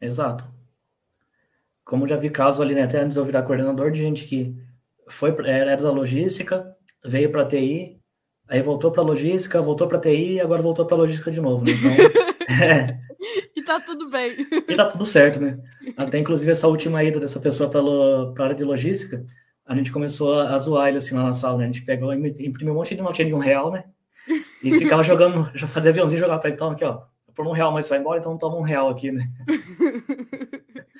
Exato. 0.00 0.44
Como 1.84 2.08
já 2.08 2.16
vi 2.16 2.30
casos 2.30 2.62
ali, 2.62 2.74
né, 2.74 2.84
até 2.84 3.00
antes 3.00 3.18
eu 3.18 3.24
virar 3.24 3.42
coordenador, 3.42 3.90
de 3.90 3.98
gente 3.98 4.24
que 4.24 4.56
foi 5.08 5.36
era 5.44 5.76
da 5.76 5.90
logística, 5.90 6.74
veio 7.04 7.30
para 7.30 7.46
TI, 7.46 8.00
aí 8.48 8.62
voltou 8.62 8.90
para 8.90 9.02
logística, 9.02 9.60
voltou 9.60 9.86
para 9.86 9.98
TI 10.00 10.40
agora 10.40 10.62
voltou 10.62 10.86
para 10.86 10.96
logística 10.96 11.30
de 11.30 11.40
novo, 11.40 11.64
né? 11.64 11.72
Então, 11.72 12.21
É. 12.48 13.00
E 13.54 13.62
tá 13.62 13.78
tudo 13.78 14.10
bem. 14.10 14.48
E 14.50 14.74
tá 14.74 14.88
tudo 14.88 15.06
certo, 15.06 15.40
né? 15.40 15.56
Até 15.96 16.18
inclusive 16.18 16.50
essa 16.50 16.66
última 16.66 17.04
ida 17.04 17.20
dessa 17.20 17.38
pessoa 17.38 17.70
para 17.70 17.80
a 17.80 18.46
área 18.46 18.56
de 18.56 18.64
logística, 18.64 19.24
a 19.64 19.76
gente 19.76 19.92
começou 19.92 20.40
a, 20.40 20.58
zoar 20.58 20.88
ele 20.88 20.98
assim 20.98 21.14
lá 21.14 21.22
na 21.22 21.34
sala, 21.34 21.58
né? 21.58 21.64
A 21.64 21.66
gente 21.68 21.82
pegou 21.82 22.12
e 22.12 22.46
imprimiu 22.46 22.74
um 22.74 22.76
monte 22.76 22.96
de 22.96 23.02
notinha 23.02 23.28
de 23.28 23.34
um 23.34 23.38
real, 23.38 23.70
né? 23.70 23.84
E 24.62 24.76
ficava 24.78 25.04
jogando, 25.04 25.50
já 25.54 25.68
fazia 25.68 25.90
aviãozinho 25.90 26.20
jogar 26.20 26.38
para 26.38 26.48
ele, 26.48 26.56
então 26.56 26.70
aqui, 26.70 26.84
ó, 26.84 27.02
por 27.34 27.46
um 27.46 27.52
real, 27.52 27.72
mas 27.72 27.88
vai 27.88 27.98
embora, 27.98 28.18
então 28.18 28.36
toma 28.36 28.56
um 28.56 28.62
real 28.62 28.88
aqui, 28.88 29.12
né? 29.12 29.24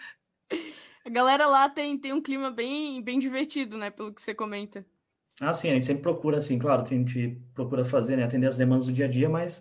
A 1.05 1.11
galera 1.11 1.49
lá 1.49 1.69
tem, 1.69 1.99
tem 1.99 2.13
um 2.13 2.23
clima 2.23 2.53
bem, 2.53 3.03
bem 3.03 3.19
divertido, 3.19 3.77
né? 3.77 3.91
Pelo 3.91 4.15
que 4.15 4.23
você 4.23 4.33
comenta. 4.33 4.87
Ah, 5.41 5.53
sim, 5.53 5.69
a 5.69 5.75
gente 5.75 5.87
sempre 5.87 6.03
procura, 6.03 6.39
assim, 6.39 6.57
claro, 6.59 6.83
a 6.83 6.87
gente 6.87 7.43
procura 7.53 7.85
fazer, 7.85 8.17
né? 8.17 8.23
Atender 8.23 8.47
as 8.47 8.57
demandas 8.57 8.87
do 8.87 8.93
dia 8.93 9.07
a 9.07 9.09
dia, 9.09 9.29
mas 9.29 9.61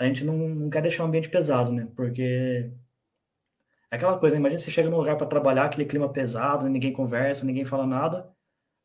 a 0.00 0.06
gente 0.06 0.24
não, 0.24 0.34
não 0.34 0.70
quer 0.70 0.80
deixar 0.80 1.04
o 1.04 1.06
ambiente 1.06 1.28
pesado, 1.28 1.70
né? 1.70 1.86
Porque 1.94 2.70
é 3.90 3.96
aquela 3.96 4.18
coisa, 4.18 4.34
imagina 4.34 4.58
você 4.58 4.70
chega 4.70 4.88
num 4.88 4.96
lugar 4.96 5.18
para 5.18 5.26
trabalhar, 5.26 5.66
aquele 5.66 5.84
clima 5.84 6.08
pesado, 6.08 6.66
ninguém 6.70 6.90
conversa, 6.90 7.44
ninguém 7.44 7.66
fala 7.66 7.86
nada. 7.86 8.26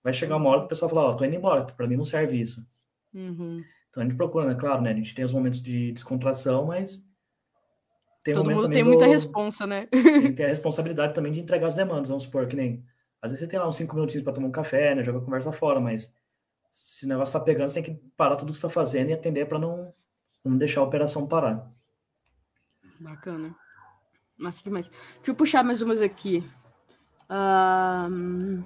Vai 0.04 0.12
chegar 0.12 0.36
uma 0.36 0.50
hora 0.50 0.60
que 0.60 0.66
o 0.66 0.70
pessoal 0.70 0.90
fala, 0.90 1.04
ó, 1.04 1.12
oh, 1.12 1.16
tô 1.16 1.24
indo 1.24 1.36
embora, 1.36 1.64
para 1.64 1.88
mim 1.88 1.96
não 1.96 2.04
serve 2.04 2.40
isso. 2.40 2.68
Uhum. 3.14 3.64
Então 3.90 4.04
a 4.04 4.06
gente 4.06 4.18
procura, 4.18 4.46
né? 4.46 4.56
Claro, 4.56 4.82
né? 4.82 4.92
A 4.92 4.94
gente 4.94 5.16
tem 5.16 5.24
os 5.24 5.32
momentos 5.32 5.64
de 5.64 5.94
descontração, 5.94 6.66
mas 6.66 7.08
tem 8.26 8.34
Todo 8.34 8.52
mundo 8.52 8.70
tem 8.70 8.84
do... 8.84 8.90
muita 8.90 9.06
responsa, 9.06 9.66
né? 9.66 9.86
tem 9.86 10.22
que 10.22 10.34
ter 10.34 10.46
a 10.46 10.50
responsabilidade 10.50 11.14
também 11.14 11.32
de 11.32 11.40
entregar 11.40 11.68
as 11.68 11.76
demandas, 11.76 12.10
vamos 12.10 12.24
supor, 12.24 12.46
que 12.46 12.58
nem. 12.58 12.84
Às 13.22 13.32
vezes 13.32 13.46
você 13.46 13.50
tem 13.50 13.58
lá 13.58 13.66
uns 13.66 13.78
cinco 13.78 13.96
minutinhos 13.96 14.24
para 14.24 14.34
tomar 14.34 14.50
um 14.50 14.52
café, 14.52 14.94
né? 14.94 15.02
Joga 15.02 15.20
a 15.20 15.22
conversa 15.22 15.52
fora, 15.54 15.80
mas 15.80 16.14
se 16.74 17.06
o 17.06 17.10
negócio 17.10 17.32
tá 17.32 17.40
pegando, 17.40 17.70
você 17.70 17.82
tem 17.82 17.96
que 17.96 18.02
parar 18.18 18.36
tudo 18.36 18.52
que 18.52 18.58
você 18.58 18.68
tá 18.68 18.70
fazendo 18.70 19.12
e 19.12 19.14
atender 19.14 19.48
para 19.48 19.58
não 19.58 19.94
não 20.50 20.58
deixar 20.58 20.82
a 20.82 20.86
operação 20.86 21.28
parar. 21.28 21.72
Bacana. 23.00 23.56
Massa 24.38 24.64
demais. 24.64 24.88
Deixa 24.90 25.32
eu 25.32 25.36
puxar 25.36 25.64
mais 25.64 25.82
umas 25.82 26.02
aqui. 26.02 26.44
Um... 27.30 28.64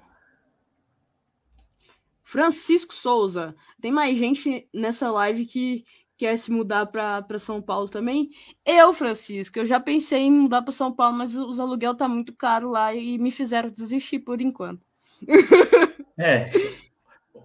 Francisco 2.24 2.94
Souza. 2.94 3.56
Tem 3.82 3.92
mais 3.92 4.18
gente 4.18 4.68
nessa 4.74 5.10
live 5.10 5.46
que 5.46 5.84
quer 6.18 6.38
se 6.38 6.52
mudar 6.52 6.86
para 6.86 7.40
São 7.40 7.62
Paulo 7.62 7.88
também? 7.88 8.30
Eu, 8.66 8.94
Francisco, 8.94 9.58
eu 9.58 9.66
já 9.66 9.80
pensei 9.80 10.24
em 10.24 10.32
mudar 10.32 10.62
para 10.62 10.74
São 10.74 10.92
Paulo, 10.92 11.18
mas 11.18 11.36
os 11.36 11.60
aluguel 11.60 11.96
tá 11.96 12.08
muito 12.08 12.36
caro 12.36 12.70
lá 12.70 12.94
e 12.94 13.18
me 13.18 13.32
fizeram 13.32 13.70
desistir 13.70 14.20
por 14.20 14.42
enquanto. 14.42 14.86
É, 16.18 16.52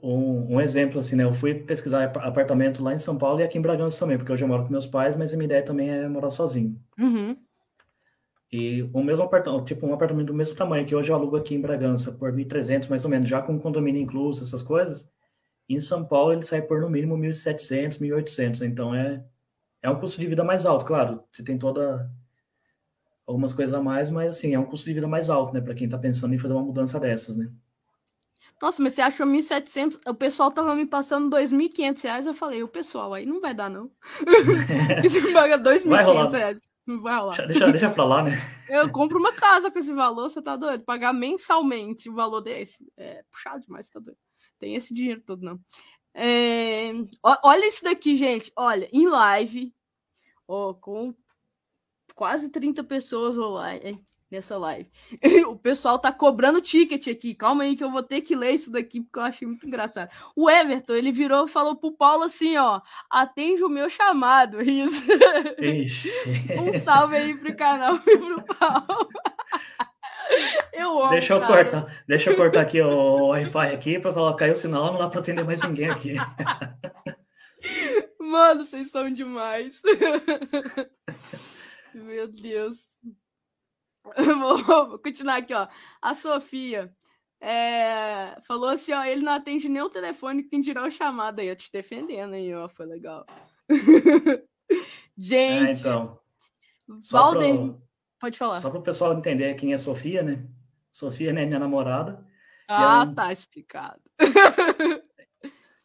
um, 0.04 0.56
um, 0.56 0.60
exemplo, 0.60 0.98
assim, 0.98 1.16
né? 1.16 1.24
Eu 1.24 1.32
fui 1.32 1.54
pesquisar 1.54 2.04
apartamento 2.04 2.82
lá 2.82 2.92
em 2.92 2.98
São 2.98 3.16
Paulo 3.16 3.40
e 3.40 3.42
aqui 3.42 3.56
em 3.56 3.62
Bragança 3.62 3.98
também, 3.98 4.18
porque 4.18 4.30
hoje 4.30 4.44
eu 4.44 4.48
moro 4.48 4.64
com 4.64 4.70
meus 4.70 4.86
pais, 4.86 5.16
mas 5.16 5.32
a 5.32 5.36
minha 5.36 5.46
ideia 5.46 5.62
também 5.64 5.88
é 5.88 6.06
morar 6.06 6.30
sozinho. 6.30 6.78
Uhum. 6.98 7.36
E 8.52 8.82
o 8.92 9.02
mesmo 9.02 9.24
apartamento, 9.24 9.64
tipo, 9.64 9.86
um 9.86 9.94
apartamento 9.94 10.26
do 10.26 10.34
mesmo 10.34 10.54
tamanho 10.54 10.86
que 10.86 10.94
hoje 10.94 11.10
eu 11.10 11.16
alugo 11.16 11.36
aqui 11.36 11.54
em 11.54 11.60
Bragança, 11.60 12.12
por 12.12 12.32
1.300 12.32 12.88
mais 12.88 13.04
ou 13.04 13.10
menos, 13.10 13.28
já 13.28 13.40
com 13.40 13.58
condomínio 13.58 14.02
incluso, 14.02 14.44
essas 14.44 14.62
coisas, 14.62 15.08
em 15.68 15.80
São 15.80 16.04
Paulo 16.04 16.32
ele 16.32 16.42
sai 16.42 16.60
por 16.60 16.80
no 16.80 16.90
mínimo 16.90 17.16
1.700, 17.16 17.98
1.800, 17.98 18.60
então 18.62 18.94
é, 18.94 19.24
é 19.82 19.88
um 19.88 19.98
custo 19.98 20.20
de 20.20 20.26
vida 20.26 20.44
mais 20.44 20.66
alto, 20.66 20.84
claro, 20.84 21.24
você 21.32 21.42
tem 21.42 21.58
toda 21.58 22.08
algumas 23.26 23.54
coisas 23.54 23.74
a 23.74 23.80
mais, 23.80 24.10
mas 24.10 24.36
assim, 24.36 24.54
é 24.54 24.58
um 24.58 24.66
custo 24.66 24.86
de 24.86 24.94
vida 24.94 25.08
mais 25.08 25.30
alto, 25.30 25.54
né, 25.54 25.60
para 25.60 25.74
quem 25.74 25.86
está 25.86 25.98
pensando 25.98 26.34
em 26.34 26.38
fazer 26.38 26.52
uma 26.52 26.62
mudança 26.62 27.00
dessas, 27.00 27.36
né. 27.36 27.50
Nossa, 28.64 28.82
mas 28.82 28.94
você 28.94 29.02
achou 29.02 29.26
1.700? 29.26 30.00
O 30.08 30.14
pessoal 30.14 30.50
tava 30.50 30.74
me 30.74 30.86
passando 30.86 31.36
2.500 31.36 32.02
reais. 32.02 32.26
Eu 32.26 32.32
falei, 32.32 32.62
o 32.62 32.68
pessoal 32.68 33.12
aí 33.12 33.26
não 33.26 33.38
vai 33.38 33.52
dar, 33.52 33.68
não. 33.68 33.90
você 35.02 35.20
paga 35.34 35.58
2.500 35.58 36.32
reais. 36.32 36.60
Não 36.86 37.02
vai 37.02 37.14
rolar. 37.14 37.46
Deixa, 37.46 37.70
deixa 37.70 37.90
pra 37.90 38.04
lá, 38.06 38.22
né? 38.22 38.30
Eu 38.66 38.90
compro 38.90 39.18
uma 39.18 39.34
casa 39.34 39.70
com 39.70 39.78
esse 39.78 39.92
valor, 39.92 40.30
você 40.30 40.40
tá 40.40 40.56
doido? 40.56 40.82
Pagar 40.82 41.12
mensalmente 41.12 42.08
o 42.08 42.14
valor 42.14 42.40
desse. 42.40 42.90
É 42.96 43.22
puxado 43.30 43.60
demais, 43.60 43.84
você 43.84 43.92
tá 43.92 44.00
doido. 44.00 44.18
Tem 44.58 44.74
esse 44.76 44.94
dinheiro 44.94 45.20
todo, 45.20 45.44
não. 45.44 45.60
É... 46.14 46.90
Olha 47.42 47.68
isso 47.68 47.84
daqui, 47.84 48.16
gente. 48.16 48.50
Olha, 48.56 48.88
em 48.90 49.06
live, 49.06 49.74
ó, 50.48 50.72
com 50.72 51.14
quase 52.14 52.48
30 52.48 52.82
pessoas 52.82 53.36
online 53.36 54.02
nessa 54.34 54.56
live. 54.58 54.88
o 55.48 55.56
pessoal 55.56 55.98
tá 55.98 56.12
cobrando 56.12 56.60
ticket 56.60 57.08
aqui. 57.08 57.34
Calma 57.34 57.64
aí 57.64 57.76
que 57.76 57.84
eu 57.84 57.90
vou 57.90 58.02
ter 58.02 58.20
que 58.20 58.36
ler 58.36 58.52
isso 58.52 58.70
daqui 58.70 59.00
porque 59.00 59.18
eu 59.18 59.22
achei 59.22 59.46
muito 59.46 59.66
engraçado. 59.66 60.10
O 60.36 60.50
Everton, 60.50 60.94
ele 60.94 61.12
virou 61.12 61.46
e 61.46 61.50
falou 61.50 61.76
pro 61.76 61.92
Paulo 61.92 62.24
assim, 62.24 62.56
ó, 62.56 62.80
atende 63.10 63.62
o 63.62 63.68
meu 63.68 63.88
chamado, 63.88 64.60
isso. 64.62 65.04
um 66.60 66.72
salve 66.78 67.16
aí 67.16 67.36
pro 67.36 67.56
canal 67.56 67.96
e 67.96 68.18
pro 68.18 68.42
Paulo. 68.58 69.08
Eu 70.72 71.02
amo, 71.02 71.10
deixa 71.10 71.34
eu 71.34 71.40
cara. 71.40 71.64
cortar, 71.64 72.04
deixa 72.08 72.30
eu 72.30 72.36
cortar 72.36 72.62
aqui 72.62 72.80
o 72.80 73.28
Wi-Fi 73.28 73.74
aqui 73.74 73.98
para 73.98 74.12
falar 74.12 74.34
caiu 74.34 74.54
o 74.54 74.56
sinal, 74.56 74.92
não 74.92 74.98
dá 74.98 75.08
para 75.08 75.20
atender 75.20 75.44
mais 75.44 75.62
ninguém 75.62 75.90
aqui. 75.90 76.16
Mano, 78.18 78.64
vocês 78.64 78.90
são 78.90 79.10
demais. 79.10 79.82
Meu 81.94 82.26
Deus. 82.26 82.88
Vou 84.66 84.98
continuar 84.98 85.36
aqui, 85.36 85.54
ó. 85.54 85.66
A 86.00 86.14
Sofia 86.14 86.92
é, 87.40 88.38
falou 88.42 88.68
assim, 88.68 88.92
ó, 88.92 89.04
ele 89.04 89.22
não 89.22 89.32
atende 89.32 89.68
nem 89.68 89.82
o 89.82 89.90
telefone, 89.90 90.44
quem 90.44 90.60
dirá 90.60 90.82
o 90.82 90.90
chamado 90.90 91.40
aí, 91.40 91.48
eu 91.48 91.56
te 91.56 91.70
defendendo 91.70 92.34
aí, 92.34 92.54
ó, 92.54 92.68
foi 92.68 92.86
legal. 92.86 93.26
Gente, 95.16 95.68
é, 95.68 95.72
então, 95.72 96.18
Valder, 97.10 97.54
pro, 97.54 97.82
pode 98.18 98.38
falar. 98.38 98.58
Só 98.58 98.70
para 98.70 98.78
o 98.78 98.82
pessoal 98.82 99.12
entender 99.14 99.54
quem 99.54 99.72
é 99.72 99.76
Sofia, 99.76 100.22
né? 100.22 100.46
Sofia 100.90 101.32
né, 101.32 101.44
minha 101.44 101.58
namorada. 101.58 102.24
Ah, 102.68 103.04
um... 103.04 103.14
tá 103.14 103.32
explicado. 103.32 104.00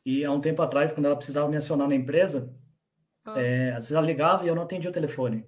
e 0.06 0.24
há 0.24 0.32
um 0.32 0.42
tempo 0.42 0.62
atrás, 0.62 0.92
quando 0.92 1.08
ela 1.08 1.16
precisava 1.16 1.50
me 1.50 1.58
acionar 1.58 1.88
na 1.88 1.96
empresa, 1.96 2.54
ah. 3.26 3.40
é, 3.40 3.70
às 3.72 3.86
vezes 3.86 3.92
ela 3.92 4.06
ligava 4.06 4.46
e 4.46 4.48
eu 4.48 4.56
não 4.56 4.64
atendia 4.64 4.90
o 4.90 4.94
telefone. 4.94 5.46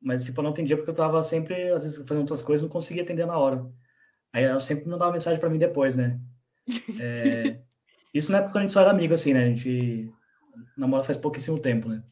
Mas, 0.00 0.24
tipo, 0.24 0.40
eu 0.40 0.44
não 0.44 0.50
atendia 0.50 0.76
porque 0.76 0.90
eu 0.90 0.94
tava 0.94 1.22
sempre, 1.22 1.70
às 1.70 1.84
vezes, 1.84 1.98
fazendo 1.98 2.20
outras 2.20 2.42
coisas, 2.42 2.62
não 2.62 2.70
conseguia 2.70 3.02
atender 3.02 3.26
na 3.26 3.36
hora. 3.38 3.64
Aí 4.32 4.44
ela 4.44 4.60
sempre 4.60 4.88
mandava 4.88 5.12
mensagem 5.12 5.38
para 5.38 5.50
mim 5.50 5.58
depois, 5.58 5.96
né? 5.96 6.18
É... 7.00 7.60
Isso 8.12 8.32
na 8.32 8.38
época 8.38 8.52
quando 8.52 8.58
a 8.58 8.66
gente 8.66 8.72
só 8.72 8.80
era 8.80 8.90
amigo, 8.90 9.14
assim, 9.14 9.32
né? 9.32 9.44
A 9.44 9.48
gente 9.48 10.12
namora 10.76 11.04
faz 11.04 11.16
pouquíssimo 11.16 11.58
tempo, 11.58 11.88
né? 11.88 12.02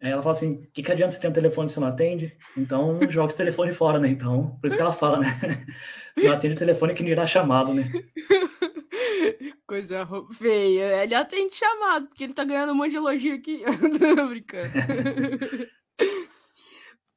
Aí 0.00 0.10
ela 0.10 0.22
fala 0.22 0.34
assim, 0.34 0.54
o 0.54 0.70
que, 0.72 0.82
que 0.82 0.92
adianta 0.92 1.12
você 1.12 1.20
ter 1.20 1.28
um 1.28 1.32
telefone 1.32 1.68
se 1.68 1.74
você 1.74 1.80
não 1.80 1.88
atende? 1.88 2.36
Então, 2.56 2.98
joga 3.08 3.28
esse 3.28 3.36
telefone 3.36 3.72
fora, 3.72 3.98
né? 3.98 4.08
Então, 4.08 4.56
por 4.60 4.66
isso 4.66 4.76
que 4.76 4.82
ela 4.82 4.92
fala, 4.92 5.20
né? 5.20 5.26
Se 6.18 6.24
não 6.24 6.32
atende 6.32 6.54
o 6.54 6.58
telefone, 6.58 6.94
que 6.94 7.04
dirá 7.04 7.26
chamado, 7.26 7.74
né? 7.74 7.90
Coisa 9.66 10.08
feia. 10.32 11.02
Ele 11.02 11.14
atende 11.14 11.54
chamado, 11.54 12.06
porque 12.06 12.24
ele 12.24 12.32
tá 12.32 12.44
ganhando 12.44 12.72
um 12.72 12.74
monte 12.74 12.92
de 12.92 12.96
elogio 12.96 13.34
aqui. 13.34 13.62
Tô 13.98 14.28
brincando. 14.28 14.70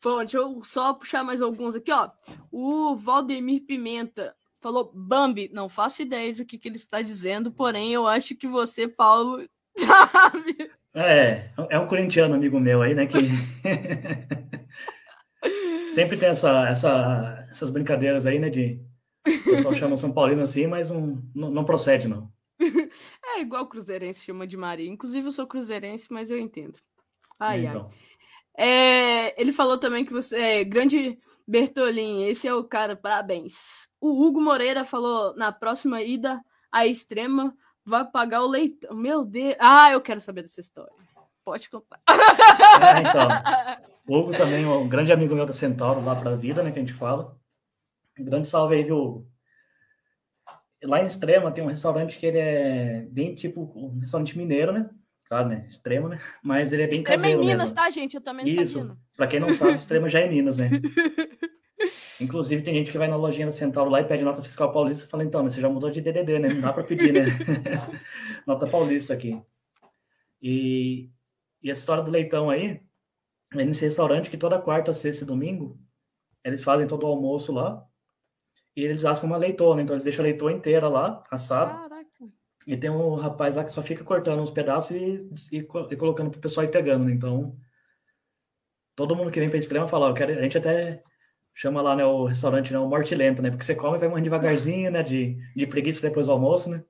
Bom, 0.01 0.19
deixa 0.19 0.37
eu 0.37 0.61
só 0.61 0.93
puxar 0.93 1.23
mais 1.23 1.41
alguns 1.41 1.75
aqui, 1.75 1.91
ó. 1.91 2.09
O 2.51 2.95
Valdemir 2.95 3.65
Pimenta 3.65 4.33
falou 4.61 4.91
Bambi. 4.93 5.49
Não 5.53 5.67
faço 5.67 6.01
ideia 6.01 6.33
do 6.33 6.45
que, 6.45 6.57
que 6.57 6.69
ele 6.69 6.77
está 6.77 7.01
dizendo, 7.01 7.51
porém 7.51 7.93
eu 7.93 8.07
acho 8.07 8.35
que 8.35 8.47
você, 8.47 8.87
Paulo, 8.87 9.45
sabe. 9.77 10.71
É, 10.93 11.51
é 11.69 11.79
um 11.79 11.87
corintiano 11.87 12.35
amigo 12.35 12.59
meu 12.59 12.81
aí, 12.81 12.95
né? 12.95 13.05
Que 13.05 13.17
sempre 15.91 16.17
tem 16.17 16.29
essa, 16.29 16.69
essa, 16.69 17.45
essas 17.49 17.69
brincadeiras 17.69 18.25
aí, 18.25 18.39
né? 18.39 18.49
De 18.49 18.81
o 19.27 19.43
pessoal 19.43 19.73
chama 19.73 19.97
São 19.97 20.13
Paulino 20.13 20.41
assim, 20.41 20.65
mas 20.65 20.89
um, 20.89 21.21
não, 21.35 21.51
não 21.51 21.65
procede, 21.65 22.07
não. 22.07 22.31
É 23.35 23.41
igual 23.41 23.63
o 23.63 23.67
Cruzeirense 23.67 24.21
chama 24.21 24.47
de 24.47 24.57
Maria. 24.57 24.89
Inclusive, 24.89 25.27
eu 25.27 25.31
sou 25.31 25.45
cruzeirense, 25.45 26.07
mas 26.09 26.31
eu 26.31 26.37
entendo. 26.37 26.79
Ai, 27.39 27.67
então. 27.67 27.85
ai. 27.87 28.18
É, 28.61 29.41
ele 29.41 29.53
falou 29.53 29.77
também 29.77 30.03
que 30.03 30.11
você 30.11 30.37
é 30.37 30.63
grande 30.65 31.17
Bertolin, 31.47 32.25
esse 32.25 32.45
é 32.45 32.53
o 32.53 32.63
cara, 32.63 32.93
parabéns. 32.93 33.87
O 34.01 34.21
Hugo 34.21 34.41
Moreira 34.41 34.83
falou 34.83 35.33
na 35.35 35.51
próxima 35.51 36.01
ida 36.01 36.43
à 36.69 36.85
extrema 36.85 37.55
vai 37.85 38.05
pagar 38.05 38.43
o 38.43 38.47
leitão. 38.47 38.95
Meu 38.95 39.23
Deus. 39.23 39.55
Ah, 39.59 39.91
eu 39.91 40.01
quero 40.01 40.21
saber 40.21 40.41
dessa 40.41 40.61
história. 40.61 40.91
Pode 41.43 41.69
contar. 41.69 41.99
É, 42.07 42.99
então. 42.99 43.27
O 44.07 44.17
Hugo 44.17 44.31
também, 44.31 44.65
um 44.65 44.89
grande 44.89 45.11
amigo 45.11 45.35
meu 45.35 45.45
da 45.45 45.53
Centauro, 45.53 46.03
lá 46.03 46.15
pra 46.15 46.35
vida, 46.35 46.61
né, 46.61 46.71
que 46.71 46.79
a 46.79 46.81
gente 46.81 46.93
fala. 46.93 47.37
Um 48.19 48.25
grande 48.25 48.47
salve 48.47 48.75
aí, 48.75 48.83
viu? 48.83 49.25
Lá 50.83 51.01
em 51.01 51.07
Extrema 51.07 51.51
tem 51.51 51.63
um 51.63 51.67
restaurante 51.67 52.17
que 52.17 52.25
ele 52.25 52.37
é 52.37 53.07
bem 53.09 53.35
tipo 53.35 53.71
um 53.75 53.99
restaurante 53.99 54.37
mineiro, 54.37 54.71
né? 54.71 54.89
Claro, 55.29 55.47
né? 55.47 55.67
Extrema, 55.69 56.09
né? 56.09 56.19
Mas 56.41 56.73
ele 56.73 56.81
é 56.81 56.87
bem 56.87 56.97
Extrema 56.97 57.13
é 57.13 57.29
caseiro. 57.29 57.41
Extrema 57.41 57.51
é 57.51 57.55
Minas, 57.55 57.71
mesmo. 57.71 57.75
tá, 57.75 57.89
gente? 57.91 58.15
Eu 58.15 58.21
também 58.21 58.55
não 58.55 58.63
Isso. 58.63 58.97
Pra 59.15 59.27
quem 59.27 59.39
não 59.39 59.53
sabe, 59.53 59.75
Extrema 59.75 60.09
já 60.09 60.19
é 60.19 60.27
Minas, 60.27 60.57
né? 60.57 60.69
Inclusive, 62.19 62.63
tem 62.63 62.73
gente 62.73 62.91
que 62.91 62.97
vai 62.97 63.07
na 63.07 63.15
lojinha 63.15 63.45
da 63.45 63.51
Central 63.51 63.87
lá 63.87 64.01
e 64.01 64.05
pede 64.05 64.23
nota 64.23 64.41
fiscal 64.41 64.73
paulista 64.73 65.05
e 65.05 65.07
fala, 65.07 65.23
então, 65.23 65.43
né, 65.43 65.49
você 65.49 65.61
já 65.61 65.69
mudou 65.69 65.91
de 65.91 66.01
DDD, 66.01 66.39
né? 66.39 66.49
Não 66.49 66.61
dá 66.61 66.73
para 66.73 66.83
pedir, 66.83 67.13
né? 67.13 67.21
nota 68.45 68.67
paulista 68.67 69.13
aqui. 69.13 69.39
E, 70.41 71.09
e 71.61 71.69
essa 71.69 71.79
história 71.79 72.03
do 72.03 72.11
leitão 72.11 72.49
aí, 72.49 72.81
é 73.53 73.63
nesse 73.63 73.85
restaurante 73.85 74.29
que 74.29 74.37
toda 74.37 74.59
quarta, 74.59 74.93
sexta 74.93 75.23
e 75.23 75.27
domingo, 75.27 75.79
eles 76.43 76.63
fazem 76.63 76.87
todo 76.87 77.03
o 77.03 77.07
almoço 77.07 77.53
lá 77.53 77.85
e 78.75 78.83
eles 78.83 79.05
assam 79.05 79.29
uma 79.29 79.37
leitona. 79.37 79.81
Então, 79.81 79.93
eles 79.93 80.03
deixam 80.03 80.25
a 80.25 80.27
leitona 80.27 80.53
inteira 80.53 80.89
lá, 80.89 81.23
assada. 81.29 81.71
Caraca. 81.71 81.88
E 82.67 82.77
tem 82.77 82.89
um 82.89 83.15
rapaz 83.15 83.55
lá 83.55 83.63
que 83.63 83.71
só 83.71 83.81
fica 83.81 84.03
cortando 84.03 84.41
uns 84.41 84.51
pedaços 84.51 84.91
e, 84.91 85.27
e, 85.51 85.57
e 85.59 85.95
colocando 85.95 86.29
pro 86.29 86.39
pessoal 86.39 86.65
ir 86.65 86.71
pegando, 86.71 87.05
né? 87.05 87.11
Então, 87.11 87.57
todo 88.95 89.15
mundo 89.15 89.31
que 89.31 89.39
vem 89.39 89.49
pra 89.49 89.57
Extrema 89.57 89.87
fala, 89.87 90.13
quero, 90.13 90.31
a 90.33 90.41
gente 90.41 90.57
até 90.57 91.01
chama 91.55 91.81
lá, 91.81 91.95
né, 91.95 92.05
o 92.05 92.25
restaurante, 92.25 92.71
né, 92.71 92.79
o 92.79 92.87
morte 92.87 93.13
lenta, 93.15 93.41
né, 93.41 93.49
porque 93.49 93.65
você 93.65 93.75
come 93.75 93.97
e 93.97 93.99
vai 93.99 94.07
morrendo 94.07 94.25
devagarzinho, 94.25 94.91
né, 94.91 95.03
de, 95.03 95.37
de 95.55 95.67
preguiça 95.67 96.01
depois 96.01 96.27
do 96.27 96.33
almoço, 96.33 96.69
né. 96.69 96.83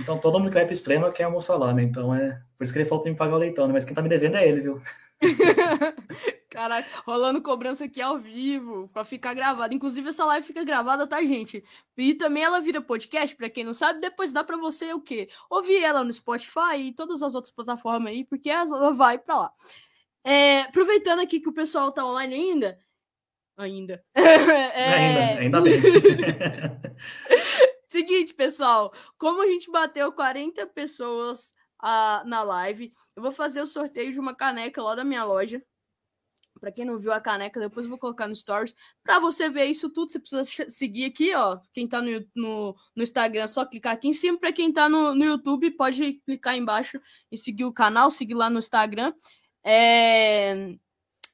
Então 0.00 0.18
todo 0.18 0.38
mundo 0.38 0.48
que 0.48 0.54
vai 0.54 0.64
pro 0.64 0.72
extremo 0.72 1.12
quer 1.12 1.24
almoçar 1.24 1.56
lá, 1.56 1.72
né, 1.72 1.82
então 1.82 2.14
é, 2.14 2.40
por 2.56 2.64
isso 2.64 2.72
que 2.72 2.78
ele 2.78 2.88
falou 2.88 3.02
pra 3.02 3.12
me 3.12 3.16
pagar 3.16 3.34
o 3.36 3.38
leitão, 3.38 3.66
né, 3.66 3.72
mas 3.72 3.84
quem 3.84 3.94
tá 3.94 4.02
me 4.02 4.08
devendo 4.08 4.36
é 4.36 4.48
ele, 4.48 4.60
viu. 4.60 4.82
Caralho, 6.50 6.84
rolando 7.06 7.40
cobrança 7.42 7.84
aqui 7.84 8.00
ao 8.00 8.18
vivo, 8.18 8.88
pra 8.88 9.04
ficar 9.04 9.34
gravado. 9.34 9.72
Inclusive, 9.72 10.08
essa 10.08 10.24
live 10.24 10.46
fica 10.46 10.64
gravada, 10.64 11.06
tá, 11.06 11.22
gente? 11.22 11.62
E 11.96 12.14
também 12.14 12.42
ela 12.42 12.60
vira 12.60 12.80
podcast, 12.80 13.36
pra 13.36 13.48
quem 13.48 13.62
não 13.62 13.72
sabe, 13.72 14.00
depois 14.00 14.32
dá 14.32 14.42
pra 14.42 14.56
você 14.56 14.92
o 14.92 15.00
quê? 15.00 15.28
Ouvir 15.48 15.82
ela 15.82 16.02
no 16.02 16.12
Spotify 16.12 16.76
e 16.78 16.92
todas 16.92 17.22
as 17.22 17.34
outras 17.34 17.54
plataformas 17.54 18.12
aí, 18.12 18.24
porque 18.24 18.50
ela 18.50 18.92
vai 18.92 19.16
pra 19.16 19.36
lá. 19.36 19.52
É, 20.24 20.62
aproveitando 20.62 21.20
aqui 21.20 21.38
que 21.38 21.48
o 21.48 21.52
pessoal 21.52 21.92
tá 21.92 22.04
online 22.04 22.34
ainda, 22.34 22.78
ainda. 23.56 24.02
é... 24.14 25.38
Ainda, 25.38 25.60
ainda 25.60 25.60
bem. 25.62 25.80
Seguinte, 27.90 28.32
pessoal, 28.32 28.94
como 29.18 29.42
a 29.42 29.46
gente 29.48 29.68
bateu 29.68 30.12
40 30.12 30.64
pessoas 30.68 31.52
uh, 31.82 32.24
na 32.24 32.40
live, 32.44 32.94
eu 33.16 33.22
vou 33.22 33.32
fazer 33.32 33.60
o 33.60 33.66
sorteio 33.66 34.12
de 34.12 34.20
uma 34.20 34.32
caneca 34.32 34.80
lá 34.80 34.94
da 34.94 35.02
minha 35.02 35.24
loja. 35.24 35.60
Para 36.60 36.70
quem 36.70 36.84
não 36.84 36.98
viu 36.98 37.12
a 37.12 37.20
caneca, 37.20 37.58
depois 37.58 37.84
eu 37.84 37.90
vou 37.90 37.98
colocar 37.98 38.28
no 38.28 38.36
Stories. 38.36 38.76
Para 39.02 39.18
você 39.18 39.48
ver 39.48 39.64
isso 39.64 39.90
tudo, 39.90 40.12
você 40.12 40.20
precisa 40.20 40.70
seguir 40.70 41.06
aqui, 41.06 41.34
ó. 41.34 41.58
Quem 41.72 41.88
tá 41.88 42.00
no, 42.00 42.24
no, 42.32 42.76
no 42.94 43.02
Instagram, 43.02 43.42
é 43.42 43.46
só 43.48 43.66
clicar 43.66 43.94
aqui 43.94 44.06
em 44.06 44.12
cima. 44.12 44.38
Para 44.38 44.52
quem 44.52 44.72
tá 44.72 44.88
no, 44.88 45.12
no 45.12 45.24
YouTube, 45.24 45.72
pode 45.72 46.12
clicar 46.24 46.56
embaixo 46.56 47.00
e 47.28 47.36
seguir 47.36 47.64
o 47.64 47.72
canal, 47.72 48.08
seguir 48.12 48.34
lá 48.34 48.48
no 48.48 48.60
Instagram. 48.60 49.12
É... 49.64 50.76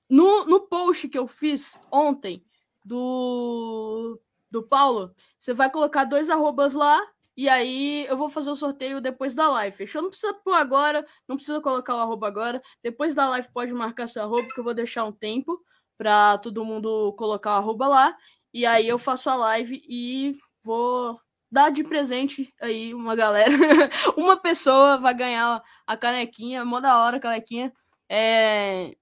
No, 0.09 0.47
no 0.47 0.61
post 0.61 1.07
que 1.07 1.19
eu 1.19 1.27
fiz 1.27 1.79
ontem 1.93 2.43
do, 2.83 4.19
do 4.57 4.67
Paulo, 4.67 5.15
você 5.39 5.53
vai 5.53 5.71
colocar 5.71 6.05
dois 6.05 6.31
arrobas 6.31 6.75
lá 6.75 7.01
e 7.37 7.49
aí 7.49 8.07
eu 8.07 8.17
vou 8.17 8.31
fazer 8.31 8.51
o 8.51 8.57
sorteio 8.57 9.01
depois 9.01 9.35
da 9.35 9.49
live. 9.51 9.77
Fechou? 9.77 10.01
Não 10.01 10.09
precisa 10.09 10.33
pôr 10.33 10.55
agora, 10.55 11.07
não 11.29 11.37
precisa 11.37 11.61
colocar 11.61 11.95
o 11.95 11.99
arroba 11.99 12.27
agora. 12.27 12.63
Depois 12.83 13.15
da 13.15 13.29
live 13.29 13.49
pode 13.53 13.73
marcar 13.75 14.09
seu 14.09 14.23
arroba, 14.23 14.49
que 14.55 14.59
eu 14.59 14.65
vou 14.65 14.73
deixar 14.73 15.05
um 15.05 15.13
tempo 15.13 15.63
para 15.99 16.39
todo 16.39 16.65
mundo 16.65 17.13
colocar 17.19 17.51
o 17.51 17.59
arroba 17.59 17.87
lá. 17.87 18.17
E 18.55 18.65
aí 18.65 18.89
eu 18.89 18.99
faço 18.99 19.29
a 19.29 19.35
live 19.35 19.83
e 19.87 20.35
vou 20.65 21.21
dar 21.51 21.71
de 21.71 21.85
presente 21.85 22.55
aí 22.61 22.95
uma 22.95 23.15
galera. 23.15 23.53
uma 24.17 24.39
pessoa 24.39 24.97
vai 24.97 25.15
ganhar 25.15 25.63
a 25.87 25.97
canequinha, 25.97 26.65
mó 26.65 26.81
da 26.81 26.99
hora 27.05 27.19
a 27.19 27.21
canequinha. 27.21 27.71
É, 28.09 28.97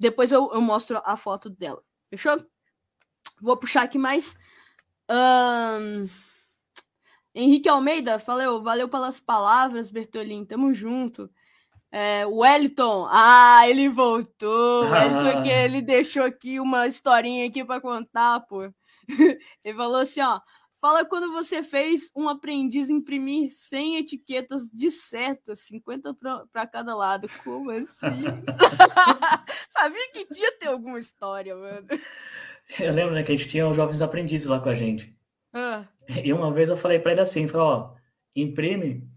depois 0.00 0.32
eu, 0.32 0.50
eu 0.52 0.62
mostro 0.62 1.00
a 1.04 1.14
foto 1.14 1.50
dela. 1.50 1.82
Fechou? 2.08 2.42
Vou 3.40 3.56
puxar 3.56 3.82
aqui 3.82 3.98
mais. 3.98 4.34
Um... 5.10 6.06
Henrique 7.34 7.68
Almeida, 7.68 8.16
valeu, 8.16 8.62
valeu 8.62 8.88
pelas 8.88 9.20
palavras, 9.20 9.90
Bertolin. 9.90 10.42
Tamo 10.46 10.72
junto. 10.72 11.30
É, 11.92 12.26
Wellington, 12.26 13.06
ah, 13.10 13.68
ele 13.68 13.90
voltou. 13.90 14.84
Ah. 14.84 14.90
Wellington, 14.90 15.42
que 15.42 15.50
ele 15.52 15.82
deixou 15.82 16.24
aqui 16.24 16.58
uma 16.58 16.86
historinha 16.86 17.46
aqui 17.46 17.62
para 17.62 17.80
contar, 17.80 18.40
pô. 18.40 18.62
ele 19.64 19.76
falou 19.76 19.96
assim, 19.96 20.22
ó. 20.22 20.40
Fala 20.80 21.04
quando 21.04 21.32
você 21.32 21.62
fez 21.62 22.10
um 22.14 22.28
aprendiz 22.28 22.88
imprimir 22.90 23.50
100 23.50 23.96
etiquetas 23.96 24.70
de 24.70 24.90
seta, 24.90 25.56
50 25.56 26.14
para 26.52 26.66
cada 26.66 26.94
lado. 26.94 27.28
Como 27.42 27.70
assim? 27.70 28.06
Sabia 29.68 30.12
que 30.12 30.26
tinha 30.26 30.52
ter 30.58 30.68
alguma 30.68 30.98
história, 30.98 31.56
mano. 31.56 31.86
Eu 32.80 32.92
lembro, 32.92 33.14
né, 33.14 33.22
que 33.22 33.32
a 33.32 33.36
gente 33.36 33.48
tinha 33.48 33.68
os 33.68 33.76
jovens 33.76 34.02
aprendizes 34.02 34.46
lá 34.46 34.60
com 34.60 34.68
a 34.68 34.74
gente. 34.74 35.16
Ah. 35.52 35.86
E 36.08 36.32
uma 36.32 36.52
vez 36.52 36.68
eu 36.68 36.76
falei 36.76 36.98
para 36.98 37.12
ele 37.12 37.20
assim, 37.20 37.48
falei, 37.48 37.66
ó, 37.66 37.94
imprime, 38.34 39.08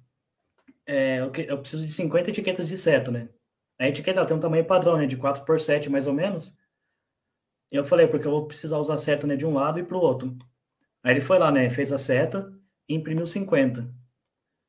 é, 0.85 1.19
eu 1.19 1.57
preciso 1.59 1.85
de 1.85 1.91
50 1.91 2.29
etiquetas 2.29 2.67
de 2.67 2.77
seta, 2.77 3.11
né? 3.11 3.29
A 3.77 3.87
etiqueta 3.87 4.25
tem 4.25 4.35
um 4.35 4.39
tamanho 4.39 4.65
padrão, 4.65 4.97
né, 4.97 5.05
de 5.05 5.17
4 5.17 5.45
por 5.45 5.59
7 5.61 5.89
mais 5.89 6.07
ou 6.07 6.13
menos. 6.13 6.55
E 7.71 7.75
eu 7.75 7.83
falei, 7.83 8.07
porque 8.07 8.27
eu 8.27 8.31
vou 8.31 8.47
precisar 8.47 8.77
usar 8.79 8.97
seta 8.97 9.27
né, 9.27 9.35
de 9.35 9.45
um 9.45 9.53
lado 9.53 9.79
e 9.79 9.83
pro 9.83 9.99
outro. 9.99 10.35
Aí 11.03 11.13
ele 11.13 11.21
foi 11.21 11.37
lá, 11.37 11.51
né? 11.51 11.69
Fez 11.69 11.93
a 11.93 11.97
seta 11.97 12.51
e 12.87 12.95
imprimiu 12.95 13.25
50. 13.25 13.89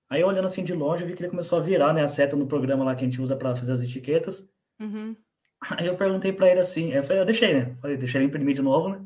Aí 0.08 0.22
olhando 0.22 0.46
assim 0.46 0.64
de 0.64 0.74
longe, 0.74 1.02
eu 1.02 1.08
vi 1.08 1.14
que 1.14 1.22
ele 1.22 1.30
começou 1.30 1.58
a 1.58 1.62
virar, 1.62 1.92
né? 1.92 2.02
A 2.02 2.08
seta 2.08 2.36
no 2.36 2.46
programa 2.46 2.84
lá 2.84 2.94
que 2.94 3.02
a 3.02 3.08
gente 3.08 3.20
usa 3.20 3.36
para 3.36 3.54
fazer 3.54 3.72
as 3.72 3.82
etiquetas. 3.82 4.48
Uhum. 4.78 5.16
Aí 5.60 5.86
eu 5.86 5.96
perguntei 5.96 6.32
para 6.32 6.48
ele 6.48 6.60
assim, 6.60 6.92
eu 6.92 7.02
falei, 7.02 7.20
eu 7.20 7.26
deixei, 7.26 7.52
né? 7.52 7.76
Falei, 7.80 7.96
deixei 7.96 8.20
ele 8.20 8.28
imprimir 8.28 8.54
de 8.54 8.62
novo, 8.62 8.88
né? 8.88 9.00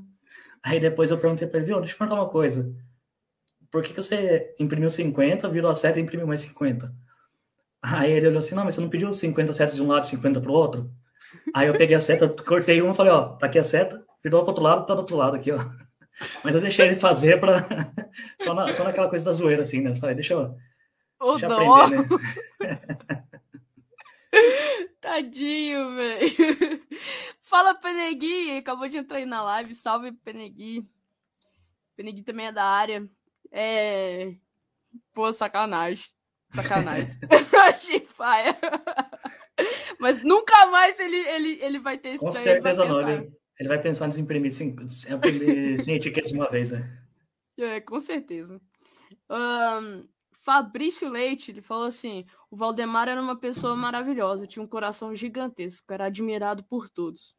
Aí 0.63 0.79
depois 0.79 1.11
eu 1.11 1.19
perguntei 1.19 1.49
para 1.49 1.59
ele, 1.59 1.67
viu, 1.67 1.81
deixa 1.81 1.95
eu 1.95 1.99
perguntar 1.99 2.21
uma 2.21 2.29
coisa. 2.29 2.73
Por 3.71 3.83
que, 3.83 3.93
que 3.93 4.03
você 4.03 4.55
imprimiu 4.59 4.89
50, 4.89 5.49
virou 5.49 5.71
a 5.71 5.75
seta 5.75 5.99
e 5.99 6.03
imprimiu 6.03 6.27
mais 6.27 6.43
50? 6.43 6.95
Aí 7.83 8.13
ele 8.13 8.29
olhou 8.29 8.39
assim, 8.39 8.55
não, 8.55 8.65
mas 8.65 8.77
você 8.77 8.81
não 8.81 8.89
pediu 8.89 9.13
50 9.13 9.53
setas 9.53 9.75
de 9.75 9.83
um 9.83 9.89
lado 9.89 10.05
e 10.05 10.07
50 10.07 10.41
pro 10.41 10.53
outro? 10.53 10.91
Aí 11.53 11.67
eu 11.67 11.77
peguei 11.77 11.97
a 11.97 12.01
seta, 12.01 12.29
cortei 12.29 12.81
uma 12.81 12.93
e 12.93 12.97
falei, 12.97 13.13
ó, 13.13 13.31
tá 13.37 13.47
aqui 13.47 13.59
a 13.59 13.65
seta, 13.65 14.03
virou 14.23 14.41
pro 14.43 14.51
outro 14.51 14.65
lado, 14.65 14.87
tá 14.87 14.95
do 14.95 15.01
outro 15.01 15.17
lado 15.17 15.37
aqui, 15.37 15.51
ó. 15.51 15.59
Mas 16.43 16.55
eu 16.55 16.61
deixei 16.61 16.87
ele 16.87 16.97
fazer 16.97 17.41
para 17.41 17.67
só, 18.41 18.55
na, 18.55 18.73
só 18.73 18.85
naquela 18.85 19.09
coisa 19.09 19.25
da 19.25 19.33
zoeira, 19.33 19.63
assim, 19.63 19.81
né? 19.81 19.97
Falei, 19.97 20.15
deixa 20.15 20.35
eu, 20.35 20.57
deixa 21.21 21.47
eu 21.47 21.53
aprender, 21.53 21.99
né? 21.99 22.09
Tadinho, 25.05 25.97
velho. 25.97 26.31
Fala, 27.43 27.75
Penegui. 27.75 28.57
Acabou 28.57 28.89
de 28.89 28.97
entrar 28.97 29.19
aí 29.19 29.27
na 29.27 29.43
live. 29.43 29.75
Salve, 29.75 30.13
Penegui. 30.13 30.89
Penegui 31.95 32.23
também 32.23 32.47
é 32.47 32.53
da 32.53 32.65
área. 32.65 33.07
É. 33.53 34.35
Pô, 35.13 35.31
sacanagem. 35.31 36.07
Sacanagem. 36.53 37.11
Mas 40.01 40.25
nunca 40.25 40.67
mais 40.69 40.99
ele, 40.99 41.17
ele, 41.17 41.59
ele 41.61 41.79
vai 41.79 41.99
ter 41.99 42.09
esse 42.11 42.25
Com 42.25 42.33
certeza 42.33 42.87
não. 42.87 43.07
Ele, 43.07 43.31
Ele 43.61 43.69
vai 43.69 43.83
pensar 43.83 44.09
em 44.09 44.21
imprimir 44.23 44.55
sem, 44.55 44.75
sem 44.89 45.97
etiquetas 45.97 46.31
de 46.31 46.39
uma 46.39 46.49
vez, 46.49 46.71
né? 46.71 46.99
É, 47.59 47.79
com 47.83 48.01
certeza. 48.01 48.59
Um, 49.29 50.09
Fabrício 50.45 51.09
Leite, 51.09 51.51
ele 51.51 51.63
falou 51.63 51.87
assim: 51.87 52.27
o 52.51 52.57
Valdemar 52.57 53.09
era 53.09 53.21
uma 53.21 53.37
pessoa 53.37 53.75
maravilhosa, 53.75 54.47
tinha 54.47 54.63
um 54.63 54.69
coração 54.69 55.15
gigantesco, 55.17 55.91
era 55.91 56.05
admirado 56.05 56.63
por 56.65 56.89
todos. 56.91 57.35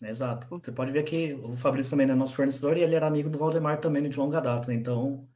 Exato. 0.00 0.46
Você 0.48 0.72
pode 0.72 0.90
ver 0.90 1.02
que 1.02 1.34
o 1.34 1.54
Fabrício 1.56 1.90
também 1.90 2.08
é 2.08 2.14
nosso 2.14 2.34
fornecedor 2.34 2.78
e 2.78 2.80
ele 2.80 2.94
era 2.94 3.06
amigo 3.06 3.28
do 3.28 3.38
Valdemar 3.38 3.78
também 3.78 4.08
de 4.08 4.18
longa 4.18 4.40
data. 4.40 4.68
Né? 4.68 4.74
Então, 4.74 5.28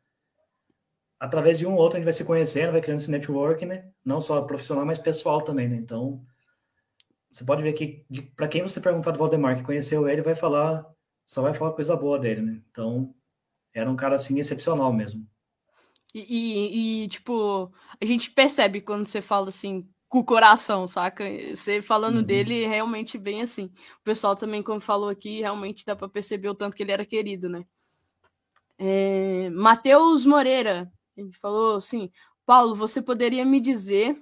através 1.20 1.58
de 1.58 1.66
um 1.66 1.74
ou 1.74 1.78
outro, 1.78 1.96
a 1.96 2.00
gente 2.00 2.06
vai 2.06 2.14
se 2.14 2.24
conhecendo, 2.24 2.72
vai 2.72 2.80
criando 2.80 3.00
esse 3.00 3.10
network, 3.10 3.66
né? 3.66 3.92
Não 4.02 4.22
só 4.22 4.40
profissional, 4.42 4.86
mas 4.86 4.98
pessoal 4.98 5.42
também, 5.42 5.68
né? 5.68 5.76
Então, 5.76 6.24
você 7.30 7.44
pode 7.44 7.62
ver 7.62 7.74
que, 7.74 8.06
para 8.34 8.48
quem 8.48 8.62
você 8.62 8.80
perguntar 8.80 9.10
do 9.10 9.18
Valdemar, 9.18 9.56
que 9.56 9.62
conheceu 9.62 10.08
ele, 10.08 10.22
vai 10.22 10.34
falar, 10.34 10.86
só 11.26 11.42
vai 11.42 11.52
falar 11.52 11.72
coisa 11.72 11.94
boa 11.94 12.18
dele, 12.18 12.40
né? 12.40 12.62
Então, 12.70 13.14
era 13.74 13.90
um 13.90 13.96
cara, 13.96 14.14
assim, 14.14 14.38
excepcional 14.38 14.90
mesmo. 14.90 15.28
E, 16.14 16.20
e, 16.20 17.04
e, 17.04 17.08
tipo, 17.08 17.72
a 18.00 18.04
gente 18.04 18.30
percebe 18.30 18.80
quando 18.80 19.04
você 19.06 19.20
fala 19.20 19.48
assim, 19.48 19.88
com 20.08 20.20
o 20.20 20.24
coração, 20.24 20.86
saca? 20.86 21.24
Você 21.52 21.82
falando 21.82 22.18
uhum. 22.18 22.22
dele 22.22 22.66
realmente 22.66 23.18
bem 23.18 23.42
assim. 23.42 23.64
O 24.00 24.04
pessoal 24.04 24.36
também, 24.36 24.62
como 24.62 24.80
falou 24.80 25.08
aqui, 25.08 25.40
realmente 25.40 25.84
dá 25.84 25.96
para 25.96 26.08
perceber 26.08 26.48
o 26.48 26.54
tanto 26.54 26.76
que 26.76 26.84
ele 26.84 26.92
era 26.92 27.04
querido, 27.04 27.48
né? 27.48 27.64
É... 28.78 29.50
Matheus 29.50 30.24
Moreira, 30.24 30.88
ele 31.16 31.32
falou 31.32 31.78
assim: 31.78 32.12
Paulo, 32.46 32.76
você 32.76 33.02
poderia 33.02 33.44
me 33.44 33.60
dizer 33.60 34.16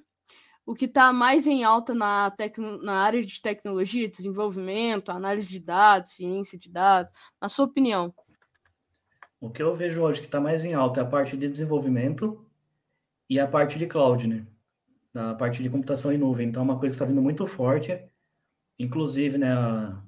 o 0.65 0.75
que 0.75 0.87
está 0.87 1.13
mais 1.13 1.47
em 1.47 1.63
alta 1.63 1.95
na, 1.95 2.31
tecno... 2.31 2.83
na 2.83 3.03
área 3.03 3.23
de 3.23 3.41
tecnologia, 3.43 4.09
desenvolvimento, 4.09 5.11
análise 5.11 5.51
de 5.51 5.61
dados, 5.61 6.13
ciência 6.13 6.59
de 6.59 6.71
dados, 6.71 7.13
na 7.39 7.51
sua 7.51 7.67
opinião? 7.67 8.15
O 9.43 9.51
que 9.51 9.61
eu 9.61 9.75
vejo 9.75 10.01
hoje 10.01 10.21
que 10.21 10.27
está 10.27 10.41
mais 10.41 10.65
em 10.65 10.73
alta 10.73 11.01
é 11.01 11.03
a 11.03 11.07
parte 11.07 11.37
de 11.37 11.49
desenvolvimento 11.49 12.47
e 13.29 13.41
a 13.41 13.47
parte 13.49 13.77
de 13.77 13.89
cloud, 13.89 14.29
né? 14.29 14.47
Da 15.13 15.35
parte 15.35 15.61
de 15.61 15.69
computação 15.69 16.13
em 16.13 16.17
nuvem. 16.17 16.49
Então, 16.49 16.63
é 16.63 16.65
uma 16.65 16.79
coisa 16.79 16.93
que 16.93 17.03
está 17.03 17.05
vindo 17.05 17.21
muito 17.21 17.45
forte. 17.45 18.01
Inclusive, 18.79 19.39
né? 19.39 19.53
A... 19.53 20.01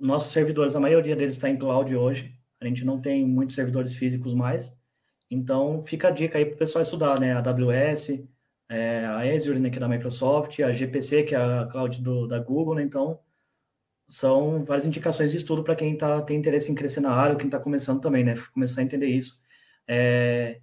Nossos 0.00 0.32
servidores, 0.32 0.76
a 0.76 0.80
maioria 0.80 1.16
deles 1.16 1.34
está 1.34 1.50
em 1.50 1.58
cloud 1.58 1.92
hoje. 1.96 2.38
A 2.60 2.66
gente 2.66 2.84
não 2.84 3.00
tem 3.00 3.26
muitos 3.26 3.56
servidores 3.56 3.96
físicos 3.96 4.32
mais. 4.32 4.78
Então, 5.28 5.82
fica 5.82 6.06
a 6.06 6.12
dica 6.12 6.38
aí 6.38 6.46
para 6.46 6.54
o 6.54 6.58
pessoal 6.58 6.82
estudar, 6.84 7.18
né? 7.18 7.32
A 7.32 7.40
AWS, 7.40 8.28
é, 8.68 9.04
a 9.06 9.22
Azure, 9.22 9.58
né, 9.58 9.70
que 9.70 9.78
é 9.78 9.80
da 9.80 9.88
Microsoft, 9.88 10.60
a 10.60 10.72
GPC, 10.72 11.24
que 11.24 11.34
é 11.34 11.38
a 11.38 11.66
cloud 11.66 12.00
do, 12.00 12.28
da 12.28 12.38
Google, 12.38 12.76
né? 12.76 12.84
Então, 12.84 13.18
são 14.08 14.64
várias 14.64 14.86
indicações 14.86 15.30
de 15.32 15.36
estudo 15.38 15.64
para 15.64 15.74
quem 15.76 15.96
tá, 15.96 16.22
tem 16.22 16.36
interesse 16.36 16.70
em 16.70 16.74
crescer 16.74 17.00
na 17.00 17.10
área, 17.12 17.32
ou 17.32 17.38
quem 17.38 17.48
está 17.48 17.58
começando 17.58 18.00
também, 18.00 18.24
né? 18.24 18.34
Começar 18.52 18.80
a 18.80 18.84
entender 18.84 19.08
isso. 19.08 19.40
É, 19.88 20.60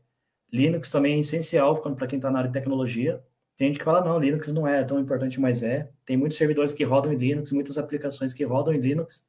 Linux 0.51 0.89
também 0.89 1.17
é 1.17 1.19
essencial 1.19 1.81
para 1.81 2.07
quem 2.07 2.17
está 2.17 2.31
na 2.31 2.39
área 2.39 2.49
de 2.49 2.53
tecnologia. 2.53 3.23
Tem 3.57 3.67
gente 3.67 3.79
que 3.79 3.85
fala, 3.85 4.03
não, 4.03 4.19
Linux 4.19 4.51
não 4.53 4.67
é 4.67 4.83
tão 4.83 4.99
importante, 4.99 5.39
mas 5.39 5.63
é. 5.63 5.91
Tem 6.05 6.17
muitos 6.17 6.37
servidores 6.37 6.73
que 6.73 6.83
rodam 6.83 7.11
em 7.13 7.17
Linux, 7.17 7.51
muitas 7.51 7.77
aplicações 7.77 8.33
que 8.33 8.43
rodam 8.43 8.73
em 8.73 8.79
Linux. 8.79 9.25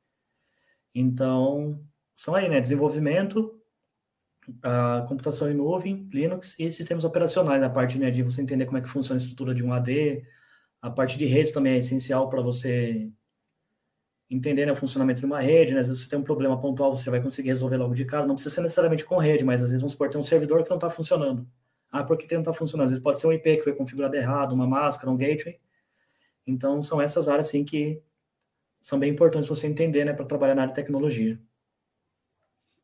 Então, 0.94 1.80
são 2.14 2.34
aí, 2.34 2.48
né? 2.48 2.60
Desenvolvimento, 2.60 3.60
a 4.62 5.04
computação 5.08 5.50
em 5.50 5.54
nuvem, 5.54 6.08
Linux 6.12 6.58
e 6.58 6.70
sistemas 6.70 7.04
operacionais, 7.04 7.62
a 7.62 7.70
parte 7.70 7.98
né, 7.98 8.10
de 8.10 8.22
você 8.22 8.42
entender 8.42 8.66
como 8.66 8.78
é 8.78 8.80
que 8.80 8.88
funciona 8.88 9.18
a 9.18 9.22
estrutura 9.22 9.54
de 9.54 9.62
um 9.62 9.72
AD, 9.72 10.24
a 10.82 10.90
parte 10.90 11.16
de 11.18 11.26
redes 11.26 11.52
também 11.52 11.74
é 11.74 11.78
essencial 11.78 12.28
para 12.28 12.42
você 12.42 13.10
entender 14.34 14.66
né, 14.66 14.72
o 14.72 14.76
funcionamento 14.76 15.20
de 15.20 15.26
uma 15.26 15.40
rede, 15.40 15.72
né? 15.72 15.80
Às 15.80 15.86
vezes 15.86 16.02
você 16.02 16.08
tem 16.08 16.18
um 16.18 16.22
problema 16.22 16.60
pontual, 16.60 16.94
você 16.94 17.08
vai 17.08 17.22
conseguir 17.22 17.48
resolver 17.48 17.76
logo 17.76 17.94
de 17.94 18.04
cara. 18.04 18.26
Não 18.26 18.34
precisa 18.34 18.54
ser 18.54 18.62
necessariamente 18.62 19.04
com 19.04 19.16
rede, 19.16 19.44
mas 19.44 19.60
às 19.60 19.68
vezes 19.68 19.80
vamos 19.80 19.92
supor, 19.92 20.10
tem 20.10 20.20
um 20.20 20.24
servidor 20.24 20.64
que 20.64 20.70
não 20.70 20.76
está 20.76 20.90
funcionando. 20.90 21.46
Ah, 21.90 22.02
por 22.02 22.16
que, 22.16 22.26
que 22.26 22.34
não 22.34 22.40
está 22.40 22.52
funcionando? 22.52 22.86
Às 22.86 22.90
vezes 22.90 23.02
pode 23.02 23.18
ser 23.18 23.26
um 23.28 23.32
IP 23.32 23.56
que 23.58 23.62
foi 23.62 23.74
configurado 23.74 24.16
errado, 24.16 24.52
uma 24.52 24.66
máscara, 24.66 25.10
um 25.10 25.16
gateway. 25.16 25.58
Então, 26.46 26.82
são 26.82 27.00
essas 27.00 27.28
áreas, 27.28 27.48
assim, 27.48 27.64
que 27.64 28.02
são 28.80 28.98
bem 28.98 29.12
importantes 29.12 29.48
você 29.48 29.66
entender, 29.66 30.04
né, 30.04 30.12
para 30.12 30.26
trabalhar 30.26 30.54
na 30.54 30.62
área 30.62 30.74
de 30.74 30.80
tecnologia. 30.80 31.40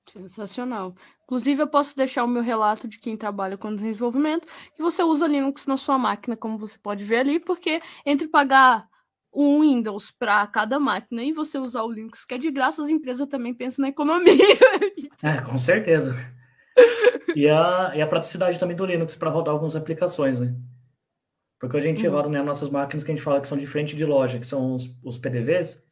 Sensacional. 0.06 0.94
Inclusive, 1.24 1.62
eu 1.62 1.68
posso 1.68 1.96
deixar 1.96 2.24
o 2.24 2.28
meu 2.28 2.42
relato 2.42 2.88
de 2.88 2.98
quem 2.98 3.16
trabalha 3.16 3.56
com 3.56 3.74
desenvolvimento, 3.74 4.48
que 4.74 4.82
você 4.82 5.02
usa 5.02 5.26
Linux 5.26 5.66
na 5.66 5.76
sua 5.76 5.98
máquina, 5.98 6.36
como 6.36 6.56
você 6.56 6.78
pode 6.78 7.04
ver 7.04 7.18
ali, 7.18 7.38
porque 7.38 7.80
entre 8.04 8.26
pagar 8.26 8.89
um 9.32 9.60
Windows 9.60 10.10
para 10.10 10.46
cada 10.46 10.78
máquina 10.78 11.22
e 11.22 11.32
você 11.32 11.58
usar 11.58 11.82
o 11.82 11.92
Linux, 11.92 12.24
que 12.24 12.34
é 12.34 12.38
de 12.38 12.50
graça, 12.50 12.82
as 12.82 12.88
empresas 12.88 13.26
também 13.28 13.54
pensam 13.54 13.82
na 13.82 13.88
economia. 13.88 14.34
É, 15.22 15.38
com 15.42 15.58
certeza. 15.58 16.16
E 17.36 17.46
a, 17.46 17.92
e 17.94 18.00
a 18.00 18.06
praticidade 18.06 18.58
também 18.58 18.74
do 18.74 18.86
Linux 18.86 19.14
para 19.14 19.28
rodar 19.28 19.52
algumas 19.52 19.76
aplicações, 19.76 20.40
né? 20.40 20.54
Porque 21.58 21.76
a 21.76 21.80
gente 21.80 22.06
uhum. 22.06 22.14
roda 22.14 22.28
né, 22.30 22.42
nossas 22.42 22.70
máquinas 22.70 23.04
que 23.04 23.12
a 23.12 23.14
gente 23.14 23.22
fala 23.22 23.38
que 23.38 23.46
são 23.46 23.58
de 23.58 23.66
frente 23.66 23.94
de 23.94 24.04
loja, 24.04 24.38
que 24.38 24.46
são 24.46 24.74
os, 24.74 24.98
os 25.04 25.18
PDVs, 25.18 25.84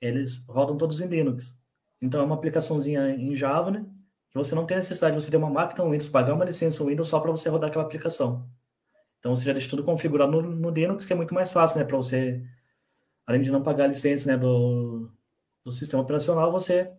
eles 0.00 0.44
rodam 0.48 0.76
todos 0.76 1.00
em 1.00 1.06
Linux. 1.06 1.56
Então 2.00 2.20
é 2.20 2.24
uma 2.24 2.34
aplicaçãozinha 2.34 3.10
em 3.10 3.36
Java, 3.36 3.70
né? 3.70 3.86
Que 4.30 4.36
você 4.36 4.52
não 4.54 4.66
tem 4.66 4.76
necessidade 4.76 5.16
de 5.16 5.22
você 5.22 5.30
ter 5.30 5.36
uma 5.36 5.48
máquina 5.48 5.88
Windows, 5.88 6.08
pagar 6.08 6.34
uma 6.34 6.44
licença 6.44 6.84
Windows 6.84 7.08
só 7.08 7.20
para 7.20 7.30
você 7.30 7.48
rodar 7.48 7.70
aquela 7.70 7.84
aplicação. 7.84 8.48
Então 9.20 9.36
você 9.36 9.44
já 9.44 9.52
deixa 9.52 9.70
tudo 9.70 9.84
configurado 9.84 10.32
no, 10.32 10.42
no 10.42 10.70
Linux, 10.70 11.04
que 11.04 11.12
é 11.12 11.16
muito 11.16 11.32
mais 11.32 11.50
fácil, 11.50 11.78
né? 11.78 11.84
Para 11.84 11.96
você 11.96 12.42
além 13.26 13.42
de 13.42 13.50
não 13.50 13.62
pagar 13.62 13.84
a 13.84 13.88
licença 13.88 14.30
né, 14.30 14.36
do, 14.36 15.08
do 15.64 15.72
sistema 15.72 16.02
operacional, 16.02 16.50
você 16.50 16.92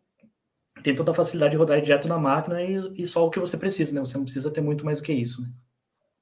tem 0.82 0.96
toda 0.96 1.12
a 1.12 1.16
facilidade 1.16 1.52
de 1.52 1.58
rodar 1.58 1.82
direto 1.82 2.08
na 2.08 2.18
máquina 2.18 2.62
e, 2.62 2.76
e, 3.02 3.06
só 3.06 3.26
o 3.26 3.30
que 3.30 3.40
você 3.40 3.58
precisa, 3.58 3.94
né? 3.94 4.00
Você 4.02 4.18
não 4.18 4.24
precisa 4.24 4.52
ter 4.52 4.62
muito 4.62 4.84
mais 4.84 5.00
do 5.00 5.04
que 5.04 5.14
isso. 5.14 5.42
Né? 5.42 5.50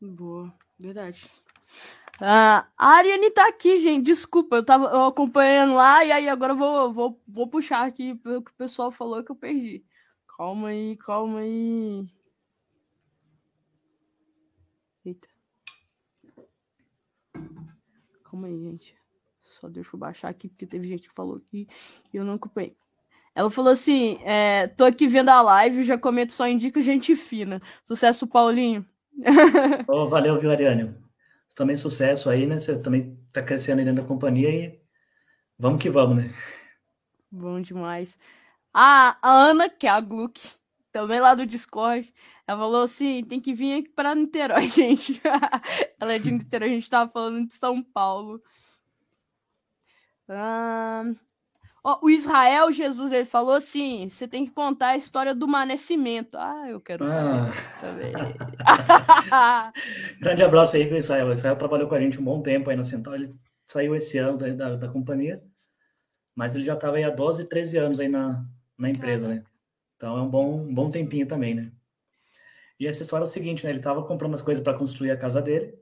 Boa, 0.02 0.54
verdade. 0.78 1.26
Uh, 2.20 2.62
a 2.78 2.88
Ariane 2.98 3.32
tá 3.32 3.48
aqui, 3.48 3.80
gente. 3.80 4.06
Desculpa, 4.06 4.58
eu 4.58 4.66
tava 4.66 5.08
acompanhando 5.08 5.74
lá 5.74 6.04
e 6.06 6.12
aí 6.12 6.30
agora 6.30 6.54
eu 6.54 6.58
vou, 6.58 6.94
vou, 6.94 7.22
vou 7.28 7.48
puxar 7.48 7.88
aqui 7.88 8.16
pelo 8.16 8.44
que 8.44 8.52
o 8.52 8.56
pessoal 8.56 8.92
falou 8.92 9.24
que 9.24 9.32
eu 9.32 9.36
perdi. 9.36 9.84
Calma 10.38 10.70
aí, 10.70 10.98
calma 10.98 11.40
aí. 11.40 12.08
Eita. 15.04 15.28
Calma 18.24 18.48
aí, 18.48 18.60
gente. 18.60 19.01
Só 19.62 19.70
deixa 19.70 19.92
eu 19.94 20.00
baixar 20.00 20.30
aqui, 20.30 20.50
porque 20.50 20.66
teve 20.66 20.88
gente 20.88 21.08
que 21.08 21.14
falou 21.14 21.36
aqui 21.36 21.68
e 22.12 22.18
eu 22.18 22.26
não 22.26 22.34
ocupei. 22.34 22.76
Ela 23.36 23.52
falou 23.52 23.72
assim: 23.72 24.18
é, 24.24 24.66
tô 24.68 24.84
aqui 24.84 25.08
vendo 25.08 25.30
a 25.30 25.40
live, 25.40 25.84
já 25.84 26.00
comento 26.00 26.34
só 26.34 26.48
indica 26.48 26.82
gente 26.82 27.16
fina. 27.16 27.62
Sucesso, 27.84 28.26
Paulinho. 28.26 28.84
oh, 29.88 30.10
valeu, 30.10 30.40
viu, 30.40 30.50
Ariane? 30.50 30.96
Você 31.48 31.56
também 31.56 31.78
sucesso 31.78 32.28
aí, 32.28 32.48
né? 32.48 32.58
Você 32.58 32.76
também 32.80 33.16
tá 33.32 33.44
crescendo 33.44 33.80
aí 33.80 33.86
dentro 33.86 34.02
da 34.02 34.08
companhia 34.08 34.50
e 34.50 34.82
vamos 35.60 35.80
que 35.80 35.92
vamos, 35.92 36.18
né? 36.18 36.34
Bom 37.30 37.62
demais. 37.62 38.18
A, 38.74 39.16
a 39.22 39.32
Ana, 39.32 39.70
que 39.70 39.86
é 39.86 39.92
a 39.92 40.02
Gluck, 40.02 40.42
também 40.92 41.20
lá 41.20 41.36
do 41.36 41.46
Discord, 41.46 42.12
ela 42.48 42.58
falou 42.58 42.82
assim: 42.82 43.24
tem 43.26 43.40
que 43.40 43.54
vir 43.54 43.78
aqui 43.78 43.90
para 43.90 44.16
Niterói, 44.16 44.66
gente. 44.72 45.22
ela 46.00 46.14
é 46.14 46.18
de 46.18 46.32
Niterói, 46.32 46.70
a 46.70 46.74
gente 46.74 46.90
tava 46.90 47.12
falando 47.12 47.48
de 47.48 47.54
São 47.54 47.84
Paulo. 47.84 48.42
O 51.84 52.12
Israel 52.12 52.72
Jesus 52.72 53.12
ele 53.12 53.26
falou 53.26 53.56
assim: 53.56 54.08
você 54.08 54.28
tem 54.28 54.46
que 54.46 54.52
contar 54.52 54.90
a 54.90 54.96
história 54.96 55.34
do 55.34 55.48
manecimento. 55.48 56.38
Ah, 56.38 56.70
eu 56.70 56.80
quero 56.80 57.08
saber 57.08 57.40
ah. 57.40 57.52
também. 57.82 58.14
Grande 60.22 60.44
abraço 60.44 60.76
aí 60.76 60.88
para 60.88 61.00
Israel. 61.00 61.28
O 61.28 61.34
Israel 61.34 61.56
trabalhou 61.56 61.88
com 61.88 61.96
a 61.96 62.00
gente 62.00 62.20
um 62.20 62.24
bom 62.24 62.40
tempo 62.42 62.70
aí 62.70 62.76
na 62.76 62.84
Central. 62.84 63.16
Ele 63.16 63.34
saiu 63.66 63.96
esse 63.96 64.20
ano 64.20 64.38
da, 64.38 64.50
da, 64.50 64.76
da 64.76 64.88
companhia, 64.90 65.42
mas 66.36 66.56
ele 66.56 66.66
já 66.66 66.76
estava 66.76 66.98
aí 66.98 67.04
há 67.04 67.10
12, 67.10 67.46
13 67.46 67.78
anos 67.78 68.00
aí 68.00 68.08
na, 68.08 68.46
na 68.78 68.90
empresa, 68.90 69.28
né? 69.28 69.44
Então 69.96 70.16
é 70.18 70.22
um 70.22 70.30
bom, 70.30 70.62
um 70.62 70.74
bom 70.74 70.92
tempinho 70.92 71.26
também, 71.26 71.56
né? 71.56 71.72
E 72.80 72.86
essa 72.86 73.02
história 73.02 73.24
é 73.24 73.28
o 73.28 73.30
seguinte, 73.30 73.64
né? 73.64 73.72
Ele 73.72 73.80
estava 73.80 74.04
comprando 74.04 74.36
as 74.36 74.44
coisas 74.44 74.64
para 74.64 74.78
construir 74.78 75.10
a 75.12 75.18
casa 75.18 75.42
dele. 75.42 75.74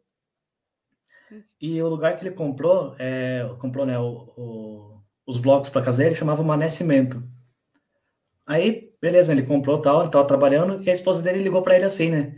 E 1.61 1.81
o 1.81 1.87
lugar 1.87 2.17
que 2.17 2.23
ele 2.23 2.35
comprou, 2.35 2.95
é, 2.97 3.47
comprou 3.59 3.85
né, 3.85 3.97
o, 3.99 4.33
o, 4.37 5.01
os 5.25 5.37
blocos 5.37 5.69
para 5.69 5.83
casa 5.83 6.03
dele, 6.03 6.15
chamava 6.15 6.43
Manecimento. 6.43 7.23
Aí, 8.47 8.91
beleza, 9.01 9.31
ele 9.31 9.43
comprou 9.43 9.79
tal, 9.81 9.99
ele 9.99 10.07
estava 10.07 10.27
trabalhando, 10.27 10.83
e 10.83 10.89
a 10.89 10.93
esposa 10.93 11.21
dele 11.21 11.43
ligou 11.43 11.61
para 11.61 11.75
ele 11.75 11.85
assim, 11.85 12.09
né? 12.09 12.35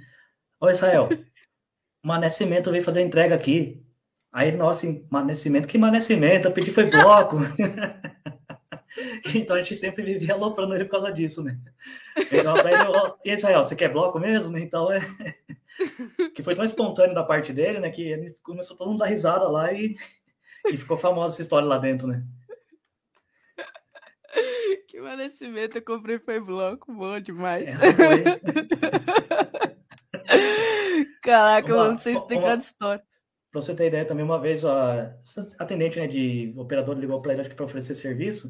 Ô 0.59 0.69
Israel, 0.69 1.09
Manecimento 2.03 2.71
veio 2.71 2.83
fazer 2.83 2.99
a 2.99 3.03
entrega 3.05 3.35
aqui. 3.35 3.81
Aí 4.31 4.49
ele, 4.49 4.57
nossa, 4.57 4.85
assim, 4.85 5.07
Manecimento, 5.09 5.67
que 5.67 5.77
Manecimento? 5.77 6.47
Eu 6.47 6.51
pedi 6.51 6.71
foi 6.71 6.89
bloco. 6.89 7.37
então 9.35 9.55
a 9.55 9.61
gente 9.61 9.75
sempre 9.75 10.03
vivia 10.03 10.33
aloprando 10.33 10.75
ele 10.75 10.85
por 10.85 10.91
causa 10.91 11.11
disso, 11.11 11.43
né? 11.43 11.57
Então, 12.31 12.55
e 13.23 13.31
Israel, 13.31 13.63
você 13.63 13.75
quer 13.75 13.91
bloco 13.91 14.19
mesmo? 14.19 14.57
Então 14.57 14.91
é. 14.91 15.01
que 16.35 16.43
foi 16.43 16.55
tão 16.55 16.63
espontâneo 16.63 17.15
da 17.15 17.23
parte 17.23 17.53
dele, 17.53 17.79
né? 17.79 17.89
Que 17.89 18.03
ele 18.03 18.35
começou 18.43 18.77
todo 18.77 18.89
mundo 18.89 19.03
a 19.03 19.05
dar 19.05 19.11
risada 19.11 19.47
lá 19.47 19.71
e, 19.73 19.95
e 20.67 20.77
ficou 20.77 20.97
famosa 20.97 21.35
essa 21.35 21.41
história 21.41 21.67
lá 21.67 21.77
dentro, 21.77 22.07
né? 22.07 22.23
Que 24.87 24.99
merecimento, 24.99 25.77
eu 25.77 25.81
comprei 25.81 26.19
foi 26.19 26.39
blanco, 26.39 26.93
bom 26.93 27.19
demais. 27.19 27.67
Essa 27.67 27.93
foi. 27.93 28.23
Caraca, 31.21 31.73
não 31.73 31.97
sei 31.97 32.13
explicar 32.13 32.43
uma, 32.43 32.53
a 32.53 32.57
história. 32.57 33.03
Pra 33.51 33.61
você 33.61 33.75
ter 33.75 33.87
ideia, 33.87 34.05
também 34.05 34.23
uma 34.23 34.39
vez 34.39 34.65
a 34.65 35.15
atendente 35.59 35.99
né, 35.99 36.07
de 36.07 36.53
operador 36.57 36.97
ligou 36.97 37.21
para 37.21 37.33
ele 37.33 37.41
acho 37.41 37.49
que 37.49 37.55
para 37.55 37.65
oferecer 37.65 37.95
serviço. 37.95 38.49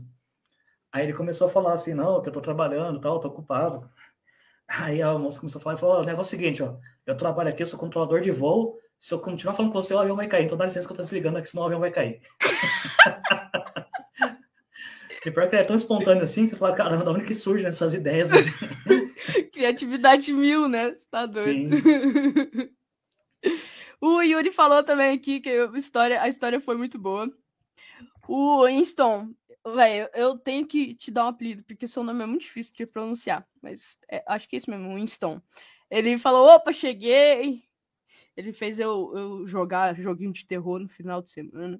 Aí 0.91 1.03
ele 1.03 1.14
começou 1.14 1.48
a 1.48 1.49
falar 1.49 1.73
assim, 1.73 1.93
não, 1.93 2.22
que 2.22 2.30
eu 2.30 2.34
tô 2.34 2.41
trabalhando 2.41 2.99
tal, 2.99 3.19
tô 3.19 3.27
ocupado. 3.27 3.89
Aí 4.80 5.02
a 5.02 5.18
moça 5.18 5.39
começou 5.39 5.60
a 5.60 5.64
falar, 5.64 5.77
falou, 5.77 6.02
o 6.02 6.06
negócio 6.06 6.34
é 6.34 6.38
o 6.38 6.39
seguinte, 6.39 6.64
ó, 6.64 6.76
eu 7.06 7.18
trabalho 7.18 7.49
aqui, 7.49 7.61
eu 7.61 7.68
sou 7.68 7.77
controlador 7.77 8.22
de 8.22 8.31
voo, 8.31 8.80
se 8.98 9.14
eu 9.14 9.19
continuar 9.19 9.53
falando 9.53 9.73
com 9.73 9.81
você, 9.81 9.93
o 9.93 9.99
avião 9.99 10.15
vai 10.15 10.27
cair, 10.27 10.45
então 10.45 10.57
dá 10.57 10.65
licença 10.65 10.88
que 10.88 10.93
eu 10.93 10.98
tô 10.98 11.03
desligando 11.03 11.38
aqui, 11.38 11.49
senão 11.49 11.64
o 11.64 11.65
avião 11.65 11.81
vai 11.81 11.91
cair. 11.91 12.22
e 15.26 15.31
pior 15.31 15.49
que 15.49 15.57
é 15.57 15.64
tão 15.65 15.76
espontâneo 15.76 16.23
assim, 16.23 16.48
você 16.48 16.56
fala, 16.56 16.73
caramba, 16.73 17.03
da 17.03 17.11
onde 17.11 17.26
que 17.26 17.35
surgem 17.35 17.68
essas 17.68 17.93
ideias? 17.93 18.30
Né? 18.30 18.38
Criatividade 19.52 20.31
mil, 20.31 20.69
né? 20.69 20.91
Você 20.91 21.06
tá 21.10 21.26
doido. 21.26 21.76
o 23.99 24.22
Yuri 24.22 24.52
falou 24.52 24.84
também 24.84 25.14
aqui 25.14 25.41
que 25.41 25.49
a 25.49 25.65
história, 25.77 26.22
a 26.22 26.30
história 26.30 26.61
foi 26.61 26.77
muito 26.77 26.98
boa. 26.98 27.30
O 28.26 28.65
Winston, 28.65 29.34
velho, 29.65 30.09
eu 30.13 30.38
tenho 30.38 30.65
que 30.65 30.93
te 30.93 31.11
dar 31.11 31.25
um 31.25 31.29
apelido, 31.29 31.63
porque 31.63 31.88
seu 31.88 32.03
nome 32.03 32.23
é 32.23 32.27
muito 32.27 32.41
difícil 32.41 32.73
de 32.75 32.85
pronunciar, 32.85 33.45
mas 33.61 33.95
é, 34.09 34.23
acho 34.27 34.47
que 34.47 34.55
é 34.55 34.57
isso 34.57 34.69
mesmo, 34.69 34.95
Winston. 34.95 35.41
Ele 35.89 36.17
falou: 36.17 36.47
opa, 36.55 36.71
cheguei. 36.71 37.63
Ele 38.35 38.53
fez 38.53 38.79
eu, 38.79 39.11
eu 39.15 39.45
jogar 39.45 39.93
joguinho 39.95 40.31
de 40.31 40.45
terror 40.45 40.79
no 40.79 40.88
final 40.88 41.21
de 41.21 41.29
semana. 41.29 41.79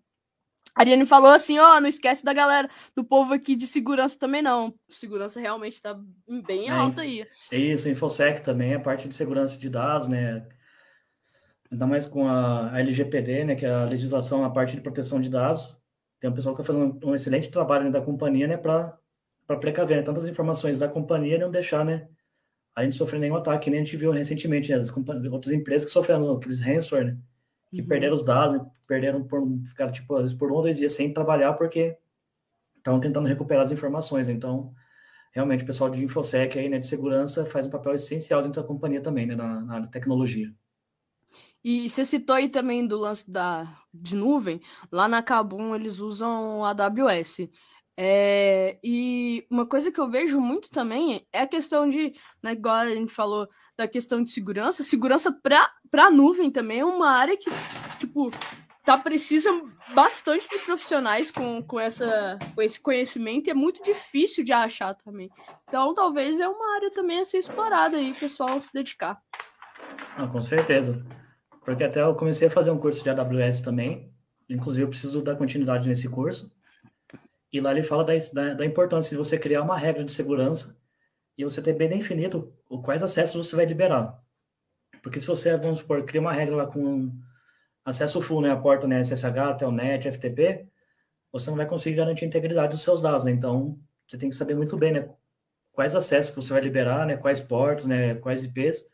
A 0.76 0.82
Ariane 0.82 1.06
falou 1.06 1.32
assim: 1.32 1.60
ó, 1.60 1.78
oh, 1.78 1.82
não 1.82 1.88
esquece 1.88 2.24
da 2.24 2.34
galera, 2.34 2.70
do 2.96 3.04
povo 3.04 3.34
aqui 3.34 3.56
de 3.56 3.66
segurança 3.66 4.20
também 4.20 4.42
não. 4.42 4.74
Segurança 4.90 5.40
realmente 5.40 5.82
tá 5.82 5.98
bem 6.46 6.68
é, 6.68 6.72
alta 6.72 7.02
aí. 7.02 7.26
Isso, 7.52 7.90
InfoSec 7.90 8.42
também, 8.42 8.74
a 8.74 8.80
parte 8.80 9.08
de 9.08 9.16
segurança 9.16 9.58
de 9.58 9.70
dados, 9.70 10.08
né? 10.08 10.48
Ainda 11.72 11.88
mais 11.88 12.06
com 12.06 12.28
a, 12.28 12.72
a 12.74 12.80
LGPD, 12.82 13.46
né? 13.46 13.56
Que 13.56 13.66
é 13.66 13.72
a 13.72 13.86
legislação, 13.86 14.44
a 14.44 14.50
parte 14.50 14.76
de 14.76 14.82
proteção 14.82 15.22
de 15.22 15.30
dados. 15.30 15.81
Tem 16.22 16.30
um 16.30 16.34
pessoal 16.34 16.54
que 16.54 16.62
está 16.62 16.72
fazendo 16.72 17.00
um 17.04 17.16
excelente 17.16 17.50
trabalho 17.50 17.86
né, 17.86 17.92
da 17.92 18.00
companhia, 18.00 18.48
né? 18.48 18.56
Para 18.56 18.96
precaver 19.60 19.98
né, 19.98 20.04
tantas 20.04 20.28
informações 20.28 20.78
da 20.78 20.88
companhia 20.88 21.40
não 21.40 21.50
deixar, 21.50 21.84
né? 21.84 22.08
A 22.76 22.84
gente 22.84 22.96
sofrer 22.96 23.20
nenhum 23.20 23.36
ataque, 23.36 23.72
nem 23.72 23.82
a 23.82 23.84
gente 23.84 23.98
viu 23.98 24.12
recentemente, 24.12 24.70
né, 24.70 24.78
as 24.78 24.92
outras 25.32 25.52
empresas 25.52 25.86
que 25.86 25.92
sofreram 25.92 26.32
aqueles 26.32 26.62
ransomware, 26.62 27.08
né? 27.08 27.18
que 27.72 27.82
uhum. 27.82 27.88
perderam 27.88 28.16
os 28.16 28.24
dados, 28.24 28.54
né? 28.54 28.66
perderam 28.88 29.24
por 29.24 29.42
ficaram 29.66 29.92
tipo 29.92 30.16
às 30.16 30.24
vezes 30.24 30.38
por 30.38 30.52
um 30.52 30.56
ou 30.56 30.62
dois 30.62 30.78
dias 30.78 30.94
sem 30.94 31.12
trabalhar 31.12 31.54
porque 31.54 31.98
estavam 32.78 33.00
tentando 33.00 33.28
recuperar 33.28 33.64
as 33.64 33.72
informações. 33.72 34.30
Então, 34.30 34.74
realmente 35.34 35.64
o 35.64 35.68
pessoal 35.68 35.90
de 35.90 36.04
infosec 36.04 36.58
aí, 36.58 36.70
né, 36.70 36.80
de 36.80 36.86
segurança 36.86 37.46
faz 37.46 37.66
um 37.66 37.70
papel 37.72 37.96
essencial 37.96 38.44
dentro 38.44 38.62
da 38.62 38.68
companhia 38.68 39.02
também, 39.02 39.26
né, 39.26 39.36
na, 39.36 39.62
na 39.62 39.88
tecnologia. 39.88 40.54
E 41.64 41.90
você 41.90 42.04
citou 42.04 42.36
aí 42.36 42.50
também 42.50 42.86
do 42.88 42.98
lance 42.98 43.30
da 43.30 43.68
de 43.94 44.16
nuvem, 44.16 44.62
lá 44.92 45.08
na 45.08 45.22
Kabum 45.22 45.76
eles 45.76 46.00
usam 46.00 46.64
AWS. 46.64 47.50
É, 47.98 48.80
e 48.84 49.46
uma 49.52 49.66
coisa 49.66 49.92
que 49.92 50.00
eu 50.00 50.10
vejo 50.10 50.40
muito 50.40 50.70
também 50.72 51.28
é 51.32 51.42
a 51.42 51.48
questão 51.48 51.88
de, 51.90 52.14
né, 52.42 52.54
igual 52.54 52.78
a 52.78 52.90
gente 52.90 53.14
falou 53.14 53.48
da 53.78 53.88
questão 53.88 54.24
de 54.24 54.32
segurança, 54.32 54.84
segurança 54.84 55.32
para 55.32 56.06
a 56.06 56.10
nuvem 56.10 56.50
também 56.50 56.80
é 56.80 56.86
uma 56.86 57.10
área 57.10 57.36
que, 57.36 57.50
tipo, 58.00 58.32
tá 58.84 58.98
precisa 58.98 59.50
bastante 59.94 60.48
de 60.50 60.60
profissionais 60.60 61.30
com, 61.32 61.62
com, 61.62 61.80
essa, 61.80 62.40
com 62.56 62.62
esse 62.62 62.80
conhecimento 62.80 63.48
e 63.48 63.52
é 63.52 63.54
muito 63.54 63.84
difícil 63.84 64.44
de 64.44 64.54
achar 64.54 64.94
também. 64.96 65.30
Então, 65.68 65.94
talvez 65.94 66.40
é 66.40 66.48
uma 66.48 66.76
área 66.76 66.92
também 66.92 67.20
a 67.20 67.26
ser 67.26 67.40
explorada 67.40 67.98
aí, 67.98 68.14
pessoal 68.14 68.60
se 68.60 68.72
dedicar. 68.74 69.22
Ah, 70.18 70.28
com 70.28 70.42
certeza. 70.42 71.06
Porque 71.64 71.84
até 71.84 72.02
eu 72.02 72.16
comecei 72.16 72.48
a 72.48 72.52
fazer 72.52 72.72
um 72.72 72.78
curso 72.78 73.04
de 73.04 73.10
AWS 73.10 73.62
também. 73.62 74.12
Inclusive, 74.50 74.84
eu 74.84 74.90
preciso 74.90 75.22
dar 75.22 75.36
continuidade 75.36 75.88
nesse 75.88 76.10
curso. 76.10 76.52
E 77.54 77.60
lá 77.60 77.72
ele 77.72 77.84
fala 77.84 78.04
da, 78.04 78.14
da, 78.34 78.54
da 78.56 78.66
importância 78.66 79.12
de 79.12 79.18
você 79.18 79.38
criar 79.38 79.62
uma 79.62 79.78
regra 79.78 80.04
de 80.04 80.12
segurança 80.12 80.78
e 81.38 81.44
você 81.44 81.62
ter 81.62 81.74
bem 81.74 81.90
definido 81.90 82.54
quais 82.84 83.04
acessos 83.04 83.48
você 83.48 83.56
vai 83.56 83.66
liberar. 83.66 84.22
Porque 85.02 85.20
se 85.20 85.28
você, 85.28 85.58
vamos 85.58 85.80
supor, 85.80 86.06
cria 86.06 86.22
uma 86.22 86.32
regra 86.32 86.56
lá 86.56 86.68
com 86.68 87.12
acesso 87.84 88.22
full, 88.22 88.42
né, 88.42 88.52
a 88.52 88.58
porta 88.58 88.88
né, 88.88 89.04
SSH, 89.04 89.58
Telnet, 89.58 90.08
FTP, 90.12 90.68
você 91.32 91.50
não 91.50 91.58
vai 91.58 91.66
conseguir 91.66 91.98
garantir 91.98 92.26
a 92.26 92.28
integridade 92.28 92.74
dos 92.74 92.84
seus 92.84 93.02
dados, 93.02 93.24
né? 93.24 93.32
Então, 93.32 93.80
você 94.08 94.18
tem 94.18 94.30
que 94.30 94.36
saber 94.36 94.56
muito 94.56 94.78
bem, 94.78 94.92
né, 94.92 95.10
quais 95.72 95.96
acessos 95.96 96.32
que 96.32 96.42
você 96.42 96.54
vai 96.54 96.62
liberar, 96.62 97.08
né, 97.08 97.18
quais 97.18 97.42
portas, 97.42 97.86
né, 97.86 98.16
quais 98.16 98.44
IPs, 98.44 98.86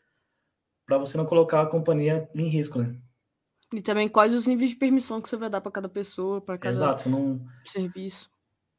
para 0.88 0.96
você 0.96 1.18
não 1.18 1.26
colocar 1.26 1.60
a 1.60 1.66
companhia 1.66 2.26
em 2.34 2.48
risco, 2.48 2.78
né? 2.78 2.96
E 3.74 3.82
também 3.82 4.08
quais 4.08 4.34
os 4.34 4.46
níveis 4.46 4.70
de 4.70 4.76
permissão 4.76 5.20
que 5.20 5.28
você 5.28 5.36
vai 5.36 5.50
dar 5.50 5.60
para 5.60 5.70
cada 5.70 5.88
pessoa, 5.88 6.40
para 6.40 6.56
cada 6.56 6.74
Exato, 6.74 7.10
não... 7.10 7.46
serviço. 7.66 8.30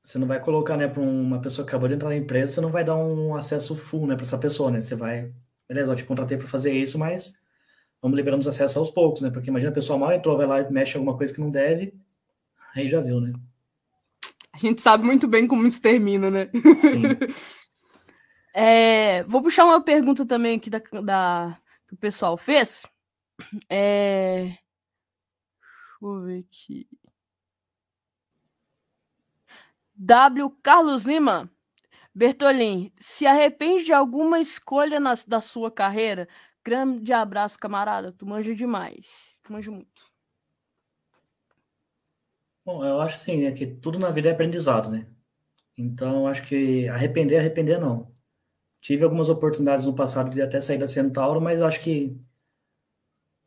Você 0.04 0.18
não 0.18 0.26
vai 0.26 0.40
colocar, 0.42 0.76
né, 0.76 0.88
para 0.88 1.04
uma 1.04 1.40
pessoa 1.40 1.64
que 1.64 1.70
acabou 1.70 1.88
de 1.88 1.94
entrar 1.94 2.10
na 2.10 2.16
empresa, 2.16 2.54
você 2.54 2.62
não 2.62 2.72
vai 2.72 2.84
dar 2.84 2.96
um 2.96 3.36
acesso 3.36 3.76
full, 3.76 4.08
né, 4.08 4.16
para 4.16 4.24
essa 4.26 4.40
pessoa, 4.40 4.72
né? 4.72 4.82
Você 4.82 4.96
vai, 4.96 5.32
beleza, 5.68 5.92
eu 5.92 5.96
te 5.96 6.04
contratei 6.04 6.36
para 6.36 6.48
fazer 6.48 6.74
isso, 6.74 6.98
mas 6.98 7.40
vamos 8.02 8.18
liberando 8.18 8.42
os 8.42 8.48
acessos 8.48 8.78
aos 8.78 8.90
poucos, 8.90 9.22
né? 9.22 9.30
Porque 9.30 9.52
imagina 9.52 9.70
a 9.70 9.76
pessoa 9.76 10.00
mal 10.00 10.12
entrou, 10.12 10.36
vai 10.36 10.48
lá 10.48 10.62
e 10.62 10.72
mexe 10.72 10.98
alguma 10.98 11.16
coisa 11.16 11.32
que 11.32 11.40
não 11.40 11.52
deve, 11.52 11.94
aí 12.74 12.90
já 12.90 13.00
viu, 13.00 13.22
né? 13.22 13.34
A 14.52 14.58
gente 14.58 14.82
sabe 14.82 15.04
muito 15.04 15.28
bem 15.28 15.48
como 15.48 15.68
isso 15.68 15.80
termina, 15.80 16.32
né? 16.32 16.50
Sim. 16.80 17.04
é, 18.56 19.24
vou 19.26 19.44
puxar 19.44 19.66
uma 19.66 19.80
pergunta 19.80 20.26
também 20.26 20.58
aqui 20.58 20.72
da, 20.72 20.82
da 21.04 21.60
que 21.90 21.96
o 21.96 21.98
pessoal 21.98 22.38
fez. 22.38 22.86
É... 23.68 24.56
Vou 26.00 26.22
ver 26.22 26.46
aqui. 26.48 26.88
W. 29.96 30.50
Carlos 30.62 31.04
Lima. 31.04 31.50
Bertolin, 32.14 32.92
se 32.98 33.26
arrepende 33.26 33.86
de 33.86 33.94
alguma 33.94 34.40
escolha 34.40 35.00
na, 35.00 35.14
da 35.28 35.42
sua 35.42 35.72
carreira? 35.72 36.28
Grande 36.64 37.12
abraço, 37.12 37.58
camarada. 37.58 38.12
Tu 38.12 38.26
manja 38.26 38.54
demais. 38.54 39.42
Tu 39.44 39.52
manja 39.52 39.72
muito. 39.72 40.10
Bom, 42.66 42.86
eu 42.86 43.02
acho 43.02 43.16
assim, 43.16 43.46
é 43.46 43.52
que 43.52 43.66
tudo 43.66 43.98
na 43.98 44.12
vida 44.12 44.30
é 44.30 44.32
aprendizado, 44.32 44.92
né? 44.92 45.08
Então, 45.78 46.28
acho 46.28 46.46
que 46.46 46.88
arrepender, 46.88 47.40
arrepender 47.40 47.80
não. 47.80 48.12
Tive 48.82 49.04
algumas 49.04 49.30
oportunidades 49.30 49.86
no 49.86 49.94
passado 49.94 50.30
de 50.30 50.42
até 50.42 50.62
sair 50.62 50.78
da 50.78 50.88
Centauro, 50.88 51.42
mas 51.42 51.60
eu 51.60 51.66
acho 51.66 51.82
que 51.82 52.18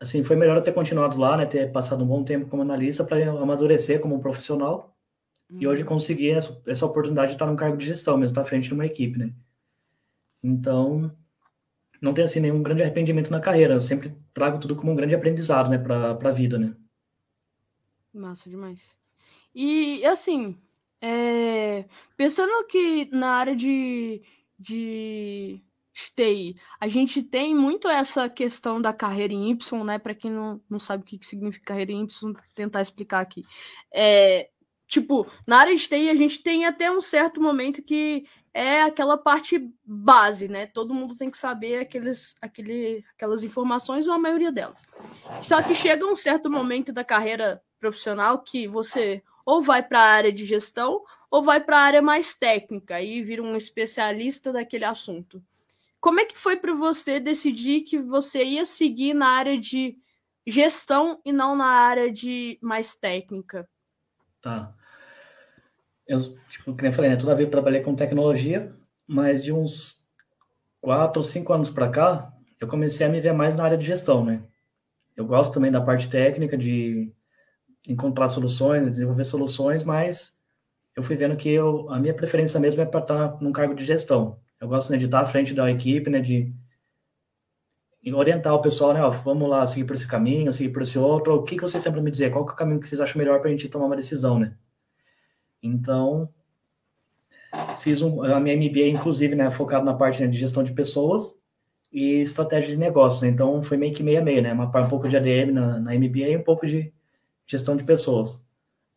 assim, 0.03 0.25
foi 0.25 0.35
melhor 0.35 0.57
eu 0.57 0.63
ter 0.63 0.73
continuado 0.73 1.17
lá, 1.17 1.37
né, 1.37 1.47
ter 1.47 1.71
passado 1.71 2.03
um 2.03 2.07
bom 2.07 2.25
tempo 2.25 2.49
como 2.49 2.63
analista 2.63 3.05
para 3.05 3.31
amadurecer 3.31 4.01
como 4.01 4.17
um 4.17 4.21
profissional. 4.21 4.97
Uhum. 5.49 5.63
E 5.63 5.67
hoje 5.67 5.85
conseguir 5.85 6.31
essa, 6.31 6.61
essa 6.67 6.85
oportunidade 6.85 7.29
de 7.29 7.35
estar 7.35 7.47
num 7.47 7.55
cargo 7.55 7.77
de 7.77 7.87
gestão, 7.87 8.17
mesmo 8.17 8.33
estar 8.33 8.41
à 8.41 8.45
frente 8.45 8.67
de 8.67 8.75
uma 8.75 8.85
equipe, 8.85 9.17
né? 9.17 9.33
Então, 10.43 11.15
não 12.01 12.13
tem 12.13 12.25
assim 12.25 12.41
nenhum 12.41 12.63
grande 12.63 12.83
arrependimento 12.83 13.31
na 13.31 13.41
carreira. 13.41 13.75
Eu 13.75 13.81
sempre 13.81 14.13
trago 14.35 14.59
tudo 14.59 14.75
como 14.75 14.91
um 14.91 14.97
grande 14.97 15.15
aprendizado, 15.15 15.71
né, 15.71 15.79
para 15.79 16.11
a 16.11 16.33
vida, 16.33 16.59
né? 16.59 16.75
Massa 18.13 18.51
demais. 18.51 18.81
E 19.55 20.05
assim, 20.05 20.59
é... 21.01 21.85
pensando 22.17 22.67
que 22.67 23.09
na 23.13 23.37
área 23.37 23.55
de 23.55 24.21
de 24.63 25.63
TI. 26.15 26.57
A 26.81 26.89
gente 26.89 27.23
tem 27.23 27.55
muito 27.55 27.89
essa 27.89 28.29
questão 28.29 28.81
da 28.81 28.93
carreira 28.93 29.33
em 29.33 29.51
Y, 29.51 29.85
né? 29.85 29.99
Para 29.99 30.15
quem 30.15 30.31
não, 30.31 30.61
não 30.71 30.79
sabe 30.79 31.03
o 31.03 31.07
que 31.07 31.19
significa 31.27 31.67
carreira 31.67 31.93
em 31.93 32.05
Y, 32.05 32.33
tentar 32.55 32.81
explicar 32.81 33.21
aqui. 33.21 33.45
É, 33.93 34.49
tipo, 34.87 35.27
na 35.47 35.59
área 35.59 35.77
de 35.77 35.89
TI 35.89 36.09
a 36.09 36.15
gente 36.15 36.43
tem 36.43 36.65
até 36.65 36.91
um 36.91 37.01
certo 37.01 37.41
momento 37.41 37.83
que 37.83 38.25
é 38.55 38.83
aquela 38.83 39.17
parte 39.17 39.71
base, 39.85 40.47
né? 40.47 40.67
Todo 40.67 40.95
mundo 40.95 41.17
tem 41.17 41.31
que 41.31 41.39
saber 41.39 41.79
aqueles, 41.79 42.35
aquele, 42.41 43.05
aquelas 43.17 43.43
informações, 43.43 44.07
ou 44.07 44.13
a 44.13 44.19
maioria 44.19 44.53
delas. 44.53 44.83
Só 45.43 45.63
que 45.63 45.75
chega 45.75 46.07
um 46.07 46.15
certo 46.15 46.51
momento 46.51 46.93
da 46.93 47.03
carreira 47.03 47.63
profissional 47.81 48.43
que 48.43 48.69
você 48.69 49.23
ou 49.45 49.61
vai 49.61 49.83
para 49.83 49.99
a 49.99 50.13
área 50.13 50.33
de 50.33 50.45
gestão 50.45 51.03
ou 51.33 51.43
vai 51.43 51.65
para 51.65 51.79
a 51.79 51.83
área 51.83 52.03
mais 52.03 52.35
técnica 52.35 53.01
e 53.01 53.23
vira 53.23 53.43
um 53.43 53.57
especialista 53.57 54.53
daquele 54.53 54.85
assunto. 54.85 55.43
Como 55.99 56.21
é 56.21 56.27
que 56.27 56.37
foi 56.37 56.57
para 56.57 56.75
você 56.75 57.19
decidir 57.19 57.81
que 57.81 57.99
você 57.99 58.45
ia 58.45 58.67
seguir 58.67 59.15
na 59.15 59.29
área 59.29 59.59
de 59.59 59.97
gestão 60.47 61.19
e 61.25 61.33
não 61.33 61.57
na 61.57 61.65
área 61.65 62.13
de 62.13 62.59
mais 62.61 62.95
técnica? 62.97 63.67
Tá. 64.43 64.75
Eu, 66.07 66.21
tipo, 66.51 66.77
como 66.77 66.87
eu 66.87 66.93
falei, 66.93 67.11
né, 67.11 67.17
toda 67.17 67.35
vida 67.35 67.49
eu 67.49 67.53
trabalhei 67.53 67.81
com 67.81 67.97
tecnologia, 67.97 68.71
mas 69.07 69.43
de 69.43 69.55
uns 69.55 70.07
quatro 70.83 71.21
ou 71.21 71.25
cinco 71.25 71.55
anos 71.55 71.71
para 71.71 71.89
cá, 71.89 72.31
eu 72.61 72.69
comecei 72.69 73.07
a 73.07 73.09
me 73.09 73.23
ver 73.23 73.33
mais 73.33 73.57
na 73.57 73.65
área 73.65 73.79
de 73.79 73.87
gestão, 73.87 74.23
né? 74.23 74.43
Eu 75.17 75.25
gosto 75.25 75.55
também 75.55 75.71
da 75.71 75.81
parte 75.81 76.11
técnica, 76.11 76.59
de 76.59 77.11
encontrar 77.89 78.29
soluções, 78.29 78.91
desenvolver 78.91 79.25
soluções, 79.25 79.83
mas 79.83 80.42
eu 80.95 81.03
fui 81.03 81.17
vendo 81.17 81.37
que 81.37 81.49
eu, 81.49 81.91
a 81.91 81.99
minha 81.99 82.15
preferência 82.15 82.61
mesmo 82.61 82.81
é 82.83 82.87
para 82.87 83.01
estar 83.01 83.41
num 83.41 83.53
cargo 83.53 83.75
de 83.75 83.85
gestão. 83.85 84.39
Eu 84.61 84.69
gosto 84.69 84.91
né, 84.93 84.99
de 84.99 85.07
estar 85.07 85.21
à 85.21 85.27
frente 85.27 85.55
da 85.55 85.71
equipe, 85.71 86.11
né, 86.11 86.21
de 86.21 86.53
orientar 88.13 88.55
o 88.55 88.63
pessoal, 88.63 88.93
né, 88.93 89.03
ó, 89.03 89.11
vamos 89.11 89.49
lá, 89.49 89.65
seguir 89.65 89.87
por 89.87 89.95
esse 89.95 90.07
caminho, 90.07 90.53
seguir 90.53 90.73
por 90.73 90.83
esse 90.83 90.99
outro, 90.99 91.35
o 91.35 91.43
que, 91.43 91.57
que 91.57 91.63
vocês 91.63 91.83
sempre 91.83 92.01
me 92.01 92.11
dizer, 92.11 92.31
qual 92.31 92.47
é 92.47 92.51
o 92.51 92.55
caminho 92.55 92.81
que 92.81 92.89
vocês 92.89 93.01
acham 93.01 93.19
melhor 93.19 93.41
para 93.41 93.49
a 93.49 93.51
gente 93.53 93.69
tomar 93.69 93.87
uma 93.87 93.97
decisão, 93.97 94.39
né? 94.39 94.57
Então, 95.63 96.29
fiz 97.79 98.03
um, 98.03 98.23
a 98.23 98.41
minha 98.41 98.57
MBA, 98.57 98.89
inclusive, 98.89 99.35
né, 99.35 99.51
focado 99.51 99.85
na 99.85 99.95
parte 99.95 100.21
né, 100.21 100.27
de 100.27 100.39
gestão 100.39 100.65
de 100.65 100.73
pessoas 100.73 101.41
e 101.93 102.23
estratégia 102.23 102.71
de 102.71 102.77
negócio, 102.77 103.25
né? 103.25 103.31
Então, 103.31 103.63
foi 103.63 103.77
meio 103.77 103.95
que 103.95 104.03
meia 104.03 104.23
meia, 104.23 104.43
né? 104.43 104.53
Uma, 104.53 104.67
um 104.67 104.89
pouco 104.89 105.09
de 105.09 105.17
ADM 105.17 105.53
na, 105.53 105.79
na 105.79 105.95
MBA 105.95 106.29
e 106.29 106.37
um 106.37 106.43
pouco 106.43 106.67
de 106.67 106.93
gestão 107.47 107.77
de 107.77 107.85
pessoas. 107.85 108.47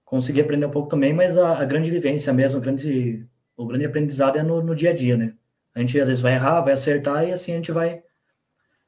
Consegui 0.05 0.39
aprender 0.39 0.67
um 0.67 0.71
pouco 0.71 0.87
também, 0.87 1.11
mas 1.13 1.37
a, 1.37 1.57
a 1.59 1.65
grande 1.65 1.89
vivência 1.91 2.31
mesmo, 2.31 2.59
a 2.59 2.61
grande, 2.61 3.27
o 3.57 3.65
grande 3.65 3.85
aprendizado 3.85 4.37
é 4.37 4.43
no, 4.43 4.61
no 4.61 4.75
dia 4.75 4.91
a 4.91 4.95
dia, 4.95 5.17
né? 5.17 5.33
A 5.73 5.79
gente 5.79 5.99
às 5.99 6.07
vezes 6.07 6.21
vai 6.21 6.35
errar, 6.35 6.61
vai 6.61 6.73
acertar 6.73 7.27
e 7.27 7.33
assim 7.33 7.51
a 7.51 7.55
gente 7.55 7.71
vai 7.71 8.01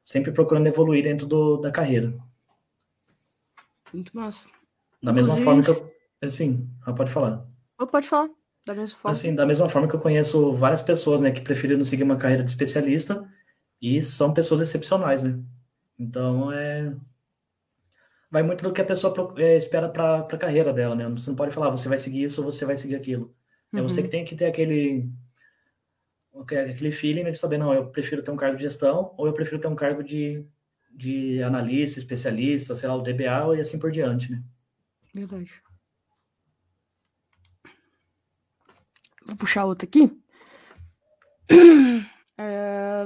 sempre 0.04 0.32
procurando 0.32 0.68
evoluir 0.68 1.04
dentro 1.04 1.28
do, 1.28 1.58
da 1.58 1.72
carreira. 1.72 2.14
Muito 3.94 4.16
massa. 4.16 4.48
Da 5.04 5.12
Inclusive... 5.12 5.36
mesma 5.36 5.44
forma 5.44 5.64
que 5.64 5.70
eu. 5.70 5.94
Assim, 6.22 6.70
pode 6.96 7.12
falar. 7.12 7.46
Pode 7.92 8.08
falar. 8.08 8.30
Da 8.66 8.74
mesma 8.74 8.98
forma. 8.98 9.12
Assim, 9.12 9.36
da 9.36 9.46
mesma 9.46 9.70
forma 9.70 9.88
que 9.88 9.96
eu 9.96 10.00
conheço 10.00 10.54
várias 10.54 10.82
pessoas, 10.82 11.22
né, 11.22 11.32
que 11.32 11.42
preferiram 11.42 11.84
seguir 11.84 12.04
uma 12.04 12.18
carreira 12.18 12.44
de 12.44 12.50
especialista 12.50 13.28
e 13.82 14.02
são 14.02 14.34
pessoas 14.34 14.62
excepcionais, 14.62 15.22
né? 15.24 15.40
Então, 15.98 16.52
é. 16.52 16.94
Vai 18.30 18.44
muito 18.44 18.62
do 18.62 18.74
que 18.74 18.82
a 18.82 18.86
pessoa 18.86 19.34
é, 19.38 19.56
espera 19.56 19.88
para 19.88 20.20
a 20.20 20.38
carreira 20.38 20.74
dela, 20.74 20.96
né? 20.96 21.08
Você 21.10 21.30
não 21.30 21.36
pode 21.36 21.54
falar, 21.54 21.70
você 21.70 21.88
vai 21.88 21.98
seguir 21.98 22.24
isso 22.24 22.44
ou 22.44 22.52
você 22.52 22.66
vai 22.66 22.76
seguir 22.76 22.96
aquilo. 22.96 23.34
É 23.74 23.82
você 23.82 24.02
uhum. 24.02 24.06
que 24.06 24.12
tem 24.12 24.26
que 24.26 24.36
ter 24.36 24.46
aquele 24.46 25.10
aquele 26.42 26.92
feeling 26.92 27.24
de 27.32 27.38
saber, 27.38 27.58
não, 27.58 27.74
eu 27.74 27.90
prefiro 27.90 28.22
ter 28.22 28.30
um 28.30 28.38
cargo 28.38 28.58
de 28.58 28.64
gestão 28.64 29.14
ou 29.18 29.26
eu 29.26 29.34
prefiro 29.34 29.60
ter 29.60 29.68
um 29.68 29.76
cargo 29.76 30.04
de, 30.04 30.46
de 30.92 31.42
analista, 31.42 31.98
especialista, 31.98 32.76
sei 32.76 32.88
lá, 32.88 32.96
o 32.96 33.02
DBA 33.02 33.58
e 33.58 33.62
assim 33.62 33.80
por 33.80 33.92
diante, 33.92 34.32
né? 34.32 34.44
Verdade. 35.16 35.52
Vou 39.26 39.36
puxar 39.36 39.66
outra 39.66 39.88
aqui. 39.88 40.12
É... 42.40 43.04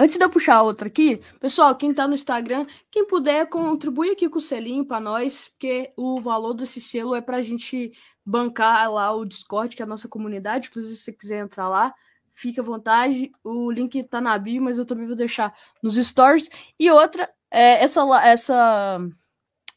Antes 0.00 0.16
de 0.16 0.24
eu 0.24 0.30
puxar 0.30 0.62
outra 0.62 0.88
aqui, 0.88 1.20
pessoal, 1.38 1.76
quem 1.76 1.92
tá 1.92 2.08
no 2.08 2.14
Instagram, 2.14 2.64
quem 2.90 3.06
puder, 3.06 3.46
contribui 3.50 4.08
aqui 4.08 4.30
com 4.30 4.38
o 4.38 4.40
selinho 4.40 4.82
para 4.82 4.98
nós, 4.98 5.48
porque 5.48 5.92
o 5.94 6.18
valor 6.18 6.54
desse 6.54 6.80
selo 6.80 7.14
é 7.14 7.20
pra 7.20 7.42
gente 7.42 7.92
bancar 8.24 8.90
lá 8.90 9.12
o 9.14 9.26
Discord, 9.26 9.76
que 9.76 9.82
é 9.82 9.84
a 9.84 9.88
nossa 9.88 10.08
comunidade. 10.08 10.68
Inclusive, 10.68 10.96
se 10.96 11.02
você 11.02 11.12
quiser 11.12 11.40
entrar 11.40 11.68
lá, 11.68 11.92
fique 12.32 12.58
à 12.58 12.62
vontade. 12.62 13.30
O 13.44 13.70
link 13.70 14.02
tá 14.04 14.22
na 14.22 14.38
bio, 14.38 14.62
mas 14.62 14.78
eu 14.78 14.86
também 14.86 15.06
vou 15.06 15.14
deixar 15.14 15.54
nos 15.82 15.96
stories. 15.96 16.48
E 16.78 16.90
outra, 16.90 17.30
é, 17.50 17.84
essa, 17.84 18.00
essa, 18.24 19.00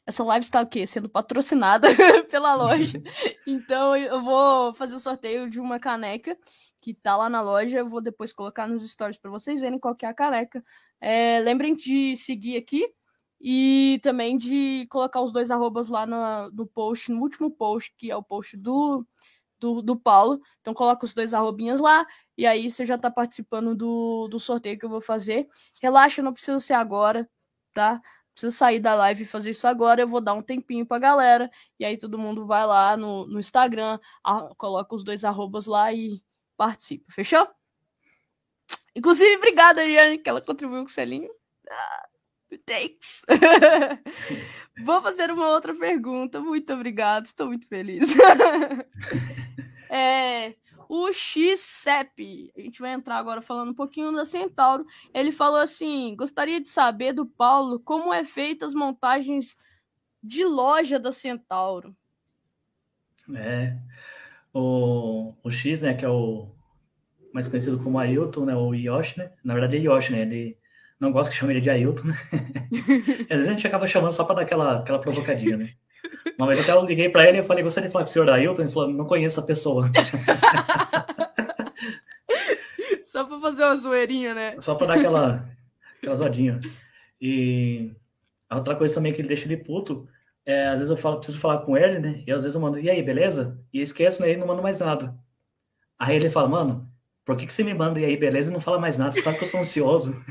essa 0.05 0.23
live 0.23 0.43
está 0.43 0.61
o 0.61 0.67
quê? 0.67 0.85
Sendo 0.85 1.07
patrocinada 1.09 1.87
pela 2.29 2.55
loja. 2.55 3.01
Então 3.47 3.95
eu 3.95 4.21
vou 4.23 4.73
fazer 4.73 4.95
o 4.95 4.99
sorteio 4.99 5.49
de 5.49 5.59
uma 5.59 5.79
caneca 5.79 6.37
que 6.81 6.93
tá 6.93 7.15
lá 7.15 7.29
na 7.29 7.41
loja. 7.41 7.79
Eu 7.79 7.87
vou 7.87 8.01
depois 8.01 8.33
colocar 8.33 8.67
nos 8.67 8.89
stories 8.89 9.17
para 9.17 9.31
vocês 9.31 9.61
verem 9.61 9.79
qual 9.79 9.95
é 10.01 10.05
a 10.05 10.13
caneca. 10.13 10.63
É, 10.99 11.39
lembrem 11.39 11.75
de 11.75 12.15
seguir 12.15 12.57
aqui 12.57 12.87
e 13.39 13.99
também 14.01 14.37
de 14.37 14.87
colocar 14.89 15.21
os 15.21 15.33
dois 15.33 15.51
arrobas 15.51 15.89
lá 15.89 16.05
no, 16.05 16.49
no 16.51 16.65
post, 16.65 17.11
no 17.11 17.21
último 17.21 17.51
post, 17.51 17.93
que 17.97 18.09
é 18.09 18.15
o 18.15 18.23
post 18.23 18.55
do, 18.55 19.05
do, 19.59 19.81
do 19.81 19.97
Paulo. 19.97 20.41
Então 20.61 20.73
coloca 20.73 21.05
os 21.05 21.13
dois 21.13 21.33
arrobinhas 21.33 21.79
lá 21.81 22.05
e 22.37 22.45
aí 22.45 22.71
você 22.71 22.85
já 22.85 22.97
tá 22.97 23.11
participando 23.11 23.75
do, 23.75 24.27
do 24.29 24.39
sorteio 24.39 24.79
que 24.79 24.85
eu 24.85 24.89
vou 24.89 25.01
fazer. 25.01 25.47
Relaxa, 25.81 26.21
não 26.21 26.33
precisa 26.33 26.59
ser 26.59 26.73
agora, 26.73 27.29
tá? 27.73 28.01
Precisa 28.33 28.55
sair 28.55 28.79
da 28.79 28.95
live 28.95 29.23
e 29.23 29.27
fazer 29.27 29.51
isso 29.51 29.67
agora. 29.67 30.01
Eu 30.01 30.07
vou 30.07 30.21
dar 30.21 30.33
um 30.33 30.41
tempinho 30.41 30.85
pra 30.85 30.99
galera. 30.99 31.49
E 31.79 31.85
aí 31.85 31.97
todo 31.97 32.17
mundo 32.17 32.45
vai 32.45 32.65
lá 32.65 32.97
no, 32.97 33.27
no 33.27 33.39
Instagram, 33.39 33.99
a, 34.23 34.49
coloca 34.57 34.95
os 34.95 35.03
dois 35.03 35.23
arrobas 35.23 35.65
lá 35.67 35.93
e 35.93 36.21
participa. 36.57 37.05
Fechou? 37.11 37.47
Inclusive, 38.95 39.37
obrigada, 39.37 39.81
Ariane, 39.81 40.17
que 40.17 40.29
ela 40.29 40.41
contribuiu 40.41 40.83
com 40.83 40.89
o 40.89 40.93
selinho. 40.93 41.29
Ah. 41.69 42.07
Thanks. 42.65 43.25
Vou 44.83 45.01
fazer 45.01 45.31
uma 45.31 45.49
outra 45.49 45.73
pergunta. 45.73 46.39
Muito 46.39 46.73
obrigado, 46.73 47.25
estou 47.25 47.47
muito 47.47 47.67
feliz. 47.67 48.15
é, 49.89 50.55
o 50.95 51.11
XCEP, 51.11 52.53
a 52.55 52.61
gente 52.61 52.79
vai 52.79 52.93
entrar 52.93 53.17
agora 53.17 53.41
falando 53.41 53.71
um 53.71 53.73
pouquinho 53.73 54.13
da 54.13 54.25
Centauro. 54.25 54.85
Ele 55.11 55.31
falou 55.31 55.59
assim: 55.59 56.15
gostaria 56.15 56.61
de 56.61 56.69
saber 56.69 57.13
do 57.13 57.25
Paulo 57.25 57.79
como 57.79 58.13
é 58.13 58.23
feita 58.23 58.63
as 58.63 58.75
montagens 58.75 59.57
de 60.21 60.45
loja 60.45 60.99
da 60.99 61.11
Centauro. 61.11 61.95
É, 63.35 63.75
o, 64.53 65.33
o 65.43 65.51
X, 65.51 65.81
né, 65.81 65.95
que 65.95 66.05
é 66.05 66.09
o 66.09 66.51
mais 67.33 67.47
conhecido 67.47 67.79
como 67.83 67.97
Ailton, 67.97 68.45
né, 68.45 68.55
o 68.55 68.75
Yoshi, 68.75 69.17
né? 69.17 69.31
Na 69.43 69.55
verdade 69.55 69.77
é 69.77 69.79
Yoshi, 69.79 70.11
né? 70.11 70.21
Ele 70.21 70.55
não 70.99 71.11
gosto 71.11 71.31
que 71.31 71.37
chame 71.37 71.53
ele 71.53 71.61
de 71.61 71.71
Ailton, 71.71 72.03
né? 72.03 72.15
Às 73.31 73.37
vezes 73.37 73.47
a 73.47 73.53
gente 73.53 73.65
acaba 73.65 73.87
chamando 73.87 74.13
só 74.13 74.23
para 74.23 74.35
dar 74.35 74.41
aquela, 74.43 74.77
aquela 74.77 74.99
provocadinha, 74.99 75.57
né? 75.57 75.73
Uma 76.37 76.47
vez 76.47 76.59
até 76.59 76.71
eu 76.71 76.83
liguei 76.83 77.09
para 77.09 77.27
ele 77.27 77.39
e 77.39 77.43
falei, 77.43 77.63
gostaria 77.63 77.87
de 77.87 77.93
falar 77.93 78.05
com 78.05 78.09
o 78.09 78.13
senhor 78.13 78.29
Ailton? 78.29 78.61
Ele 78.63 78.71
falou, 78.71 78.89
não 78.89 79.05
conheço 79.05 79.39
a 79.39 79.43
pessoa. 79.43 79.89
só 83.05 83.23
para 83.23 83.39
fazer 83.39 83.63
uma 83.63 83.75
zoeirinha, 83.75 84.33
né? 84.33 84.49
Só 84.59 84.73
para 84.73 84.87
dar 84.87 84.95
aquela, 84.95 85.47
aquela 85.97 86.15
zoadinha. 86.15 86.59
E 87.21 87.91
a 88.49 88.57
outra 88.57 88.75
coisa 88.75 88.95
também 88.95 89.13
que 89.13 89.21
ele 89.21 89.27
deixa 89.27 89.45
ele 89.45 89.57
puto, 89.57 90.07
é, 90.45 90.65
às 90.65 90.79
vezes 90.79 90.89
eu 90.89 90.97
falo, 90.97 91.17
preciso 91.17 91.39
falar 91.39 91.59
com 91.59 91.77
ele, 91.77 91.99
né? 91.99 92.23
E 92.25 92.31
às 92.31 92.41
vezes 92.41 92.55
eu 92.55 92.61
mando, 92.61 92.79
e 92.79 92.89
aí, 92.89 93.03
beleza? 93.03 93.59
E 93.71 93.81
esqueço, 93.81 94.21
né? 94.21 94.31
E 94.31 94.37
não 94.37 94.47
mando 94.47 94.63
mais 94.63 94.79
nada. 94.79 95.15
Aí 95.97 96.15
ele 96.15 96.29
fala, 96.29 96.49
mano, 96.49 96.91
por 97.23 97.37
que, 97.37 97.45
que 97.45 97.53
você 97.53 97.63
me 97.63 97.73
manda 97.73 97.99
e 97.99 98.05
aí, 98.05 98.17
beleza? 98.17 98.49
E 98.49 98.53
não 98.53 98.59
fala 98.59 98.79
mais 98.79 98.97
nada, 98.97 99.11
você 99.11 99.21
sabe 99.21 99.37
que 99.37 99.43
eu 99.43 99.47
sou 99.47 99.59
ansioso. 99.59 100.21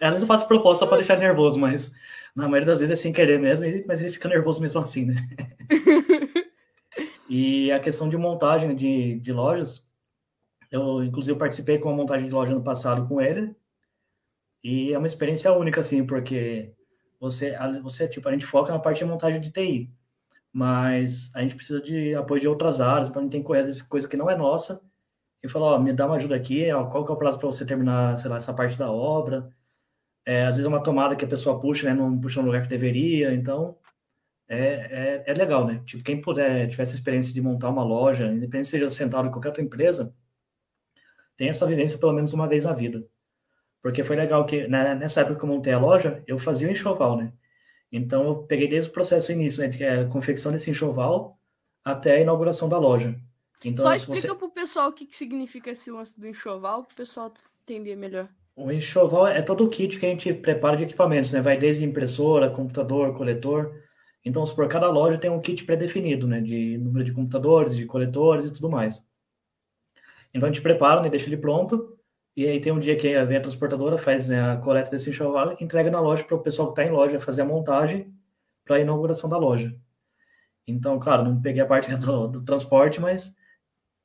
Às 0.00 0.08
vezes 0.08 0.22
eu 0.22 0.26
faço 0.26 0.48
proposta 0.48 0.86
para 0.86 0.98
deixar 0.98 1.16
nervoso, 1.16 1.58
mas 1.58 1.92
na 2.34 2.48
maioria 2.48 2.66
das 2.66 2.78
vezes 2.78 2.92
é 2.98 3.02
sem 3.02 3.12
querer 3.12 3.38
mesmo, 3.38 3.66
mas 3.86 4.00
ele 4.00 4.10
fica 4.10 4.28
nervoso 4.28 4.60
mesmo 4.60 4.80
assim, 4.80 5.06
né? 5.06 5.16
e 7.28 7.70
a 7.70 7.80
questão 7.80 8.08
de 8.08 8.16
montagem 8.16 8.74
de, 8.74 9.20
de 9.20 9.32
lojas, 9.32 9.90
eu 10.70 11.04
inclusive 11.04 11.38
participei 11.38 11.78
com 11.78 11.90
a 11.90 11.94
montagem 11.94 12.26
de 12.26 12.34
loja 12.34 12.54
no 12.54 12.62
passado 12.62 13.06
com 13.06 13.20
ele, 13.20 13.54
e 14.64 14.92
é 14.92 14.98
uma 14.98 15.06
experiência 15.06 15.52
única, 15.52 15.80
assim, 15.80 16.06
porque 16.06 16.72
você, 17.20 17.56
você 17.82 18.08
tipo, 18.08 18.28
a 18.28 18.32
gente 18.32 18.46
foca 18.46 18.72
na 18.72 18.78
parte 18.78 18.98
de 18.98 19.04
montagem 19.04 19.40
de 19.40 19.50
TI, 19.50 19.92
mas 20.52 21.30
a 21.34 21.42
gente 21.42 21.54
precisa 21.54 21.80
de 21.80 22.14
apoio 22.14 22.40
de 22.40 22.48
outras 22.48 22.80
áreas, 22.80 23.08
então 23.08 23.20
a 23.20 23.24
gente 23.24 23.32
tem 23.32 23.40
que 23.40 23.46
correr 23.46 23.60
essa 23.60 23.84
coisa 23.86 24.08
que 24.08 24.16
não 24.16 24.30
é 24.30 24.36
nossa, 24.36 24.82
e 25.42 25.48
falar, 25.48 25.74
ó, 25.74 25.78
me 25.78 25.92
dá 25.92 26.06
uma 26.06 26.16
ajuda 26.16 26.36
aqui, 26.36 26.70
ó, 26.72 26.86
qual 26.86 27.04
que 27.04 27.10
é 27.10 27.14
o 27.14 27.18
prazo 27.18 27.38
para 27.38 27.46
você 27.48 27.66
terminar, 27.66 28.16
sei 28.16 28.30
lá, 28.30 28.36
essa 28.36 28.54
parte 28.54 28.78
da 28.78 28.90
obra, 28.90 29.50
é, 30.24 30.44
às 30.44 30.54
vezes 30.54 30.64
é 30.64 30.68
uma 30.68 30.82
tomada 30.82 31.16
que 31.16 31.24
a 31.24 31.28
pessoa 31.28 31.60
puxa, 31.60 31.88
né? 31.88 31.94
Não 31.94 32.18
puxa 32.18 32.40
no 32.40 32.46
lugar 32.46 32.62
que 32.62 32.68
deveria. 32.68 33.34
Então, 33.34 33.76
é, 34.48 34.58
é, 34.58 35.24
é 35.26 35.34
legal, 35.34 35.66
né? 35.66 35.82
Tipo, 35.84 36.04
quem 36.04 36.20
puder, 36.20 36.68
tiver 36.68 36.82
essa 36.82 36.94
experiência 36.94 37.32
de 37.32 37.40
montar 37.40 37.70
uma 37.70 37.82
loja, 37.82 38.26
independente 38.26 38.68
seja 38.68 38.90
sentado 38.90 39.28
em 39.28 39.30
qualquer 39.30 39.48
outra 39.48 39.62
empresa, 39.62 40.14
tem 41.36 41.48
essa 41.48 41.66
vivência 41.66 41.98
pelo 41.98 42.12
menos 42.12 42.32
uma 42.32 42.46
vez 42.46 42.64
na 42.64 42.72
vida. 42.72 43.06
Porque 43.82 44.04
foi 44.04 44.14
legal 44.14 44.46
que, 44.46 44.68
né, 44.68 44.94
nessa 44.94 45.22
época 45.22 45.38
que 45.38 45.44
eu 45.44 45.48
montei 45.48 45.72
a 45.72 45.78
loja, 45.78 46.22
eu 46.26 46.38
fazia 46.38 46.68
o 46.68 46.70
enxoval, 46.70 47.16
né? 47.16 47.32
Então, 47.90 48.24
eu 48.24 48.36
peguei 48.44 48.68
desde 48.68 48.90
o 48.90 48.92
processo 48.92 49.32
início, 49.32 49.62
né? 49.62 49.68
Que 49.70 49.84
é 49.84 50.00
a 50.02 50.08
confecção 50.08 50.52
desse 50.52 50.70
enxoval 50.70 51.38
até 51.84 52.16
a 52.16 52.20
inauguração 52.20 52.68
da 52.68 52.78
loja. 52.78 53.18
Então, 53.64 53.84
Só 53.84 53.94
explica 53.94 54.28
você... 54.28 54.34
pro 54.34 54.50
pessoal 54.50 54.90
o 54.90 54.92
que, 54.92 55.06
que 55.06 55.16
significa 55.16 55.70
esse 55.70 55.90
lance 55.90 56.18
do 56.18 56.26
enxoval, 56.26 56.84
para 56.84 56.92
o 56.92 56.96
pessoal 56.96 57.32
entender 57.62 57.96
melhor. 57.96 58.28
O 58.54 58.70
enxoval 58.70 59.26
é 59.26 59.40
todo 59.40 59.64
o 59.64 59.68
kit 59.68 59.98
que 59.98 60.06
a 60.06 60.08
gente 60.08 60.32
prepara 60.34 60.76
de 60.76 60.84
equipamentos, 60.84 61.32
né? 61.32 61.40
Vai 61.40 61.56
desde 61.58 61.84
impressora, 61.84 62.50
computador, 62.50 63.14
coletor. 63.16 63.74
Então, 64.24 64.44
por 64.44 64.68
cada 64.68 64.90
loja 64.90 65.18
tem 65.18 65.30
um 65.30 65.40
kit 65.40 65.64
pré-definido, 65.64 66.26
né? 66.28 66.40
De 66.40 66.76
número 66.78 67.04
de 67.04 67.12
computadores, 67.12 67.74
de 67.74 67.86
coletores 67.86 68.46
e 68.46 68.52
tudo 68.52 68.70
mais. 68.70 69.04
Então, 70.34 70.48
a 70.48 70.52
gente 70.52 70.62
prepara, 70.62 71.00
né? 71.00 71.08
Deixa 71.08 71.26
ele 71.26 71.36
pronto. 71.36 71.98
E 72.36 72.46
aí 72.46 72.60
tem 72.60 72.72
um 72.72 72.80
dia 72.80 72.96
que 72.96 73.24
vem 73.24 73.36
a 73.36 73.40
transportadora, 73.40 73.98
faz 73.98 74.26
né, 74.28 74.52
a 74.52 74.56
coleta 74.56 74.90
desse 74.90 75.10
enxoval 75.10 75.54
e 75.58 75.64
entrega 75.64 75.90
na 75.90 76.00
loja 76.00 76.24
para 76.24 76.34
o 76.36 76.42
pessoal 76.42 76.68
que 76.72 76.80
está 76.80 76.90
em 76.90 76.94
loja 76.94 77.20
fazer 77.20 77.42
a 77.42 77.44
montagem 77.44 78.10
para 78.64 78.76
a 78.76 78.80
inauguração 78.80 79.28
da 79.28 79.36
loja. 79.36 79.74
Então, 80.66 80.98
claro, 80.98 81.24
não 81.24 81.42
peguei 81.42 81.60
a 81.60 81.66
parte 81.66 81.94
do, 81.94 82.28
do 82.28 82.42
transporte, 82.42 83.00
mas 83.00 83.34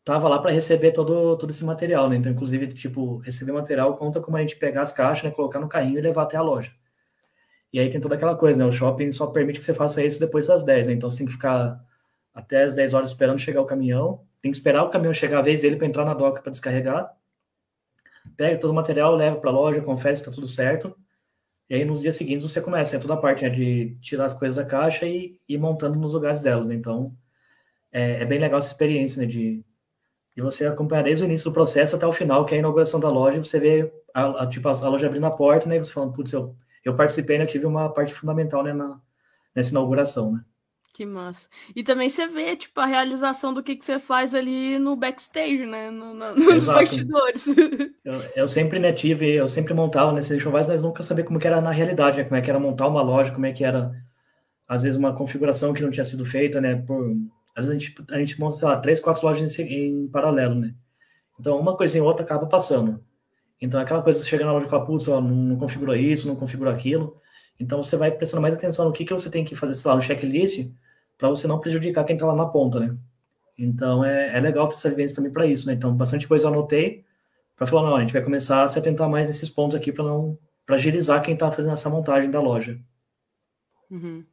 tava 0.07 0.29
lá 0.29 0.39
para 0.39 0.51
receber 0.51 0.93
todo, 0.93 1.37
todo 1.37 1.49
esse 1.49 1.65
material, 1.65 2.09
né? 2.09 2.15
Então, 2.15 2.31
inclusive, 2.31 2.73
tipo, 2.73 3.17
receber 3.17 3.51
material 3.51 3.97
conta 3.97 4.21
como 4.21 4.37
a 4.37 4.41
gente 4.41 4.55
pegar 4.55 4.81
as 4.81 4.91
caixas, 4.93 5.25
né, 5.25 5.31
colocar 5.31 5.59
no 5.59 5.67
carrinho 5.67 5.99
e 5.99 6.01
levar 6.01 6.23
até 6.23 6.37
a 6.37 6.41
loja. 6.41 6.71
E 7.73 7.79
aí 7.79 7.89
tem 7.89 7.99
toda 7.99 8.15
aquela 8.15 8.35
coisa, 8.35 8.57
né? 8.57 8.65
O 8.65 8.71
shopping 8.71 9.11
só 9.11 9.27
permite 9.27 9.59
que 9.59 9.65
você 9.65 9.73
faça 9.73 10.01
isso 10.03 10.19
depois 10.19 10.47
das 10.47 10.63
10, 10.63 10.87
né? 10.87 10.93
Então 10.93 11.09
você 11.09 11.17
tem 11.17 11.25
que 11.27 11.33
ficar 11.33 11.83
até 12.33 12.63
as 12.63 12.73
10 12.75 12.93
horas 12.93 13.09
esperando 13.09 13.39
chegar 13.39 13.61
o 13.61 13.65
caminhão, 13.65 14.21
tem 14.41 14.51
que 14.51 14.57
esperar 14.57 14.83
o 14.83 14.89
caminhão 14.89 15.13
chegar 15.13 15.39
a 15.39 15.41
vez 15.41 15.61
dele 15.61 15.75
para 15.75 15.87
entrar 15.87 16.05
na 16.05 16.13
doca 16.13 16.41
para 16.41 16.51
descarregar. 16.51 17.13
Pega 18.37 18.59
todo 18.59 18.71
o 18.71 18.73
material, 18.73 19.15
leva 19.15 19.37
para 19.37 19.49
a 19.49 19.53
loja, 19.53 19.81
confere 19.81 20.15
se 20.15 20.21
está 20.21 20.31
tudo 20.31 20.47
certo. 20.47 20.95
E 21.69 21.75
aí 21.75 21.83
nos 21.85 22.01
dias 22.01 22.15
seguintes 22.15 22.49
você 22.49 22.61
começa, 22.61 22.95
é 22.95 22.99
toda 22.99 23.15
a 23.15 23.17
parte 23.17 23.43
né, 23.43 23.49
de 23.49 23.97
tirar 24.01 24.25
as 24.25 24.33
coisas 24.33 24.55
da 24.55 24.65
caixa 24.65 25.05
e 25.05 25.37
ir 25.49 25.57
montando 25.57 25.99
nos 25.99 26.13
lugares 26.13 26.41
delas, 26.41 26.67
né? 26.67 26.75
Então 26.75 27.13
é, 27.91 28.21
é, 28.21 28.25
bem 28.25 28.39
legal 28.39 28.59
essa 28.59 28.71
experiência, 28.71 29.21
né? 29.21 29.27
De, 29.27 29.63
de 30.37 30.43
você 30.43 30.67
acompanhar 30.67 31.01
desde 31.01 31.23
o 31.23 31.25
início 31.25 31.49
do 31.49 31.53
processo 31.53 31.95
até 31.95 32.05
o 32.05 32.11
final, 32.11 32.45
que 32.45 32.53
é 32.53 32.57
a 32.57 32.59
inauguração 32.59 32.99
da 32.99 33.09
loja, 33.09 33.43
você 33.43 33.59
vê 33.59 33.91
a, 34.13 34.43
a 34.43 34.47
tipo, 34.47 34.69
a 34.69 34.87
loja 34.87 35.07
abrindo 35.07 35.25
a 35.25 35.31
porta, 35.31 35.67
né? 35.67 35.77
E 35.77 35.79
você 35.79 35.91
falando, 35.91 36.13
putz, 36.13 36.31
eu, 36.31 36.55
eu 36.85 36.95
participei, 36.95 37.39
né? 37.39 37.43
Eu 37.43 37.47
tive 37.47 37.65
uma 37.65 37.91
parte 37.91 38.13
fundamental 38.13 38.63
né, 38.63 38.71
na, 38.71 39.01
nessa 39.55 39.71
inauguração, 39.71 40.33
né? 40.33 40.41
Que 40.93 41.07
massa. 41.07 41.49
E 41.75 41.83
também 41.83 42.07
você 42.07 42.27
vê, 42.27 42.55
tipo, 42.55 42.79
a 42.79 42.85
realização 42.85 43.51
do 43.51 43.63
que, 43.63 43.75
que 43.75 43.83
você 43.83 43.97
faz 43.97 44.35
ali 44.35 44.77
no 44.77 44.95
backstage, 44.95 45.65
né? 45.65 45.89
No, 45.89 46.13
no, 46.13 46.35
nos 46.35 46.47
Exato. 46.53 46.79
bastidores. 46.79 47.45
Eu, 48.05 48.21
eu, 48.37 48.47
sempre 48.47 48.79
né, 48.79 48.93
tive, 48.93 49.33
eu 49.35 49.49
sempre 49.49 49.73
montava 49.73 50.13
nesses 50.13 50.41
showais, 50.41 50.65
mas 50.65 50.81
nunca 50.81 51.03
sabia 51.03 51.25
como 51.25 51.37
que 51.37 51.45
era 51.45 51.59
na 51.59 51.71
realidade, 51.71 52.15
né? 52.15 52.23
Como 52.23 52.37
é 52.37 52.41
que 52.41 52.49
era 52.49 52.57
montar 52.57 52.87
uma 52.87 53.01
loja, 53.01 53.33
como 53.33 53.45
é 53.45 53.51
que 53.51 53.65
era, 53.65 53.91
às 54.65 54.83
vezes, 54.83 54.97
uma 54.97 55.13
configuração 55.13 55.73
que 55.73 55.81
não 55.81 55.91
tinha 55.91 56.05
sido 56.05 56.23
feita, 56.23 56.61
né? 56.61 56.75
Por, 56.87 57.17
às 57.57 57.65
vezes 57.65 57.69
a 57.69 57.73
gente, 57.73 58.05
a 58.11 58.19
gente 58.19 58.39
monta, 58.39 58.55
sei 58.55 58.67
lá, 58.67 58.77
três, 58.77 58.99
quatro 58.99 59.25
lojas 59.25 59.59
em, 59.59 59.63
em 59.63 60.07
paralelo, 60.07 60.55
né? 60.55 60.73
Então, 61.39 61.59
uma 61.59 61.75
coisa 61.75 61.97
em 61.97 62.01
outra 62.01 62.23
acaba 62.23 62.45
passando. 62.45 63.03
Então, 63.59 63.79
aquela 63.79 64.01
coisa, 64.01 64.19
você 64.19 64.29
chega 64.29 64.45
na 64.45 64.53
loja 64.53 64.67
e 64.67 64.69
fala, 64.69 64.85
putz, 64.85 65.07
não, 65.07 65.21
não 65.21 65.57
configurou 65.57 65.95
isso, 65.95 66.27
não 66.27 66.35
configurou 66.35 66.73
aquilo. 66.73 67.19
Então, 67.59 67.83
você 67.83 67.97
vai 67.97 68.11
prestando 68.11 68.41
mais 68.41 68.53
atenção 68.53 68.85
no 68.85 68.93
que, 68.93 69.03
que 69.03 69.13
você 69.13 69.29
tem 69.29 69.43
que 69.43 69.55
fazer, 69.55 69.75
sei 69.75 69.89
lá, 69.89 69.95
no 69.95 70.01
checklist, 70.01 70.71
para 71.17 71.29
você 71.29 71.47
não 71.47 71.59
prejudicar 71.59 72.05
quem 72.05 72.15
está 72.15 72.25
lá 72.27 72.35
na 72.35 72.45
ponta, 72.45 72.79
né? 72.79 72.95
Então 73.57 74.05
é, 74.05 74.37
é 74.37 74.39
legal 74.39 74.67
ter 74.67 74.75
essa 74.75 74.89
vivência 74.89 75.15
também 75.15 75.31
para 75.31 75.45
isso, 75.45 75.65
né? 75.67 75.73
Então 75.73 75.95
bastante 75.95 76.27
coisa 76.27 76.45
eu 76.45 76.49
anotei 76.49 77.03
para 77.55 77.65
falar, 77.65 77.89
não, 77.89 77.95
a 77.95 78.01
gente 78.01 78.13
vai 78.13 78.21
começar 78.21 78.63
a 78.63 78.67
se 78.67 78.77
atentar 78.77 79.09
mais 79.09 79.27
nesses 79.27 79.49
pontos 79.49 79.75
aqui 79.75 79.91
para 79.91 80.03
não 80.03 80.37
para 80.65 80.75
agilizar 80.75 81.23
quem 81.23 81.33
está 81.33 81.49
fazendo 81.49 81.73
essa 81.73 81.89
montagem 81.89 82.29
da 82.29 82.41
loja. 82.41 82.79
Uhum. 83.89 84.23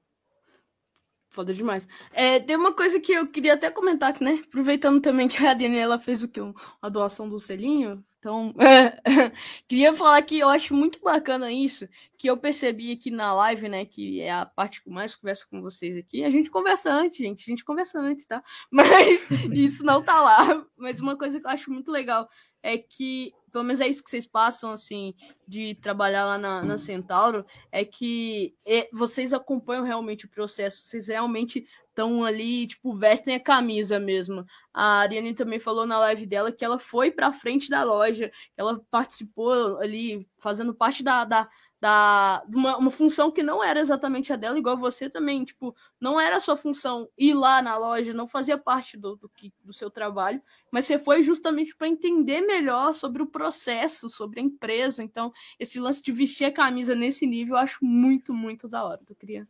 Foda 1.35 1.53
demais. 1.53 1.89
É, 2.13 2.39
tem 2.39 2.57
uma 2.57 2.73
coisa 2.73 3.01
que 3.01 3.11
eu 3.11 3.27
queria 3.27 3.55
até 3.55 3.69
comentar 3.69 4.11
aqui, 4.11 4.23
né? 4.23 4.41
Aproveitando 4.47 5.01
também 5.01 5.27
que 5.27 5.45
a 5.45 5.53
Daniela 5.53 5.99
fez 5.99 6.23
o 6.23 6.29
que? 6.29 6.41
A 6.81 6.89
doação 6.89 7.29
do 7.29 7.41
selinho. 7.41 8.05
Então, 8.21 8.55
queria 9.67 9.93
falar 9.93 10.23
que 10.23 10.39
eu 10.39 10.49
acho 10.49 10.73
muito 10.73 11.01
bacana 11.01 11.51
isso, 11.51 11.89
que 12.17 12.31
eu 12.31 12.37
percebi 12.37 12.93
aqui 12.93 13.11
na 13.11 13.35
live, 13.35 13.69
né, 13.69 13.85
que 13.85 14.21
é 14.21 14.33
a 14.33 14.47
parte 14.47 14.83
que 14.83 14.89
mais 14.89 15.15
converso 15.17 15.47
com 15.51 15.61
vocês 15.61 15.99
aqui. 15.99 16.23
A 16.23 16.31
gente 16.31 16.49
conversa 16.51 16.91
antes, 16.91 17.17
gente, 17.19 17.43
a 17.43 17.51
gente 17.51 17.65
conversa 17.65 17.99
antes, 17.99 18.25
tá? 18.25 18.41
Mas 18.71 19.29
isso 19.53 19.85
não 19.85 20.01
tá 20.03 20.23
lá. 20.23 20.65
Mas 20.77 21.01
uma 21.01 21.19
coisa 21.19 21.41
que 21.41 21.47
eu 21.47 21.51
acho 21.51 21.71
muito 21.71 21.91
legal 21.91 22.29
é 22.63 22.79
que 22.79 23.33
pelo 23.55 23.63
menos 23.63 23.81
é 23.81 23.87
isso 23.87 24.03
que 24.03 24.11
vocês 24.11 24.27
passam, 24.27 24.73
assim, 24.73 25.15
de 25.47 25.77
trabalhar 25.77 26.25
lá 26.25 26.37
na, 26.37 26.61
na 26.65 26.77
Centauro, 26.77 27.47
é 27.71 27.85
que 27.85 28.53
é, 28.67 28.89
vocês 28.93 29.33
acompanham 29.33 29.85
realmente 29.85 30.27
o 30.27 30.29
processo, 30.29 30.83
vocês 30.83 31.07
realmente 31.07 31.65
estão 31.89 32.25
ali, 32.25 32.67
tipo, 32.67 32.93
vestem 32.97 33.37
a 33.37 33.41
camisa 33.41 34.01
mesmo. 34.01 34.45
A 34.73 35.03
Ariane 35.03 35.35
também 35.35 35.61
falou 35.61 35.87
na 35.87 36.01
live 36.01 36.27
dela 36.27 36.51
que 36.51 36.65
ela 36.65 36.81
foi 36.81 37.13
para 37.13 37.31
frente 37.33 37.71
da 37.71 37.85
loja, 37.85 38.29
ela 38.57 38.81
participou 38.91 39.79
ali, 39.79 40.29
fazendo 40.41 40.75
parte 40.75 41.05
da, 41.05 41.25
da, 41.25 41.49
da 41.85 42.43
uma, 42.49 42.79
uma 42.79 42.91
função 42.91 43.31
que 43.31 43.43
não 43.43 43.63
era 43.63 43.79
exatamente 43.79 44.33
a 44.33 44.37
dela, 44.37 44.59
igual 44.59 44.75
você 44.75 45.11
também, 45.11 45.45
tipo, 45.45 45.77
não 46.01 46.19
era 46.19 46.39
a 46.39 46.41
sua 46.41 46.57
função 46.57 47.11
ir 47.19 47.35
lá 47.35 47.61
na 47.61 47.77
loja, 47.77 48.15
não 48.15 48.27
fazia 48.27 48.57
parte 48.57 48.97
do, 48.97 49.17
do, 49.17 49.31
do 49.63 49.71
seu 49.71 49.91
trabalho, 49.91 50.41
mas 50.73 50.87
você 50.87 50.99
foi 50.99 51.23
justamente 51.23 51.77
para 51.77 51.87
entender 51.87 52.41
melhor 52.41 52.95
sobre 52.95 53.23
o 53.23 53.27
processo, 53.27 54.09
sobre 54.09 54.41
a 54.41 54.43
empresa. 54.43 55.03
Então, 55.03 55.31
esse 55.61 55.79
lance 55.79 56.03
de 56.03 56.11
vestir 56.11 56.47
a 56.47 56.51
camisa 56.51 56.95
nesse 56.95 57.27
nível 57.27 57.55
eu 57.55 57.61
acho 57.61 57.85
muito, 57.85 58.33
muito 58.33 58.67
da 58.67 58.83
hora. 58.83 59.03
Eu 59.07 59.15
queria 59.15 59.47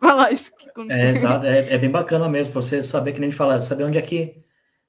falar 0.00 0.32
isso 0.32 0.52
você. 0.74 0.90
É, 0.90 1.10
exato, 1.10 1.44
é, 1.44 1.74
é 1.74 1.76
bem 1.76 1.90
bacana 1.90 2.30
mesmo, 2.30 2.54
você 2.54 2.82
saber 2.82 3.12
que 3.12 3.20
nem 3.20 3.28
a 3.28 3.30
gente 3.30 3.36
fala, 3.36 3.60
saber 3.60 3.84
onde 3.84 3.98
é 3.98 4.02
que 4.02 4.42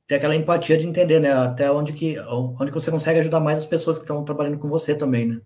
tem 0.07 0.17
aquela 0.17 0.33
empatia 0.33 0.77
de 0.77 0.87
entender, 0.87 1.19
né? 1.19 1.33
Até 1.33 1.69
onde 1.69 1.91
que, 1.91 2.17
onde 2.21 2.71
que 2.71 2.79
você 2.79 2.89
consegue 2.89 3.19
ajudar 3.19 3.41
mais 3.41 3.57
as 3.57 3.65
pessoas 3.65 3.97
que 3.97 4.05
estão 4.05 4.23
trabalhando 4.23 4.59
com 4.59 4.69
você 4.69 4.95
também, 4.95 5.25
né? 5.25 5.41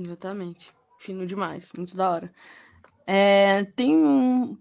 Exatamente. 0.00 0.74
Fino 0.98 1.26
demais. 1.26 1.70
Muito 1.72 1.96
da 1.96 2.10
hora. 2.10 2.32
É, 3.06 3.64
tem 3.76 3.94
um. 3.94 4.56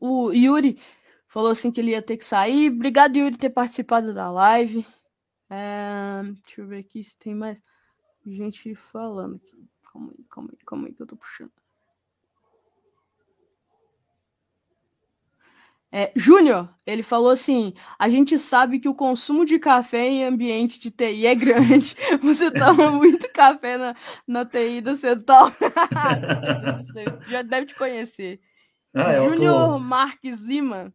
O 0.00 0.32
Yuri 0.32 0.78
falou 1.26 1.50
assim 1.50 1.70
que 1.70 1.80
ele 1.80 1.90
ia 1.90 2.02
ter 2.02 2.16
que 2.16 2.24
sair. 2.24 2.70
Obrigado, 2.70 3.16
Yuri, 3.16 3.32
por 3.32 3.40
ter 3.40 3.50
participado 3.50 4.14
da 4.14 4.30
live. 4.30 4.86
É, 5.50 6.22
deixa 6.44 6.60
eu 6.60 6.66
ver 6.66 6.78
aqui 6.78 7.02
se 7.02 7.16
tem 7.16 7.34
mais 7.34 7.60
gente 8.24 8.74
falando 8.74 9.36
aqui. 9.36 9.68
Calma 9.92 10.12
aí, 10.12 10.24
calma 10.30 10.50
aí, 10.52 10.58
calma 10.66 10.88
aí 10.88 10.94
que 10.94 11.02
eu 11.02 11.06
tô 11.06 11.16
puxando. 11.16 11.52
É, 15.96 16.10
Júnior, 16.16 16.68
ele 16.84 17.04
falou 17.04 17.30
assim: 17.30 17.72
a 17.96 18.08
gente 18.08 18.36
sabe 18.36 18.80
que 18.80 18.88
o 18.88 18.96
consumo 18.96 19.44
de 19.44 19.60
café 19.60 20.08
em 20.08 20.24
ambiente 20.24 20.80
de 20.80 20.90
TI 20.90 21.24
é 21.24 21.36
grande. 21.36 21.94
Você 22.20 22.50
toma 22.50 22.90
muito 22.98 23.30
café 23.32 23.78
na, 23.78 23.94
na 24.26 24.44
TI 24.44 24.80
do 24.80 24.96
Central. 24.96 25.52
Já 27.30 27.42
deve 27.42 27.66
te 27.66 27.76
conhecer. 27.76 28.40
Ah, 28.92 29.12
é 29.12 29.20
Júnior 29.22 29.54
outro... 29.54 29.78
Marques 29.78 30.40
Lima. 30.40 30.92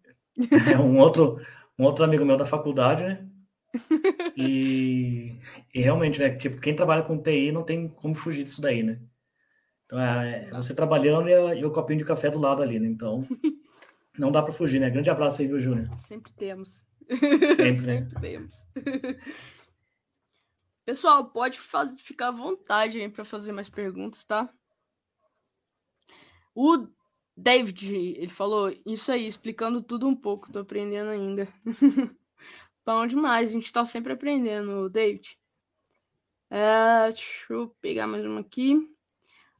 É 0.70 0.78
um 0.78 0.98
outro, 0.98 1.40
um 1.78 1.86
outro 1.86 2.04
amigo 2.04 2.26
meu 2.26 2.36
da 2.36 2.46
faculdade, 2.46 3.06
né? 3.06 3.26
E, 4.36 5.40
e 5.74 5.80
realmente, 5.80 6.20
né? 6.20 6.32
Tipo, 6.32 6.60
quem 6.60 6.76
trabalha 6.76 7.04
com 7.04 7.18
TI 7.18 7.54
não 7.54 7.64
tem 7.64 7.88
como 7.88 8.16
fugir 8.16 8.44
disso 8.44 8.62
daí, 8.62 8.84
né? 8.84 9.00
Então, 9.86 9.98
é, 9.98 10.50
é 10.50 10.52
você 10.52 10.76
trabalhando 10.76 11.30
e, 11.30 11.60
e 11.60 11.64
o 11.64 11.72
copinho 11.72 12.00
de 12.00 12.06
café 12.06 12.30
do 12.30 12.38
lado 12.38 12.62
ali, 12.62 12.78
né? 12.82 12.88
Então. 12.90 13.26
Não 14.20 14.32
dá 14.32 14.44
para 14.44 14.52
fugir, 14.52 14.82
né? 14.82 14.90
Grande 14.90 15.10
abraço 15.10 15.41
aí, 15.41 15.48
viu, 15.48 15.62
Júnior? 15.62 15.88
Sempre 16.00 16.34
temos. 16.34 16.86
Sempre, 17.08 17.58
né? 17.64 17.74
Sempre 17.74 18.20
temos. 18.20 18.68
Pessoal, 20.86 21.30
pode 21.30 21.58
faz... 21.58 21.96
ficar 22.02 22.28
à 22.28 22.32
vontade 22.32 23.00
aí 23.00 23.08
para 23.08 23.24
fazer 23.24 23.54
mais 23.54 23.70
perguntas, 23.70 24.26
tá? 24.26 24.54
O 26.54 26.86
David, 27.38 27.96
ele 27.96 28.28
falou 28.28 28.76
isso 28.86 29.10
aí, 29.10 29.26
explicando 29.26 29.82
tudo 29.82 30.06
um 30.06 30.16
pouco, 30.16 30.52
tô 30.52 30.60
aprendendo 30.60 31.12
ainda. 31.12 31.48
Bom 32.86 33.08
demais, 33.08 33.50
a 33.50 33.54
gente 33.54 33.72
tá 33.72 33.86
sempre 33.86 34.12
aprendendo, 34.12 34.90
David. 34.90 35.40
É, 36.50 37.08
deixa 37.08 37.54
eu 37.54 37.70
pegar 37.80 38.08
mais 38.08 38.26
uma 38.26 38.41
aqui. 38.41 38.76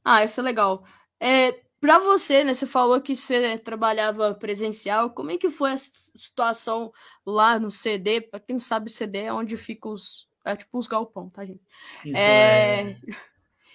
Ah, 0.04 0.22
essa 0.22 0.42
é 0.42 0.44
legal. 0.44 0.84
É, 1.20 1.62
Pra 1.80 1.98
você, 2.00 2.44
né? 2.44 2.54
Você 2.54 2.66
falou 2.66 3.00
que 3.02 3.16
você 3.16 3.58
trabalhava 3.58 4.34
presencial. 4.36 5.12
Como 5.12 5.32
é 5.32 5.38
que 5.38 5.50
foi 5.50 5.72
a 5.72 5.78
situação 5.78 6.92
lá 7.26 7.58
no 7.58 7.72
CD? 7.72 8.20
Para 8.22 8.40
quem 8.40 8.56
não 8.56 8.60
sabe, 8.60 8.92
CD 8.92 9.20
é 9.20 9.34
onde 9.34 9.56
fica 9.56 9.88
os. 9.88 10.28
É 10.46 10.56
tipo 10.56 10.78
os 10.78 10.88
galpão, 10.88 11.30
tá, 11.30 11.46
gente? 11.46 11.62
Isso 12.06 12.18
é. 12.18 12.92
é... 12.92 12.98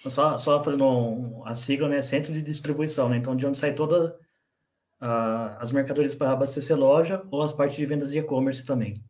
Só, 0.09 0.37
só 0.37 0.63
fazendo 0.63 0.85
um, 0.85 1.43
a 1.47 1.55
sigla, 1.55 1.89
né? 1.89 2.01
Centro 2.01 2.31
de 2.31 2.43
distribuição, 2.43 3.09
né? 3.09 3.17
Então, 3.17 3.35
de 3.35 3.45
onde 3.45 3.57
sai 3.57 3.73
todas 3.73 4.11
uh, 5.01 5.57
as 5.59 5.71
mercadorias 5.71 6.13
para 6.13 6.31
abastecer 6.31 6.77
loja 6.77 7.23
ou 7.31 7.41
as 7.41 7.51
partes 7.51 7.75
de 7.75 7.85
vendas 7.87 8.11
de 8.11 8.19
e-commerce 8.19 8.63
também. 8.63 9.03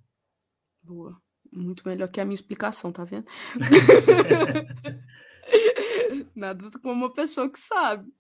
Boa. 0.82 1.18
Muito 1.52 1.88
melhor 1.88 2.08
que 2.08 2.22
a 2.22 2.26
minha 2.26 2.36
explicação, 2.36 2.92
tá 2.94 3.04
vendo? 3.04 3.26
Nada 6.36 6.70
como 6.82 6.94
uma 6.94 7.14
pessoa 7.14 7.50
que 7.50 7.60
sabe. 7.60 8.12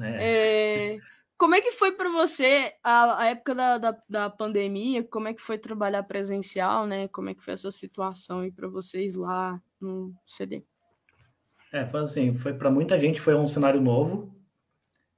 É. 0.00 0.94
É, 0.94 1.00
como 1.36 1.54
é 1.54 1.60
que 1.60 1.72
foi 1.72 1.92
para 1.92 2.08
você 2.10 2.72
a, 2.82 3.22
a 3.22 3.26
época 3.26 3.54
da, 3.54 3.78
da, 3.78 3.98
da, 4.08 4.30
pandemia? 4.30 5.02
Como 5.02 5.28
é 5.28 5.34
que 5.34 5.42
foi 5.42 5.58
trabalhar 5.58 6.02
presencial, 6.04 6.86
né? 6.86 7.08
Como 7.08 7.30
é 7.30 7.34
que 7.34 7.42
foi 7.42 7.54
essa 7.54 7.70
situação 7.70 8.40
aí 8.40 8.52
para 8.52 8.68
vocês 8.68 9.16
lá 9.16 9.60
no 9.80 10.14
CD? 10.26 10.62
É, 11.72 11.86
foi 11.86 12.00
assim, 12.00 12.36
foi 12.36 12.52
para 12.52 12.70
muita 12.70 13.00
gente 13.00 13.20
foi 13.20 13.34
um 13.34 13.48
cenário 13.48 13.80
novo. 13.80 14.32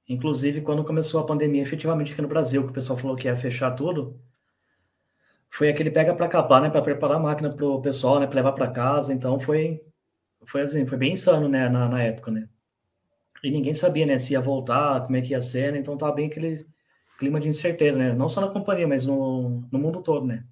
Inclusive, 0.07 0.61
quando 0.61 0.83
começou 0.83 1.19
a 1.19 1.25
pandemia, 1.25 1.61
efetivamente 1.61 2.13
aqui 2.13 2.21
no 2.21 2.27
Brasil, 2.27 2.63
que 2.63 2.69
o 2.69 2.73
pessoal 2.73 2.97
falou 2.97 3.15
que 3.15 3.27
ia 3.27 3.35
fechar 3.35 3.71
tudo, 3.71 4.19
foi 5.49 5.69
aquele 5.69 5.91
pega 5.91 6.13
para 6.15 6.27
capar, 6.27 6.61
né, 6.61 6.69
para 6.69 6.81
preparar 6.81 7.17
a 7.17 7.19
máquina 7.19 7.49
para 7.51 7.65
o 7.65 7.81
pessoal, 7.81 8.19
né, 8.19 8.27
para 8.27 8.35
levar 8.35 8.53
para 8.53 8.71
casa. 8.71 9.13
Então 9.13 9.39
foi 9.39 9.81
foi 10.45 10.61
assim, 10.61 10.85
foi 10.85 10.97
bem 10.97 11.13
insano, 11.13 11.47
né, 11.49 11.69
na, 11.69 11.87
na 11.89 12.01
época, 12.03 12.31
né? 12.31 12.47
E 13.43 13.51
ninguém 13.51 13.73
sabia, 13.73 14.05
né, 14.05 14.17
se 14.17 14.33
ia 14.33 14.41
voltar, 14.41 15.03
como 15.03 15.15
é 15.17 15.21
que 15.21 15.31
ia 15.31 15.41
ser, 15.41 15.71
né? 15.73 15.79
Então 15.79 15.97
tava 15.97 16.13
bem 16.13 16.27
aquele 16.27 16.65
clima 17.19 17.39
de 17.39 17.47
incerteza, 17.47 17.97
né? 17.97 18.13
Não 18.13 18.29
só 18.29 18.41
na 18.41 18.49
companhia, 18.49 18.87
mas 18.87 19.05
no, 19.05 19.67
no 19.71 19.79
mundo 19.79 20.01
todo, 20.01 20.25
né? 20.25 20.45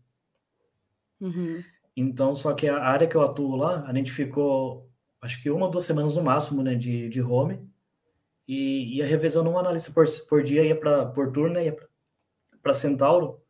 Uhum. 1.20 1.64
Então, 1.96 2.36
só 2.36 2.54
que 2.54 2.68
a 2.68 2.84
área 2.84 3.08
que 3.08 3.16
eu 3.16 3.22
atuo 3.22 3.56
lá, 3.56 3.84
a 3.88 3.94
gente 3.94 4.12
ficou, 4.12 4.90
acho 5.22 5.42
que 5.42 5.50
uma 5.50 5.70
duas 5.70 5.86
semanas 5.86 6.16
no 6.16 6.24
máximo, 6.24 6.64
né, 6.64 6.76
de, 6.76 7.10
de 7.10 7.22
home. 7.22 7.60
e 8.48 8.98
ia 8.98 9.06
revezando 9.06 9.50
um 9.50 9.58
analista 9.58 9.92
por, 9.92 10.06
por 10.30 10.44
dia, 10.44 10.66
ia 10.66 10.76
para 10.80 11.06
por 11.08 11.32
turno, 11.32 11.56
né, 11.56 11.66
ia 11.66 11.78
para 12.62 12.74
Centauro, 12.74 13.42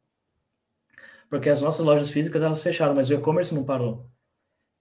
porque 1.29 1.49
as 1.49 1.61
nossas 1.61 1.85
lojas 1.85 2.11
físicas 2.11 2.43
elas 2.43 2.61
fecharam, 2.61 2.95
mas 2.95 3.09
o 3.09 3.13
e-commerce 3.13 3.53
não 3.55 3.63
parou. 3.65 4.09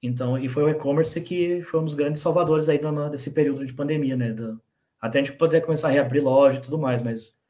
Então, 0.03 0.37
e 0.37 0.49
foi 0.49 0.65
o 0.65 0.69
e-commerce 0.69 1.21
que 1.21 1.63
foi 1.63 1.81
um 1.81 1.85
dos 1.85 1.95
grandes 1.95 2.21
salvadores 2.21 2.69
aí 2.69 2.81
desse 3.11 3.31
período 3.31 3.65
de 3.65 3.73
pandemia, 3.73 4.17
né? 4.17 4.33
Do, 4.33 4.61
até 5.01 5.21
a 5.21 5.23
gente 5.25 5.37
poder 5.37 5.61
começar 5.61 5.89
a 5.89 5.91
reabrir 5.93 6.23
loja 6.23 6.59
e 6.59 6.63
tudo 6.63 6.79
mais, 6.79 7.03
mas 7.03 7.41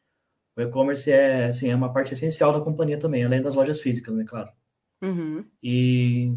o 0.57 0.61
e-commerce 0.61 1.11
é, 1.11 1.47
assim, 1.47 1.71
é 1.71 1.75
uma 1.75 1.93
parte 1.93 2.13
essencial 2.13 2.53
da 2.53 2.61
companhia 2.61 2.99
também, 2.99 3.25
além 3.25 3.41
das 3.41 3.55
lojas 3.55 3.81
físicas, 3.81 4.15
né, 4.15 4.25
claro. 4.27 4.51
Uhum. 5.03 5.45
E, 5.63 6.35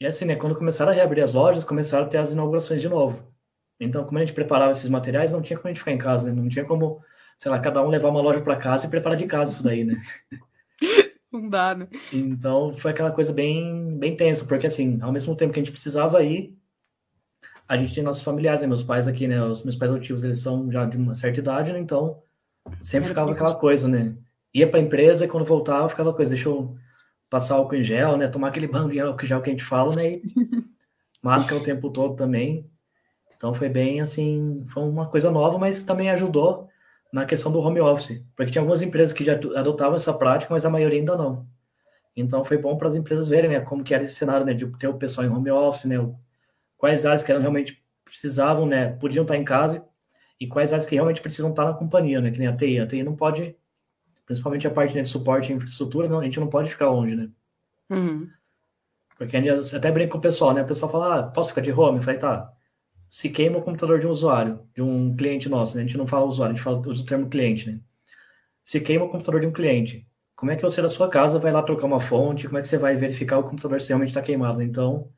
e 0.00 0.06
assim, 0.06 0.24
né, 0.24 0.36
quando 0.36 0.56
começaram 0.56 0.90
a 0.90 0.94
reabrir 0.94 1.22
as 1.22 1.34
lojas, 1.34 1.64
começaram 1.64 2.06
a 2.06 2.08
ter 2.08 2.18
as 2.18 2.32
inaugurações 2.32 2.80
de 2.80 2.88
novo. 2.88 3.22
Então, 3.78 4.04
como 4.04 4.18
a 4.18 4.20
gente 4.20 4.32
preparava 4.32 4.72
esses 4.72 4.88
materiais, 4.88 5.30
não 5.30 5.42
tinha 5.42 5.58
como 5.58 5.68
a 5.68 5.70
gente 5.70 5.80
ficar 5.80 5.92
em 5.92 5.98
casa, 5.98 6.28
né? 6.28 6.32
Não 6.32 6.48
tinha 6.48 6.64
como, 6.64 7.02
sei 7.36 7.50
lá, 7.50 7.58
cada 7.58 7.82
um 7.82 7.88
levar 7.88 8.10
uma 8.10 8.20
loja 8.20 8.40
para 8.40 8.56
casa 8.56 8.86
e 8.86 8.90
preparar 8.90 9.18
de 9.18 9.26
casa 9.26 9.52
isso 9.52 9.62
daí, 9.62 9.84
né? 9.84 10.00
Não 11.42 11.48
dá, 11.48 11.74
né? 11.74 11.88
Então, 12.12 12.72
foi 12.74 12.90
aquela 12.90 13.10
coisa 13.10 13.32
bem, 13.32 13.98
bem 13.98 14.14
tensa, 14.16 14.44
porque 14.44 14.66
assim, 14.66 15.00
ao 15.00 15.10
mesmo 15.10 15.34
tempo 15.34 15.52
que 15.52 15.58
a 15.58 15.62
gente 15.62 15.72
precisava 15.72 16.22
ir, 16.22 16.54
a 17.66 17.76
gente 17.76 17.94
tem 17.94 18.04
nossos 18.04 18.22
familiares, 18.22 18.60
né? 18.60 18.66
Meus 18.66 18.82
pais 18.82 19.08
aqui, 19.08 19.26
né? 19.26 19.42
Os 19.42 19.64
meus 19.64 19.76
pais 19.76 19.90
adotivos, 19.90 20.24
eles 20.24 20.40
são 20.40 20.70
já 20.70 20.84
de 20.84 20.98
uma 20.98 21.14
certa 21.14 21.40
idade, 21.40 21.72
né? 21.72 21.78
Então, 21.78 22.22
sempre 22.82 23.08
ficava 23.08 23.32
aquela 23.32 23.54
coisa, 23.54 23.88
né? 23.88 24.14
Ia 24.52 24.68
para 24.68 24.78
a 24.78 24.82
empresa 24.82 25.24
e 25.24 25.28
quando 25.28 25.46
voltava, 25.46 25.88
ficava 25.88 26.10
aquela 26.10 26.16
coisa, 26.16 26.34
deixa 26.34 26.48
eu 26.48 26.76
passar 27.30 27.54
álcool 27.54 27.76
em 27.76 27.82
gel, 27.82 28.18
né? 28.18 28.28
Tomar 28.28 28.48
aquele 28.48 28.66
banho 28.68 28.90
de 28.90 29.00
álcool 29.00 29.24
em 29.24 29.28
gel 29.28 29.40
que 29.40 29.48
a 29.48 29.52
gente 29.52 29.64
fala, 29.64 29.96
né? 29.96 30.12
E 30.12 30.22
máscara 31.22 31.60
o 31.60 31.64
tempo 31.64 31.90
todo 31.90 32.14
também. 32.14 32.70
Então 33.36 33.54
foi 33.54 33.68
bem 33.68 34.00
assim, 34.00 34.64
foi 34.68 34.82
uma 34.82 35.08
coisa 35.08 35.30
nova, 35.30 35.58
mas 35.58 35.82
também 35.82 36.10
ajudou 36.10 36.68
na 37.12 37.26
questão 37.26 37.52
do 37.52 37.60
home 37.60 37.80
office, 37.80 38.24
porque 38.34 38.50
tinha 38.50 38.62
algumas 38.62 38.80
empresas 38.80 39.12
que 39.12 39.22
já 39.22 39.34
adotavam 39.34 39.96
essa 39.96 40.14
prática, 40.14 40.52
mas 40.52 40.64
a 40.64 40.70
maioria 40.70 40.98
ainda 40.98 41.14
não. 41.14 41.46
Então 42.16 42.42
foi 42.42 42.56
bom 42.56 42.76
para 42.76 42.88
as 42.88 42.94
empresas 42.94 43.28
verem, 43.28 43.50
né, 43.50 43.60
como 43.60 43.84
que 43.84 43.94
era 43.94 44.02
esse 44.02 44.14
cenário, 44.14 44.46
né, 44.46 44.54
de 44.54 44.66
ter 44.78 44.88
o 44.88 44.94
pessoal 44.98 45.26
em 45.26 45.30
home 45.30 45.50
office, 45.50 45.84
né, 45.84 45.96
quais 46.78 47.04
áreas 47.04 47.22
que 47.22 47.30
eram 47.30 47.42
realmente 47.42 47.84
precisavam, 48.04 48.66
né, 48.66 48.92
podiam 48.94 49.22
estar 49.22 49.36
em 49.36 49.44
casa 49.44 49.84
e 50.40 50.46
quais 50.46 50.72
áreas 50.72 50.86
que 50.86 50.94
realmente 50.94 51.20
precisam 51.20 51.50
estar 51.50 51.66
na 51.66 51.74
companhia, 51.74 52.20
né, 52.20 52.30
que 52.30 52.38
nem 52.38 52.48
a 52.48 52.56
TI. 52.56 52.80
A 52.80 52.86
TI 52.86 53.02
não 53.02 53.14
pode, 53.14 53.54
principalmente 54.24 54.66
a 54.66 54.70
parte 54.70 54.94
né, 54.94 55.02
de 55.02 55.08
suporte 55.08 55.52
e 55.52 55.54
infraestrutura, 55.54 56.08
não, 56.08 56.20
a 56.20 56.24
gente 56.24 56.40
não 56.40 56.48
pode 56.48 56.70
ficar 56.70 56.90
longe, 56.90 57.14
né. 57.14 57.28
Uhum. 57.90 58.28
Porque 59.18 59.36
até 59.36 59.90
brinca 59.90 60.12
com 60.12 60.18
o 60.18 60.20
pessoal, 60.22 60.52
né, 60.54 60.62
o 60.62 60.66
pessoal 60.66 60.90
fala, 60.90 61.18
ah, 61.18 61.22
posso 61.24 61.50
ficar 61.50 61.60
de 61.60 61.72
home? 61.72 61.98
Eu 61.98 62.02
falei, 62.02 62.18
tá, 62.18 62.52
se 63.12 63.28
queima 63.28 63.58
o 63.58 63.62
computador 63.62 64.00
de 64.00 64.06
um 64.06 64.10
usuário, 64.10 64.66
de 64.74 64.80
um 64.80 65.14
cliente 65.14 65.46
nosso, 65.46 65.76
né? 65.76 65.82
A 65.82 65.86
gente 65.86 65.98
não 65.98 66.06
fala 66.06 66.24
usuário, 66.24 66.54
a 66.54 66.56
gente 66.56 66.64
fala, 66.64 66.80
usa 66.88 67.02
o 67.02 67.06
termo 67.06 67.28
cliente, 67.28 67.70
né? 67.70 67.78
Se 68.62 68.80
queima 68.80 69.04
o 69.04 69.08
computador 69.10 69.38
de 69.42 69.46
um 69.46 69.52
cliente, 69.52 70.08
como 70.34 70.50
é 70.50 70.56
que 70.56 70.62
você 70.62 70.80
da 70.80 70.88
sua 70.88 71.10
casa 71.10 71.38
vai 71.38 71.52
lá 71.52 71.62
trocar 71.62 71.86
uma 71.86 72.00
fonte? 72.00 72.46
Como 72.46 72.56
é 72.56 72.62
que 72.62 72.68
você 72.68 72.78
vai 72.78 72.96
verificar 72.96 73.38
o 73.38 73.42
computador 73.42 73.82
se 73.82 73.88
realmente 73.88 74.08
está 74.08 74.22
queimado? 74.22 74.62
Então, 74.62 75.12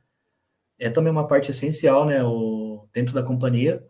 é 0.76 0.90
também 0.90 1.12
uma 1.12 1.28
parte 1.28 1.52
essencial, 1.52 2.04
né? 2.04 2.20
O, 2.24 2.88
dentro 2.92 3.14
da 3.14 3.22
companhia. 3.22 3.86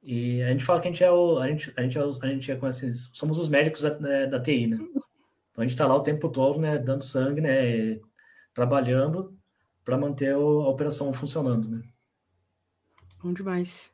E 0.00 0.40
a 0.44 0.50
gente 0.50 0.64
fala 0.64 0.80
que 0.80 0.86
a 0.86 0.90
gente 0.92 1.02
é 1.02 1.10
o, 1.10 1.38
a 1.40 1.48
gente, 1.48 1.72
a 1.76 1.82
gente 1.82 1.98
é, 1.98 2.00
a 2.00 2.26
gente 2.28 2.52
é 2.52 2.58
assim, 2.68 2.92
somos 3.12 3.36
os 3.36 3.48
médicos 3.48 3.82
da, 3.82 3.98
né, 3.98 4.26
da 4.28 4.40
TI, 4.40 4.68
né? 4.68 4.76
Então 4.76 5.58
a 5.58 5.62
gente 5.62 5.72
está 5.72 5.88
lá 5.88 5.96
o 5.96 6.04
tempo 6.04 6.28
todo, 6.28 6.60
né? 6.60 6.78
Dando 6.78 7.04
sangue, 7.04 7.40
né? 7.40 7.98
Trabalhando 8.54 9.36
para 9.84 9.98
manter 9.98 10.34
a 10.34 10.38
operação 10.38 11.12
funcionando, 11.12 11.68
né? 11.68 11.82
Bom 13.22 13.32
demais. 13.32 13.90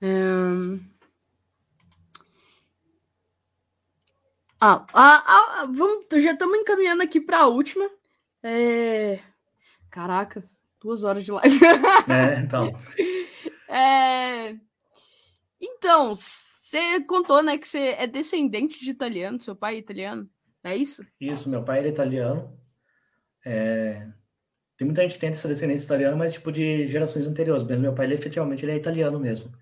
Um... 0.00 0.80
Ah, 4.60 4.86
ah, 4.94 5.24
ah, 5.26 5.66
vamos, 5.66 6.06
já 6.22 6.32
estamos 6.32 6.56
encaminhando 6.56 7.02
aqui 7.02 7.20
para 7.20 7.40
a 7.40 7.46
última. 7.48 7.90
É... 8.42 9.20
Caraca, 9.90 10.48
duas 10.80 11.04
horas 11.04 11.24
de 11.24 11.32
live. 11.32 11.58
É, 12.08 12.40
então. 12.40 12.72
É... 13.74 14.54
Então, 15.58 16.14
você 16.14 17.00
contou, 17.06 17.42
né, 17.42 17.56
que 17.56 17.66
você 17.66 17.96
é 17.98 18.06
descendente 18.06 18.78
de 18.84 18.90
italiano, 18.90 19.40
seu 19.40 19.56
pai 19.56 19.76
é 19.76 19.78
italiano, 19.78 20.28
é 20.62 20.76
isso? 20.76 21.02
Isso, 21.18 21.48
meu 21.48 21.64
pai 21.64 21.78
era 21.78 21.88
italiano. 21.88 22.54
É... 23.46 24.06
Tem 24.82 24.86
muita 24.86 25.02
gente 25.02 25.14
que 25.14 25.20
tem 25.20 25.30
essa 25.30 25.46
descendência 25.46 25.84
italiana, 25.84 26.16
mas 26.16 26.32
tipo 26.32 26.50
de 26.50 26.88
gerações 26.88 27.24
anteriores. 27.24 27.62
Mas 27.62 27.78
meu 27.78 27.94
pai, 27.94 28.04
ele, 28.04 28.14
efetivamente, 28.14 28.64
ele 28.64 28.72
é 28.72 28.76
italiano 28.76 29.16
mesmo. 29.20 29.52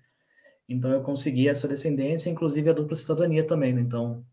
Então 0.67 0.91
eu 0.91 1.03
consegui 1.03 1.47
essa 1.47 1.67
descendência, 1.67 2.27
inclusive 2.27 2.67
a 2.71 2.73
dupla 2.73 2.95
cidadania 2.95 3.45
também, 3.45 3.71
né? 3.71 3.81
Então, 3.81 4.25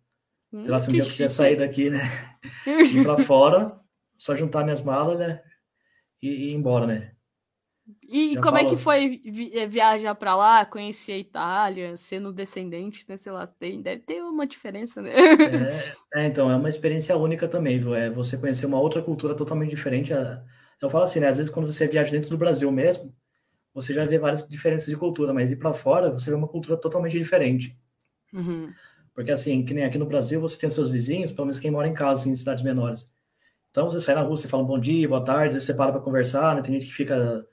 hum, 0.51 0.63
sei 0.63 0.71
lá, 0.71 0.81
se 0.81 0.89
um 0.89 0.95
dia 0.95 1.03
eu 1.03 1.07
quiser 1.07 1.29
sair 1.29 1.57
daqui, 1.57 1.91
né? 1.91 2.01
ir 2.67 3.03
pra 3.03 3.19
fora, 3.19 3.79
só 4.17 4.35
juntar 4.35 4.65
minhas 4.65 4.81
malas, 4.81 5.19
né? 5.19 5.43
E, 6.23 6.29
e 6.31 6.51
ir 6.53 6.55
embora, 6.55 6.87
né? 6.87 7.13
E 8.03 8.33
Já 8.33 8.41
como 8.41 8.57
falo... 8.57 8.67
é 8.67 8.71
que 8.71 8.77
foi 8.79 9.21
vi 9.27 9.59
eh, 9.59 9.67
viajar 9.67 10.15
para 10.15 10.35
lá, 10.37 10.65
conhecer 10.65 11.13
a 11.13 11.19
Itália, 11.19 11.99
sendo 11.99 12.33
descendente, 12.33 13.05
né? 13.07 13.19
Sei 13.19 13.31
lá, 13.31 13.47
tem, 13.47 13.83
deve 13.83 14.01
ter 14.05 14.23
uma 14.23 14.47
diferença, 14.47 15.03
né? 15.03 15.11
É, 16.15 16.23
é, 16.23 16.27
então, 16.27 16.51
é 16.51 16.57
uma 16.57 16.71
experiência 16.71 17.15
única 17.15 17.47
também, 17.47 17.79
viu? 17.79 17.95
É 17.95 18.09
você 18.09 18.39
conhecer 18.39 18.65
uma 18.65 18.81
outra 18.81 19.03
cultura 19.03 19.35
totalmente 19.35 19.69
diferente. 19.69 20.15
A 20.15 20.43
eu 20.81 20.91
falo 20.91 21.05
assim, 21.05 21.21
né? 21.21 21.29
Às 21.29 21.37
vezes 21.37 21.51
quando 21.51 21.71
você 21.71 21.87
viaja 21.87 22.11
dentro 22.11 22.31
do 22.31 22.39
Brasil 22.39 22.71
mesmo, 22.71 23.15
você 23.75 23.95
já 23.95 24.05
vê 24.05 24.19
várias 24.19 24.49
diferenças 24.49 24.89
de 24.89 24.97
cultura, 24.97 25.33
mas 25.33 25.51
ir 25.51 25.57
para 25.57 25.73
fora 25.73 26.11
você 26.11 26.31
vê 26.31 26.37
uma 26.37 26.49
cultura 26.49 26.77
totalmente 26.77 27.19
diferente. 27.19 27.79
Uhum. 28.33 28.73
Porque 29.15 29.31
assim, 29.33 29.65
que 29.65 29.75
nem 29.75 29.85
aqui 29.85 29.99
no 29.99 30.07
Brasil, 30.07 30.41
você 30.41 30.59
tem 30.59 30.69
os 30.69 30.75
seus 30.75 30.89
vizinhos, 30.89 31.33
pelo 31.33 31.47
menos 31.47 31.59
quem 31.59 31.71
mora 31.71 31.89
em 31.89 31.95
casa, 31.95 32.21
assim, 32.21 32.31
em 32.31 32.37
cidades 32.37 32.63
menores. 32.63 33.13
Então 33.71 33.91
você 33.91 34.01
sai 34.01 34.15
na 34.15 34.23
rua, 34.23 34.37
você 34.37 34.49
fala 34.49 34.65
bom 34.65 34.79
dia, 34.79 35.09
boa 35.09 35.25
tarde, 35.25 35.61
você 35.61 35.75
para 35.75 35.93
para 35.93 36.01
conversar, 36.01 36.55
né? 36.55 36.63
Tem 36.63 36.75
gente 36.75 36.87
que 36.87 36.95
fica, 36.95 37.47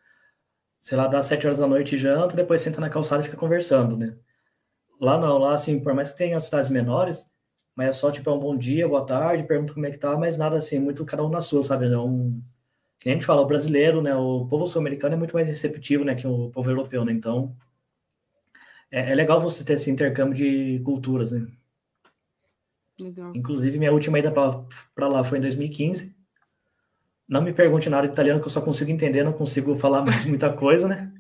sei 0.80 0.98
lá, 0.98 1.08
das 1.08 1.26
sete 1.26 1.46
horas 1.46 1.60
da 1.60 1.68
noite 1.68 1.96
e 1.96 1.98
janta, 1.98 2.36
depois 2.36 2.62
senta 2.62 2.80
na 2.80 2.90
calçada 2.90 3.22
e 3.22 3.26
fica 3.26 3.38
conversando, 3.38 3.98
né? 3.98 4.16
Lá 5.00 5.18
não, 5.18 5.38
lá 5.38 5.54
assim, 5.54 5.80
por 5.80 5.94
mais 5.94 6.12
que 6.12 6.18
tenha 6.18 6.40
cidades 6.40 6.70
menores, 6.70 7.30
mas 7.76 7.90
é 7.90 7.94
só 7.94 8.12
tipo 8.12 8.30
é 8.30 8.34
um 8.34 8.40
bom 8.40 8.56
dia, 8.58 8.88
boa 8.88 9.06
tarde, 9.06 9.44
pergunta 9.44 9.74
como 9.74 9.86
é 9.86 9.92
que 9.92 9.98
tá, 9.98 10.16
mas 10.18 10.38
nada 10.38 10.58
assim, 10.58 10.80
muito 10.80 11.04
cada 11.06 11.24
um 11.24 11.30
na 11.30 11.42
sua, 11.42 11.64
sabe? 11.64 11.92
É 11.92 11.98
um, 11.98 12.42
que 13.06 13.10
a 13.12 13.14
gente 13.14 13.26
fala, 13.26 13.42
o 13.42 13.46
brasileiro, 13.46 14.02
né, 14.02 14.16
o 14.16 14.48
povo 14.48 14.66
sul-americano 14.66 15.14
é 15.14 15.18
muito 15.18 15.36
mais 15.36 15.48
receptivo, 15.48 16.04
né, 16.04 16.16
que 16.16 16.26
o 16.26 16.50
povo 16.50 16.72
europeu, 16.72 17.06
né, 17.06 17.12
então 17.12 17.56
é, 18.92 19.12
é 19.12 19.14
legal 19.14 19.40
você 19.40 19.64
ter 19.64 19.74
esse 19.74 19.92
intercâmbio 19.92 20.34
de 20.34 20.82
culturas, 20.84 21.32
né. 21.32 21.48
Legal. 23.00 23.32
Inclusive, 23.36 23.78
minha 23.78 23.92
última 23.92 24.18
ida 24.18 24.32
para 24.32 25.08
lá 25.08 25.24
foi 25.24 25.38
em 25.38 25.42
2015. 25.42 26.16
Não 27.28 27.42
me 27.42 27.54
pergunte 27.54 27.90
nada 27.90 28.08
de 28.08 28.14
italiano, 28.14 28.40
que 28.40 28.48
eu 28.48 28.52
só 28.52 28.62
consigo 28.62 28.90
entender, 28.90 29.24
não 29.24 29.34
consigo 29.34 29.76
falar 29.78 30.04
mais 30.04 30.26
muita 30.26 30.52
coisa, 30.52 30.88
né? 30.88 31.12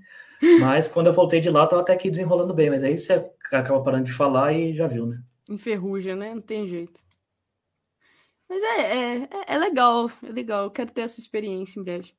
Mas 0.60 0.88
quando 0.88 1.08
eu 1.08 1.14
voltei 1.14 1.40
de 1.40 1.52
lá, 1.52 1.68
tava 1.68 1.84
até 1.84 1.94
aqui 1.94 2.10
desenrolando 2.10 2.54
bem, 2.54 2.72
mas 2.72 2.84
aí 2.84 2.98
você 2.98 3.30
acaba 3.52 3.84
parando 3.84 4.06
de 4.06 4.14
falar 4.14 4.54
e 4.54 4.74
já 4.74 4.88
viu, 4.88 5.06
né? 5.06 5.22
Enferruja, 5.48 6.16
né? 6.16 6.34
Não 6.34 6.42
tem 6.42 6.68
jeito. 6.68 7.05
Mas 8.48 8.62
é, 8.62 9.24
é, 9.24 9.30
é 9.48 9.58
legal, 9.58 10.10
é 10.24 10.32
legal. 10.32 10.66
Eu 10.66 10.72
quero 10.72 10.92
ter 10.92 11.02
essa 11.02 11.20
experiência 11.20 11.80
em 11.80 11.84
breve. 11.84 12.14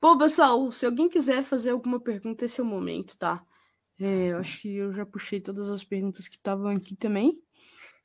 Bom, 0.00 0.18
pessoal, 0.18 0.70
se 0.72 0.84
alguém 0.84 1.08
quiser 1.08 1.42
fazer 1.42 1.70
alguma 1.70 2.00
pergunta, 2.00 2.44
esse 2.44 2.60
é 2.60 2.64
o 2.64 2.66
momento, 2.66 3.16
tá? 3.16 3.44
É, 4.00 4.32
eu 4.32 4.38
acho 4.38 4.62
que 4.62 4.76
eu 4.76 4.92
já 4.92 5.06
puxei 5.06 5.40
todas 5.40 5.68
as 5.68 5.84
perguntas 5.84 6.26
que 6.26 6.36
estavam 6.36 6.68
aqui 6.68 6.96
também. 6.96 7.40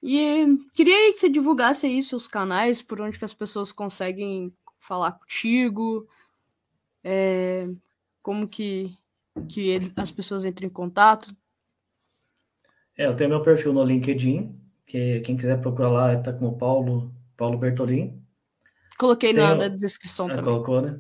E 0.01 0.45
queria 0.75 1.11
que 1.11 1.17
você 1.17 1.27
divulgasse 1.27 1.87
aí 1.87 2.03
seus 2.03 2.27
canais, 2.27 2.83
por 2.83 3.01
onde 3.01 3.17
que 3.17 3.25
as 3.25 3.33
pessoas 3.33 3.71
conseguem 3.71 4.53
falar 4.79 5.13
contigo, 5.13 6.07
é, 7.03 7.67
como 8.21 8.47
que, 8.47 8.95
que 9.49 9.79
as 9.95 10.11
pessoas 10.11 10.45
entram 10.45 10.67
em 10.67 10.71
contato. 10.71 11.35
É, 12.95 13.07
eu 13.07 13.15
tenho 13.15 13.29
meu 13.31 13.41
perfil 13.41 13.73
no 13.73 13.83
LinkedIn, 13.83 14.55
que 14.87 15.19
quem 15.19 15.35
quiser 15.35 15.59
procurar 15.59 15.89
lá, 15.89 16.13
está 16.13 16.31
com 16.31 16.47
o 16.47 16.57
Paulo, 16.57 17.13
Paulo 17.35 17.57
Bertolin. 17.57 18.19
Coloquei 18.97 19.33
Tem 19.33 19.43
na, 19.43 19.67
descrição 19.67 20.27
é, 20.27 20.29
também. 20.29 20.45
Colocou, 20.45 20.81
né? 20.81 20.99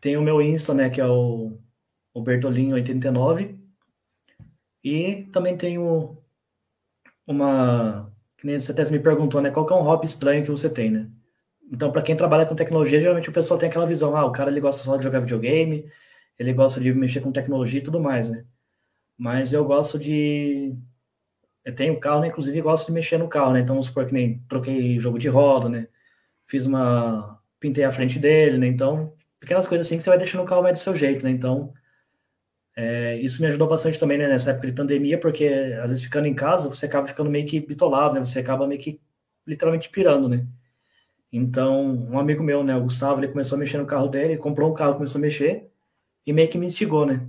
Tem 0.00 0.16
o 0.16 0.22
meu 0.22 0.40
Insta, 0.40 0.72
né, 0.72 0.88
que 0.88 1.00
é 1.00 1.06
o, 1.06 1.58
o 2.14 2.22
Bertolin89. 2.22 3.58
E 4.82 5.24
também 5.32 5.56
tenho 5.56 6.16
uma... 7.26 8.10
Que 8.36 8.46
nem 8.46 8.60
você 8.60 8.70
até 8.70 8.88
me 8.90 9.00
perguntou, 9.00 9.40
né? 9.42 9.50
Qual 9.50 9.66
que 9.66 9.72
é 9.72 9.76
um 9.76 9.82
hobby 9.82 10.06
estranho 10.06 10.44
que 10.44 10.50
você 10.50 10.70
tem, 10.70 10.90
né? 10.90 11.10
Então, 11.72 11.90
para 11.90 12.02
quem 12.02 12.16
trabalha 12.16 12.46
com 12.46 12.54
tecnologia, 12.54 13.00
geralmente 13.00 13.30
o 13.30 13.32
pessoal 13.32 13.58
tem 13.58 13.68
aquela 13.68 13.86
visão, 13.86 14.14
ah, 14.16 14.26
o 14.26 14.32
cara 14.32 14.50
ele 14.50 14.60
gosta 14.60 14.84
só 14.84 14.96
de 14.96 15.02
jogar 15.02 15.20
videogame, 15.20 15.90
ele 16.38 16.52
gosta 16.52 16.78
de 16.78 16.92
mexer 16.92 17.20
com 17.20 17.32
tecnologia 17.32 17.80
e 17.80 17.82
tudo 17.82 17.98
mais, 17.98 18.30
né? 18.30 18.44
Mas 19.16 19.52
eu 19.52 19.64
gosto 19.64 19.98
de 19.98 20.76
eu 21.64 21.74
tenho 21.74 21.98
carro, 22.00 22.20
né? 22.20 22.28
Inclusive 22.28 22.60
gosto 22.60 22.86
de 22.88 22.92
mexer 22.92 23.18
no 23.18 23.28
carro, 23.28 23.52
né? 23.52 23.60
Então, 23.60 23.74
vamos 23.74 23.86
supor 23.86 24.06
que 24.06 24.12
nem 24.14 24.40
troquei 24.48 24.98
jogo 25.00 25.18
de 25.18 25.28
roda, 25.28 25.68
né? 25.68 25.88
Fiz 26.46 26.66
uma. 26.66 27.40
Pintei 27.60 27.84
a 27.84 27.92
frente 27.92 28.18
dele, 28.18 28.58
né? 28.58 28.66
Então, 28.68 29.14
pequenas 29.40 29.66
coisas 29.68 29.86
assim 29.86 29.96
que 29.98 30.02
você 30.04 30.10
vai 30.10 30.18
deixando 30.18 30.42
o 30.44 30.46
carro 30.46 30.62
mais 30.62 30.78
do 30.78 30.82
seu 30.82 30.96
jeito, 30.96 31.24
né? 31.24 31.30
Então, 31.32 31.74
É, 32.76 33.16
isso 33.18 33.40
me 33.40 33.46
ajudou 33.48 33.68
bastante 33.68 33.98
também 33.98 34.18
né, 34.18 34.26
nessa 34.28 34.50
época 34.50 34.66
de 34.66 34.72
pandemia, 34.74 35.18
porque 35.18 35.46
às 35.82 35.90
vezes 35.90 36.04
ficando 36.04 36.26
em 36.26 36.34
casa, 36.34 36.68
você 36.68 36.86
acaba 36.86 37.06
ficando 37.06 37.30
meio 37.30 37.46
que 37.46 37.60
bitolado, 37.60 38.14
né? 38.14 38.20
Você 38.20 38.40
acaba 38.40 38.66
meio 38.66 38.80
que 38.80 39.00
literalmente 39.46 39.88
pirando, 39.90 40.28
né? 40.28 40.46
Então, 41.32 41.84
um 42.10 42.18
amigo 42.18 42.42
meu, 42.44 42.64
né, 42.64 42.76
o 42.76 42.82
Gustavo, 42.84 43.20
ele 43.20 43.28
começou 43.32 43.56
a 43.56 43.58
mexer 43.60 43.78
no 43.78 43.86
carro 43.86 44.08
dele, 44.08 44.36
comprou 44.38 44.70
um 44.70 44.74
carro, 44.74 44.94
começou 44.94 45.18
a 45.18 45.22
mexer 45.22 45.70
e 46.26 46.32
meio 46.32 46.48
que 46.50 46.58
me 46.58 46.66
instigou, 46.66 47.06
né? 47.06 47.28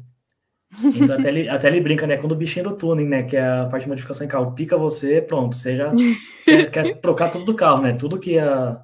Então, 0.83 1.17
até, 1.17 1.29
ele, 1.29 1.49
até 1.49 1.67
ele 1.67 1.81
brinca, 1.81 2.05
né? 2.07 2.17
Quando 2.17 2.33
o 2.33 2.35
bichinho 2.35 2.69
do 2.69 2.75
tuning, 2.75 3.07
né? 3.07 3.23
Que 3.23 3.37
é 3.37 3.45
a 3.45 3.65
parte 3.65 3.83
de 3.83 3.89
modificação 3.89 4.25
em 4.25 4.29
carro, 4.29 4.53
pica 4.53 4.77
você, 4.77 5.21
pronto, 5.21 5.55
você 5.55 5.75
já 5.77 5.91
quer, 6.45 6.71
quer, 6.71 6.95
trocar 6.99 7.29
tudo 7.31 7.45
do 7.45 7.55
carro, 7.55 7.81
né? 7.81 7.93
Tudo 7.93 8.19
que 8.19 8.37
a, 8.37 8.81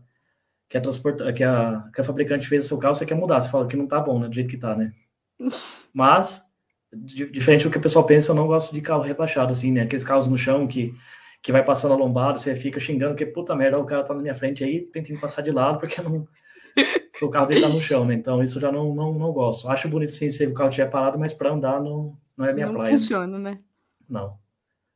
que 0.69 0.77
a, 0.77 0.81
transporta, 0.81 1.31
que 1.33 1.43
a, 1.43 1.89
que 1.93 2.01
a 2.01 2.03
fabricante 2.03 2.47
fez 2.47 2.63
no 2.63 2.67
seu 2.69 2.77
carro, 2.77 2.95
você 2.95 3.05
quer 3.05 3.15
mudar. 3.15 3.41
Você 3.41 3.49
fala 3.49 3.67
que 3.67 3.75
não 3.75 3.87
tá 3.87 3.99
bom, 3.99 4.19
né? 4.19 4.27
Do 4.27 4.35
jeito 4.35 4.49
que 4.49 4.57
tá, 4.57 4.75
né? 4.75 4.93
Mas, 5.93 6.43
diferente 6.93 7.63
do 7.63 7.71
que 7.71 7.77
o 7.77 7.81
pessoal 7.81 8.05
pensa, 8.05 8.31
eu 8.31 8.35
não 8.35 8.47
gosto 8.47 8.73
de 8.73 8.81
carro 8.81 9.01
rebaixado, 9.01 9.51
assim, 9.51 9.71
né? 9.71 9.81
Aqueles 9.81 10.05
carros 10.05 10.27
no 10.27 10.37
chão 10.37 10.67
que, 10.67 10.93
que 11.41 11.51
vai 11.51 11.63
passando 11.63 11.93
a 11.93 11.97
lombada, 11.97 12.39
você 12.39 12.55
fica 12.55 12.79
xingando, 12.79 13.15
que 13.15 13.25
puta 13.25 13.55
merda, 13.55 13.79
o 13.79 13.85
cara 13.85 14.03
tá 14.03 14.13
na 14.13 14.21
minha 14.21 14.35
frente 14.35 14.63
aí, 14.63 14.81
tem 14.81 15.03
que 15.03 15.17
passar 15.17 15.41
de 15.41 15.51
lado, 15.51 15.79
porque 15.79 16.01
não 16.01 16.27
o 17.21 17.29
carro 17.29 17.47
dele 17.47 17.61
tá 17.61 17.69
no 17.69 17.81
chão, 17.81 18.05
né? 18.05 18.13
Então 18.13 18.41
isso 18.43 18.59
já 18.59 18.71
não, 18.71 18.93
não, 18.93 19.13
não 19.13 19.31
gosto. 19.31 19.67
Acho 19.69 19.87
bonito 19.87 20.13
sim 20.13 20.29
se 20.29 20.45
o 20.45 20.53
carro 20.53 20.69
estiver 20.69 20.89
parado, 20.89 21.19
mas 21.19 21.33
para 21.33 21.51
andar 21.51 21.81
não, 21.81 22.17
não 22.35 22.45
é 22.45 22.53
minha 22.53 22.67
não 22.67 22.73
praia. 22.73 22.91
Não 22.91 22.99
funciona, 22.99 23.39
né? 23.39 23.59
Não. 24.09 24.37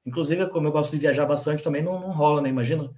Inclusive, 0.05 0.47
como 0.49 0.67
eu 0.67 0.71
gosto 0.71 0.91
de 0.91 0.99
viajar 0.99 1.25
bastante, 1.25 1.63
também 1.63 1.83
não, 1.83 1.99
não 1.99 2.11
rola, 2.11 2.41
né? 2.41 2.49
Imagina, 2.49 2.91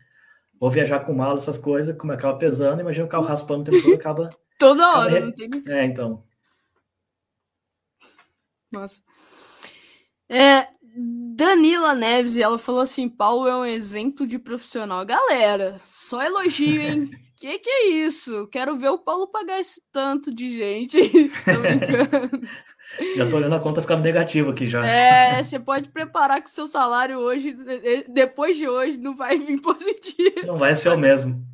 vou 0.60 0.70
viajar 0.70 1.00
com 1.02 1.14
mala, 1.14 1.38
essas 1.38 1.58
coisas, 1.58 1.96
como 1.98 2.12
acaba 2.12 2.38
pesando, 2.38 2.82
imagina 2.82 3.06
o 3.06 3.10
carro 3.10 3.26
raspando 3.26 3.62
o 3.62 3.64
tempo 3.66 3.82
todo, 3.82 3.96
acaba... 3.96 4.30
Toda 4.60 4.98
hora, 4.98 5.10
acaba... 5.10 5.26
não 5.26 5.32
tem... 5.32 5.50
É, 5.68 5.86
então. 5.86 6.24
Nossa. 8.72 9.02
É, 10.30 10.68
Danila 11.36 11.94
Neves, 11.94 12.36
ela 12.36 12.58
falou 12.58 12.82
assim: 12.82 13.08
Paulo 13.08 13.48
é 13.48 13.56
um 13.56 13.66
exemplo 13.66 14.26
de 14.26 14.40
profissional. 14.40 15.06
Galera, 15.06 15.80
só 15.86 16.22
elogio, 16.24 16.82
hein? 16.82 17.12
que 17.38 17.60
que 17.60 17.70
é 17.70 17.88
isso? 17.90 18.48
Quero 18.48 18.78
ver 18.78 18.90
o 18.90 18.98
Paulo 18.98 19.28
pagar 19.28 19.60
esse 19.60 19.82
tanto 19.92 20.34
de 20.34 20.54
gente. 20.58 20.98
tô 21.46 21.62
brincando. 21.62 22.48
Já 23.16 23.30
tô 23.30 23.36
olhando 23.36 23.56
a 23.56 23.60
conta 23.60 23.82
ficando 23.82 24.02
negativa 24.02 24.50
aqui 24.50 24.66
já. 24.66 24.84
É, 24.88 25.44
você 25.44 25.60
pode 25.60 25.90
preparar 25.90 26.42
que 26.42 26.50
o 26.50 26.52
seu 26.52 26.68
salário 26.68 27.20
hoje, 27.20 27.54
depois 28.08 28.56
de 28.56 28.66
hoje, 28.66 28.98
não 28.98 29.14
vai 29.14 29.38
vir 29.38 29.60
positivo. 29.62 30.46
Não 30.46 30.56
vai 30.56 30.74
ser 30.74 30.90
o 30.90 30.98
mesmo. 30.98 31.46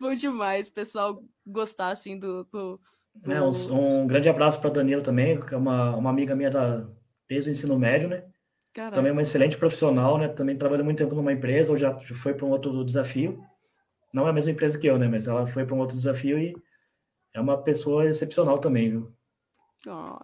Bom 0.00 0.12
demais, 0.16 0.68
pessoal, 0.68 1.22
gostar 1.46 1.90
assim 1.90 2.18
do, 2.18 2.42
do 2.44 2.80
é, 3.28 3.40
um, 3.40 4.02
um, 4.02 4.06
grande 4.06 4.28
abraço 4.28 4.60
para 4.60 4.70
Danila 4.70 5.00
também, 5.00 5.40
que 5.40 5.54
é 5.54 5.56
uma, 5.56 5.94
uma 5.94 6.10
amiga 6.10 6.34
minha 6.34 6.50
da, 6.50 6.84
desde 7.28 7.50
o 7.50 7.52
ensino 7.52 7.78
médio, 7.78 8.08
né? 8.08 8.24
Caraca. 8.72 8.96
Também 8.96 9.12
uma 9.12 9.22
excelente 9.22 9.56
profissional, 9.56 10.16
né? 10.16 10.28
Também 10.28 10.56
trabalhou 10.56 10.84
muito 10.84 10.98
tempo 10.98 11.14
numa 11.14 11.32
empresa, 11.32 11.72
ou 11.72 11.78
já 11.78 11.98
foi 12.00 12.32
para 12.32 12.46
um 12.46 12.50
outro 12.50 12.84
desafio. 12.84 13.44
Não 14.12 14.26
é 14.26 14.30
a 14.30 14.32
mesma 14.32 14.50
empresa 14.50 14.78
que 14.78 14.86
eu, 14.86 14.98
né? 14.98 15.08
Mas 15.08 15.26
ela 15.26 15.46
foi 15.46 15.64
para 15.66 15.74
um 15.74 15.78
outro 15.78 15.96
desafio 15.96 16.38
e 16.38 16.54
é 17.34 17.40
uma 17.40 17.62
pessoa 17.62 18.06
excepcional 18.06 18.58
também, 18.58 18.90
viu? 18.90 19.12
Oh. 19.86 20.18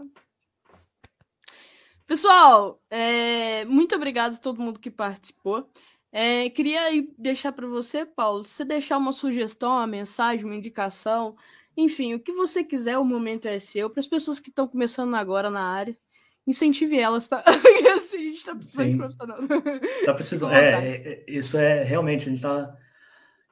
Pessoal, 2.06 2.80
é, 2.88 3.66
muito 3.66 3.94
obrigado 3.94 4.34
a 4.34 4.38
todo 4.38 4.62
mundo 4.62 4.80
que 4.80 4.90
participou. 4.90 5.70
É, 6.10 6.48
queria 6.48 7.06
deixar 7.18 7.52
para 7.52 7.66
você, 7.66 8.06
Paulo, 8.06 8.46
você 8.46 8.64
deixar 8.64 8.96
uma 8.96 9.12
sugestão, 9.12 9.72
uma 9.72 9.86
mensagem, 9.86 10.44
uma 10.44 10.56
indicação, 10.56 11.36
enfim, 11.76 12.14
o 12.14 12.20
que 12.20 12.32
você 12.32 12.64
quiser, 12.64 12.96
o 12.96 13.04
momento 13.04 13.46
é 13.46 13.58
seu. 13.58 13.90
Para 13.90 14.00
as 14.00 14.06
pessoas 14.06 14.40
que 14.40 14.48
estão 14.48 14.66
começando 14.66 15.14
agora 15.14 15.50
na 15.50 15.62
área, 15.62 15.94
incentive 16.48 16.98
elas, 16.98 17.28
tá? 17.28 17.42
a 17.46 17.50
gente 17.50 18.38
está 18.38 18.54
precisando 18.54 18.86
Sim. 18.86 18.92
de 18.92 18.98
profissional. 18.98 19.38
Tá 20.04 20.14
precisando. 20.14 20.52
É, 20.52 20.70
é, 20.70 21.12
é, 21.12 21.24
isso 21.28 21.56
é 21.56 21.82
realmente, 21.82 22.28
a 22.28 22.30
gente 22.30 22.42
tá. 22.42 22.76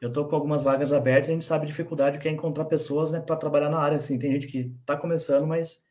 Eu 0.01 0.13
tô 0.13 0.27
com 0.27 0.35
algumas 0.35 0.63
vagas 0.63 0.93
abertas, 0.93 1.31
a 1.31 1.33
gente 1.33 1.45
sabe 1.45 1.65
a 1.65 1.69
dificuldade 1.69 2.19
que 2.19 2.29
é 2.29 2.31
encontrar 2.31 2.67
pessoas, 2.67 3.11
né, 3.11 3.21
para 3.21 3.37
trabalhar 3.37 3.71
na 3.71 3.79
área. 3.79 3.99
Assim, 3.99 4.19
tem 4.19 4.33
gente 4.33 4.47
que 4.47 4.75
está 4.81 4.97
começando, 4.97 5.47
mas 5.47 5.87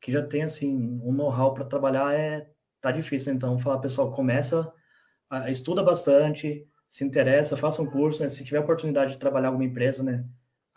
que 0.00 0.12
já 0.12 0.22
tem 0.22 0.42
assim 0.42 1.00
um 1.02 1.12
know-how 1.12 1.54
para 1.54 1.64
trabalhar 1.64 2.14
é 2.14 2.50
tá 2.80 2.90
difícil. 2.90 3.32
Então, 3.32 3.58
falar 3.58 3.78
pessoal, 3.78 4.12
começa, 4.12 4.72
estuda 5.48 5.82
bastante, 5.82 6.68
se 6.88 7.04
interessa, 7.04 7.56
faça 7.56 7.80
um 7.82 7.86
curso, 7.86 8.22
né? 8.22 8.28
Se 8.28 8.44
tiver 8.44 8.60
oportunidade 8.60 9.12
de 9.12 9.18
trabalhar 9.18 9.46
em 9.46 9.50
alguma 9.52 9.64
empresa, 9.64 10.02
né? 10.02 10.24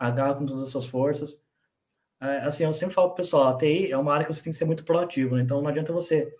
agarra 0.00 0.34
com 0.34 0.46
todas 0.46 0.64
as 0.64 0.70
suas 0.70 0.86
forças. 0.86 1.46
É, 2.20 2.38
assim, 2.38 2.64
eu 2.64 2.74
sempre 2.74 2.94
falo 2.94 3.08
pro 3.08 3.16
pessoal, 3.16 3.48
a 3.48 3.56
TI 3.56 3.90
é 3.90 3.96
uma 3.96 4.12
área 4.12 4.26
que 4.26 4.34
você 4.34 4.42
tem 4.42 4.52
que 4.52 4.58
ser 4.58 4.66
muito 4.66 4.84
proativo, 4.84 5.36
né? 5.36 5.42
Então 5.42 5.62
não 5.62 5.68
adianta 5.68 5.92
você 5.92 6.34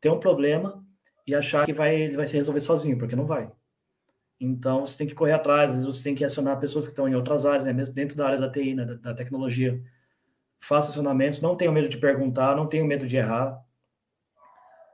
ter 0.00 0.08
um 0.08 0.18
problema 0.18 0.82
e 1.26 1.34
achar 1.34 1.66
que 1.66 1.72
vai, 1.72 2.10
vai 2.10 2.26
se 2.26 2.36
resolver 2.36 2.60
sozinho, 2.60 2.98
porque 2.98 3.14
não 3.14 3.26
vai. 3.26 3.50
Então 4.40 4.86
você 4.86 4.96
tem 4.96 5.06
que 5.06 5.14
correr 5.14 5.32
atrás, 5.32 5.70
às 5.70 5.76
vezes 5.78 5.96
você 5.96 6.02
tem 6.04 6.14
que 6.14 6.24
acionar 6.24 6.58
pessoas 6.58 6.86
que 6.86 6.92
estão 6.92 7.08
em 7.08 7.14
outras 7.14 7.44
áreas, 7.44 7.64
né? 7.64 7.72
mesmo 7.72 7.94
dentro 7.94 8.16
da 8.16 8.26
área 8.26 8.38
da 8.38 8.50
TI, 8.50 8.74
né? 8.74 8.84
da, 8.84 8.94
da 8.94 9.14
tecnologia. 9.14 9.82
Faça 10.60 10.90
acionamentos, 10.90 11.40
não 11.40 11.56
tenha 11.56 11.70
medo 11.70 11.88
de 11.88 11.98
perguntar, 11.98 12.56
não 12.56 12.66
tenha 12.66 12.84
medo 12.84 13.06
de 13.06 13.16
errar, 13.16 13.62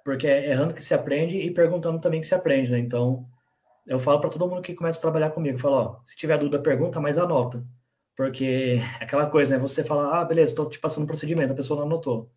porque 0.05 0.27
é 0.27 0.51
errando 0.51 0.75
que 0.75 0.85
se 0.85 0.93
aprende 0.93 1.39
e 1.39 1.51
perguntando 1.51 2.01
também 2.01 2.21
que 2.21 2.27
se 2.27 2.35
aprende, 2.35 2.71
né? 2.71 2.79
Então, 2.79 3.27
eu 3.87 3.99
falo 3.99 4.21
para 4.21 4.31
todo 4.31 4.49
mundo 4.49 4.63
que 4.63 4.75
começa 4.75 4.99
a 4.99 5.03
trabalhar 5.03 5.31
comigo, 5.31 5.59
falo, 5.59 5.77
ó, 5.77 6.01
se 6.05 6.17
tiver 6.17 6.39
dúvida, 6.39 6.59
pergunta, 6.59 7.01
mas 7.01 7.19
anota. 7.19 7.65
Porque 8.17 8.79
aquela 9.01 9.27
coisa, 9.29 9.57
né? 9.57 9.61
Você 9.61 9.85
fala, 9.85 10.21
ah, 10.21 10.25
beleza, 10.25 10.53
estou 10.53 10.69
te 10.69 10.79
passando 10.79 11.05
um 11.05 11.07
procedimento, 11.07 11.53
a 11.53 11.57
pessoa 11.57 11.81
não 11.81 11.87
anotou. 11.87 12.31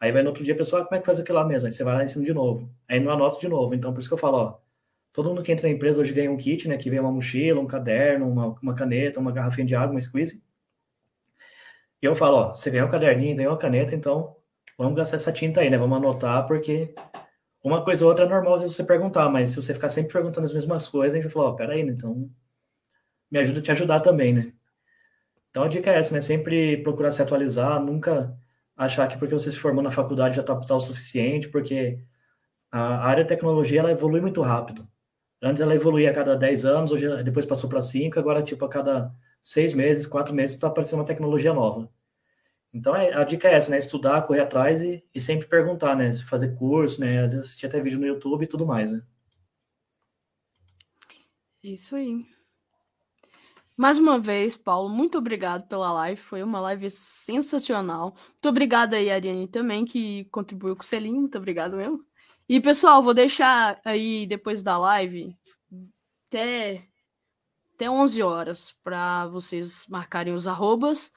Aí 0.00 0.12
vai 0.12 0.22
no 0.22 0.28
outro 0.30 0.44
dia 0.44 0.54
a 0.54 0.56
pessoa, 0.56 0.82
ah, 0.82 0.84
como 0.84 0.96
é 0.96 1.00
que 1.00 1.06
faz 1.06 1.20
aquilo 1.20 1.38
lá 1.38 1.44
mesmo? 1.44 1.66
Aí 1.66 1.72
você 1.72 1.84
vai 1.84 1.94
lá 1.96 2.04
em 2.04 2.06
cima 2.06 2.24
de 2.24 2.34
novo. 2.34 2.70
Aí 2.88 3.00
não 3.00 3.12
anota 3.12 3.40
de 3.40 3.48
novo. 3.48 3.74
Então, 3.74 3.92
por 3.92 4.00
isso 4.00 4.08
que 4.08 4.14
eu 4.14 4.18
falo, 4.18 4.38
ó, 4.38 4.58
todo 5.12 5.28
mundo 5.30 5.42
que 5.42 5.52
entra 5.52 5.68
na 5.68 5.74
empresa 5.74 6.00
hoje 6.00 6.12
ganha 6.12 6.30
um 6.30 6.36
kit, 6.36 6.68
né? 6.68 6.76
Que 6.76 6.90
vem 6.90 7.00
uma 7.00 7.12
mochila, 7.12 7.60
um 7.60 7.66
caderno, 7.66 8.28
uma, 8.28 8.48
uma 8.62 8.74
caneta, 8.74 9.20
uma 9.20 9.32
garrafinha 9.32 9.66
de 9.66 9.74
água, 9.74 9.92
uma 9.92 10.00
squeeze. 10.00 10.42
E 12.02 12.06
eu 12.06 12.14
falo, 12.14 12.36
ó, 12.36 12.54
você 12.54 12.70
ganhou 12.70 12.88
um 12.88 12.90
caderninho, 12.90 13.36
ganhou 13.36 13.52
uma 13.52 13.58
caneta, 13.58 13.94
então 13.94 14.36
vamos 14.76 14.96
gastar 14.96 15.16
essa 15.16 15.32
tinta 15.32 15.60
aí, 15.60 15.70
né? 15.70 15.78
Vamos 15.78 15.96
anotar, 15.96 16.46
porque 16.46 16.94
uma 17.62 17.84
coisa 17.84 18.04
ou 18.04 18.10
outra 18.10 18.26
é 18.26 18.28
normal 18.28 18.58
você 18.58 18.84
perguntar, 18.84 19.28
mas 19.28 19.50
se 19.50 19.56
você 19.56 19.74
ficar 19.74 19.88
sempre 19.88 20.12
perguntando 20.12 20.46
as 20.46 20.52
mesmas 20.52 20.88
coisas, 20.88 21.14
a 21.14 21.16
gente 21.16 21.24
vai 21.24 21.32
falar, 21.32 21.48
ó, 21.50 21.52
peraí, 21.54 21.82
né? 21.84 21.92
Então 21.92 22.30
me 23.30 23.38
ajuda 23.38 23.60
a 23.60 23.62
te 23.62 23.72
ajudar 23.72 24.00
também, 24.00 24.32
né? 24.32 24.52
Então 25.56 25.64
a 25.64 25.68
dica 25.68 25.90
é 25.90 25.96
essa, 25.96 26.12
né? 26.14 26.20
Sempre 26.20 26.76
procurar 26.82 27.10
se 27.10 27.22
atualizar, 27.22 27.82
nunca 27.82 28.38
achar 28.76 29.08
que 29.08 29.16
porque 29.16 29.32
você 29.32 29.50
se 29.50 29.58
formou 29.58 29.82
na 29.82 29.90
faculdade 29.90 30.36
já 30.36 30.42
está 30.42 30.54
tá 30.54 30.76
o 30.76 30.80
suficiente, 30.80 31.48
porque 31.48 31.98
a 32.70 32.98
área 33.08 33.24
de 33.24 33.28
tecnologia 33.30 33.80
ela 33.80 33.90
evolui 33.90 34.20
muito 34.20 34.42
rápido. 34.42 34.86
Antes 35.42 35.62
ela 35.62 35.74
evoluía 35.74 36.10
a 36.10 36.14
cada 36.14 36.36
10 36.36 36.66
anos, 36.66 36.92
hoje 36.92 37.08
depois 37.24 37.46
passou 37.46 37.70
para 37.70 37.80
5, 37.80 38.18
agora 38.18 38.42
tipo 38.42 38.66
a 38.66 38.68
cada 38.68 39.14
6 39.40 39.72
meses, 39.72 40.06
4 40.06 40.34
meses 40.34 40.56
está 40.56 40.66
aparecendo 40.66 40.98
uma 41.00 41.06
tecnologia 41.06 41.54
nova. 41.54 41.90
Então 42.70 42.94
é, 42.94 43.14
a 43.14 43.24
dica 43.24 43.48
é 43.48 43.54
essa, 43.54 43.70
né? 43.70 43.78
Estudar, 43.78 44.26
correr 44.26 44.40
atrás 44.40 44.82
e, 44.82 45.02
e 45.14 45.20
sempre 45.22 45.48
perguntar, 45.48 45.96
né? 45.96 46.12
Fazer 46.12 46.54
curso, 46.56 47.00
né? 47.00 47.24
Às 47.24 47.32
vezes 47.32 47.46
assistir 47.46 47.64
até 47.64 47.80
vídeo 47.80 47.98
no 47.98 48.06
YouTube 48.06 48.42
e 48.44 48.46
tudo 48.46 48.66
mais, 48.66 48.92
né? 48.92 49.02
Isso 51.62 51.96
aí. 51.96 52.35
Mais 53.76 53.98
uma 53.98 54.18
vez, 54.18 54.56
Paulo, 54.56 54.88
muito 54.88 55.18
obrigado 55.18 55.68
pela 55.68 55.92
live. 55.92 56.18
Foi 56.18 56.42
uma 56.42 56.58
live 56.60 56.90
sensacional. 56.90 58.14
Muito 58.32 58.48
obrigado 58.48 58.94
aí, 58.94 59.10
Ariane, 59.10 59.46
também, 59.46 59.84
que 59.84 60.24
contribuiu 60.26 60.74
com 60.74 60.82
o 60.82 60.86
selinho. 60.86 61.20
Muito 61.20 61.36
obrigado 61.36 61.76
mesmo. 61.76 62.02
E, 62.48 62.58
pessoal, 62.58 63.02
vou 63.02 63.12
deixar 63.12 63.78
aí, 63.84 64.26
depois 64.26 64.62
da 64.62 64.78
live, 64.78 65.36
até, 66.28 66.86
até 67.74 67.90
11 67.90 68.22
horas, 68.22 68.74
para 68.82 69.26
vocês 69.28 69.86
marcarem 69.88 70.32
os 70.32 70.46
arrobas. 70.46 71.12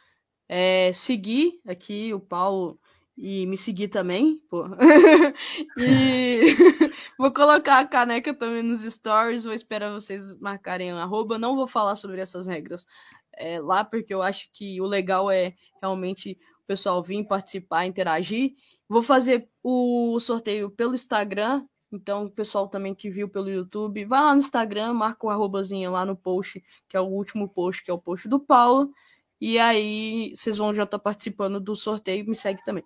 É, 0.50 0.92
seguir 0.94 1.62
aqui 1.66 2.14
o 2.14 2.20
Paulo 2.20 2.80
e 3.18 3.46
me 3.46 3.56
seguir 3.56 3.90
também, 3.90 4.42
pô. 4.50 4.66
e 5.78 6.56
vou 7.18 7.32
colocar 7.34 7.80
a 7.80 7.86
caneca 7.86 8.34
também 8.34 8.64
nos 8.64 8.82
stories, 8.82 9.44
vou 9.44 9.54
esperar 9.54 9.92
vocês 9.92 10.38
marcarem 10.40 10.92
arroba. 10.92 11.38
Não 11.38 11.56
vou 11.56 11.68
falar 11.68 11.96
sobre 11.96 12.22
essas 12.22 12.48
regras 12.48 12.86
é, 13.34 13.60
lá, 13.60 13.84
porque 13.84 14.14
eu 14.14 14.22
acho 14.22 14.50
que 14.52 14.80
o 14.82 14.86
legal 14.86 15.32
é 15.32 15.54
realmente 15.82 16.38
o 16.64 16.68
pessoal 16.68 17.02
vir 17.02 17.26
participar, 17.26 17.86
interagir. 17.86 18.54
Vou 18.88 19.02
fazer 19.02 19.48
o 19.64 20.20
sorteio 20.20 20.70
pelo 20.70 20.96
Instagram, 20.96 21.66
então 21.92 22.26
o 22.26 22.30
pessoal 22.30 22.68
também 22.68 22.94
que 22.94 23.10
viu 23.10 23.30
pelo 23.30 23.50
YouTube, 23.50 24.06
vai 24.06 24.20
lá 24.20 24.34
no 24.34 24.42
Instagram, 24.42 24.94
marca 24.94 25.26
o 25.26 25.30
arrobazinho 25.30 25.92
lá 25.92 26.06
no 26.06 26.16
post, 26.16 26.64
que 26.88 26.98
é 26.98 27.00
o 27.00 27.06
último 27.06 27.48
post, 27.48 27.84
que 27.84 27.90
é 27.90 27.94
o 27.94 28.00
post 28.00 28.28
do 28.28 28.40
Paulo. 28.40 28.92
E 29.40 29.58
aí 29.58 30.34
vocês 30.36 30.58
vão 30.58 30.74
já 30.74 30.84
estar 30.84 30.98
tá 30.98 31.04
participando 31.04 31.60
do 31.60 31.76
sorteio, 31.76 32.28
me 32.28 32.36
segue 32.36 32.64
também. 32.64 32.84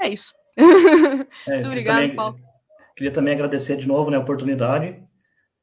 É 0.00 0.08
isso. 0.08 0.34
É, 1.46 1.52
Muito 1.52 1.66
obrigado, 1.66 2.00
também, 2.00 2.16
Paulo. 2.16 2.40
Queria 2.96 3.12
também 3.12 3.34
agradecer 3.34 3.76
de 3.76 3.86
novo 3.86 4.10
né, 4.10 4.16
a 4.16 4.20
oportunidade, 4.20 5.00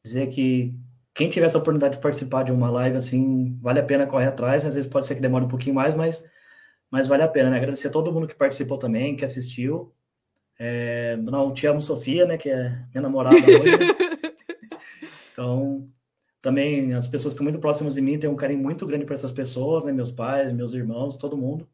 dizer 0.05 0.27
que 0.27 0.73
quem 1.14 1.30
tiver 1.30 1.47
essa 1.47 1.57
oportunidade 1.57 1.95
de 1.95 2.01
participar 2.01 2.43
de 2.43 2.51
uma 2.51 2.69
live 2.69 2.95
assim, 2.95 3.57
vale 3.61 3.80
a 3.80 3.84
pena 3.84 4.07
correr 4.07 4.27
atrás, 4.27 4.65
às 4.65 4.76
vezes 4.76 4.89
pode 4.89 5.07
ser 5.07 5.15
que 5.15 5.22
demore 5.22 5.45
um 5.45 5.49
pouquinho 5.49 5.76
mais, 5.76 5.95
mas 5.95 6.23
mas 6.93 7.07
vale 7.07 7.23
a 7.23 7.27
pena, 7.27 7.49
né? 7.49 7.57
Agradecer 7.57 7.88
a 7.88 7.89
todo 7.91 8.14
mundo 8.14 8.27
que 8.27 8.35
participou 8.35 8.77
também, 8.77 9.15
que 9.15 9.26
assistiu. 9.26 9.91
É, 10.60 11.18
não, 11.18 11.51
te 11.51 11.65
amo, 11.65 11.81
Sofia, 11.81 12.23
né? 12.23 12.38
Que 12.38 12.51
é 12.51 12.69
minha 12.91 13.01
namorada 13.01 13.35
hoje. 13.35 13.41
então, 15.34 15.89
também 16.39 16.93
as 16.93 17.07
pessoas 17.07 17.34
que 17.34 17.38
estão 17.38 17.45
muito 17.45 17.60
próximas 17.60 17.95
de 17.95 18.01
mim 18.01 18.19
têm 18.19 18.30
um 18.30 18.35
carinho 18.35 18.61
muito 18.61 18.85
grande 18.85 19.05
por 19.05 19.14
essas 19.14 19.31
pessoas, 19.31 19.85
né? 19.85 19.91
Meus 19.91 20.11
pais, 20.11 20.53
meus 20.53 20.73
irmãos, 20.73 21.18
todo 21.18 21.35
mundo. 21.35 21.68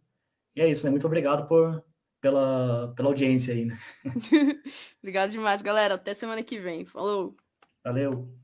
E 0.56 0.62
é 0.62 0.70
isso, 0.70 0.86
né? 0.86 0.90
Muito 0.90 1.06
obrigado 1.06 1.50
por, 1.50 1.84
pela, 2.22 2.94
pela 2.96 3.10
audiência 3.10 3.54
aí, 3.54 3.66
né? 3.66 3.78
obrigado 5.02 5.32
demais, 5.32 5.62
galera. 5.62 5.96
Até 5.96 6.14
semana 6.14 6.44
que 6.44 6.60
vem. 6.60 6.86
Falou! 6.86 7.36
Valeu! 7.84 8.39